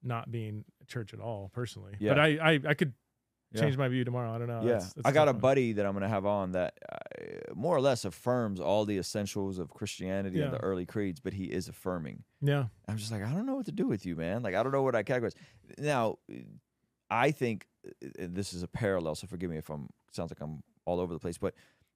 not 0.02 0.30
being 0.30 0.64
church 0.86 1.12
at 1.14 1.20
all 1.20 1.50
personally 1.54 1.92
Yeah. 1.98 2.10
but 2.14 2.18
i 2.20 2.26
i, 2.52 2.60
I 2.68 2.74
could 2.74 2.92
Yeah. 3.52 3.60
change 3.62 3.76
my 3.76 3.88
view 3.88 4.02
tomorrow 4.04 4.32
i 4.34 4.38
don't 4.38 4.48
know 4.48 4.60
yeah, 4.62 4.68
That's- 4.78 4.92
that's 4.94 5.06
I 5.06 5.12
got 5.12 5.28
a 5.28 5.32
one. 5.32 5.40
buddy 5.40 5.72
that 5.74 5.84
I'm 5.86 5.92
going 5.92 6.02
to 6.02 6.08
have 6.08 6.24
on 6.26 6.52
that 6.52 6.78
uh, 6.90 7.54
more 7.54 7.76
or 7.76 7.80
less 7.82 8.04
affirms 8.06 8.58
all 8.60 8.84
the 8.86 8.96
essentials 8.98 9.58
of 9.58 9.68
Christianity 9.70 10.40
and 10.40 10.52
the 10.52 10.58
early 10.58 10.86
creeds, 10.86 11.20
but 11.20 11.32
he 11.34 11.44
is 11.44 11.68
affirming. 11.68 12.24
yeah 12.40 12.64
I'm 12.88 12.96
just 12.96 13.12
like, 13.12 13.22
I 13.22 13.30
don't 13.30 13.44
know 13.46 13.54
what 13.56 13.66
to 13.66 13.72
do 13.72 13.86
with 13.86 14.06
you, 14.06 14.16
man. 14.16 14.42
Like, 14.42 14.54
I 14.54 14.62
don't 14.62 14.72
know 14.72 14.82
what 14.82 14.94
I 14.96 15.02
categorize. 15.02 15.34
Now, 15.78 16.16
I 17.10 17.30
think 17.30 17.66
uh, 17.86 18.26
this 18.38 18.54
is 18.54 18.62
a 18.62 18.68
parallel, 18.68 19.14
so 19.16 19.26
forgive 19.26 19.50
me 19.50 19.58
if 19.58 19.68
I'm 19.70 19.88
sounds 20.12 20.30
like 20.30 20.40
I'm 20.40 20.62
all 20.86 20.98
over 20.98 21.12
the 21.12 21.20
place, 21.20 21.36
but 21.38 21.54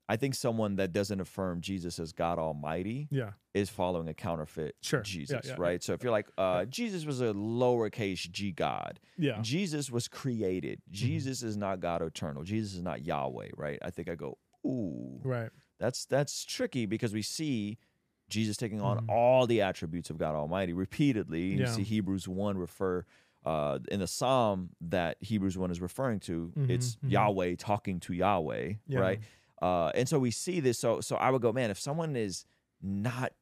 I 0.09 0.17
think 0.17 0.35
someone 0.37 0.77
that 0.77 0.93
doesn't 0.93 1.21
affirm 1.21 1.61
Jesus 1.61 1.99
as 1.99 2.13
God 2.13 2.39
Almighty 2.39 3.09
yeah 3.11 3.33
is 3.55 3.71
following 3.71 4.07
a 4.09 4.15
counterfeit 4.15 4.77
Sure. 4.83 5.01
Jesus, 5.01 5.41
yeah, 5.47 5.53
yeah. 5.53 5.57
right? 5.59 5.83
So 5.83 5.95
if 5.95 6.03
you're 6.03 6.13
like, 6.13 6.29
uh, 6.39 6.65
Jesus 6.67 7.05
was 7.07 7.21
a 7.21 7.33
lowercase 7.33 8.31
g 8.31 8.53
God, 8.53 9.01
yeah 9.19 9.41
Jesus 9.43 9.91
was 9.91 10.09
created. 10.09 10.81
Mm-hmm. 10.83 10.93
Jesus 10.95 11.43
is 11.43 11.57
not 11.57 11.81
God 11.81 12.03
eternal. 12.03 12.43
Jesus 12.45 12.75
is 12.75 12.83
not 12.83 13.05
Yahweh, 13.05 13.49
right? 13.57 13.79
I 13.83 13.91
think 13.91 14.09
I 14.09 14.15
go, 14.15 14.39
ooh, 14.65 15.21
right 15.25 15.51
that's 15.79 16.07
that's 16.07 16.45
tricky 16.45 16.87
because 16.87 17.13
we 17.13 17.21
see 17.23 17.79
Jesus 18.29 18.57
taking 18.57 18.81
on 18.81 18.99
Mhm. 18.99 19.09
all 19.11 19.47
the 19.47 19.61
attributes 19.61 20.09
of 20.11 20.19
God 20.19 20.35
Almighty 20.35 20.73
repeatedly. 20.73 21.43
You 21.55 21.67
see 21.67 21.83
Hebrews 21.83 22.27
one 22.29 22.57
refer 22.59 23.05
uh, 23.45 23.79
in 23.93 24.01
the 24.01 24.07
Psalm 24.09 24.71
that 24.81 25.19
Hebrews 25.21 25.57
one 25.57 25.71
is 25.71 25.81
referring 25.81 26.19
to. 26.21 26.53
Mhm, 26.57 26.69
It's 26.71 26.97
mhm. 26.97 27.11
Yahweh 27.13 27.55
talking 27.57 28.01
to 28.01 28.13
Yahweh, 28.13 28.75
right? 29.01 29.21
Uh, 29.63 29.91
and 29.95 30.09
so 30.09 30.19
we 30.19 30.31
see 30.31 30.61
this. 30.61 30.79
So 30.79 31.01
so 31.01 31.17
I 31.17 31.31
would 31.31 31.43
go, 31.43 31.53
man, 31.53 31.71
if 31.71 31.79
someone 31.79 32.17
is 32.17 32.45
not 32.83 33.33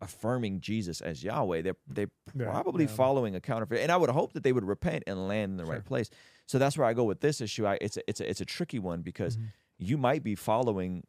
affirming 0.00 0.60
Jesus 0.60 1.00
as 1.00 1.22
Yahweh, 1.24 1.62
they're 1.62 1.76
they're 1.88 2.10
Yeah, 2.34 2.44
probably 2.44 2.84
yeah. 2.84 2.90
following 2.90 3.34
a 3.34 3.40
counterfeit. 3.40 3.80
And 3.80 3.90
I 3.90 3.96
would 3.96 4.10
hope 4.10 4.32
that 4.34 4.42
they 4.42 4.52
would 4.52 4.64
repent 4.64 5.04
and 5.06 5.28
land 5.28 5.52
in 5.52 5.56
the 5.56 5.64
Sure. 5.64 5.74
right 5.74 5.84
place. 5.84 6.10
So 6.46 6.58
that's 6.58 6.76
where 6.78 6.86
I 6.86 6.92
go 6.94 7.04
with 7.04 7.20
this 7.20 7.40
issue. 7.40 7.66
I, 7.66 7.78
it's 7.80 7.96
a, 7.96 8.02
it's 8.08 8.20
a, 8.20 8.28
it's 8.30 8.40
a 8.40 8.44
tricky 8.44 8.78
one 8.78 9.02
because 9.02 9.36
Mhm. 9.36 9.48
you 9.78 9.96
might 9.98 10.22
be 10.22 10.34
following 10.34 11.04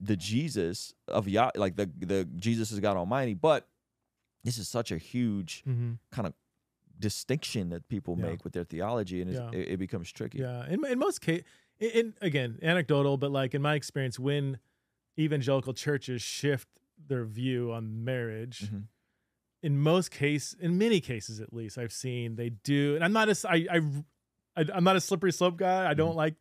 the 0.00 0.16
Jesus 0.16 0.94
of 1.08 1.28
Yah, 1.28 1.50
like 1.54 1.76
the 1.76 1.90
the 1.98 2.24
Jesus 2.36 2.72
is 2.72 2.80
God 2.80 2.96
Almighty, 2.96 3.34
but 3.34 3.68
this 4.44 4.56
is 4.58 4.66
such 4.68 4.90
a 4.90 4.98
huge 4.98 5.62
hmm 5.64 5.92
kind 6.10 6.26
of 6.26 6.32
distinction 6.98 7.68
that 7.68 7.86
people 7.88 8.16
Yeah. 8.16 8.26
make 8.30 8.44
with 8.44 8.52
their 8.54 8.64
theology, 8.64 9.20
and 9.22 9.32
Yeah. 9.32 9.50
it, 9.52 9.68
it 9.72 9.76
becomes 9.78 10.10
tricky. 10.10 10.38
Yeah, 10.38 10.66
in 10.68 10.84
in 10.86 10.98
most 10.98 11.20
case, 11.20 11.42
in, 11.80 11.90
in 11.90 12.14
again 12.20 12.58
anecdotal, 12.62 13.16
but 13.16 13.30
like 13.30 13.54
in 13.54 13.62
my 13.62 13.74
experience, 13.74 14.18
when 14.18 14.58
evangelical 15.18 15.72
churches 15.74 16.22
shift 16.22 16.68
their 17.06 17.24
view 17.24 17.72
on 17.72 18.04
marriage, 18.04 18.70
Mhm. 18.70 18.84
in 19.62 19.78
most 19.78 20.10
case, 20.10 20.52
in 20.58 20.78
many 20.78 21.00
cases 21.00 21.40
at 21.40 21.52
least, 21.52 21.78
I've 21.78 21.92
seen 21.92 22.36
they 22.36 22.50
do. 22.50 22.94
And 22.94 23.04
I'm 23.04 23.12
not 23.12 23.28
a 23.28 23.48
I 23.48 23.66
I, 23.70 23.80
I 24.56 24.64
I'm 24.74 24.84
not 24.84 24.96
a 24.96 25.00
slippery 25.00 25.32
slope 25.32 25.56
guy. 25.56 25.84
I 25.84 25.88
Mm-hmm. 25.90 25.98
don't 25.98 26.16
like 26.16 26.34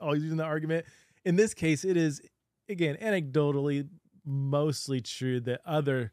always 0.00 0.22
using 0.22 0.36
the 0.38 0.44
argument. 0.44 0.86
In 1.24 1.36
this 1.36 1.54
case, 1.54 1.84
it 1.84 1.96
is 1.96 2.20
again 2.68 2.96
anecdotally 3.00 3.88
mostly 4.24 5.00
true 5.00 5.38
that 5.40 5.60
other, 5.64 6.12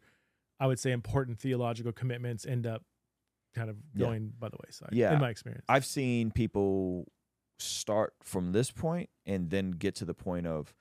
I 0.59 0.67
would 0.67 0.79
say, 0.79 0.91
important 0.91 1.39
theological 1.39 1.91
commitments 1.91 2.45
end 2.45 2.67
up 2.67 2.83
kind 3.55 3.69
of 3.69 3.77
Yeah. 3.95 4.05
going 4.05 4.33
by 4.39 4.49
the 4.49 4.57
wayside. 4.65 4.89
Yeah. 4.93 5.13
in 5.13 5.19
my 5.19 5.29
experience. 5.29 5.65
I've 5.67 5.85
seen 5.85 6.31
people 6.31 7.11
start 7.63 8.13
from 8.23 8.51
this 8.51 8.71
point 8.71 9.09
and 9.25 9.49
then 9.49 9.71
get 9.71 9.95
to 9.95 10.05
the 10.05 10.13
point 10.13 10.45
of, 10.47 10.73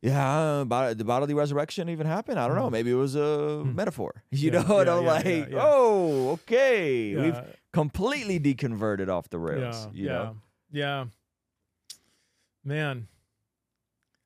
yeah, 0.00 0.64
bod- 0.66 0.96
the 0.98 1.04
bodily 1.04 1.34
resurrection 1.34 1.88
even 1.88 2.06
happened. 2.06 2.38
I 2.38 2.46
don't 2.46 2.56
know. 2.56 2.68
Mhm. 2.68 2.72
Maybe 2.72 2.90
it 2.90 2.94
was 2.94 3.14
a 3.16 3.18
Mhm. 3.64 3.74
metaphor. 3.74 4.22
You 4.30 4.50
Yeah, 4.52 4.62
know, 4.62 4.78
and 4.78 4.86
yeah, 4.88 4.94
I'm 4.96 5.04
yeah, 5.04 5.10
like, 5.10 5.48
oh, 5.54 6.30
okay, 6.30 7.16
we've 7.16 7.40
completely 7.72 8.38
deconverted 8.38 9.08
off 9.08 9.28
the 9.30 9.38
rails. 9.38 9.86
Yeah, 9.86 9.90
you 9.92 10.06
yeah, 10.06 10.12
know, 10.12 10.36
yeah. 10.70 11.04
Man, 12.64 13.08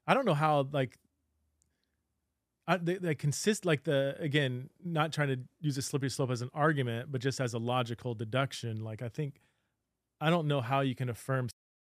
I 0.07 0.15
don't 0.15 0.25
know 0.27 0.35
how 0.35 0.69
like 0.73 0.99
I, 2.67 2.77
they, 2.77 2.95
they 2.97 3.15
consist 3.15 3.65
like 3.65 3.85
the 3.85 4.17
again 4.19 4.71
not 4.85 5.13
trying 5.13 5.29
to 5.29 5.39
use 5.61 5.77
a 5.79 5.83
slippery 5.83 6.11
slope 6.11 6.31
as 6.31 6.43
an 6.43 6.51
argument, 6.55 7.11
but 7.11 7.21
just 7.21 7.41
as 7.41 7.55
a 7.55 7.59
logical 7.59 8.15
deduction. 8.15 8.83
Like 8.85 9.03
I 9.03 9.09
think 9.09 9.41
I 10.21 10.31
don't 10.31 10.47
know 10.47 10.61
how 10.61 10.81
you 10.81 10.95
can 10.95 11.09
affirm 11.09 11.49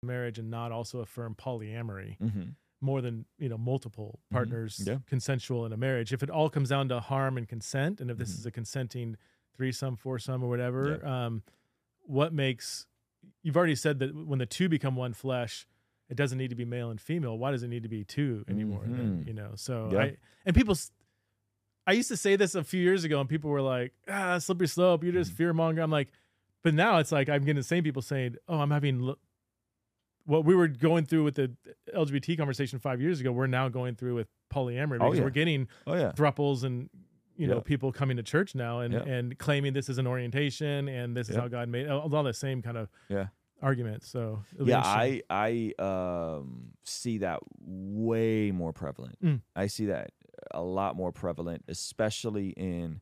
marriage 0.05 0.39
and 0.39 0.51
not 0.51 0.71
also 0.73 1.01
affirm 1.01 1.35
polyamory 1.35 2.17
hmm 2.19 2.51
more 2.81 3.01
than 3.01 3.25
you 3.39 3.49
know 3.49 3.57
multiple 3.57 4.21
Mhm. 4.29 4.33
partners 4.35 4.83
Yeah. 4.87 4.99
consensual 5.07 5.65
in 5.65 5.73
a 5.73 5.77
marriage. 5.77 6.13
If 6.13 6.23
it 6.23 6.29
all 6.29 6.51
comes 6.51 6.69
down 6.69 6.89
to 6.91 7.01
harm 7.01 7.39
and 7.39 7.49
consent, 7.49 7.99
and 8.01 8.11
if 8.11 8.19
this 8.19 8.31
Mhm. 8.35 8.39
is 8.41 8.47
a 8.47 8.51
consenting 8.51 9.17
threesome, 9.57 9.97
foursome, 9.97 10.43
or 10.43 10.49
whatever, 10.51 11.03
um, 11.07 11.43
what 12.03 12.35
makes 12.35 12.87
you've 13.43 13.57
already 13.57 13.75
said 13.77 14.01
that 14.01 14.15
when 14.15 14.39
the 14.39 14.45
two 14.45 14.69
become 14.69 14.97
one 14.97 15.15
flesh, 15.15 15.67
it 16.11 16.17
doesn't 16.17 16.37
need 16.37 16.51
to 16.51 16.57
be 16.57 16.67
male 16.67 16.91
and 16.91 17.01
female. 17.01 17.39
Why 17.39 17.53
does 17.53 17.63
it 17.63 17.69
need 17.69 17.85
to 17.85 17.89
be 17.89 18.05
two 18.05 18.45
anymore? 18.49 18.85
then, 18.87 19.23
Mhm. 19.23 19.27
you 19.27 19.33
know, 19.33 19.53
so 19.55 19.89
Yeah. 19.93 20.01
I 20.01 20.17
and 20.45 20.55
people. 20.55 20.75
i 21.87 21.93
used 21.93 22.09
to 22.09 22.17
say 22.17 22.37
this 22.37 22.55
a 22.55 22.65
few 22.65 22.83
years 22.83 23.05
ago, 23.05 23.21
and 23.21 23.29
people 23.29 23.51
were 23.51 23.63
like, 23.63 23.95
"Ah, 24.09 24.37
slippery 24.39 24.69
slope. 24.69 25.03
You're 25.05 25.13
just 25.13 25.33
Mhm. 25.33 25.37
fear 25.37 25.53
monger." 25.55 25.81
I'm 25.83 25.91
like, 25.91 26.11
but 26.63 26.75
now 26.75 26.99
it's 26.99 27.13
like 27.13 27.29
I'm 27.31 27.43
getting 27.43 27.57
the 27.57 27.63
same 27.63 27.85
people 27.85 28.03
saying, 28.03 28.37
"Oh, 28.49 28.61
I'm 28.61 28.71
having." 28.71 29.03
l- 29.09 29.19
What 30.27 30.45
we 30.45 30.55
were 30.55 30.69
going 30.69 31.05
through 31.07 31.25
with 31.25 31.35
the 31.35 31.53
LGBT 31.95 32.39
conversation 32.39 32.79
five 32.79 33.01
years 33.01 33.21
ago, 33.21 33.31
we're 33.33 33.47
now 33.47 33.69
going 33.69 33.95
through 33.95 34.15
with 34.15 34.29
polyamory 34.53 34.99
Oh, 35.01 35.05
because 35.07 35.19
yeah. 35.19 35.25
we're 35.25 35.31
getting 35.31 35.69
Oh 35.87 35.95
yeah, 35.95 36.13
thruples 36.13 36.65
and 36.65 36.89
you 37.37 37.47
know 37.47 37.57
Yeah. 37.57 37.61
people 37.63 37.93
coming 37.93 38.17
to 38.17 38.23
church 38.23 38.55
now 38.55 38.81
and 38.81 38.95
and 38.95 39.39
claiming 39.39 39.73
this 39.75 39.89
is 39.89 39.99
an 39.99 40.07
orientation 40.07 40.89
and 40.89 41.17
this 41.17 41.29
is 41.29 41.37
how 41.37 41.49
God 41.49 41.69
made 41.69 41.89
all 41.89 42.15
all 42.15 42.23
the 42.23 42.33
same 42.33 42.63
kind 42.63 42.77
of 42.77 42.89
Yeah. 43.09 43.27
arguments. 43.61 44.09
So 44.09 44.45
yeah. 44.63 44.81
I 44.85 45.23
I 45.29 45.73
um 45.79 46.73
see 46.85 47.19
that 47.19 47.41
way 47.61 48.51
more 48.51 48.73
prevalent. 48.73 49.17
Mm. 49.23 49.41
I 49.57 49.67
see 49.67 49.87
that 49.87 50.13
a 50.53 50.63
lot 50.63 50.95
more 50.97 51.13
prevalent, 51.13 51.65
especially 51.69 52.51
in 52.51 53.01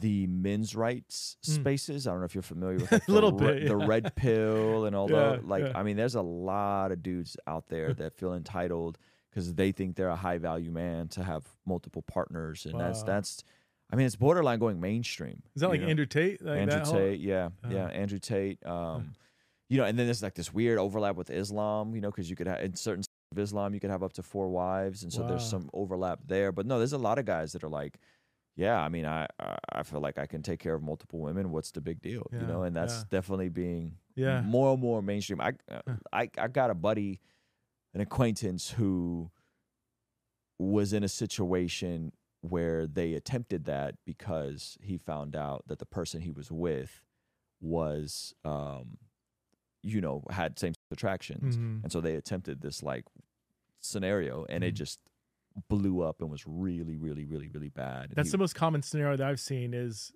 the 0.00 0.26
men's 0.26 0.74
rights 0.74 1.36
Mm. 1.44 1.54
spaces. 1.54 2.06
I 2.06 2.10
don't 2.12 2.20
know 2.20 2.24
if 2.26 2.34
you're 2.34 2.42
familiar 2.42 2.78
with 2.78 2.92
like, 2.92 3.08
A 3.08 3.12
little 3.12 3.32
the, 3.32 3.44
bit, 3.46 3.68
the 3.68 3.76
red 3.76 4.14
pill 4.16 4.84
and 4.86 4.96
all 4.96 5.10
Yeah, 5.10 5.36
the 5.36 5.42
like. 5.46 5.64
yeah. 5.64 5.72
I 5.78 5.82
mean, 5.82 5.96
there's 5.96 6.14
a 6.14 6.22
lot 6.22 6.92
of 6.92 7.02
dudes 7.02 7.36
out 7.46 7.68
there 7.68 7.92
that 8.00 8.14
feel 8.14 8.34
entitled 8.34 8.98
because 9.30 9.54
they 9.54 9.72
think 9.72 9.96
they're 9.96 10.08
a 10.08 10.16
high 10.16 10.38
value 10.38 10.70
man 10.70 11.08
to 11.08 11.22
have 11.22 11.44
multiple 11.66 12.02
partners, 12.02 12.66
and 12.66 12.78
that's 12.78 13.00
Wow. 13.00 13.06
that's. 13.06 13.44
I 13.90 13.96
mean, 13.96 14.06
it's 14.06 14.16
borderline 14.16 14.58
going 14.58 14.80
mainstream. 14.80 15.42
Is 15.54 15.60
that 15.60 15.68
like 15.68 15.82
know? 15.82 15.88
Andrew 15.88 16.06
Tate? 16.06 16.40
Like 16.42 16.58
Andrew 16.60 16.78
that 16.78 16.86
whole- 16.86 16.94
Tate, 16.96 17.20
yeah, 17.20 17.50
yeah, 17.68 17.84
Uh, 17.84 17.88
Andrew 17.88 18.18
Tate. 18.18 18.64
Um, 18.66 19.12
you 19.68 19.76
know, 19.78 19.84
and 19.84 19.98
then 19.98 20.06
there's 20.06 20.22
like 20.22 20.34
this 20.34 20.52
weird 20.52 20.78
overlap 20.78 21.14
with 21.16 21.28
Islam, 21.30 21.94
you 21.94 22.00
know, 22.00 22.10
because 22.10 22.28
you 22.30 22.36
could 22.36 22.46
have 22.46 22.60
in 22.62 22.74
certain 22.74 23.04
of 23.32 23.38
Islam 23.38 23.72
you 23.74 23.80
could 23.80 23.90
have 23.90 24.02
up 24.02 24.12
to 24.14 24.22
four 24.22 24.48
wives, 24.48 25.02
and 25.02 25.12
so 25.12 25.26
there's 25.26 25.44
some 25.48 25.68
overlap 25.74 26.20
there. 26.26 26.52
But 26.52 26.66
no, 26.66 26.76
there's 26.78 26.92
a 26.94 26.98
lot 26.98 27.18
of 27.18 27.24
guys 27.26 27.52
that 27.52 27.64
are 27.64 27.68
like, 27.70 27.98
yeah, 28.62 28.78
I 28.86 28.88
mean, 28.88 29.06
I 29.06 29.26
I- 29.78 29.82
feel 29.82 30.00
like 30.00 30.18
I 30.24 30.26
can 30.26 30.42
take 30.42 30.60
care 30.60 30.74
of 30.74 30.82
multiple 30.82 31.18
women. 31.20 31.50
What's 31.50 31.70
the 31.72 31.80
big 31.80 32.00
deal, 32.00 32.24
you 32.40 32.46
know? 32.50 32.62
And 32.62 32.74
that's 32.76 32.98
yeah. 33.00 33.04
definitely 33.16 33.48
being 33.48 33.84
Yeah. 34.14 34.40
more 34.42 34.72
and 34.72 34.80
more 34.80 35.02
mainstream. 35.02 35.40
I 35.40 35.50
uh, 35.70 35.96
I 36.12 36.22
I 36.44 36.48
got 36.48 36.70
a 36.70 36.74
buddy, 36.74 37.20
an 37.94 38.00
acquaintance 38.00 38.70
who 38.78 39.30
was 40.58 40.92
in 40.92 41.02
a 41.02 41.08
situation 41.08 42.12
where 42.40 42.86
they 42.86 43.14
attempted 43.14 43.64
that 43.64 43.94
because 44.04 44.76
he 44.80 44.96
found 44.98 45.34
out 45.36 45.64
that 45.68 45.78
the 45.78 45.86
person 45.86 46.20
he 46.20 46.30
was 46.30 46.50
with 46.50 47.02
was 47.60 48.34
um 48.44 48.98
you 49.82 50.00
know 50.00 50.24
had 50.30 50.58
same 50.58 50.74
attractions 50.90 51.56
Mhm. 51.56 51.82
and 51.82 51.92
so 51.92 52.00
they 52.00 52.14
attempted 52.16 52.60
this 52.60 52.82
like 52.82 53.04
scenario 53.80 54.44
and 54.48 54.62
it 54.64 54.74
Mhm. 54.74 54.78
just 54.78 55.00
blew 55.68 56.00
up 56.02 56.20
and 56.20 56.30
was 56.30 56.44
really 56.46 56.96
really 56.96 57.24
really 57.24 57.48
really 57.48 57.68
bad 57.68 58.06
And 58.06 58.14
That's 58.16 58.28
he- 58.28 58.32
the 58.32 58.38
most 58.38 58.54
common 58.54 58.82
scenario 58.82 59.16
that 59.16 59.26
I've 59.26 59.40
seen 59.40 59.74
is 59.74 60.12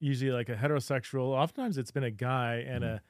usually 0.00 0.30
like 0.30 0.48
a 0.48 0.54
heterosexual. 0.56 1.28
Oftentimes 1.36 1.76
it's 1.78 1.90
been 1.90 2.04
a 2.04 2.10
guy 2.10 2.56
and 2.66 2.84
Mhm. 2.84 2.94
a 2.96 3.00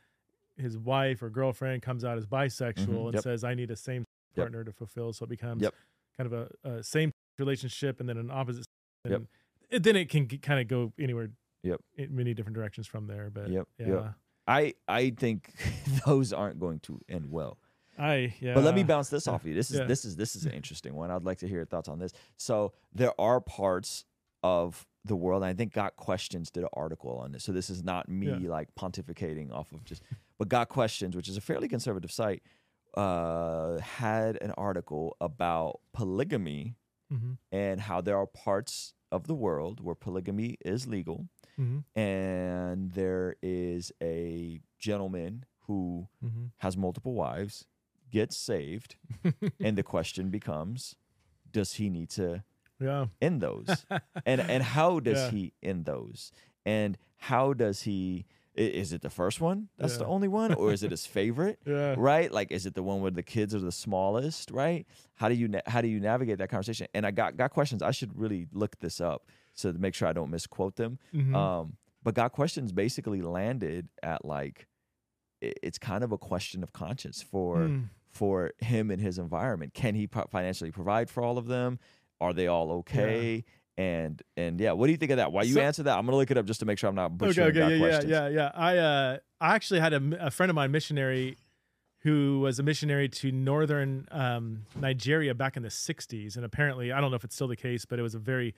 his 0.60 0.76
wife 0.76 1.22
or 1.22 1.30
girlfriend 1.30 1.80
comes 1.80 2.04
out 2.04 2.18
as 2.18 2.26
bisexual 2.26 2.86
Mhm, 2.86 3.04
and 3.06 3.14
yep. 3.14 3.22
says, 3.22 3.44
"I 3.44 3.54
need 3.54 3.70
a 3.70 3.76
same 3.76 4.04
Yep. 4.34 4.44
partner 4.44 4.64
to 4.64 4.72
fulfill." 4.72 5.12
So 5.14 5.24
it 5.24 5.28
becomes 5.30 5.62
Yep. 5.62 5.74
kind 6.16 6.26
of 6.30 6.32
a, 6.64 6.68
a 6.68 6.82
same 6.82 7.12
relationship 7.38 7.98
and 8.00 8.08
then 8.08 8.18
an 8.18 8.30
opposite. 8.30 8.66
And 9.04 9.12
Yep. 9.12 9.22
it, 9.70 9.82
then 9.84 9.96
it 9.96 10.10
can 10.10 10.26
kind 10.28 10.60
of 10.60 10.68
go 10.68 10.92
anywhere. 10.98 11.30
Yep. 11.62 11.80
In 11.96 12.14
many 12.16 12.34
different 12.34 12.54
directions 12.56 12.86
from 12.86 13.06
there, 13.06 13.30
but 13.30 13.48
yeah, 13.50 13.62
yep. 13.78 14.14
I 14.46 14.74
I 14.88 15.10
think 15.10 15.54
those 16.06 16.32
aren't 16.32 16.58
going 16.58 16.80
to 16.80 17.00
end 17.08 17.30
well 17.30 17.58
I 18.00 18.34
yeah. 18.40 18.54
But 18.54 18.64
let 18.64 18.74
me 18.74 18.82
bounce 18.82 19.08
this 19.10 19.28
off 19.28 19.42
of 19.42 19.46
you. 19.48 19.54
This 19.54 19.70
is 19.70 19.78
Yeah. 19.80 19.84
this 19.84 20.04
is 20.04 20.16
this 20.16 20.34
is 20.36 20.46
an 20.46 20.52
interesting 20.52 20.94
one. 20.94 21.10
I'd 21.10 21.24
like 21.24 21.38
to 21.38 21.46
hear 21.48 21.58
your 21.58 21.66
thoughts 21.66 21.88
on 21.88 21.98
this. 21.98 22.12
So 22.36 22.72
there 22.92 23.12
are 23.20 23.40
parts 23.40 24.04
of 24.42 24.86
the 25.04 25.16
world, 25.16 25.42
and 25.42 25.50
I 25.50 25.54
think 25.54 25.72
Got 25.72 25.96
Questions 25.96 26.50
did 26.50 26.62
an 26.62 26.68
article 26.72 27.18
on 27.18 27.32
this. 27.32 27.44
So 27.44 27.52
this 27.52 27.70
is 27.70 27.82
not 27.82 28.08
me 28.08 28.28
Yeah. 28.28 28.50
like 28.50 28.74
pontificating 28.74 29.52
off 29.52 29.72
of 29.72 29.84
just, 29.84 30.02
but 30.38 30.48
Got 30.48 30.68
Questions, 30.68 31.14
which 31.16 31.28
is 31.28 31.36
a 31.36 31.40
fairly 31.40 31.68
conservative 31.68 32.10
site, 32.12 32.42
uh, 32.94 33.78
had 33.78 34.36
an 34.42 34.50
article 34.52 35.16
about 35.20 35.80
polygamy 35.92 36.76
Mhm, 37.12 37.38
and 37.52 37.80
how 37.80 38.00
there 38.00 38.16
are 38.16 38.26
parts 38.26 38.94
of 39.10 39.26
the 39.26 39.34
world 39.34 39.80
where 39.80 39.94
polygamy 39.96 40.56
is 40.64 40.86
legal, 40.86 41.28
mhm, 41.58 41.84
and 41.96 42.92
there 42.92 43.34
is 43.42 43.90
a 44.02 44.60
gentleman 44.78 45.44
who 45.66 46.08
mhm. 46.24 46.50
has 46.58 46.76
multiple 46.76 47.14
wives, 47.14 47.66
gets 48.10 48.36
saved, 48.36 48.96
and 49.60 49.76
the 49.78 49.82
question 49.82 50.30
becomes, 50.30 50.96
does 51.50 51.74
he 51.74 51.88
need 51.90 52.10
to 52.10 52.42
yeah. 52.80 53.06
end 53.20 53.40
those? 53.40 53.86
and 54.26 54.40
and 54.40 54.62
how 54.62 55.00
does 55.00 55.18
Yeah. 55.18 55.30
he 55.30 55.52
end 55.62 55.84
those? 55.84 56.32
And 56.66 56.96
how 57.16 57.52
does 57.54 57.82
he 57.82 58.26
is 58.56 58.92
it 58.92 59.00
the 59.00 59.08
first 59.10 59.40
one 59.40 59.68
that's 59.78 59.96
the 59.96 60.04
only 60.04 60.26
one 60.28 60.52
or 60.54 60.72
is 60.72 60.82
it 60.82 60.90
his 60.90 61.06
favorite? 61.18 61.58
Yeah. 61.64 61.94
Right? 61.96 62.30
Like 62.30 62.50
is 62.50 62.66
it 62.66 62.74
the 62.74 62.82
one 62.82 63.00
where 63.00 63.10
the 63.10 63.22
kids 63.22 63.54
are 63.54 63.60
the 63.60 63.72
smallest, 63.72 64.50
right? 64.50 64.86
How 65.14 65.28
do 65.28 65.34
you 65.34 65.48
na- 65.48 65.60
how 65.66 65.80
do 65.80 65.88
you 65.88 66.00
navigate 66.00 66.38
that 66.38 66.50
conversation? 66.50 66.86
And 66.92 67.06
I 67.06 67.10
got 67.12 67.36
got 67.36 67.50
questions. 67.52 67.82
I 67.82 67.92
should 67.92 68.18
really 68.18 68.46
look 68.52 68.78
this 68.80 69.00
up 69.00 69.26
so 69.54 69.72
to 69.72 69.78
make 69.78 69.94
sure 69.94 70.08
I 70.08 70.12
don't 70.12 70.30
misquote 70.30 70.76
them. 70.76 70.98
Mhm. 71.14 71.34
Um, 71.34 71.76
but 72.02 72.14
got 72.14 72.32
questions 72.32 72.72
basically 72.72 73.22
landed 73.22 73.88
at 74.02 74.24
like 74.24 74.66
it's 75.40 75.78
kind 75.78 76.04
of 76.04 76.12
a 76.12 76.18
question 76.18 76.62
of 76.62 76.72
conscience 76.72 77.22
for 77.22 77.58
Mm. 77.58 77.88
For 78.10 78.52
him 78.58 78.90
and 78.90 79.00
his 79.00 79.18
environment. 79.18 79.72
Can 79.74 79.94
he 79.94 80.06
pro- 80.06 80.26
financially 80.26 80.70
provide 80.70 81.08
for 81.08 81.22
all 81.22 81.38
of 81.38 81.46
them? 81.46 81.78
Are 82.20 82.32
they 82.32 82.46
all 82.48 82.70
okay? 82.72 83.44
And 83.78 84.20
and 84.36 84.60
yeah, 84.60 84.72
what 84.72 84.86
do 84.86 84.92
you 84.92 84.98
think 84.98 85.12
of 85.12 85.16
that? 85.16 85.32
Why 85.32 85.42
you 85.42 85.54
So- 85.54 85.60
answer 85.62 85.82
that? 85.84 85.96
I'm 85.96 86.04
gonna 86.04 86.16
look 86.18 86.30
it 86.30 86.36
up 86.36 86.44
just 86.44 86.60
to 86.60 86.66
make 86.66 86.78
sure 86.78 86.88
I'm 86.90 86.94
not 86.96 87.12
Okay, 87.12 87.16
butchering 87.16 87.48
okay, 87.56 87.74
yeah, 87.74 87.78
questions. 87.78 88.10
yeah, 88.10 88.28
yeah, 88.28 88.34
yeah. 88.34 88.50
I 88.54 88.76
uh, 88.78 89.18
I 89.40 89.54
actually 89.54 89.80
had 89.80 89.92
a 89.94 90.30
friend 90.30 90.50
of 90.50 90.54
mine, 90.56 90.70
missionary, 90.70 91.38
who 92.00 92.40
was 92.40 92.58
a 92.58 92.62
missionary 92.62 93.08
to 93.08 93.32
northern 93.32 94.06
um, 94.10 94.66
Nigeria 94.76 95.34
back 95.34 95.56
in 95.56 95.62
the 95.62 95.70
'60s, 95.70 96.36
and 96.36 96.44
apparently, 96.44 96.92
I 96.92 97.00
don't 97.00 97.10
know 97.10 97.16
if 97.16 97.24
it's 97.24 97.34
still 97.34 97.48
the 97.48 97.56
case, 97.56 97.86
but 97.86 97.98
it 97.98 98.02
was 98.02 98.14
a 98.14 98.18
very 98.18 98.54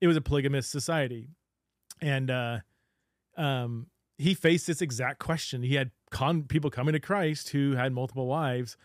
it 0.00 0.06
was 0.06 0.16
a 0.16 0.22
polygamous 0.22 0.66
society, 0.66 1.28
and 2.00 2.30
uh, 2.30 2.58
um, 3.36 3.88
he 4.18 4.34
faced 4.34 4.66
this 4.66 4.80
exact 4.80 5.18
question. 5.18 5.62
He 5.62 5.74
had 5.74 5.90
con 6.10 6.44
people 6.44 6.70
coming 6.70 6.92
to 6.92 7.00
Christ 7.00 7.50
who 7.50 7.74
had 7.74 7.92
multiple 7.92 8.26
wives, 8.26 8.76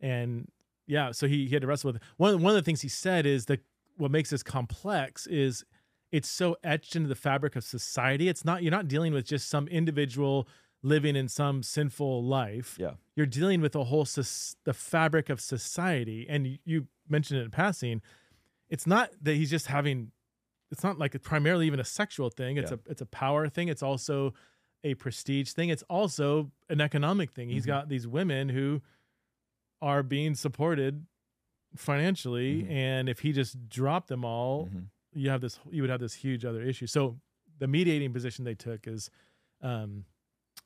and 0.00 0.48
yeah, 0.86 1.12
so 1.12 1.26
he, 1.26 1.46
he 1.46 1.54
had 1.54 1.62
to 1.62 1.66
wrestle 1.68 1.88
with 1.88 1.96
it. 1.96 2.02
one. 2.16 2.42
One 2.42 2.50
of 2.50 2.56
the 2.56 2.62
things 2.62 2.82
he 2.82 2.88
said 2.88 3.24
is 3.26 3.46
that 3.46 3.60
what 3.96 4.10
makes 4.10 4.30
this 4.30 4.42
complex 4.42 5.26
is 5.26 5.64
it's 6.12 6.28
so 6.28 6.56
etched 6.62 6.94
into 6.96 7.08
the 7.08 7.14
fabric 7.14 7.56
of 7.56 7.64
society. 7.64 8.28
It's 8.28 8.44
not 8.44 8.62
you're 8.62 8.70
not 8.70 8.88
dealing 8.88 9.12
with 9.12 9.24
just 9.26 9.48
some 9.48 9.66
individual 9.68 10.46
living 10.82 11.16
in 11.16 11.28
some 11.28 11.62
sinful 11.62 12.22
life. 12.24 12.76
Yeah. 12.78 12.92
You're 13.16 13.24
dealing 13.26 13.62
with 13.62 13.72
the 13.72 13.84
whole 13.84 14.04
the 14.04 14.74
fabric 14.74 15.30
of 15.30 15.40
society, 15.40 16.26
and 16.28 16.46
you, 16.46 16.58
you 16.64 16.86
mentioned 17.08 17.40
it 17.40 17.44
in 17.44 17.50
passing. 17.50 18.02
It's 18.68 18.86
not 18.86 19.10
that 19.22 19.34
he's 19.36 19.50
just 19.50 19.66
having. 19.68 20.10
It's 20.70 20.82
not 20.82 20.98
like 20.98 21.20
primarily 21.22 21.66
even 21.66 21.80
a 21.80 21.84
sexual 21.84 22.30
thing. 22.30 22.56
It's 22.58 22.70
Yeah. 22.70 22.76
a 22.86 22.90
it's 22.90 23.00
a 23.02 23.06
power 23.06 23.48
thing. 23.48 23.68
It's 23.68 23.82
also 23.82 24.34
a 24.84 24.94
prestige 24.94 25.50
thing. 25.52 25.70
It's 25.70 25.82
also 25.84 26.52
an 26.68 26.80
economic 26.80 27.32
thing. 27.32 27.48
He's 27.48 27.64
Mhm. 27.64 27.68
got 27.68 27.88
these 27.88 28.06
women 28.06 28.50
who 28.50 28.82
are 29.82 30.02
being 30.02 30.34
supported 30.34 31.06
financially, 31.74 32.62
Mhm. 32.62 32.70
and 32.70 33.08
if 33.08 33.20
he 33.20 33.32
just 33.32 33.68
dropped 33.68 34.08
them 34.08 34.24
all, 34.24 34.66
Mhm. 34.66 34.90
you 35.12 35.30
have 35.30 35.40
this 35.40 35.58
you 35.70 35.82
would 35.82 35.90
have 35.90 36.00
this 36.00 36.14
huge 36.14 36.44
other 36.44 36.62
issue. 36.62 36.86
So 36.86 37.20
the 37.58 37.66
mediating 37.66 38.12
position 38.12 38.44
they 38.44 38.54
took 38.54 38.86
is 38.86 39.10
um 39.60 40.04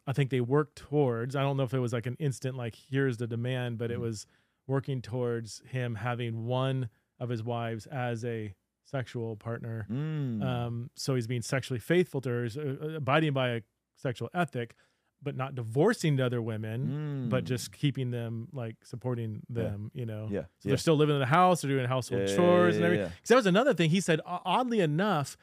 I 0.07 0.13
think 0.15 0.31
they 0.31 0.41
worked 0.41 0.77
towards 0.77 1.37
I 1.37 1.43
don't 1.43 1.57
know 1.57 1.63
if 1.65 1.75
it 1.75 1.79
was 1.81 1.93
like 1.93 2.07
an 2.07 2.17
instant 2.19 2.57
like 2.57 2.75
here's 2.75 3.19
the 3.19 3.27
demand, 3.27 3.79
but 3.79 3.91
it 3.91 3.99
Mhm. 3.99 4.03
was 4.03 4.27
working 4.67 5.01
towards 5.03 5.61
him 5.61 5.95
having 5.97 6.45
one 6.47 6.89
of 7.19 7.29
his 7.31 7.43
wives 7.43 7.87
as 7.87 8.25
a 8.25 8.55
sexual 8.85 9.37
partner. 9.37 9.87
Mm. 9.91 10.43
Um 10.43 10.91
so 10.95 11.15
he's 11.15 11.27
being 11.27 11.43
sexually 11.43 11.81
faithful 11.81 12.21
to 12.23 12.31
her, 12.31 12.45
uh, 12.57 12.97
abiding 12.97 13.33
by 13.33 13.49
a 13.51 13.63
sexual 13.99 14.31
ethic, 14.35 14.75
but 15.23 15.37
not 15.37 15.55
divorcing 15.55 16.17
the 16.17 16.25
other 16.25 16.41
women, 16.41 17.29
but 17.29 17.45
Mm. 17.45 17.49
just 17.49 17.73
keeping 17.73 18.11
them 18.13 18.49
like 18.53 18.77
supporting 18.85 19.43
Yeah. 19.51 19.63
them, 19.65 19.91
you 19.93 20.07
know. 20.07 20.29
yeah. 20.31 20.43
So 20.59 20.69
yeah. 20.69 20.71
they're 20.71 20.77
still 20.77 20.97
living 20.97 21.17
in 21.17 21.21
the 21.21 21.27
house, 21.27 21.61
they're 21.63 21.71
doing 21.71 21.87
household 21.87 22.23
Yeah, 22.23 22.29
yeah, 22.31 22.37
chores 22.37 22.75
and 22.77 22.81
yeah, 22.83 22.87
everything. 22.87 23.07
yeah. 23.07 23.13
Because 23.17 23.29
that 23.29 23.37
was 23.37 23.47
another 23.47 23.75
thing 23.75 23.91
he 23.91 24.01
said. 24.01 24.21
Oddly 24.25 24.81
enough, 24.81 25.37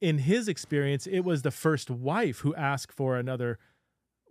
in 0.00 0.18
his 0.18 0.48
experience, 0.48 1.06
it 1.06 1.20
was 1.20 1.42
the 1.42 1.50
first 1.50 1.90
wife 1.90 2.38
who 2.40 2.54
asked 2.54 2.92
for 2.92 3.16
another 3.18 3.58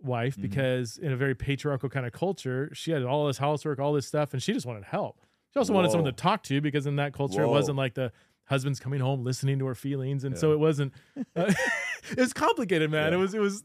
wife 0.02 0.36
Mhm. 0.36 0.42
because 0.42 0.98
in 0.98 1.12
a 1.12 1.16
very 1.16 1.34
patriarchal 1.34 1.88
kind 1.88 2.04
of 2.04 2.12
culture, 2.12 2.68
she 2.74 2.90
had 2.90 3.02
all 3.04 3.26
this 3.28 3.38
housework, 3.38 3.78
all 3.78 3.92
this 3.92 4.06
stuff, 4.06 4.32
and 4.32 4.42
she 4.42 4.52
just 4.52 4.66
wanted 4.66 4.84
help. 4.84 5.20
She 5.52 5.58
also 5.60 5.72
wanted 5.72 5.92
someone 5.92 6.12
to 6.12 6.16
talk 6.20 6.42
to 6.44 6.60
because 6.60 6.84
in 6.86 6.96
that 6.96 7.12
culture, 7.12 7.42
it 7.42 7.48
wasn't 7.48 7.78
like 7.78 7.94
the 7.94 8.10
husband's 8.46 8.80
coming 8.80 8.98
home 9.00 9.22
listening 9.22 9.58
to 9.60 9.66
her 9.66 9.74
feelings, 9.76 10.24
and 10.24 10.36
so 10.36 10.52
it 10.52 10.58
wasn't. 10.58 10.92
Uh, 11.36 11.52
it 12.10 12.18
was 12.18 12.32
complicated, 12.32 12.90
man. 12.90 13.12
Yeah. 13.12 13.18
It 13.18 13.20
was. 13.20 13.34
It 13.34 13.40
was. 13.40 13.64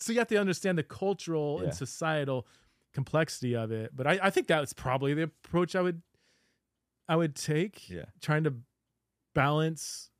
So 0.00 0.12
you 0.12 0.18
have 0.18 0.28
to 0.28 0.36
understand 0.36 0.76
the 0.78 0.82
cultural 0.82 1.58
Yeah. 1.60 1.66
and 1.68 1.74
societal 1.74 2.46
complexity 2.92 3.54
of 3.54 3.70
it. 3.72 3.90
But 3.94 4.06
I, 4.06 4.18
I 4.24 4.30
think 4.30 4.46
that's 4.46 4.72
probably 4.72 5.14
the 5.14 5.22
approach 5.24 5.74
I 5.76 5.80
would 5.82 6.02
I 7.08 7.16
would 7.16 7.34
take. 7.34 7.88
Yeah. 7.90 8.04
Trying 8.20 8.44
to 8.44 8.54
balance 9.34 10.10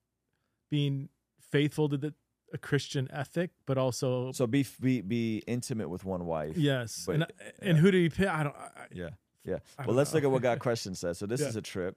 being 0.71 1.09
faithful 1.41 1.89
to 1.89 1.97
the 1.97 2.15
a 2.53 2.59
Christian 2.59 3.09
ethic, 3.13 3.51
but 3.67 3.79
also 3.79 4.31
So 4.33 4.47
be 4.47 4.65
be 4.81 5.01
be 5.01 5.43
intimate 5.47 5.89
with 5.89 6.05
one 6.05 6.25
wife. 6.25 6.57
yes. 6.57 7.03
but- 7.07 7.15
and 7.17 7.27
and 7.61 7.79
who 7.79 7.91
do 7.91 7.99
you 7.99 8.11
pick? 8.11 8.29
I 8.29 8.45
don't. 8.45 8.55
I, 8.57 8.87
Yeah. 8.93 9.11
Yeah. 9.45 9.59
I 9.79 9.87
Well, 9.87 9.97
let's 9.97 10.13
know. 10.13 10.19
look 10.19 10.25
at 10.25 10.31
what 10.31 10.43
Got 10.43 10.59
question 10.69 10.95
says. 10.95 11.19
So 11.19 11.27
this 11.27 11.41
Yeah. 11.41 11.49
is 11.49 11.57
a 11.57 11.63
trip. 11.63 11.97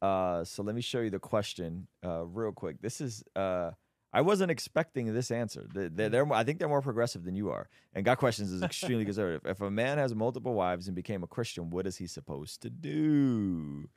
Uh, 0.00 0.42
so 0.44 0.62
let 0.62 0.74
me 0.74 0.80
show 0.80 1.00
you 1.00 1.10
the 1.10 1.18
question 1.18 1.86
uh, 2.04 2.24
real 2.24 2.52
quick. 2.52 2.80
This 2.80 3.00
is 3.02 3.22
uh, 3.36 3.72
I 4.12 4.22
wasn't 4.22 4.50
expecting 4.50 5.12
this 5.12 5.30
answer. 5.30 5.66
They- 5.72 5.88
mm. 5.88 5.96
They're, 5.96 6.08
they're 6.08 6.32
I 6.32 6.44
think 6.44 6.58
they're 6.58 6.68
more 6.68 6.82
progressive 6.82 7.24
than 7.24 7.34
you 7.34 7.50
are. 7.50 7.68
And 7.94 8.04
Got 8.04 8.18
Questions 8.18 8.50
is 8.50 8.62
extremely 8.62 9.04
conservative. 9.04 9.42
If 9.44 9.60
a 9.60 9.70
man 9.70 9.98
has 9.98 10.14
multiple 10.14 10.54
wives 10.54 10.86
and 10.86 10.96
became 10.96 11.22
a 11.22 11.26
Christian, 11.26 11.70
what 11.70 11.86
is 11.86 11.96
he 11.96 12.06
supposed 12.06 12.62
to 12.62 12.70
do? 12.70 13.88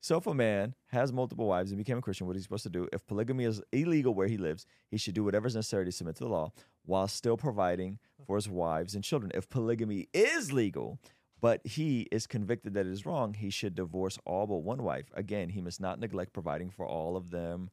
So 0.00 0.16
if 0.18 0.26
a 0.26 0.34
man 0.34 0.74
has 0.88 1.12
multiple 1.12 1.48
wives 1.48 1.72
and 1.72 1.78
became 1.78 1.98
a 1.98 2.02
Christian, 2.02 2.28
what 2.28 2.36
is 2.36 2.42
he 2.42 2.44
supposed 2.44 2.62
to 2.62 2.70
do? 2.70 2.88
If 2.92 3.06
polygamy 3.06 3.44
is 3.44 3.60
illegal 3.72 4.14
where 4.14 4.28
he 4.28 4.36
lives, 4.36 4.64
he 4.88 4.98
should 4.98 5.14
do 5.14 5.24
whatever 5.24 5.48
is 5.48 5.56
necessary 5.56 5.84
to 5.84 5.90
submit 5.90 6.16
to 6.16 6.24
the 6.24 6.30
law 6.30 6.52
while 6.84 7.08
still 7.08 7.36
providing 7.36 7.98
for 8.24 8.36
his 8.36 8.48
wives 8.48 8.94
and 8.94 9.02
children. 9.02 9.32
If 9.34 9.48
polygamy 9.48 10.06
is 10.12 10.52
legal, 10.52 11.00
but 11.40 11.60
he 11.66 12.02
is 12.12 12.26
convicted 12.26 12.74
that 12.74 12.86
it 12.86 12.92
is 12.92 13.04
wrong, 13.04 13.34
he 13.34 13.50
should 13.50 13.74
divorce 13.74 14.18
all 14.24 14.46
but 14.46 14.58
one 14.58 14.84
wife. 14.84 15.10
Again, 15.14 15.48
he 15.48 15.60
must 15.60 15.80
not 15.80 15.98
neglect 15.98 16.32
providing 16.32 16.70
for 16.70 16.86
all 16.86 17.16
of 17.16 17.30
them 17.30 17.70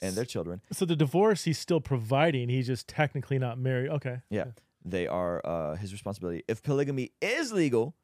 and 0.00 0.14
their 0.14 0.24
children. 0.24 0.60
so 0.72 0.84
the 0.84 0.96
divorce 0.96 1.44
he's 1.44 1.58
still 1.58 1.80
providing. 1.80 2.48
He's 2.48 2.66
just 2.66 2.88
technically 2.88 3.38
not 3.38 3.58
married. 3.58 3.90
Okay. 3.90 4.18
Yeah. 4.30 4.46
They 4.84 5.06
are 5.06 5.40
uh, 5.44 5.76
his 5.76 5.92
responsibility. 5.92 6.42
If 6.48 6.62
polygamy 6.62 7.12
is 7.20 7.52
legal 7.52 7.94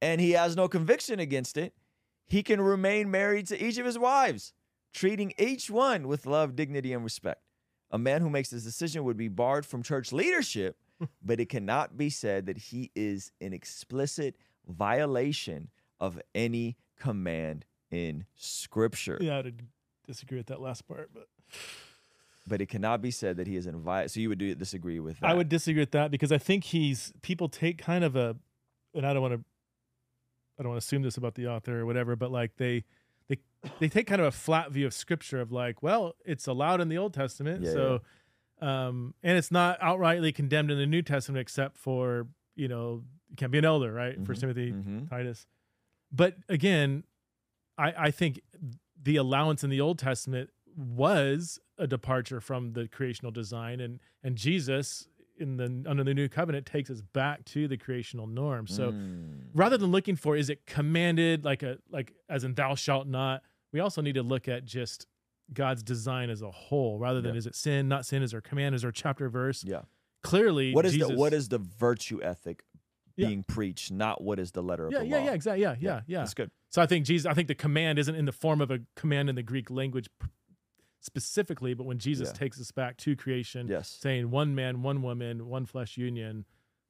and 0.00 0.20
he 0.20 0.30
has 0.32 0.56
no 0.56 0.66
conviction 0.68 1.20
against 1.20 1.56
it, 1.58 1.74
he 2.26 2.42
can 2.42 2.60
remain 2.60 3.10
married 3.10 3.46
to 3.48 3.62
each 3.62 3.76
of 3.76 3.84
his 3.84 3.98
wives, 3.98 4.54
treating 4.94 5.34
each 5.38 5.68
one 5.68 6.08
with 6.08 6.24
love, 6.26 6.56
dignity, 6.56 6.92
and 6.92 7.04
respect. 7.04 7.42
A 7.90 7.98
man 7.98 8.22
who 8.22 8.30
makes 8.30 8.50
this 8.50 8.62
decision 8.62 9.04
would 9.04 9.16
be 9.16 9.28
barred 9.28 9.66
from 9.66 9.82
church 9.82 10.12
leadership, 10.12 10.76
but 11.22 11.40
it 11.40 11.48
cannot 11.50 11.98
be 11.98 12.08
said 12.08 12.46
that 12.46 12.56
he 12.56 12.90
is 12.94 13.32
in 13.40 13.52
explicit 13.52 14.36
violation 14.66 15.68
of 15.98 16.20
any 16.34 16.76
command 16.98 17.66
in 17.90 18.24
Scripture. 18.36 19.18
Yeah, 19.20 19.42
disagree 20.10 20.36
with 20.38 20.46
that 20.46 20.60
last 20.60 20.86
part, 20.88 21.10
but 21.14 21.28
But 22.46 22.60
it 22.60 22.68
cannot 22.68 23.00
be 23.00 23.10
said 23.10 23.36
that 23.36 23.46
he 23.46 23.54
is 23.56 23.66
in 23.66 23.76
vi- 23.80 24.06
So 24.08 24.18
you 24.20 24.28
would 24.30 24.38
do, 24.38 24.54
disagree 24.54 24.98
with 24.98 25.20
that? 25.20 25.30
I 25.30 25.34
would 25.34 25.48
disagree 25.48 25.82
with 25.82 25.92
that 25.92 26.10
because 26.10 26.32
I 26.32 26.38
think 26.38 26.64
he's 26.64 27.12
people 27.22 27.48
take 27.48 27.78
kind 27.78 28.02
of 28.02 28.16
a, 28.16 28.36
and 28.94 29.06
I 29.06 29.12
don't 29.12 29.22
want 29.22 29.34
to, 29.34 29.44
I 30.58 30.62
don't 30.62 30.70
want 30.72 30.82
to 30.82 30.86
assume 30.86 31.02
this 31.02 31.16
about 31.16 31.34
the 31.36 31.46
author 31.46 31.80
or 31.80 31.86
whatever, 31.86 32.16
but 32.16 32.30
like 32.32 32.56
they, 32.56 32.84
they, 33.28 33.38
they 33.78 33.88
take 33.88 34.06
kind 34.06 34.20
of 34.20 34.26
a 34.26 34.32
flat 34.32 34.72
view 34.72 34.86
of 34.86 34.92
scripture 34.94 35.40
of 35.40 35.52
like, 35.52 35.82
well, 35.82 36.14
it's 36.24 36.46
allowed 36.46 36.80
in 36.80 36.88
the 36.88 36.98
Old 36.98 37.14
Testament, 37.14 37.62
Yeah, 37.64 37.72
so, 37.72 38.00
um, 38.60 39.14
and 39.22 39.38
it's 39.38 39.50
not 39.50 39.78
outrightly 39.80 40.34
condemned 40.34 40.70
in 40.70 40.78
the 40.78 40.86
New 40.86 41.02
Testament 41.02 41.40
except 41.40 41.76
for 41.78 42.26
you 42.56 42.68
know 42.68 43.04
you 43.30 43.36
can't 43.36 43.52
be 43.52 43.58
an 43.58 43.64
elder, 43.64 43.92
right? 43.92 44.16
First 44.26 44.40
Mhm, 44.40 44.42
Timothy, 44.42 44.72
mhm. 44.72 45.08
Titus, 45.08 45.46
but 46.12 46.36
again, 46.48 47.04
I 47.78 48.06
I 48.06 48.10
think 48.10 48.40
the 49.02 49.16
allowance 49.16 49.64
in 49.64 49.70
the 49.70 49.80
Old 49.80 49.98
Testament 49.98 50.50
was 50.76 51.58
a 51.78 51.86
departure 51.86 52.40
from 52.40 52.72
the 52.72 52.86
creational 52.88 53.32
design 53.32 53.80
and 53.80 54.00
and 54.22 54.36
Jesus 54.36 55.06
in 55.38 55.56
the 55.56 55.84
under 55.88 56.04
the 56.04 56.12
new 56.14 56.28
covenant 56.28 56.66
takes 56.66 56.90
us 56.90 57.00
back 57.00 57.44
to 57.46 57.66
the 57.66 57.76
creational 57.76 58.26
norm. 58.26 58.66
So 58.66 58.92
Mm. 58.92 59.44
rather 59.54 59.78
than 59.78 59.90
looking 59.90 60.16
for 60.16 60.36
is 60.36 60.50
it 60.50 60.66
commanded 60.66 61.44
like 61.44 61.62
a 61.62 61.78
like 61.90 62.12
as 62.28 62.44
in 62.44 62.54
thou 62.54 62.74
shalt 62.74 63.06
not, 63.06 63.42
we 63.72 63.80
also 63.80 64.02
need 64.02 64.14
to 64.14 64.22
look 64.22 64.48
at 64.48 64.64
just 64.64 65.06
God's 65.52 65.82
design 65.82 66.30
as 66.30 66.42
a 66.42 66.50
whole 66.50 66.98
rather 66.98 67.20
than 67.20 67.34
Yeah. 67.34 67.38
is 67.38 67.46
it 67.46 67.54
sin, 67.54 67.88
not 67.88 68.04
sin, 68.06 68.22
is 68.22 68.30
there 68.32 68.40
command, 68.40 68.74
is 68.74 68.82
there 68.82 68.92
chapter 68.92 69.28
verse? 69.28 69.64
Yeah. 69.64 69.82
Clearly 70.22 70.74
What 70.74 70.84
is 70.84 70.92
Jesus, 70.92 71.08
the 71.08 71.16
what 71.16 71.32
is 71.32 71.48
the 71.48 71.58
virtue 71.58 72.22
ethic 72.22 72.62
Yeah. 73.16 73.28
being 73.28 73.42
preached, 73.42 73.90
not 73.90 74.22
what 74.22 74.38
is 74.38 74.52
the 74.52 74.62
letter 74.62 74.86
of 74.86 74.92
yeah, 74.92 74.98
the 75.00 75.06
yeah, 75.06 75.16
law? 75.18 75.24
yeah, 75.24 75.32
exactly. 75.32 75.62
Yeah, 75.62 75.74
yeah, 75.80 76.00
yeah. 76.06 76.18
That's 76.18 76.34
good. 76.34 76.50
So 76.70 76.80
I 76.80 76.86
think 76.86 77.04
Jesus, 77.04 77.26
I 77.28 77.34
think 77.34 77.48
the 77.48 77.54
command 77.54 77.98
isn't 77.98 78.14
in 78.14 78.24
the 78.24 78.32
form 78.32 78.60
of 78.60 78.70
a 78.70 78.78
command 78.96 79.28
in 79.28 79.34
the 79.34 79.42
Greek 79.42 79.70
language 79.70 80.08
specifically, 81.00 81.74
but 81.74 81.84
when 81.84 81.98
Jesus 81.98 82.28
Yeah. 82.28 82.32
takes 82.38 82.60
us 82.60 82.70
back 82.70 82.96
to 82.98 83.16
creation, 83.16 83.66
Yes. 83.68 83.88
saying 83.88 84.30
one 84.30 84.54
man, 84.54 84.82
one 84.82 85.02
woman, 85.02 85.46
one 85.48 85.66
flesh 85.66 85.96
union, 85.96 86.44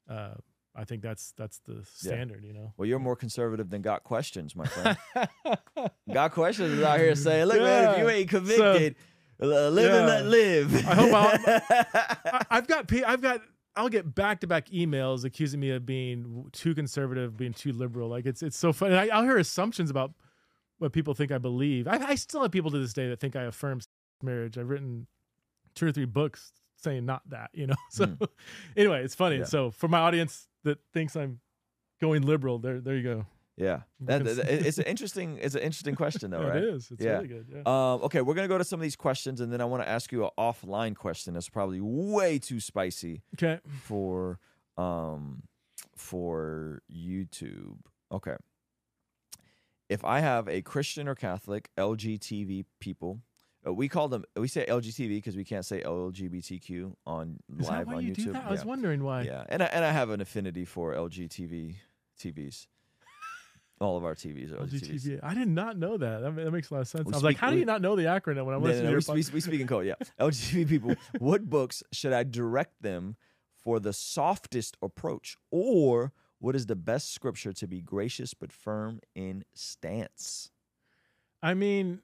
uh, 0.09 0.35
I 0.75 0.85
think 0.85 1.03
that's 1.03 1.33
that's 1.33 1.59
the 1.61 1.83
standard, 1.85 2.45
you 2.45 2.53
know. 2.53 2.73
Well, 2.77 2.87
you're 2.87 2.99
more 3.01 3.17
conservative 3.17 3.71
than 3.71 3.83
got 3.83 4.05
questions, 4.05 4.55
my 4.55 4.67
friend. 4.67 4.97
got 6.13 6.33
questions 6.33 6.73
is 6.73 6.83
out 6.83 6.99
here 7.01 7.15
saying, 7.17 7.47
"Look, 7.47 7.59
man, 7.59 7.93
if 7.95 7.99
you 7.99 8.09
ain't 8.09 8.31
convicted, 8.31 8.95
uh, 9.43 9.69
live 9.71 9.93
and 9.93 10.07
let 10.07 10.27
live." 10.27 10.75
I 10.87 10.95
hope 10.95 11.13
I, 11.13 12.45
I've 12.51 12.67
got 12.69 12.93
I've 12.93 13.21
got 13.21 13.41
I'll 13.81 13.89
get 13.89 14.15
back 14.15 14.41
to 14.41 14.47
back 14.47 14.69
emails 14.69 15.25
accusing 15.25 15.59
me 15.59 15.71
of 15.71 15.87
being 15.87 16.51
too 16.53 16.75
conservative, 16.75 17.37
being 17.39 17.55
too 17.55 17.73
liberal. 17.73 18.11
Like 18.11 18.27
it's 18.27 18.43
it's 18.43 18.57
so 18.57 18.75
funny. 18.75 18.95
I, 18.95 19.07
I'll 19.07 19.23
hear 19.25 19.39
assumptions 19.39 19.89
about 19.89 20.13
what 20.79 20.93
people 20.93 21.15
think 21.15 21.33
I 21.33 21.39
believe. 21.39 21.89
I, 21.89 21.97
I 22.09 22.15
still 22.15 22.43
have 22.43 22.53
people 22.53 22.71
to 22.73 22.79
this 22.79 22.93
day 22.93 23.09
that 23.09 23.21
think 23.21 23.37
I 23.37 23.45
affirm 23.45 23.81
marriage. 24.23 24.59
I've 24.59 24.69
written 24.69 25.07
two 25.75 25.87
or 25.87 25.93
three 25.93 26.05
books 26.05 26.53
saying 26.77 27.07
not 27.07 27.23
that, 27.31 27.51
you 27.55 27.67
know. 27.67 27.75
So 27.91 28.07
hmm. 28.07 28.25
anyway, 28.77 29.03
it's 29.03 29.15
funny. 29.15 29.39
Yeah. 29.39 29.45
So 29.45 29.71
for 29.71 29.89
my 29.89 30.01
audience 30.01 30.47
that 30.65 30.79
thinks 30.93 31.17
I'm 31.17 31.41
going 32.03 32.21
liberal, 32.23 32.59
there 32.59 32.81
there 32.81 32.97
you 32.97 33.03
go. 33.03 33.27
Yeah, 33.61 33.81
that, 34.01 34.27
it's 34.27 34.79
an 34.79 34.85
interesting. 34.85 35.39
It's 35.41 35.55
an 35.55 35.63
interesting 35.63 35.95
question, 35.95 36.31
though, 36.31 36.41
Yeah, 36.47 36.49
right? 36.49 36.57
It 36.65 36.75
is. 36.75 36.91
It's 36.91 37.05
Yeah. 37.05 37.11
really 37.17 37.29
good. 37.29 37.47
Yeah. 37.53 37.59
Um, 37.67 38.03
okay, 38.03 38.21
we're 38.23 38.35
gonna 38.35 38.49
go 38.49 38.59
to 38.59 38.65
some 38.65 38.81
of 38.81 38.83
these 38.83 38.97
questions, 38.97 39.41
and 39.41 39.53
then 39.53 39.61
I 39.61 39.65
want 39.67 39.83
to 39.83 39.89
ask 39.89 40.11
you 40.13 40.25
an 40.25 40.31
offline 40.39 40.95
question 40.97 41.35
that's 41.35 41.49
probably 41.49 41.81
way 41.81 42.39
too 42.39 42.61
spicy 42.61 43.23
okay. 43.35 43.61
for 43.85 44.39
um 44.77 45.43
for 45.97 46.83
YouTube. 46.91 47.77
Okay. 48.11 48.37
If 49.89 50.05
I 50.05 50.21
have 50.21 50.49
a 50.49 50.63
Christian 50.63 51.09
or 51.09 51.15
Catholic 51.15 51.69
LGTV 51.77 52.65
people, 52.81 53.21
Uh, 53.67 53.75
we 53.75 53.89
call 53.89 54.09
them. 54.09 54.25
We 54.37 54.49
say 54.49 54.65
LGTV 54.67 55.09
because 55.19 55.37
we 55.37 55.45
can't 55.45 55.67
say 55.67 55.83
LGBTQ 55.83 56.95
on 57.07 57.41
Is 57.59 57.69
live 57.69 57.89
on 57.89 58.03
you 58.07 58.15
YouTube. 58.15 58.33
that? 58.33 58.47
I 58.47 58.51
was 58.51 58.65
wondering 58.65 59.03
why. 59.05 59.23
Yeah, 59.23 59.45
and 59.51 59.63
I, 59.63 59.67
and 59.67 59.85
I 59.85 59.93
have 59.93 60.09
an 60.11 60.21
affinity 60.23 60.65
for 60.65 60.95
LGTV 60.95 61.75
TVs. 62.19 62.67
All 63.81 63.97
of 63.97 64.05
our 64.05 64.15
TVs 64.15 64.53
are. 64.53 64.57
LGTV. 64.67 65.21
I 65.23 65.33
did 65.33 65.49
not 65.49 65.79
know 65.79 65.97
that. 65.97 66.21
That, 66.21 66.33
ma- 66.33 66.45
that 66.45 66.51
makes 66.51 66.71
a 66.71 66.75
lot 66.75 66.81
of 66.81 66.89
sense. 66.89 67.07
We 67.07 67.15
I 67.15 67.17
was 67.17 67.23
like, 67.25 67.37
speak- 67.37 67.41
how 67.41 67.49
do 67.49 67.55
we- 67.55 67.61
you 67.61 67.67
not 67.67 67.81
know 67.81 67.97
the 67.97 68.03
acronym 68.05 68.45
when 68.45 68.55
I'm 68.55 68.61
No, 68.63 68.69
listening 68.69 68.85
no, 68.91 68.93
no, 68.93 69.01
to 69.01 69.13
we, 69.13 69.21
your 69.23 69.31
we 69.33 69.41
speak 69.41 69.61
in 69.61 69.67
code. 69.67 69.87
Yeah, 69.87 69.95
LGBT 70.21 70.69
people. 70.69 70.95
What 71.19 71.49
books 71.49 71.83
should 71.93 72.13
I 72.13 72.25
direct 72.25 72.83
them 72.83 73.17
for 73.57 73.81
the 73.81 73.93
softest 73.95 74.77
approach, 74.83 75.37
or 75.51 76.13
what 76.41 76.55
is 76.57 76.67
the 76.67 76.77
best 76.77 77.13
scripture 77.15 77.53
to 77.55 77.67
be 77.67 77.81
gracious 77.81 78.35
but 78.35 78.53
firm 78.53 79.01
in 79.15 79.45
stance? 79.55 80.51
I 81.43 81.55
mean, 81.55 82.01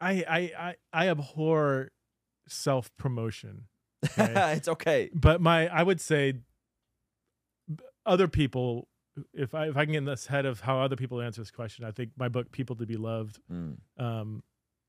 I 0.00 0.10
I 0.28 0.38
I, 0.58 0.74
I 0.92 1.08
abhor 1.08 1.90
self 2.46 2.90
promotion, 2.96 3.64
Okay. 4.18 4.32
it's 4.56 4.68
okay. 4.68 5.10
but 5.12 5.40
my 5.42 5.68
I 5.68 5.82
would 5.82 6.00
say 6.00 6.34
other 8.08 8.26
people. 8.28 8.88
If 9.34 9.54
I 9.54 9.68
if 9.68 9.76
I 9.76 9.84
can 9.84 9.92
get 9.92 9.98
in 9.98 10.04
this 10.04 10.26
head 10.26 10.46
of 10.46 10.60
how 10.60 10.80
other 10.80 10.96
people 10.96 11.20
answer 11.20 11.40
this 11.40 11.50
question, 11.50 11.84
I 11.84 11.90
think 11.90 12.10
my 12.16 12.28
book 12.28 12.50
"People 12.52 12.76
to 12.76 12.86
Be 12.86 12.96
Loved" 12.96 13.38
Mm, 13.52 13.76
um, 13.98 14.42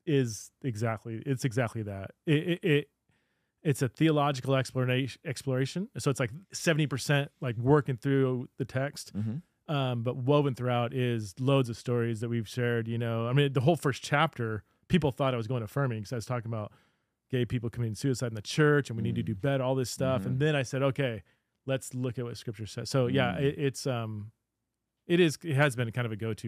is 0.05 0.51
exactly 0.63 1.21
it's 1.25 1.45
exactly 1.45 1.81
that. 1.83 2.11
It, 2.25 2.33
it, 2.47 2.63
it 2.63 2.89
it's 3.63 3.81
a 3.81 3.89
theological 3.89 4.55
exploration 4.55 5.19
exploration. 5.25 5.89
So 5.97 6.09
it's 6.11 6.19
like 6.19 6.31
seventy 6.53 6.87
percent 6.87 7.31
like 7.41 7.57
working 7.57 7.97
through 7.97 8.49
the 8.57 8.65
text, 8.65 9.15
mhm. 9.15 9.41
um, 9.67 10.03
but 10.03 10.15
woven 10.15 10.53
throughout 10.55 10.93
is 10.93 11.33
loads 11.39 11.67
of 11.69 11.75
stories 11.77 12.19
that 12.21 12.29
we've 12.29 12.47
shared. 12.47 12.87
You 12.87 12.97
know, 12.99 13.27
I 13.27 13.33
mean, 13.33 13.51
the 13.53 13.61
whole 13.61 13.75
first 13.75 14.03
chapter, 14.03 14.63
people 14.89 15.11
thought 15.11 15.33
I 15.33 15.37
was 15.37 15.47
going 15.47 15.63
affirming 15.63 15.99
because 15.99 16.13
I 16.13 16.17
was 16.17 16.25
talking 16.25 16.51
about 16.51 16.71
gay 17.31 17.45
people 17.45 17.69
committing 17.69 17.95
suicide 17.95 18.27
in 18.27 18.35
the 18.35 18.41
church 18.41 18.89
and 18.89 18.97
we 18.97 19.03
need 19.03 19.15
to 19.15 19.21
Mm. 19.23 19.27
do 19.27 19.35
better, 19.35 19.63
all 19.63 19.75
this 19.75 19.89
stuff. 19.91 20.23
Mhm. 20.23 20.25
And 20.27 20.39
then 20.39 20.55
I 20.55 20.63
said, 20.63 20.81
okay, 20.81 21.21
let's 21.69 21.93
look 21.93 22.17
at 22.19 22.25
what 22.25 22.35
Scripture 22.37 22.65
says. 22.67 22.89
So 22.89 23.07
yeah, 23.07 23.31
Mm. 23.35 23.41
it, 23.47 23.55
it's 23.67 23.87
um, 23.87 24.31
it 25.07 25.19
is 25.19 25.37
it 25.43 25.55
has 25.55 25.75
been 25.75 25.91
kind 25.91 26.05
of 26.05 26.11
a 26.11 26.15
go 26.25 26.33
to 26.33 26.47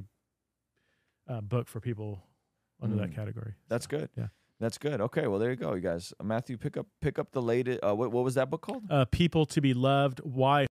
uh, 1.30 1.42
book 1.42 1.68
for 1.68 1.80
people 1.80 2.24
under 2.82 2.98
that 2.98 3.12
Mm. 3.12 3.16
category. 3.16 3.54
That's 3.70 3.86
So, 3.86 3.98
good. 3.98 4.10
Yeah. 4.18 4.28
That's 4.60 4.78
good. 4.78 5.02
Okay, 5.02 5.26
well 5.28 5.40
there 5.40 5.50
you 5.50 5.56
go, 5.56 5.74
you 5.74 5.82
guys. 5.82 6.14
Uh, 6.20 6.24
Matthew, 6.24 6.56
pick 6.58 6.78
up 6.78 6.88
pick 7.02 7.18
up 7.18 7.32
the 7.32 7.42
latest. 7.42 7.80
Uh, 7.84 7.96
what 7.96 8.12
what 8.12 8.24
was 8.24 8.36
that 8.36 8.50
book 8.52 8.62
called? 8.62 8.84
Uh, 8.90 9.06
people 9.06 9.46
to 9.48 9.62
be 9.62 9.74
loved. 9.74 10.20
Why 10.42 10.68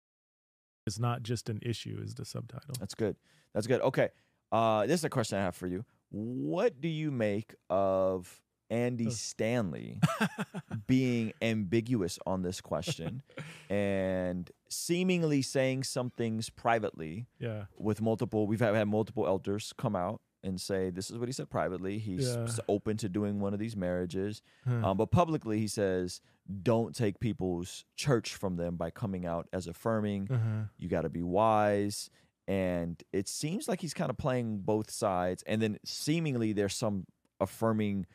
is 0.86 0.98
not 0.98 1.22
just 1.22 1.48
an 1.50 1.58
issue 1.62 1.98
is 2.02 2.14
the 2.14 2.24
subtitle. 2.24 2.74
That's 2.80 2.94
good. 2.94 3.16
That's 3.54 3.66
good. 3.66 3.80
Okay. 3.82 4.08
Uh, 4.50 4.86
this 4.86 5.00
is 5.00 5.04
a 5.04 5.10
question 5.10 5.38
I 5.38 5.42
have 5.42 5.54
for 5.56 5.66
you. 5.66 5.84
What 6.10 6.80
do 6.80 6.88
you 6.88 7.10
make 7.10 7.54
of 7.68 8.40
Andy. 8.70 9.10
Stanley 9.10 10.00
being 10.86 11.32
ambiguous 11.40 12.18
on 12.26 12.42
this 12.42 12.60
question 12.60 13.22
and 13.70 14.50
seemingly 14.68 15.42
saying 15.42 15.84
some 15.84 16.10
things 16.10 16.50
privately 16.50 17.26
yeah. 17.38 17.64
with 17.76 18.00
multiple? 18.00 18.46
We've 18.46 18.60
had, 18.60 18.74
had 18.74 18.88
multiple 18.88 19.26
elders 19.26 19.72
come 19.76 19.96
out 19.96 20.20
and 20.44 20.60
say 20.60 20.90
this 20.90 21.10
is 21.10 21.18
what 21.18 21.28
he 21.28 21.32
said 21.32 21.50
privately. 21.50 21.98
He's 21.98 22.36
Yeah. 22.36 22.46
open 22.68 22.96
to 22.98 23.08
doing 23.08 23.40
one 23.40 23.52
of 23.52 23.58
these 23.58 23.76
marriages, 23.76 24.42
Huh. 24.66 24.90
um, 24.90 24.96
but 24.96 25.10
publicly 25.10 25.58
he 25.58 25.66
says 25.68 26.20
don't 26.62 26.94
take 26.94 27.20
people's 27.20 27.84
church 27.96 28.34
from 28.34 28.56
them 28.56 28.76
by 28.76 28.90
coming 28.90 29.26
out 29.26 29.48
as 29.52 29.66
affirming 29.66 30.28
uh-huh. 30.30 30.62
you 30.78 30.88
got 30.88 31.02
to 31.02 31.10
be 31.10 31.22
wise 31.22 32.08
and 32.46 33.02
it 33.12 33.28
seems 33.28 33.68
like 33.68 33.82
he's 33.82 33.92
kind 33.92 34.08
of 34.08 34.16
playing 34.16 34.60
both 34.60 34.90
sides 34.90 35.42
and 35.46 35.60
then 35.60 35.78
seemingly 35.84 36.54
there's 36.54 36.74
some 36.74 37.04
affirming 37.38 38.06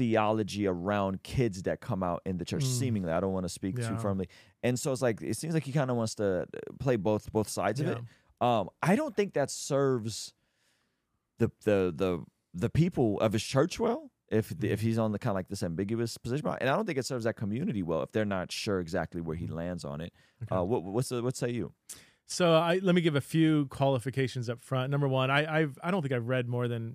theology 0.00 0.66
around 0.66 1.22
kids 1.22 1.56
that 1.64 1.80
come 1.88 2.02
out 2.10 2.20
in 2.24 2.38
the 2.38 2.44
church 2.50 2.64
Mm. 2.64 2.78
seemingly 2.80 3.12
i 3.12 3.20
don't 3.20 3.34
want 3.38 3.44
to 3.44 3.54
speak 3.60 3.74
too 3.76 3.96
firmly 3.98 4.26
and 4.62 4.74
so 4.80 4.92
it's 4.92 5.02
like 5.02 5.20
it 5.20 5.36
seems 5.36 5.52
like 5.52 5.64
he 5.64 5.72
kind 5.80 5.90
of 5.90 5.96
wants 6.00 6.14
to 6.14 6.26
uh, 6.42 6.44
play 6.84 6.96
both 6.96 7.30
both 7.38 7.48
sides 7.48 7.80
of 7.80 7.86
it 7.88 7.98
um 8.40 8.70
i 8.90 8.96
don't 8.96 9.14
think 9.14 9.34
that 9.34 9.50
serves 9.50 10.32
the 11.38 11.50
the 11.64 11.92
the 12.02 12.24
the 12.54 12.70
people 12.70 13.20
of 13.20 13.32
his 13.32 13.42
church 13.42 13.78
well 13.78 14.10
if 14.30 14.50
Mm. 14.50 14.64
if 14.74 14.80
he's 14.80 14.98
on 14.98 15.12
the 15.12 15.18
kind 15.18 15.32
of 15.32 15.36
like 15.36 15.48
this 15.48 15.62
ambiguous 15.62 16.16
position 16.18 16.46
and 16.60 16.68
i 16.70 16.74
don't 16.76 16.86
think 16.86 16.98
it 16.98 17.06
serves 17.06 17.24
that 17.24 17.34
community 17.36 17.82
well 17.82 18.02
if 18.02 18.10
they're 18.12 18.24
not 18.38 18.50
sure 18.52 18.80
exactly 18.80 19.20
where 19.20 19.36
he 19.36 19.46
Mm. 19.48 19.54
lands 19.54 19.84
on 19.84 20.00
it 20.00 20.12
Okay. 20.44 20.54
uh, 20.56 20.62
what 20.62 20.82
what's 20.84 21.10
the, 21.10 21.22
what 21.22 21.36
say 21.36 21.50
you? 21.50 21.72
So 22.26 22.54
I 22.54 22.78
let 22.82 22.94
me 22.94 23.00
give 23.00 23.16
a 23.16 23.20
few 23.20 23.66
qualifications 23.66 24.48
up 24.48 24.62
front. 24.62 24.90
Number 24.90 25.08
one, 25.08 25.30
I 25.32 25.40
I've 25.58 25.78
I 25.82 25.90
don't 25.90 26.00
think 26.00 26.12
I've 26.12 26.28
read 26.28 26.46
more 26.48 26.68
than 26.68 26.94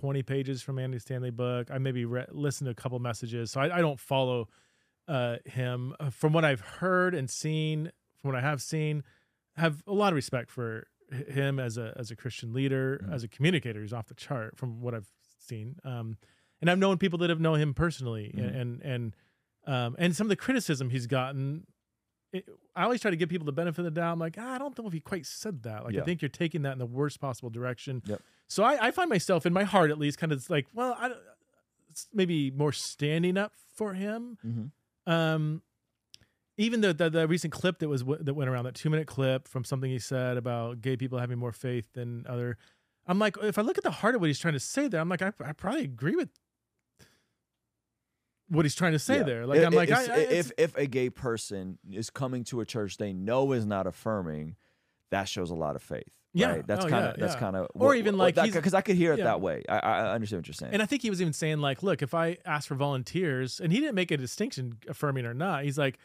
twenty 0.00 0.22
pages 0.22 0.62
from 0.62 0.78
Andy 0.78 0.98
Stanley 0.98 1.30
book. 1.30 1.70
I 1.70 1.78
maybe 1.78 2.04
re- 2.04 2.26
listened 2.30 2.66
to 2.66 2.70
a 2.72 2.74
couple 2.74 2.98
messages, 2.98 3.50
so 3.50 3.60
I, 3.60 3.78
I 3.78 3.80
don't 3.80 4.00
follow 4.00 4.48
uh, 5.08 5.36
him. 5.44 5.94
Uh, 6.00 6.10
From 6.10 6.32
what 6.32 6.44
I've 6.44 6.60
heard 6.60 7.14
and 7.14 7.30
seen, 7.30 7.92
from 8.20 8.32
what 8.32 8.36
I 8.36 8.40
have 8.40 8.60
seen, 8.60 9.02
have 9.56 9.82
a 9.86 9.92
lot 9.92 10.12
of 10.12 10.16
respect 10.16 10.50
for 10.50 10.86
him 11.28 11.58
as 11.60 11.78
a 11.78 11.94
as 11.96 12.10
a 12.10 12.16
Christian 12.16 12.52
leader, 12.52 13.00
Mhm. 13.04 13.12
as 13.14 13.22
a 13.24 13.28
communicator. 13.28 13.80
He's 13.82 13.92
off 13.92 14.06
the 14.06 14.14
chart 14.14 14.56
from 14.56 14.80
what 14.80 14.94
I've 14.94 15.08
seen. 15.38 15.76
Um, 15.84 16.18
and 16.60 16.70
I've 16.70 16.78
known 16.78 16.98
people 16.98 17.18
that 17.20 17.30
have 17.30 17.40
known 17.40 17.60
him 17.60 17.74
personally, 17.74 18.32
Mhm. 18.34 18.40
and 18.46 18.56
and 18.56 18.82
and, 18.82 19.16
um, 19.66 19.96
and 19.98 20.16
some 20.16 20.26
of 20.26 20.30
the 20.30 20.36
criticism 20.36 20.90
he's 20.90 21.06
gotten 21.06 21.66
it, 22.32 22.44
I 22.74 22.82
always 22.82 23.00
try 23.00 23.12
to 23.12 23.16
give 23.16 23.28
people 23.28 23.46
the 23.46 23.52
benefit 23.52 23.78
of 23.78 23.84
the 23.84 23.90
doubt. 23.92 24.12
I'm 24.12 24.18
like, 24.18 24.36
ah, 24.36 24.54
I 24.54 24.58
don't 24.58 24.76
know 24.76 24.86
if 24.88 24.92
he 24.92 25.00
quite 25.00 25.24
said 25.24 25.62
that. 25.62 25.84
Like, 25.84 25.94
Yeah. 25.94 26.02
I 26.02 26.04
think 26.04 26.20
you're 26.20 26.28
taking 26.28 26.62
that 26.62 26.72
in 26.72 26.78
the 26.78 26.84
worst 26.86 27.20
possible 27.20 27.50
direction. 27.50 28.02
Yep. 28.04 28.20
So 28.48 28.62
I, 28.62 28.86
I 28.86 28.90
find 28.92 29.08
myself 29.10 29.44
in 29.46 29.52
my 29.52 29.64
heart, 29.64 29.90
at 29.90 29.98
least, 29.98 30.18
kind 30.18 30.32
of 30.32 30.48
like, 30.50 30.66
well, 30.72 30.96
I, 30.98 31.08
don't- 31.08 31.18
maybe 32.12 32.50
more 32.50 32.72
standing 32.72 33.36
up 33.38 33.52
for 33.74 33.94
him. 33.94 34.36
Mm-hmm. 34.46 35.10
Um, 35.12 35.62
even 36.58 36.80
the, 36.80 36.92
the 36.94 37.10
the 37.10 37.28
recent 37.28 37.52
clip 37.52 37.78
that 37.80 37.88
was 37.88 38.02
w- 38.02 38.22
that 38.22 38.34
went 38.34 38.48
around, 38.50 38.64
that 38.64 38.74
two 38.74 38.88
minute 38.90 39.06
clip 39.06 39.46
from 39.48 39.64
something 39.64 39.90
he 39.90 39.98
said 39.98 40.36
about 40.36 40.80
gay 40.80 40.96
people 40.96 41.18
having 41.18 41.38
more 41.38 41.52
faith 41.52 41.84
than 41.94 42.24
other. 42.28 42.56
I'm 43.06 43.18
like, 43.18 43.36
if 43.42 43.58
I 43.58 43.62
look 43.62 43.78
at 43.78 43.84
the 43.84 43.90
heart 43.90 44.14
of 44.14 44.20
what 44.20 44.26
he's 44.28 44.38
trying 44.38 44.54
to 44.54 44.60
say 44.60 44.88
there, 44.88 45.00
I'm 45.00 45.08
like, 45.08 45.22
I, 45.22 45.32
I 45.44 45.52
probably 45.52 45.84
agree 45.84 46.16
with 46.16 46.28
what 48.48 48.64
he's 48.64 48.74
trying 48.74 48.92
to 48.92 48.98
say 48.98 49.16
Yeah. 49.18 49.22
there. 49.24 49.46
Like, 49.46 49.60
I- 49.60 49.64
I'm 49.64 49.72
like, 49.74 49.90
I, 49.90 50.04
I, 50.04 50.16
if 50.18 50.52
if 50.58 50.76
a 50.76 50.86
gay 50.86 51.10
person 51.10 51.78
is 51.90 52.10
coming 52.10 52.44
to 52.44 52.60
a 52.60 52.64
church 52.64 52.96
they 52.96 53.12
know 53.12 53.52
is 53.52 53.66
not 53.66 53.86
affirming, 53.86 54.56
that 55.10 55.28
shows 55.28 55.50
a 55.50 55.54
lot 55.54 55.76
of 55.76 55.82
faith. 55.82 56.08
Yeah. 56.38 56.50
right? 56.56 56.66
that's 56.66 56.84
Oh, 56.84 56.88
kind 56.88 57.04
yeah, 57.04 57.10
of 57.12 57.20
that's 57.20 57.34
yeah. 57.34 57.40
kind 57.40 57.56
of 57.56 57.66
Or 57.74 57.94
even 57.94 58.16
like 58.18 58.34
because 58.34 58.74
I 58.74 58.80
could 58.82 58.96
hear 58.96 59.12
it 59.12 59.18
yeah. 59.18 59.24
that 59.24 59.40
way. 59.40 59.64
I, 59.68 59.78
I 59.78 60.14
understand 60.14 60.40
what 60.40 60.48
you're 60.48 60.54
saying. 60.54 60.72
And 60.74 60.82
I 60.82 60.86
think 60.86 61.02
he 61.02 61.10
was 61.10 61.20
even 61.20 61.32
saying 61.32 61.58
like, 61.58 61.82
look, 61.82 62.02
if 62.02 62.12
I 62.14 62.36
ask 62.44 62.68
for 62.68 62.74
volunteers, 62.74 63.60
and 63.60 63.72
he 63.72 63.80
didn't 63.80 63.94
make 63.94 64.10
a 64.10 64.16
distinction 64.16 64.78
affirming 64.88 65.24
or 65.26 65.34
not. 65.34 65.64
He's 65.64 65.78
like, 65.78 65.98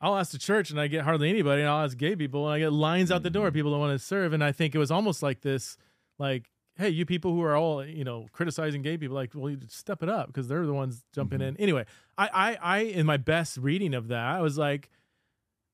I'll 0.00 0.16
ask 0.16 0.30
the 0.32 0.38
church 0.38 0.70
and 0.70 0.80
I 0.80 0.86
get 0.86 1.02
hardly 1.04 1.28
anybody, 1.28 1.60
and 1.62 1.68
I'll 1.70 1.84
ask 1.84 1.96
gay 1.98 2.14
people 2.16 2.46
and 2.46 2.54
I 2.54 2.58
get 2.60 2.72
lines 2.72 3.10
out 3.10 3.22
the 3.24 3.30
door. 3.30 3.50
Mhm. 3.50 3.54
People 3.54 3.70
don't 3.72 3.80
want 3.80 3.98
to 3.98 4.04
serve, 4.04 4.32
and 4.32 4.42
I 4.44 4.52
think 4.52 4.74
it 4.74 4.78
was 4.78 4.90
almost 4.90 5.22
like 5.22 5.40
this, 5.40 5.76
like, 6.18 6.50
hey, 6.76 6.88
you 6.90 7.04
people 7.04 7.32
who 7.32 7.42
are 7.42 7.56
all 7.56 7.84
you 7.84 8.04
know 8.04 8.26
criticizing 8.32 8.80
gay 8.82 8.96
people, 8.96 9.16
like, 9.16 9.32
well, 9.34 9.50
you 9.50 9.56
just 9.56 9.76
step 9.76 10.02
it 10.04 10.08
up 10.08 10.28
because 10.28 10.46
they're 10.48 10.64
the 10.66 10.72
ones 10.72 11.02
jumping 11.12 11.40
Mhm. 11.40 11.48
in. 11.48 11.56
Anyway, 11.56 11.84
I, 12.16 12.28
I, 12.32 12.58
I, 12.62 12.78
in 12.84 13.04
my 13.06 13.16
best 13.16 13.56
reading 13.58 13.92
of 13.94 14.06
that, 14.08 14.24
I 14.24 14.40
was 14.40 14.56
like, 14.56 14.88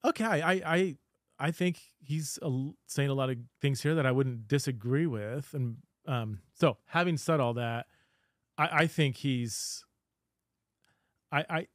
okay, 0.04 0.24
I, 0.24 0.52
I, 0.74 0.96
I 1.44 1.50
think 1.50 1.78
he's 2.00 2.38
a, 2.40 2.50
saying 2.86 3.10
a 3.10 3.14
lot 3.14 3.28
of 3.28 3.36
things 3.60 3.82
here 3.82 3.94
that 3.94 4.06
I 4.06 4.12
wouldn't 4.12 4.48
disagree 4.48 5.06
with, 5.06 5.52
and 5.52 5.76
um, 6.06 6.38
so 6.54 6.78
having 6.86 7.18
said 7.18 7.38
all 7.38 7.52
that, 7.54 7.84
I, 8.56 8.68
I 8.72 8.86
think 8.86 9.16
he's, 9.16 9.84
I, 11.30 11.44
I, 11.50 11.66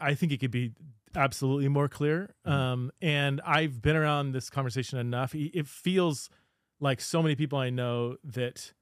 I 0.00 0.14
think 0.14 0.32
it 0.32 0.40
could 0.40 0.50
be 0.50 0.72
absolutely 1.14 1.68
more 1.68 1.88
clear. 1.88 2.34
Mhm. 2.44 2.50
Um, 2.50 2.90
and 3.00 3.40
I've 3.46 3.80
been 3.80 3.94
around 3.94 4.32
this 4.32 4.50
conversation 4.50 4.98
enough. 4.98 5.36
It 5.36 5.52
it 5.54 5.68
feels 5.68 6.28
like 6.80 7.00
so 7.00 7.22
many 7.22 7.36
people 7.36 7.58
I 7.58 7.70
know 7.70 8.16
that 8.24 8.72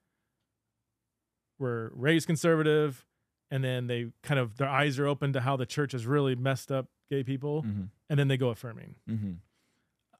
were 1.58 1.92
raised 1.94 2.26
conservative, 2.26 3.04
and 3.50 3.62
then 3.62 3.88
they 3.88 4.06
kind 4.22 4.40
of 4.40 4.56
their 4.56 4.70
eyes 4.70 4.98
are 4.98 5.06
open 5.06 5.34
to 5.34 5.40
how 5.40 5.56
the 5.56 5.66
church 5.66 5.92
has 5.92 6.06
really 6.06 6.34
messed 6.34 6.72
up 6.72 6.86
gay 7.10 7.22
people, 7.24 7.62
mm-hmm. 7.62 7.84
and 8.08 8.18
then 8.18 8.28
they 8.28 8.38
go 8.38 8.48
affirming. 8.48 8.94
Mm-hmm. 9.06 9.32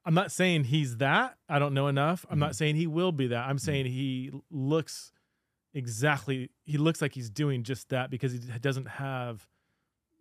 I'm 0.09 0.15
not 0.15 0.31
saying 0.31 0.63
he's 0.63 0.97
that. 0.97 1.37
I 1.47 1.59
don't 1.59 1.75
know 1.75 1.85
enough. 1.87 2.25
I'm 2.31 2.37
Mhm. 2.37 2.39
not 2.39 2.55
saying 2.55 2.77
he 2.77 2.87
will 2.87 3.11
be 3.11 3.27
that. 3.27 3.47
I'm 3.47 3.59
saying 3.59 3.85
he 3.85 4.31
looks 4.49 5.11
exactly. 5.71 6.49
He 6.65 6.79
looks 6.79 6.99
like 6.99 7.13
he's 7.13 7.29
doing 7.29 7.61
just 7.61 7.89
that 7.89 8.09
because 8.09 8.31
he 8.31 8.39
doesn't 8.39 8.87
have 8.87 9.47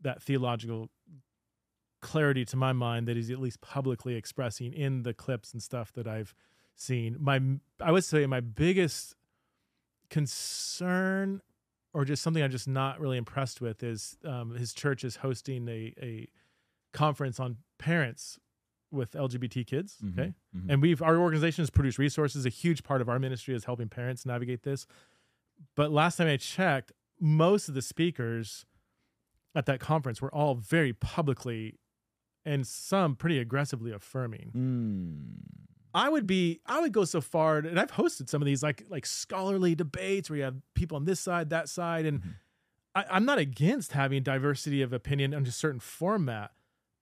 that 0.02 0.22
theological 0.22 0.90
clarity 2.02 2.44
to 2.44 2.56
my 2.58 2.74
mind 2.74 3.08
that 3.08 3.16
he's 3.16 3.30
at 3.30 3.38
least 3.38 3.62
publicly 3.62 4.14
expressing 4.14 4.74
in 4.74 5.04
the 5.04 5.14
clips 5.14 5.54
and 5.54 5.62
stuff 5.62 5.90
that 5.94 6.06
I've 6.06 6.34
seen. 6.76 7.16
My, 7.18 7.40
I 7.80 7.90
would 7.90 8.04
say 8.04 8.26
my 8.26 8.40
biggest 8.40 9.14
concern, 10.10 11.40
or 11.94 12.04
just 12.04 12.22
something 12.22 12.42
I'm 12.42 12.50
just 12.50 12.68
not 12.68 13.00
really 13.00 13.16
impressed 13.16 13.62
with, 13.62 13.82
is 13.82 14.18
um, 14.22 14.54
his 14.54 14.74
church 14.74 15.02
is 15.02 15.16
hosting 15.16 15.66
a 15.66 15.94
a 15.98 16.28
conference 16.92 17.40
on 17.40 17.56
parents 17.78 18.38
with 18.90 19.12
LGBT 19.12 19.64
kids. 19.66 19.98
Mhm, 20.02 20.12
Okay, 20.18 20.34
mhm. 20.56 20.66
and 20.70 20.82
we've 20.82 21.02
our 21.02 21.16
organization 21.18 21.62
has 21.62 21.70
produced 21.70 21.98
resources. 21.98 22.46
A 22.46 22.48
huge 22.48 22.82
part 22.82 23.00
of 23.00 23.08
our 23.08 23.18
ministry 23.18 23.54
is 23.54 23.64
helping 23.64 23.88
parents 23.88 24.24
navigate 24.26 24.62
this. 24.62 24.86
But 25.74 25.90
last 25.90 26.16
time 26.16 26.28
I 26.28 26.36
checked, 26.36 26.92
most 27.20 27.68
of 27.68 27.74
the 27.74 27.82
speakers 27.82 28.64
at 29.54 29.66
that 29.66 29.80
conference 29.80 30.22
were 30.22 30.32
all 30.32 30.54
very 30.54 30.92
publicly 30.92 31.78
and 32.44 32.66
some 32.66 33.16
pretty 33.16 33.38
aggressively 33.38 33.90
affirming. 33.92 34.52
Mm. 34.54 35.64
I 35.94 36.08
would 36.08 36.26
be 36.26 36.60
I 36.66 36.80
would 36.80 36.92
go 36.92 37.04
so 37.04 37.20
far 37.20 37.58
and 37.58 37.78
I've 37.80 37.90
hosted 37.92 38.28
some 38.28 38.40
of 38.40 38.46
these 38.46 38.62
like 38.62 38.84
like 38.88 39.04
scholarly 39.06 39.74
debates 39.74 40.30
where 40.30 40.36
you 40.36 40.44
have 40.44 40.56
people 40.74 40.96
on 40.96 41.04
this 41.06 41.18
side, 41.18 41.50
that 41.50 41.68
side, 41.68 42.06
and 42.06 42.20
Mhm. 42.22 42.34
I, 42.94 43.04
I'm 43.10 43.24
not 43.24 43.38
against 43.38 43.92
having 43.92 44.22
diversity 44.22 44.80
of 44.82 44.92
opinion 44.92 45.34
under 45.34 45.48
a 45.48 45.52
certain 45.52 45.80
format, 45.80 46.52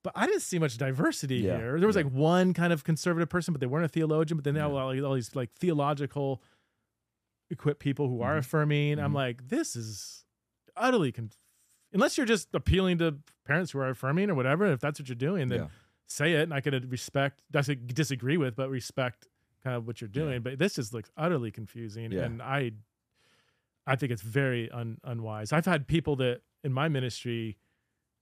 but 0.06 0.12
I 0.14 0.26
didn't 0.26 0.42
see 0.42 0.58
much 0.60 0.76
diversity 0.78 1.38
Yeah, 1.38 1.56
here. 1.58 1.78
There 1.80 1.86
was 1.88 1.96
yeah. 1.96 2.02
like 2.04 2.12
one 2.12 2.54
kind 2.54 2.72
of 2.72 2.84
conservative 2.84 3.28
person, 3.28 3.52
but 3.52 3.60
they 3.60 3.66
weren't 3.66 3.84
a 3.86 3.88
theologian, 3.88 4.36
but 4.36 4.44
then 4.44 4.54
now 4.54 4.70
Yeah. 4.72 4.80
all, 4.82 5.04
all 5.06 5.14
these 5.14 5.34
like 5.34 5.50
theological 5.54 6.42
equipped 7.50 7.80
people 7.80 8.08
who 8.08 8.22
are 8.22 8.36
Mhm. 8.36 8.38
affirming. 8.38 8.98
I'm 9.00 9.10
Mhm. 9.12 9.14
like, 9.16 9.48
this 9.48 9.74
is 9.74 10.24
utterly 10.76 11.10
conf- 11.10 11.36
unless 11.92 12.16
you're 12.16 12.26
just 12.26 12.54
appealing 12.54 12.98
to 12.98 13.18
parents 13.44 13.72
who 13.72 13.78
are 13.80 13.88
affirming 13.90 14.30
or 14.30 14.34
whatever, 14.36 14.66
if 14.66 14.78
that's 14.80 15.00
what 15.00 15.08
you're 15.08 15.16
doing, 15.16 15.48
then 15.48 15.68
say 16.06 16.34
it 16.34 16.42
and 16.42 16.54
I 16.54 16.60
could 16.60 16.88
respect 16.92 17.42
dis- 17.50 17.66
disagree 17.86 18.36
with, 18.36 18.54
but 18.54 18.70
respect 18.70 19.26
kind 19.64 19.74
of 19.76 19.88
what 19.88 20.00
you're 20.00 20.06
doing. 20.08 20.40
But 20.42 20.60
this 20.60 20.76
just 20.76 20.94
looks 20.94 21.10
utterly 21.16 21.50
confusing. 21.50 22.14
And 22.14 22.40
I 22.40 22.72
I 23.88 23.94
think 23.96 24.10
it's 24.12 24.22
very 24.22 24.68
un, 24.70 24.98
unwise. 25.04 25.52
I've 25.52 25.64
had 25.66 25.86
people 25.88 26.14
that 26.16 26.42
in 26.64 26.72
my 26.72 26.88
ministry 26.88 27.56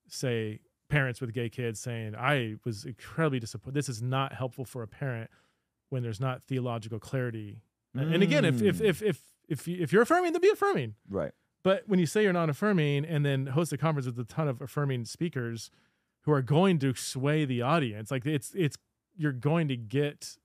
say 0.09 0.61
parents 0.95 1.21
with 1.21 1.33
gay 1.35 1.49
kids 1.49 1.81
saying, 1.81 2.15
I 2.15 2.57
was 2.65 2.85
incredibly 2.85 3.41
disappointed. 3.41 3.75
This 3.75 3.89
is 3.89 4.01
not 4.03 4.33
helpful 4.33 4.65
for 4.65 4.83
a 4.83 4.89
parent 4.89 5.29
when 5.91 6.03
there's 6.03 6.21
not 6.21 6.43
theological 6.43 6.99
clarity. 6.99 7.61
And 7.95 8.23
again, 8.23 8.45
if 8.45 8.61
if 8.63 8.79
Mm. 8.79 8.85
if 8.91 9.03
if 9.03 9.19
if, 9.49 9.69
you, 9.69 9.77
if 9.83 9.93
you're 9.93 10.03
affirming, 10.03 10.33
then 10.33 10.41
be 10.41 10.49
affirming. 10.51 10.95
Right. 11.09 11.33
But 11.63 11.85
when 11.87 11.99
you 11.99 12.07
say 12.07 12.23
you're 12.23 12.33
not 12.33 12.49
affirming 12.51 13.05
and 13.05 13.25
then 13.25 13.47
host 13.47 13.73
a 13.73 13.77
conference 13.79 14.07
with 14.07 14.19
a 14.19 14.25
ton 14.25 14.49
of 14.49 14.61
affirming 14.61 15.05
speakers 15.05 15.71
who 16.23 16.33
are 16.33 16.43
going 16.43 16.79
to 16.81 16.95
sway 16.95 17.45
the 17.45 17.61
audience, 17.63 18.11
like 18.11 18.25
it's 18.27 18.53
it's 18.55 18.77
you're 19.17 19.33
going 19.51 19.69
to 19.69 19.77
get 19.77 20.37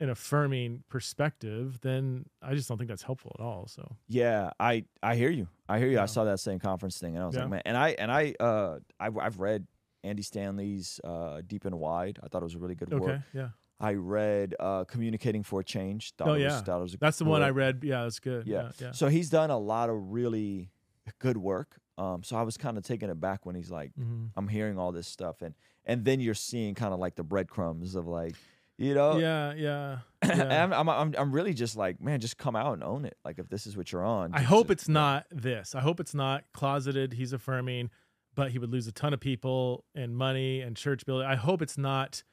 an 0.00 0.10
affirming 0.10 0.82
perspective, 0.88 1.80
then 1.80 2.26
I 2.42 2.54
just 2.54 2.68
don't 2.68 2.76
think 2.78 2.88
that's 2.88 3.02
helpful 3.02 3.34
at 3.38 3.42
all. 3.42 3.66
So 3.66 3.96
Yeah, 4.08 4.50
I 4.60 4.84
I 5.02 5.16
hear 5.16 5.30
you. 5.30 5.48
I 5.68 5.78
hear 5.78 5.88
you. 5.88 5.98
I 6.00 6.06
saw 6.06 6.24
that 6.24 6.40
same 6.40 6.58
conference 6.58 6.98
thing, 6.98 7.14
and 7.14 7.22
I 7.22 7.26
was 7.26 7.34
Yeah. 7.36 7.42
like, 7.42 7.50
man. 7.50 7.62
And 7.64 7.76
I 7.76 7.88
and 7.98 8.12
I 8.12 8.34
uh 8.40 8.78
I've, 9.00 9.16
I've 9.16 9.40
read 9.40 9.66
Andy 10.04 10.22
Stanley's 10.22 11.00
uh 11.04 11.40
Deep 11.46 11.64
and 11.64 11.78
Wide. 11.78 12.18
I 12.22 12.28
thought 12.28 12.42
it 12.42 12.44
was 12.44 12.54
a 12.54 12.58
really 12.58 12.74
good 12.74 12.92
okay, 12.92 13.04
work. 13.04 13.20
yeah, 13.32 13.48
I 13.80 13.94
read 13.94 14.54
uh 14.60 14.84
Communicating 14.84 15.42
for 15.42 15.62
Change. 15.62 16.12
Thought 16.16 16.28
Oh, 16.28 16.32
was, 16.32 16.42
yeah. 16.42 16.60
thought 16.60 16.78
it 16.80 16.82
was 16.82 16.94
a 16.94 16.98
that's 16.98 17.18
the 17.18 17.24
one 17.24 17.42
I 17.42 17.50
read. 17.50 17.80
Yeah, 17.82 18.02
that's 18.02 18.18
good. 18.20 18.46
Yeah. 18.46 18.64
Yeah, 18.64 18.70
yeah. 18.80 18.92
So 18.92 19.08
he's 19.08 19.30
done 19.30 19.50
a 19.50 19.58
lot 19.58 19.88
of 19.90 19.96
really 20.12 20.70
good 21.18 21.36
work. 21.38 21.78
Um, 21.98 22.22
so 22.22 22.36
I 22.36 22.42
was 22.42 22.58
kind 22.58 22.76
of 22.76 22.84
taken 22.84 23.08
aback 23.08 23.46
when 23.46 23.54
he's 23.54 23.70
like, 23.70 23.92
Mhm. 23.98 24.28
I'm 24.36 24.48
hearing 24.48 24.78
all 24.78 24.92
this 24.92 25.08
stuff, 25.08 25.40
and 25.40 25.54
and 25.86 26.04
then 26.04 26.20
you're 26.20 26.34
seeing 26.34 26.74
kind 26.74 26.92
of 26.92 27.00
like 27.00 27.14
the 27.14 27.22
breadcrumbs 27.24 27.94
of 27.94 28.06
like, 28.06 28.34
you 28.78 28.94
know, 28.94 29.18
yeah, 29.18 29.54
yeah. 29.54 29.98
Yeah. 30.26 30.64
I'm, 30.64 30.72
I'm 30.72 30.88
I'm 30.88 31.14
I'm 31.16 31.32
really 31.32 31.54
just 31.54 31.76
like, 31.76 32.00
man, 32.00 32.18
just 32.18 32.36
come 32.36 32.56
out 32.56 32.72
and 32.72 32.82
own 32.82 33.04
it. 33.04 33.16
Like 33.24 33.38
if 33.38 33.48
this 33.48 33.66
is 33.66 33.76
what 33.76 33.92
you're 33.92 34.04
on. 34.04 34.32
I 34.34 34.40
hope 34.40 34.70
it's 34.70 34.88
not 34.88 35.26
this. 35.30 35.74
I 35.74 35.80
hope 35.80 36.00
it's 36.00 36.14
not 36.14 36.44
closeted. 36.52 37.12
He's 37.12 37.32
affirming, 37.32 37.90
but 38.34 38.50
he 38.50 38.58
would 38.58 38.70
lose 38.70 38.88
a 38.88 38.92
ton 38.92 39.14
of 39.14 39.20
people 39.20 39.84
and 39.94 40.16
money 40.16 40.62
and 40.62 40.76
church 40.76 41.06
building. 41.06 41.28
I 41.28 41.36
hope 41.36 41.62
it's 41.62 41.78
not 41.78 42.24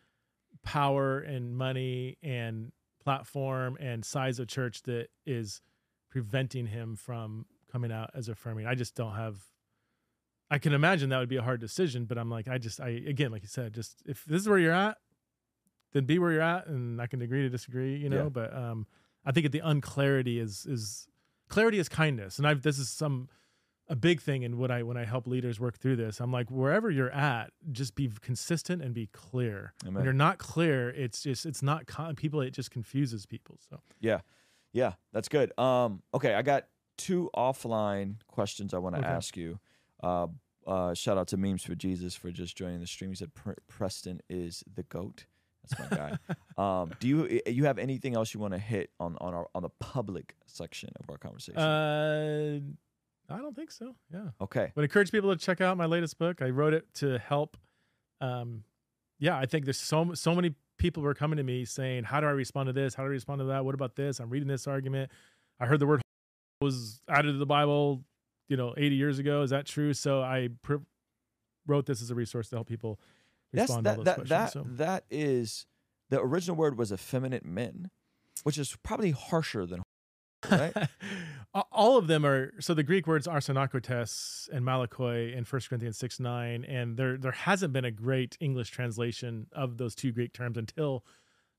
power 0.64 1.20
and 1.20 1.56
money 1.56 2.18
and 2.24 2.72
platform 3.04 3.78
and 3.80 4.04
size 4.04 4.40
of 4.40 4.48
church 4.48 4.84
that 4.84 5.10
is 5.26 5.62
preventing 6.10 6.68
him 6.68 6.96
from 6.96 7.46
coming 7.72 7.92
out 7.92 8.12
as 8.16 8.30
affirming. 8.30 8.66
I 8.66 8.76
just 8.76 8.96
don't 8.96 9.16
have. 9.16 9.38
I 10.50 10.58
can 10.58 10.74
imagine 10.74 11.10
that 11.10 11.20
would 11.20 11.30
be 11.30 11.38
a 11.38 11.42
hard 11.42 11.60
decision, 11.60 12.06
but 12.06 12.18
I'm 12.18 12.30
like, 12.30 12.48
I 12.48 12.58
just, 12.58 12.80
I 12.80 12.90
again, 12.90 13.32
like 13.32 13.42
you 13.42 13.48
said, 13.48 13.74
just 13.74 14.02
if 14.06 14.24
this 14.26 14.42
is 14.42 14.50
where 14.50 14.60
you're 14.60 14.74
at, 14.74 14.98
then 15.94 16.06
be 16.06 16.20
where 16.20 16.32
you're 16.32 16.42
at, 16.42 16.68
and 16.68 17.02
I 17.02 17.08
can 17.08 17.22
agree 17.22 17.42
to 17.44 17.50
disagree, 17.50 17.96
you 17.98 18.10
know. 18.10 18.24
Yeah. 18.24 18.30
But 18.30 18.56
um, 18.56 18.86
I 19.26 19.32
think 19.32 19.52
the 19.52 19.62
unclarity 19.62 20.40
is 20.40 20.66
is 20.66 21.08
clarity 21.50 21.80
is 21.80 21.88
kindness, 21.90 22.38
and 22.38 22.46
I've 22.48 22.62
this 22.62 22.78
is 22.78 22.90
some 22.90 23.30
a 23.90 23.96
big 23.96 24.22
thing 24.22 24.44
in 24.44 24.58
what 24.58 24.72
I 24.72 24.82
when 24.84 24.96
I 24.98 25.04
help 25.06 25.28
leaders 25.28 25.60
work 25.60 25.78
through 25.78 25.98
this. 25.98 26.20
I'm 26.20 26.32
like, 26.32 26.50
wherever 26.50 26.90
you're 26.90 27.12
at, 27.12 27.52
just 27.72 27.96
be 27.96 28.10
consistent 28.22 28.82
and 28.82 28.94
be 28.94 29.08
clear. 29.08 29.74
When 29.86 30.04
you're 30.04 30.14
not 30.14 30.38
clear, 30.38 30.90
it's 30.90 31.22
just 31.24 31.46
it's 31.46 31.62
not 31.62 31.86
con- 31.86 32.16
people. 32.16 32.42
It 32.42 32.52
just 32.52 32.72
confuses 32.72 33.26
people. 33.26 33.58
So 33.70 33.82
Yeah, 34.00 34.22
yeah, 34.72 34.94
that's 35.12 35.28
good. 35.28 35.58
Um, 35.60 36.02
okay, 36.14 36.34
I 36.34 36.42
got 36.42 36.68
two 36.98 37.30
offline 37.36 38.16
questions 38.28 38.74
I 38.74 38.78
want 38.78 38.96
to 38.96 39.02
Okay. 39.02 39.10
ask 39.10 39.36
you. 39.38 39.60
Uh, 40.02 40.28
uh, 40.66 40.94
shout 40.94 41.18
out 41.18 41.28
to 41.28 41.36
Memes 41.38 41.64
for 41.64 41.76
Jesus 41.76 42.16
for 42.16 42.32
just 42.32 42.56
joining 42.56 42.80
the 42.80 42.88
stream. 42.88 43.10
He 43.12 43.16
said 43.18 43.34
Pre- 43.34 43.56
Preston 43.68 44.22
is 44.30 44.64
the 44.74 44.84
goat. 44.84 45.26
That's 45.70 45.92
my 45.92 45.98
guy. 46.58 46.82
um, 46.82 46.92
do 47.00 47.08
you 47.08 47.42
you 47.48 47.66
have 47.66 47.78
anything 47.78 48.16
else 48.16 48.34
you 48.34 48.40
want 48.40 48.54
to 48.54 48.60
hit 48.60 48.92
on 49.00 49.18
on 49.22 49.34
our 49.34 49.48
on 49.56 49.64
the 49.64 49.70
public 49.80 50.36
section 50.46 50.90
of 51.00 51.10
our 51.10 51.18
conversation? 51.18 51.60
uh, 51.60 52.60
I 53.30 53.38
don't 53.38 53.56
think 53.56 53.72
so. 53.72 53.96
Yeah. 54.14 54.30
okay, 54.42 54.66
I 54.66 54.72
would 54.76 54.84
encourage 54.84 55.12
people 55.12 55.36
to 55.36 55.38
check 55.38 55.62
out 55.62 55.78
my 55.78 55.86
latest 55.86 56.18
book. 56.20 56.42
I 56.42 56.50
wrote 56.50 56.74
it 56.74 56.94
to 56.96 57.18
help. 57.20 57.58
Um, 58.22 58.64
yeah, 59.20 59.38
I 59.38 59.46
think 59.46 59.66
there's 59.66 59.80
so 59.80 60.14
so 60.14 60.36
many 60.36 60.56
people 60.78 61.02
were 61.04 61.14
coming 61.14 61.38
to 61.38 61.44
me 61.44 61.66
saying, 61.66 62.04
"How 62.04 62.20
do 62.20 62.28
I 62.28 62.32
respond 62.32 62.68
to 62.68 62.74
this? 62.74 62.96
How 62.96 63.04
do 63.04 63.08
I 63.08 63.12
respond 63.12 63.40
to 63.40 63.46
that? 63.46 63.64
What 63.64 63.76
about 63.76 63.96
this? 63.96 64.20
I'm 64.20 64.30
reading 64.30 64.48
this 64.50 64.68
argument. 64.68 65.12
I 65.60 65.66
heard 65.66 65.80
the 65.80 65.88
word 65.88 66.02
was 66.62 67.02
added 67.08 67.32
to 67.32 67.38
the 67.38 67.46
Bible, 67.46 68.04
you 68.50 68.58
know, 68.58 68.74
80 68.76 68.96
years 68.96 69.20
ago. 69.20 69.42
Is 69.44 69.52
that 69.52 69.66
true?" 69.66 69.94
So 69.94 70.22
I 70.22 70.50
pr- 70.62 70.84
wrote 71.66 71.86
this 71.86 72.02
as 72.02 72.12
a 72.12 72.16
resource 72.16 72.50
to 72.50 72.58
help 72.58 72.68
people 72.68 73.00
that's 73.54 73.76
that 73.76 73.84
to 73.84 73.98
all 73.98 74.04
that 74.04 74.18
those 74.18 74.30
that, 74.30 74.38
questions. 74.52 74.66
so. 74.78 74.84
that 74.84 75.04
is 75.10 75.66
the 76.10 76.20
original 76.20 76.56
word 76.56 76.78
was 76.78 76.92
effeminate 76.92 77.46
men, 77.46 77.90
which 78.44 78.58
is 78.58 78.76
probably 78.84 79.12
harsher 79.12 79.66
than 79.66 79.82
right. 80.52 80.74
all 81.72 81.98
of 81.98 82.08
them 82.08 82.26
are 82.26 82.52
so 82.60 82.74
the 82.74 82.84
greek 82.84 83.08
words 83.08 83.28
arsenokoitai 83.28 84.50
and 84.52 84.66
malakoi 84.66 85.32
in 85.32 85.46
1 85.46 85.62
corinthians 85.70 85.98
6 85.98 86.20
9 86.20 86.66
and 86.66 86.98
there 86.98 87.18
there 87.18 87.32
hasn't 87.32 87.72
been 87.72 87.86
a 87.86 87.92
great 87.92 88.38
english 88.42 88.70
translation 88.70 89.48
of 89.54 89.78
those 89.78 89.96
two 89.96 90.12
greek 90.12 90.34
terms 90.34 90.58
until 90.58 91.06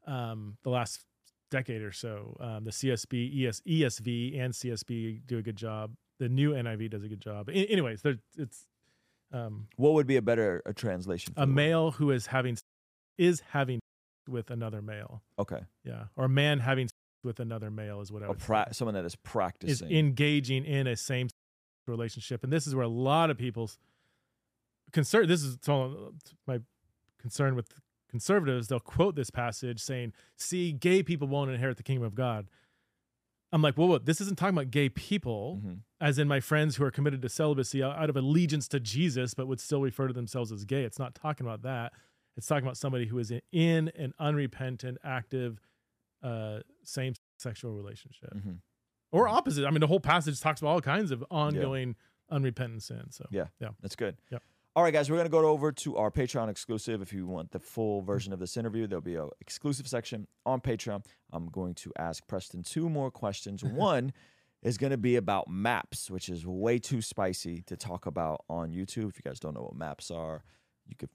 um, 0.07 0.59
the 0.65 0.71
last 0.71 1.05
decade 1.51 1.81
or 1.81 1.93
so 1.93 2.37
um, 2.41 2.65
the 2.65 2.71
csb 2.71 3.47
ES, 3.47 3.63
esv 3.63 4.39
and 4.39 4.53
csb 4.53 5.21
do 5.27 5.39
a 5.39 5.43
good 5.43 5.57
job 5.57 5.95
the 6.19 6.29
new 6.29 6.53
niv 6.53 6.91
does 6.91 7.05
a 7.05 7.09
good 7.09 7.21
job 7.21 7.49
A- 7.49 7.53
anyways 7.53 8.03
there, 8.03 8.19
it's 8.37 8.67
um, 9.33 9.69
what 9.77 9.95
would 9.95 10.07
be 10.07 10.17
a 10.17 10.23
better 10.23 10.63
a 10.67 10.73
translation? 10.73 11.35
For 11.35 11.43
a 11.43 11.47
male 11.47 11.93
who 11.93 12.11
is 12.11 12.27
having 12.27 12.57
is 13.19 13.41
having 13.51 13.81
with 14.29 14.51
another 14.51 14.81
male 14.83 15.23
Okay, 15.39 15.61
yeah 15.85 16.05
or 16.17 16.25
a 16.25 16.29
man 16.29 16.61
having 16.61 16.89
with 17.23 17.41
another 17.41 17.71
male 17.71 18.01
is 18.01 18.11
what 18.13 18.23
i 18.23 18.27
a 18.27 18.29
would 18.31 18.41
say. 18.41 18.47
pra- 18.47 18.69
someone 18.73 18.95
that 18.95 19.05
is 19.05 19.17
practicing, 19.17 19.71
is 19.71 19.81
practicing. 19.81 19.99
engaging 19.99 20.65
in 20.65 20.87
a 20.87 20.97
same 20.97 21.29
relationship 21.87 22.43
and 22.43 22.53
this 22.53 22.67
is 22.67 22.75
where 22.75 22.85
a 22.85 22.89
lot 22.89 23.29
of 23.31 23.37
people's 23.39 23.77
concern 24.93 25.27
this 25.29 25.43
is 25.43 25.59
my 26.47 26.59
concern 27.21 27.55
with 27.55 27.67
conservatives 28.11 28.69
they'll 28.69 28.79
quote 28.81 29.15
this 29.17 29.31
passage 29.31 29.81
saying 29.81 30.13
see 30.37 30.73
gay 30.73 31.03
people 31.03 31.27
won't 31.29 31.51
inherit 31.51 31.77
the 31.77 31.83
kingdom 31.83 32.05
of 32.07 32.15
god 32.15 32.47
i'm 33.55 33.63
like 33.63 33.77
whoa, 33.77 33.87
what, 33.87 34.05
this 34.05 34.21
isn't 34.21 34.37
talking 34.37 34.55
about 34.55 34.71
gay 34.71 34.89
people 34.91 35.63
Mhm. 35.65 35.79
as 36.01 36.19
in 36.19 36.29
my 36.29 36.41
friends 36.41 36.77
who 36.77 36.85
are 36.85 36.91
committed 36.91 37.23
to 37.23 37.29
celibacy 37.29 37.83
out 37.83 37.97
out 37.97 38.11
of 38.11 38.17
allegiance 38.17 38.69
to 38.69 38.79
jesus 38.81 39.33
but 39.35 39.47
would 39.47 39.61
still 39.61 39.81
refer 39.81 40.07
to 40.09 40.13
themselves 40.13 40.53
as 40.53 40.65
gay 40.65 40.85
it's 40.85 40.99
not 40.99 41.15
talking 41.15 41.47
about 41.47 41.63
that 41.63 41.93
it's 42.37 42.47
talking 42.47 42.65
about 42.65 42.77
somebody 42.77 43.07
who 43.07 43.19
is 43.19 43.33
in- 43.53 43.89
an 43.97 44.13
unrepentant 44.19 44.99
active 45.05 45.61
uh, 46.23 46.61
same 46.83 47.15
sexual 47.39 47.73
relationship 47.75 48.33
Mhm. 48.35 48.59
or 49.13 49.29
opposite. 49.29 49.67
I 49.67 49.71
mean, 49.71 49.81
the 49.81 49.87
whole 49.87 50.01
passage 50.01 50.41
talks 50.41 50.61
about 50.63 50.71
all 50.71 50.81
kinds 50.81 51.11
of 51.11 51.23
ongoing 51.31 51.97
unrepentant 52.31 52.83
sin. 52.83 53.11
So 53.11 53.27
Yeah. 53.31 53.49
yeah. 53.61 53.71
That's 53.83 53.95
good. 53.95 54.17
Yep. 54.31 54.43
All 54.77 54.83
right, 54.83 54.93
guys, 54.93 55.09
we're 55.09 55.17
going 55.17 55.27
to 55.27 55.31
go 55.31 55.47
over 55.47 55.71
to 55.71 55.97
our 55.99 56.11
Patreon 56.11 56.49
exclusive. 56.49 57.01
If 57.01 57.13
you 57.13 57.29
want 57.29 57.53
the 57.53 57.61
full 57.61 58.03
version 58.03 58.33
of 58.33 58.41
this 58.41 58.57
interview, 58.57 58.89
there'll 58.89 59.03
be 59.03 59.15
an 59.15 59.29
exclusive 59.41 59.87
section 59.87 60.27
on 60.45 60.61
Patreon. 60.61 61.05
I'm 61.33 61.47
going 61.47 61.75
to 61.77 61.93
ask 61.97 62.27
Preston 62.27 62.65
two 62.65 62.89
more 62.89 63.13
questions. 63.13 63.63
One 63.65 64.13
is 64.65 64.77
going 64.77 64.91
to 64.91 64.97
be 64.97 65.15
about 65.15 65.47
maps, 65.49 66.11
which 66.11 66.29
is 66.29 66.45
way 66.45 66.81
too 66.81 67.01
spicy 67.03 67.63
to 67.69 67.77
talk 67.77 68.07
about 68.07 68.45
on 68.49 68.73
YouTube. 68.73 69.11
If 69.11 69.17
you 69.17 69.23
guys 69.25 69.39
don't 69.39 69.55
know 69.55 69.63
what 69.63 69.77
maps 69.77 70.11
are, 70.11 70.43
you 70.89 70.97
could 70.97 71.11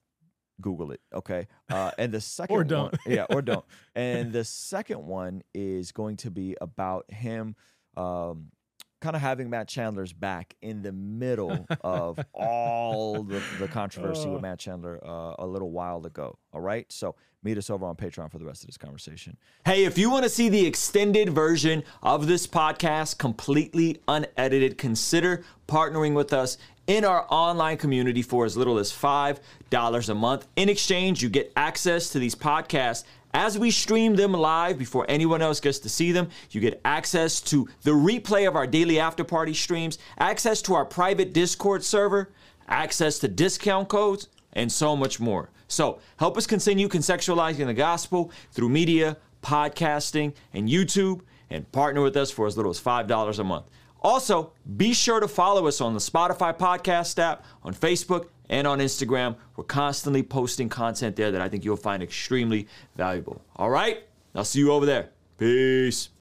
Google 0.62 0.92
it. 0.94 1.02
Okay. 1.14 1.46
Uh, 1.70 1.92
and 1.98 2.14
the 2.14 2.22
second 2.22 2.56
Or 2.56 2.60
one- 2.60 2.68
don't. 2.68 2.98
yeah, 3.06 3.26
or 3.30 3.42
don't. 3.42 3.66
And 3.94 4.32
the 4.32 4.46
second 4.46 5.06
one 5.06 5.42
is 5.54 5.92
going 5.92 6.16
to 6.18 6.32
be 6.32 6.56
about 6.62 7.12
him 7.12 7.58
um, 7.98 8.52
kind 9.00 9.16
of 9.16 9.22
having 9.22 9.50
Matt 9.50 9.68
Chandler's 9.68 10.14
back 10.14 10.56
in 10.62 10.82
the 10.82 10.92
middle 10.92 11.66
of 11.82 12.20
all 12.34 13.24
the, 13.24 13.42
the 13.60 13.68
controversy 13.68 14.30
with 14.30 14.42
Matt 14.42 14.60
Chandler 14.60 15.00
uh, 15.04 15.36
a 15.40 15.48
little 15.48 15.72
while 15.72 16.06
ago. 16.06 16.38
All 16.54 16.62
right. 16.62 16.86
So 16.92 17.16
meet 17.44 17.58
us 17.58 17.70
over 17.70 17.86
on 17.86 17.96
Patreon 17.96 18.32
for 18.32 18.38
the 18.38 18.46
rest 18.46 18.64
of 18.64 18.68
this 18.68 18.78
conversation. 18.78 19.38
Hey, 19.66 19.86
if 19.86 19.98
you 19.98 20.10
want 20.10 20.24
to 20.24 20.30
see 20.30 20.50
the 20.50 20.66
extended 20.66 21.30
version 21.30 21.84
of 22.04 22.28
this 22.28 22.46
podcast, 22.46 23.18
completely 23.18 24.02
unedited, 24.08 24.78
consider 24.78 25.44
partnering 25.68 26.14
with 26.14 26.34
us 26.34 26.58
in 26.88 27.06
our 27.06 27.28
online 27.30 27.78
community 27.78 28.24
for 28.24 28.46
as 28.46 28.58
little 28.58 28.80
as 28.80 28.92
$5 28.92 30.10
a 30.10 30.14
month. 30.16 30.48
In 30.56 30.70
exchange, 30.70 31.22
you 31.22 31.30
get 31.30 31.54
access 31.56 32.10
to 32.10 32.20
these 32.20 32.36
podcasts 32.36 33.04
as 33.34 33.58
we 33.58 33.72
stream 33.72 34.16
them 34.16 34.34
live 34.34 34.78
before 34.78 35.06
anyone 35.08 35.42
else 35.42 35.60
gets 35.60 35.80
to 35.80 35.90
see 35.90 36.12
them, 36.12 36.30
you 36.52 36.62
get 36.62 36.82
access 36.84 37.40
to 37.42 37.68
the 37.84 37.92
replay 37.92 38.48
of 38.48 38.56
our 38.56 38.66
daily 38.66 39.00
after 39.00 39.24
party 39.24 39.54
streams, 39.54 40.00
access 40.18 40.62
to 40.64 40.74
our 40.74 40.86
private 40.86 41.34
Discord 41.34 41.84
server, 41.84 42.32
access 42.68 43.20
to 43.20 43.28
discount 43.28 43.88
codes, 43.88 44.30
and 44.54 44.72
so 44.72 44.96
much 44.96 45.20
more. 45.20 45.50
So 45.68 46.00
help 46.18 46.38
us 46.38 46.48
continue 46.48 46.88
contextualizing 46.88 47.68
the 47.68 47.74
gospel 47.74 48.32
through 48.52 48.70
media, 48.70 49.18
podcasting, 49.44 50.34
and 50.54 50.68
YouTube, 50.68 51.22
and 51.50 51.72
partner 51.72 52.02
with 52.02 52.18
us 52.18 52.32
for 52.32 52.48
as 52.48 52.58
little 52.58 52.72
as 52.72 52.80
$5 52.80 53.40
a 53.40 53.44
month. 53.44 53.66
Also, 54.02 54.54
be 54.78 54.94
sure 54.94 55.20
to 55.20 55.28
follow 55.28 55.68
us 55.68 55.82
on 55.82 55.94
the 55.94 56.00
Spotify 56.00 56.58
podcast 56.58 57.20
app, 57.20 57.44
on 57.64 57.74
Facebook, 57.74 58.28
and 58.50 58.66
on 58.66 58.80
Instagram. 58.80 59.36
We're 59.56 59.64
constantly 59.66 60.24
posting 60.24 60.70
content 60.70 61.16
there 61.16 61.32
that 61.32 61.42
I 61.42 61.50
think 61.50 61.66
you'll 61.66 61.78
find 61.78 62.02
extremely 62.02 62.68
valuable. 62.96 63.42
All 63.56 63.70
right? 63.70 64.04
I'll 64.36 64.44
see 64.46 64.60
you 64.60 64.72
over 64.72 64.86
there. 64.86 65.10
Peace. 65.38 66.10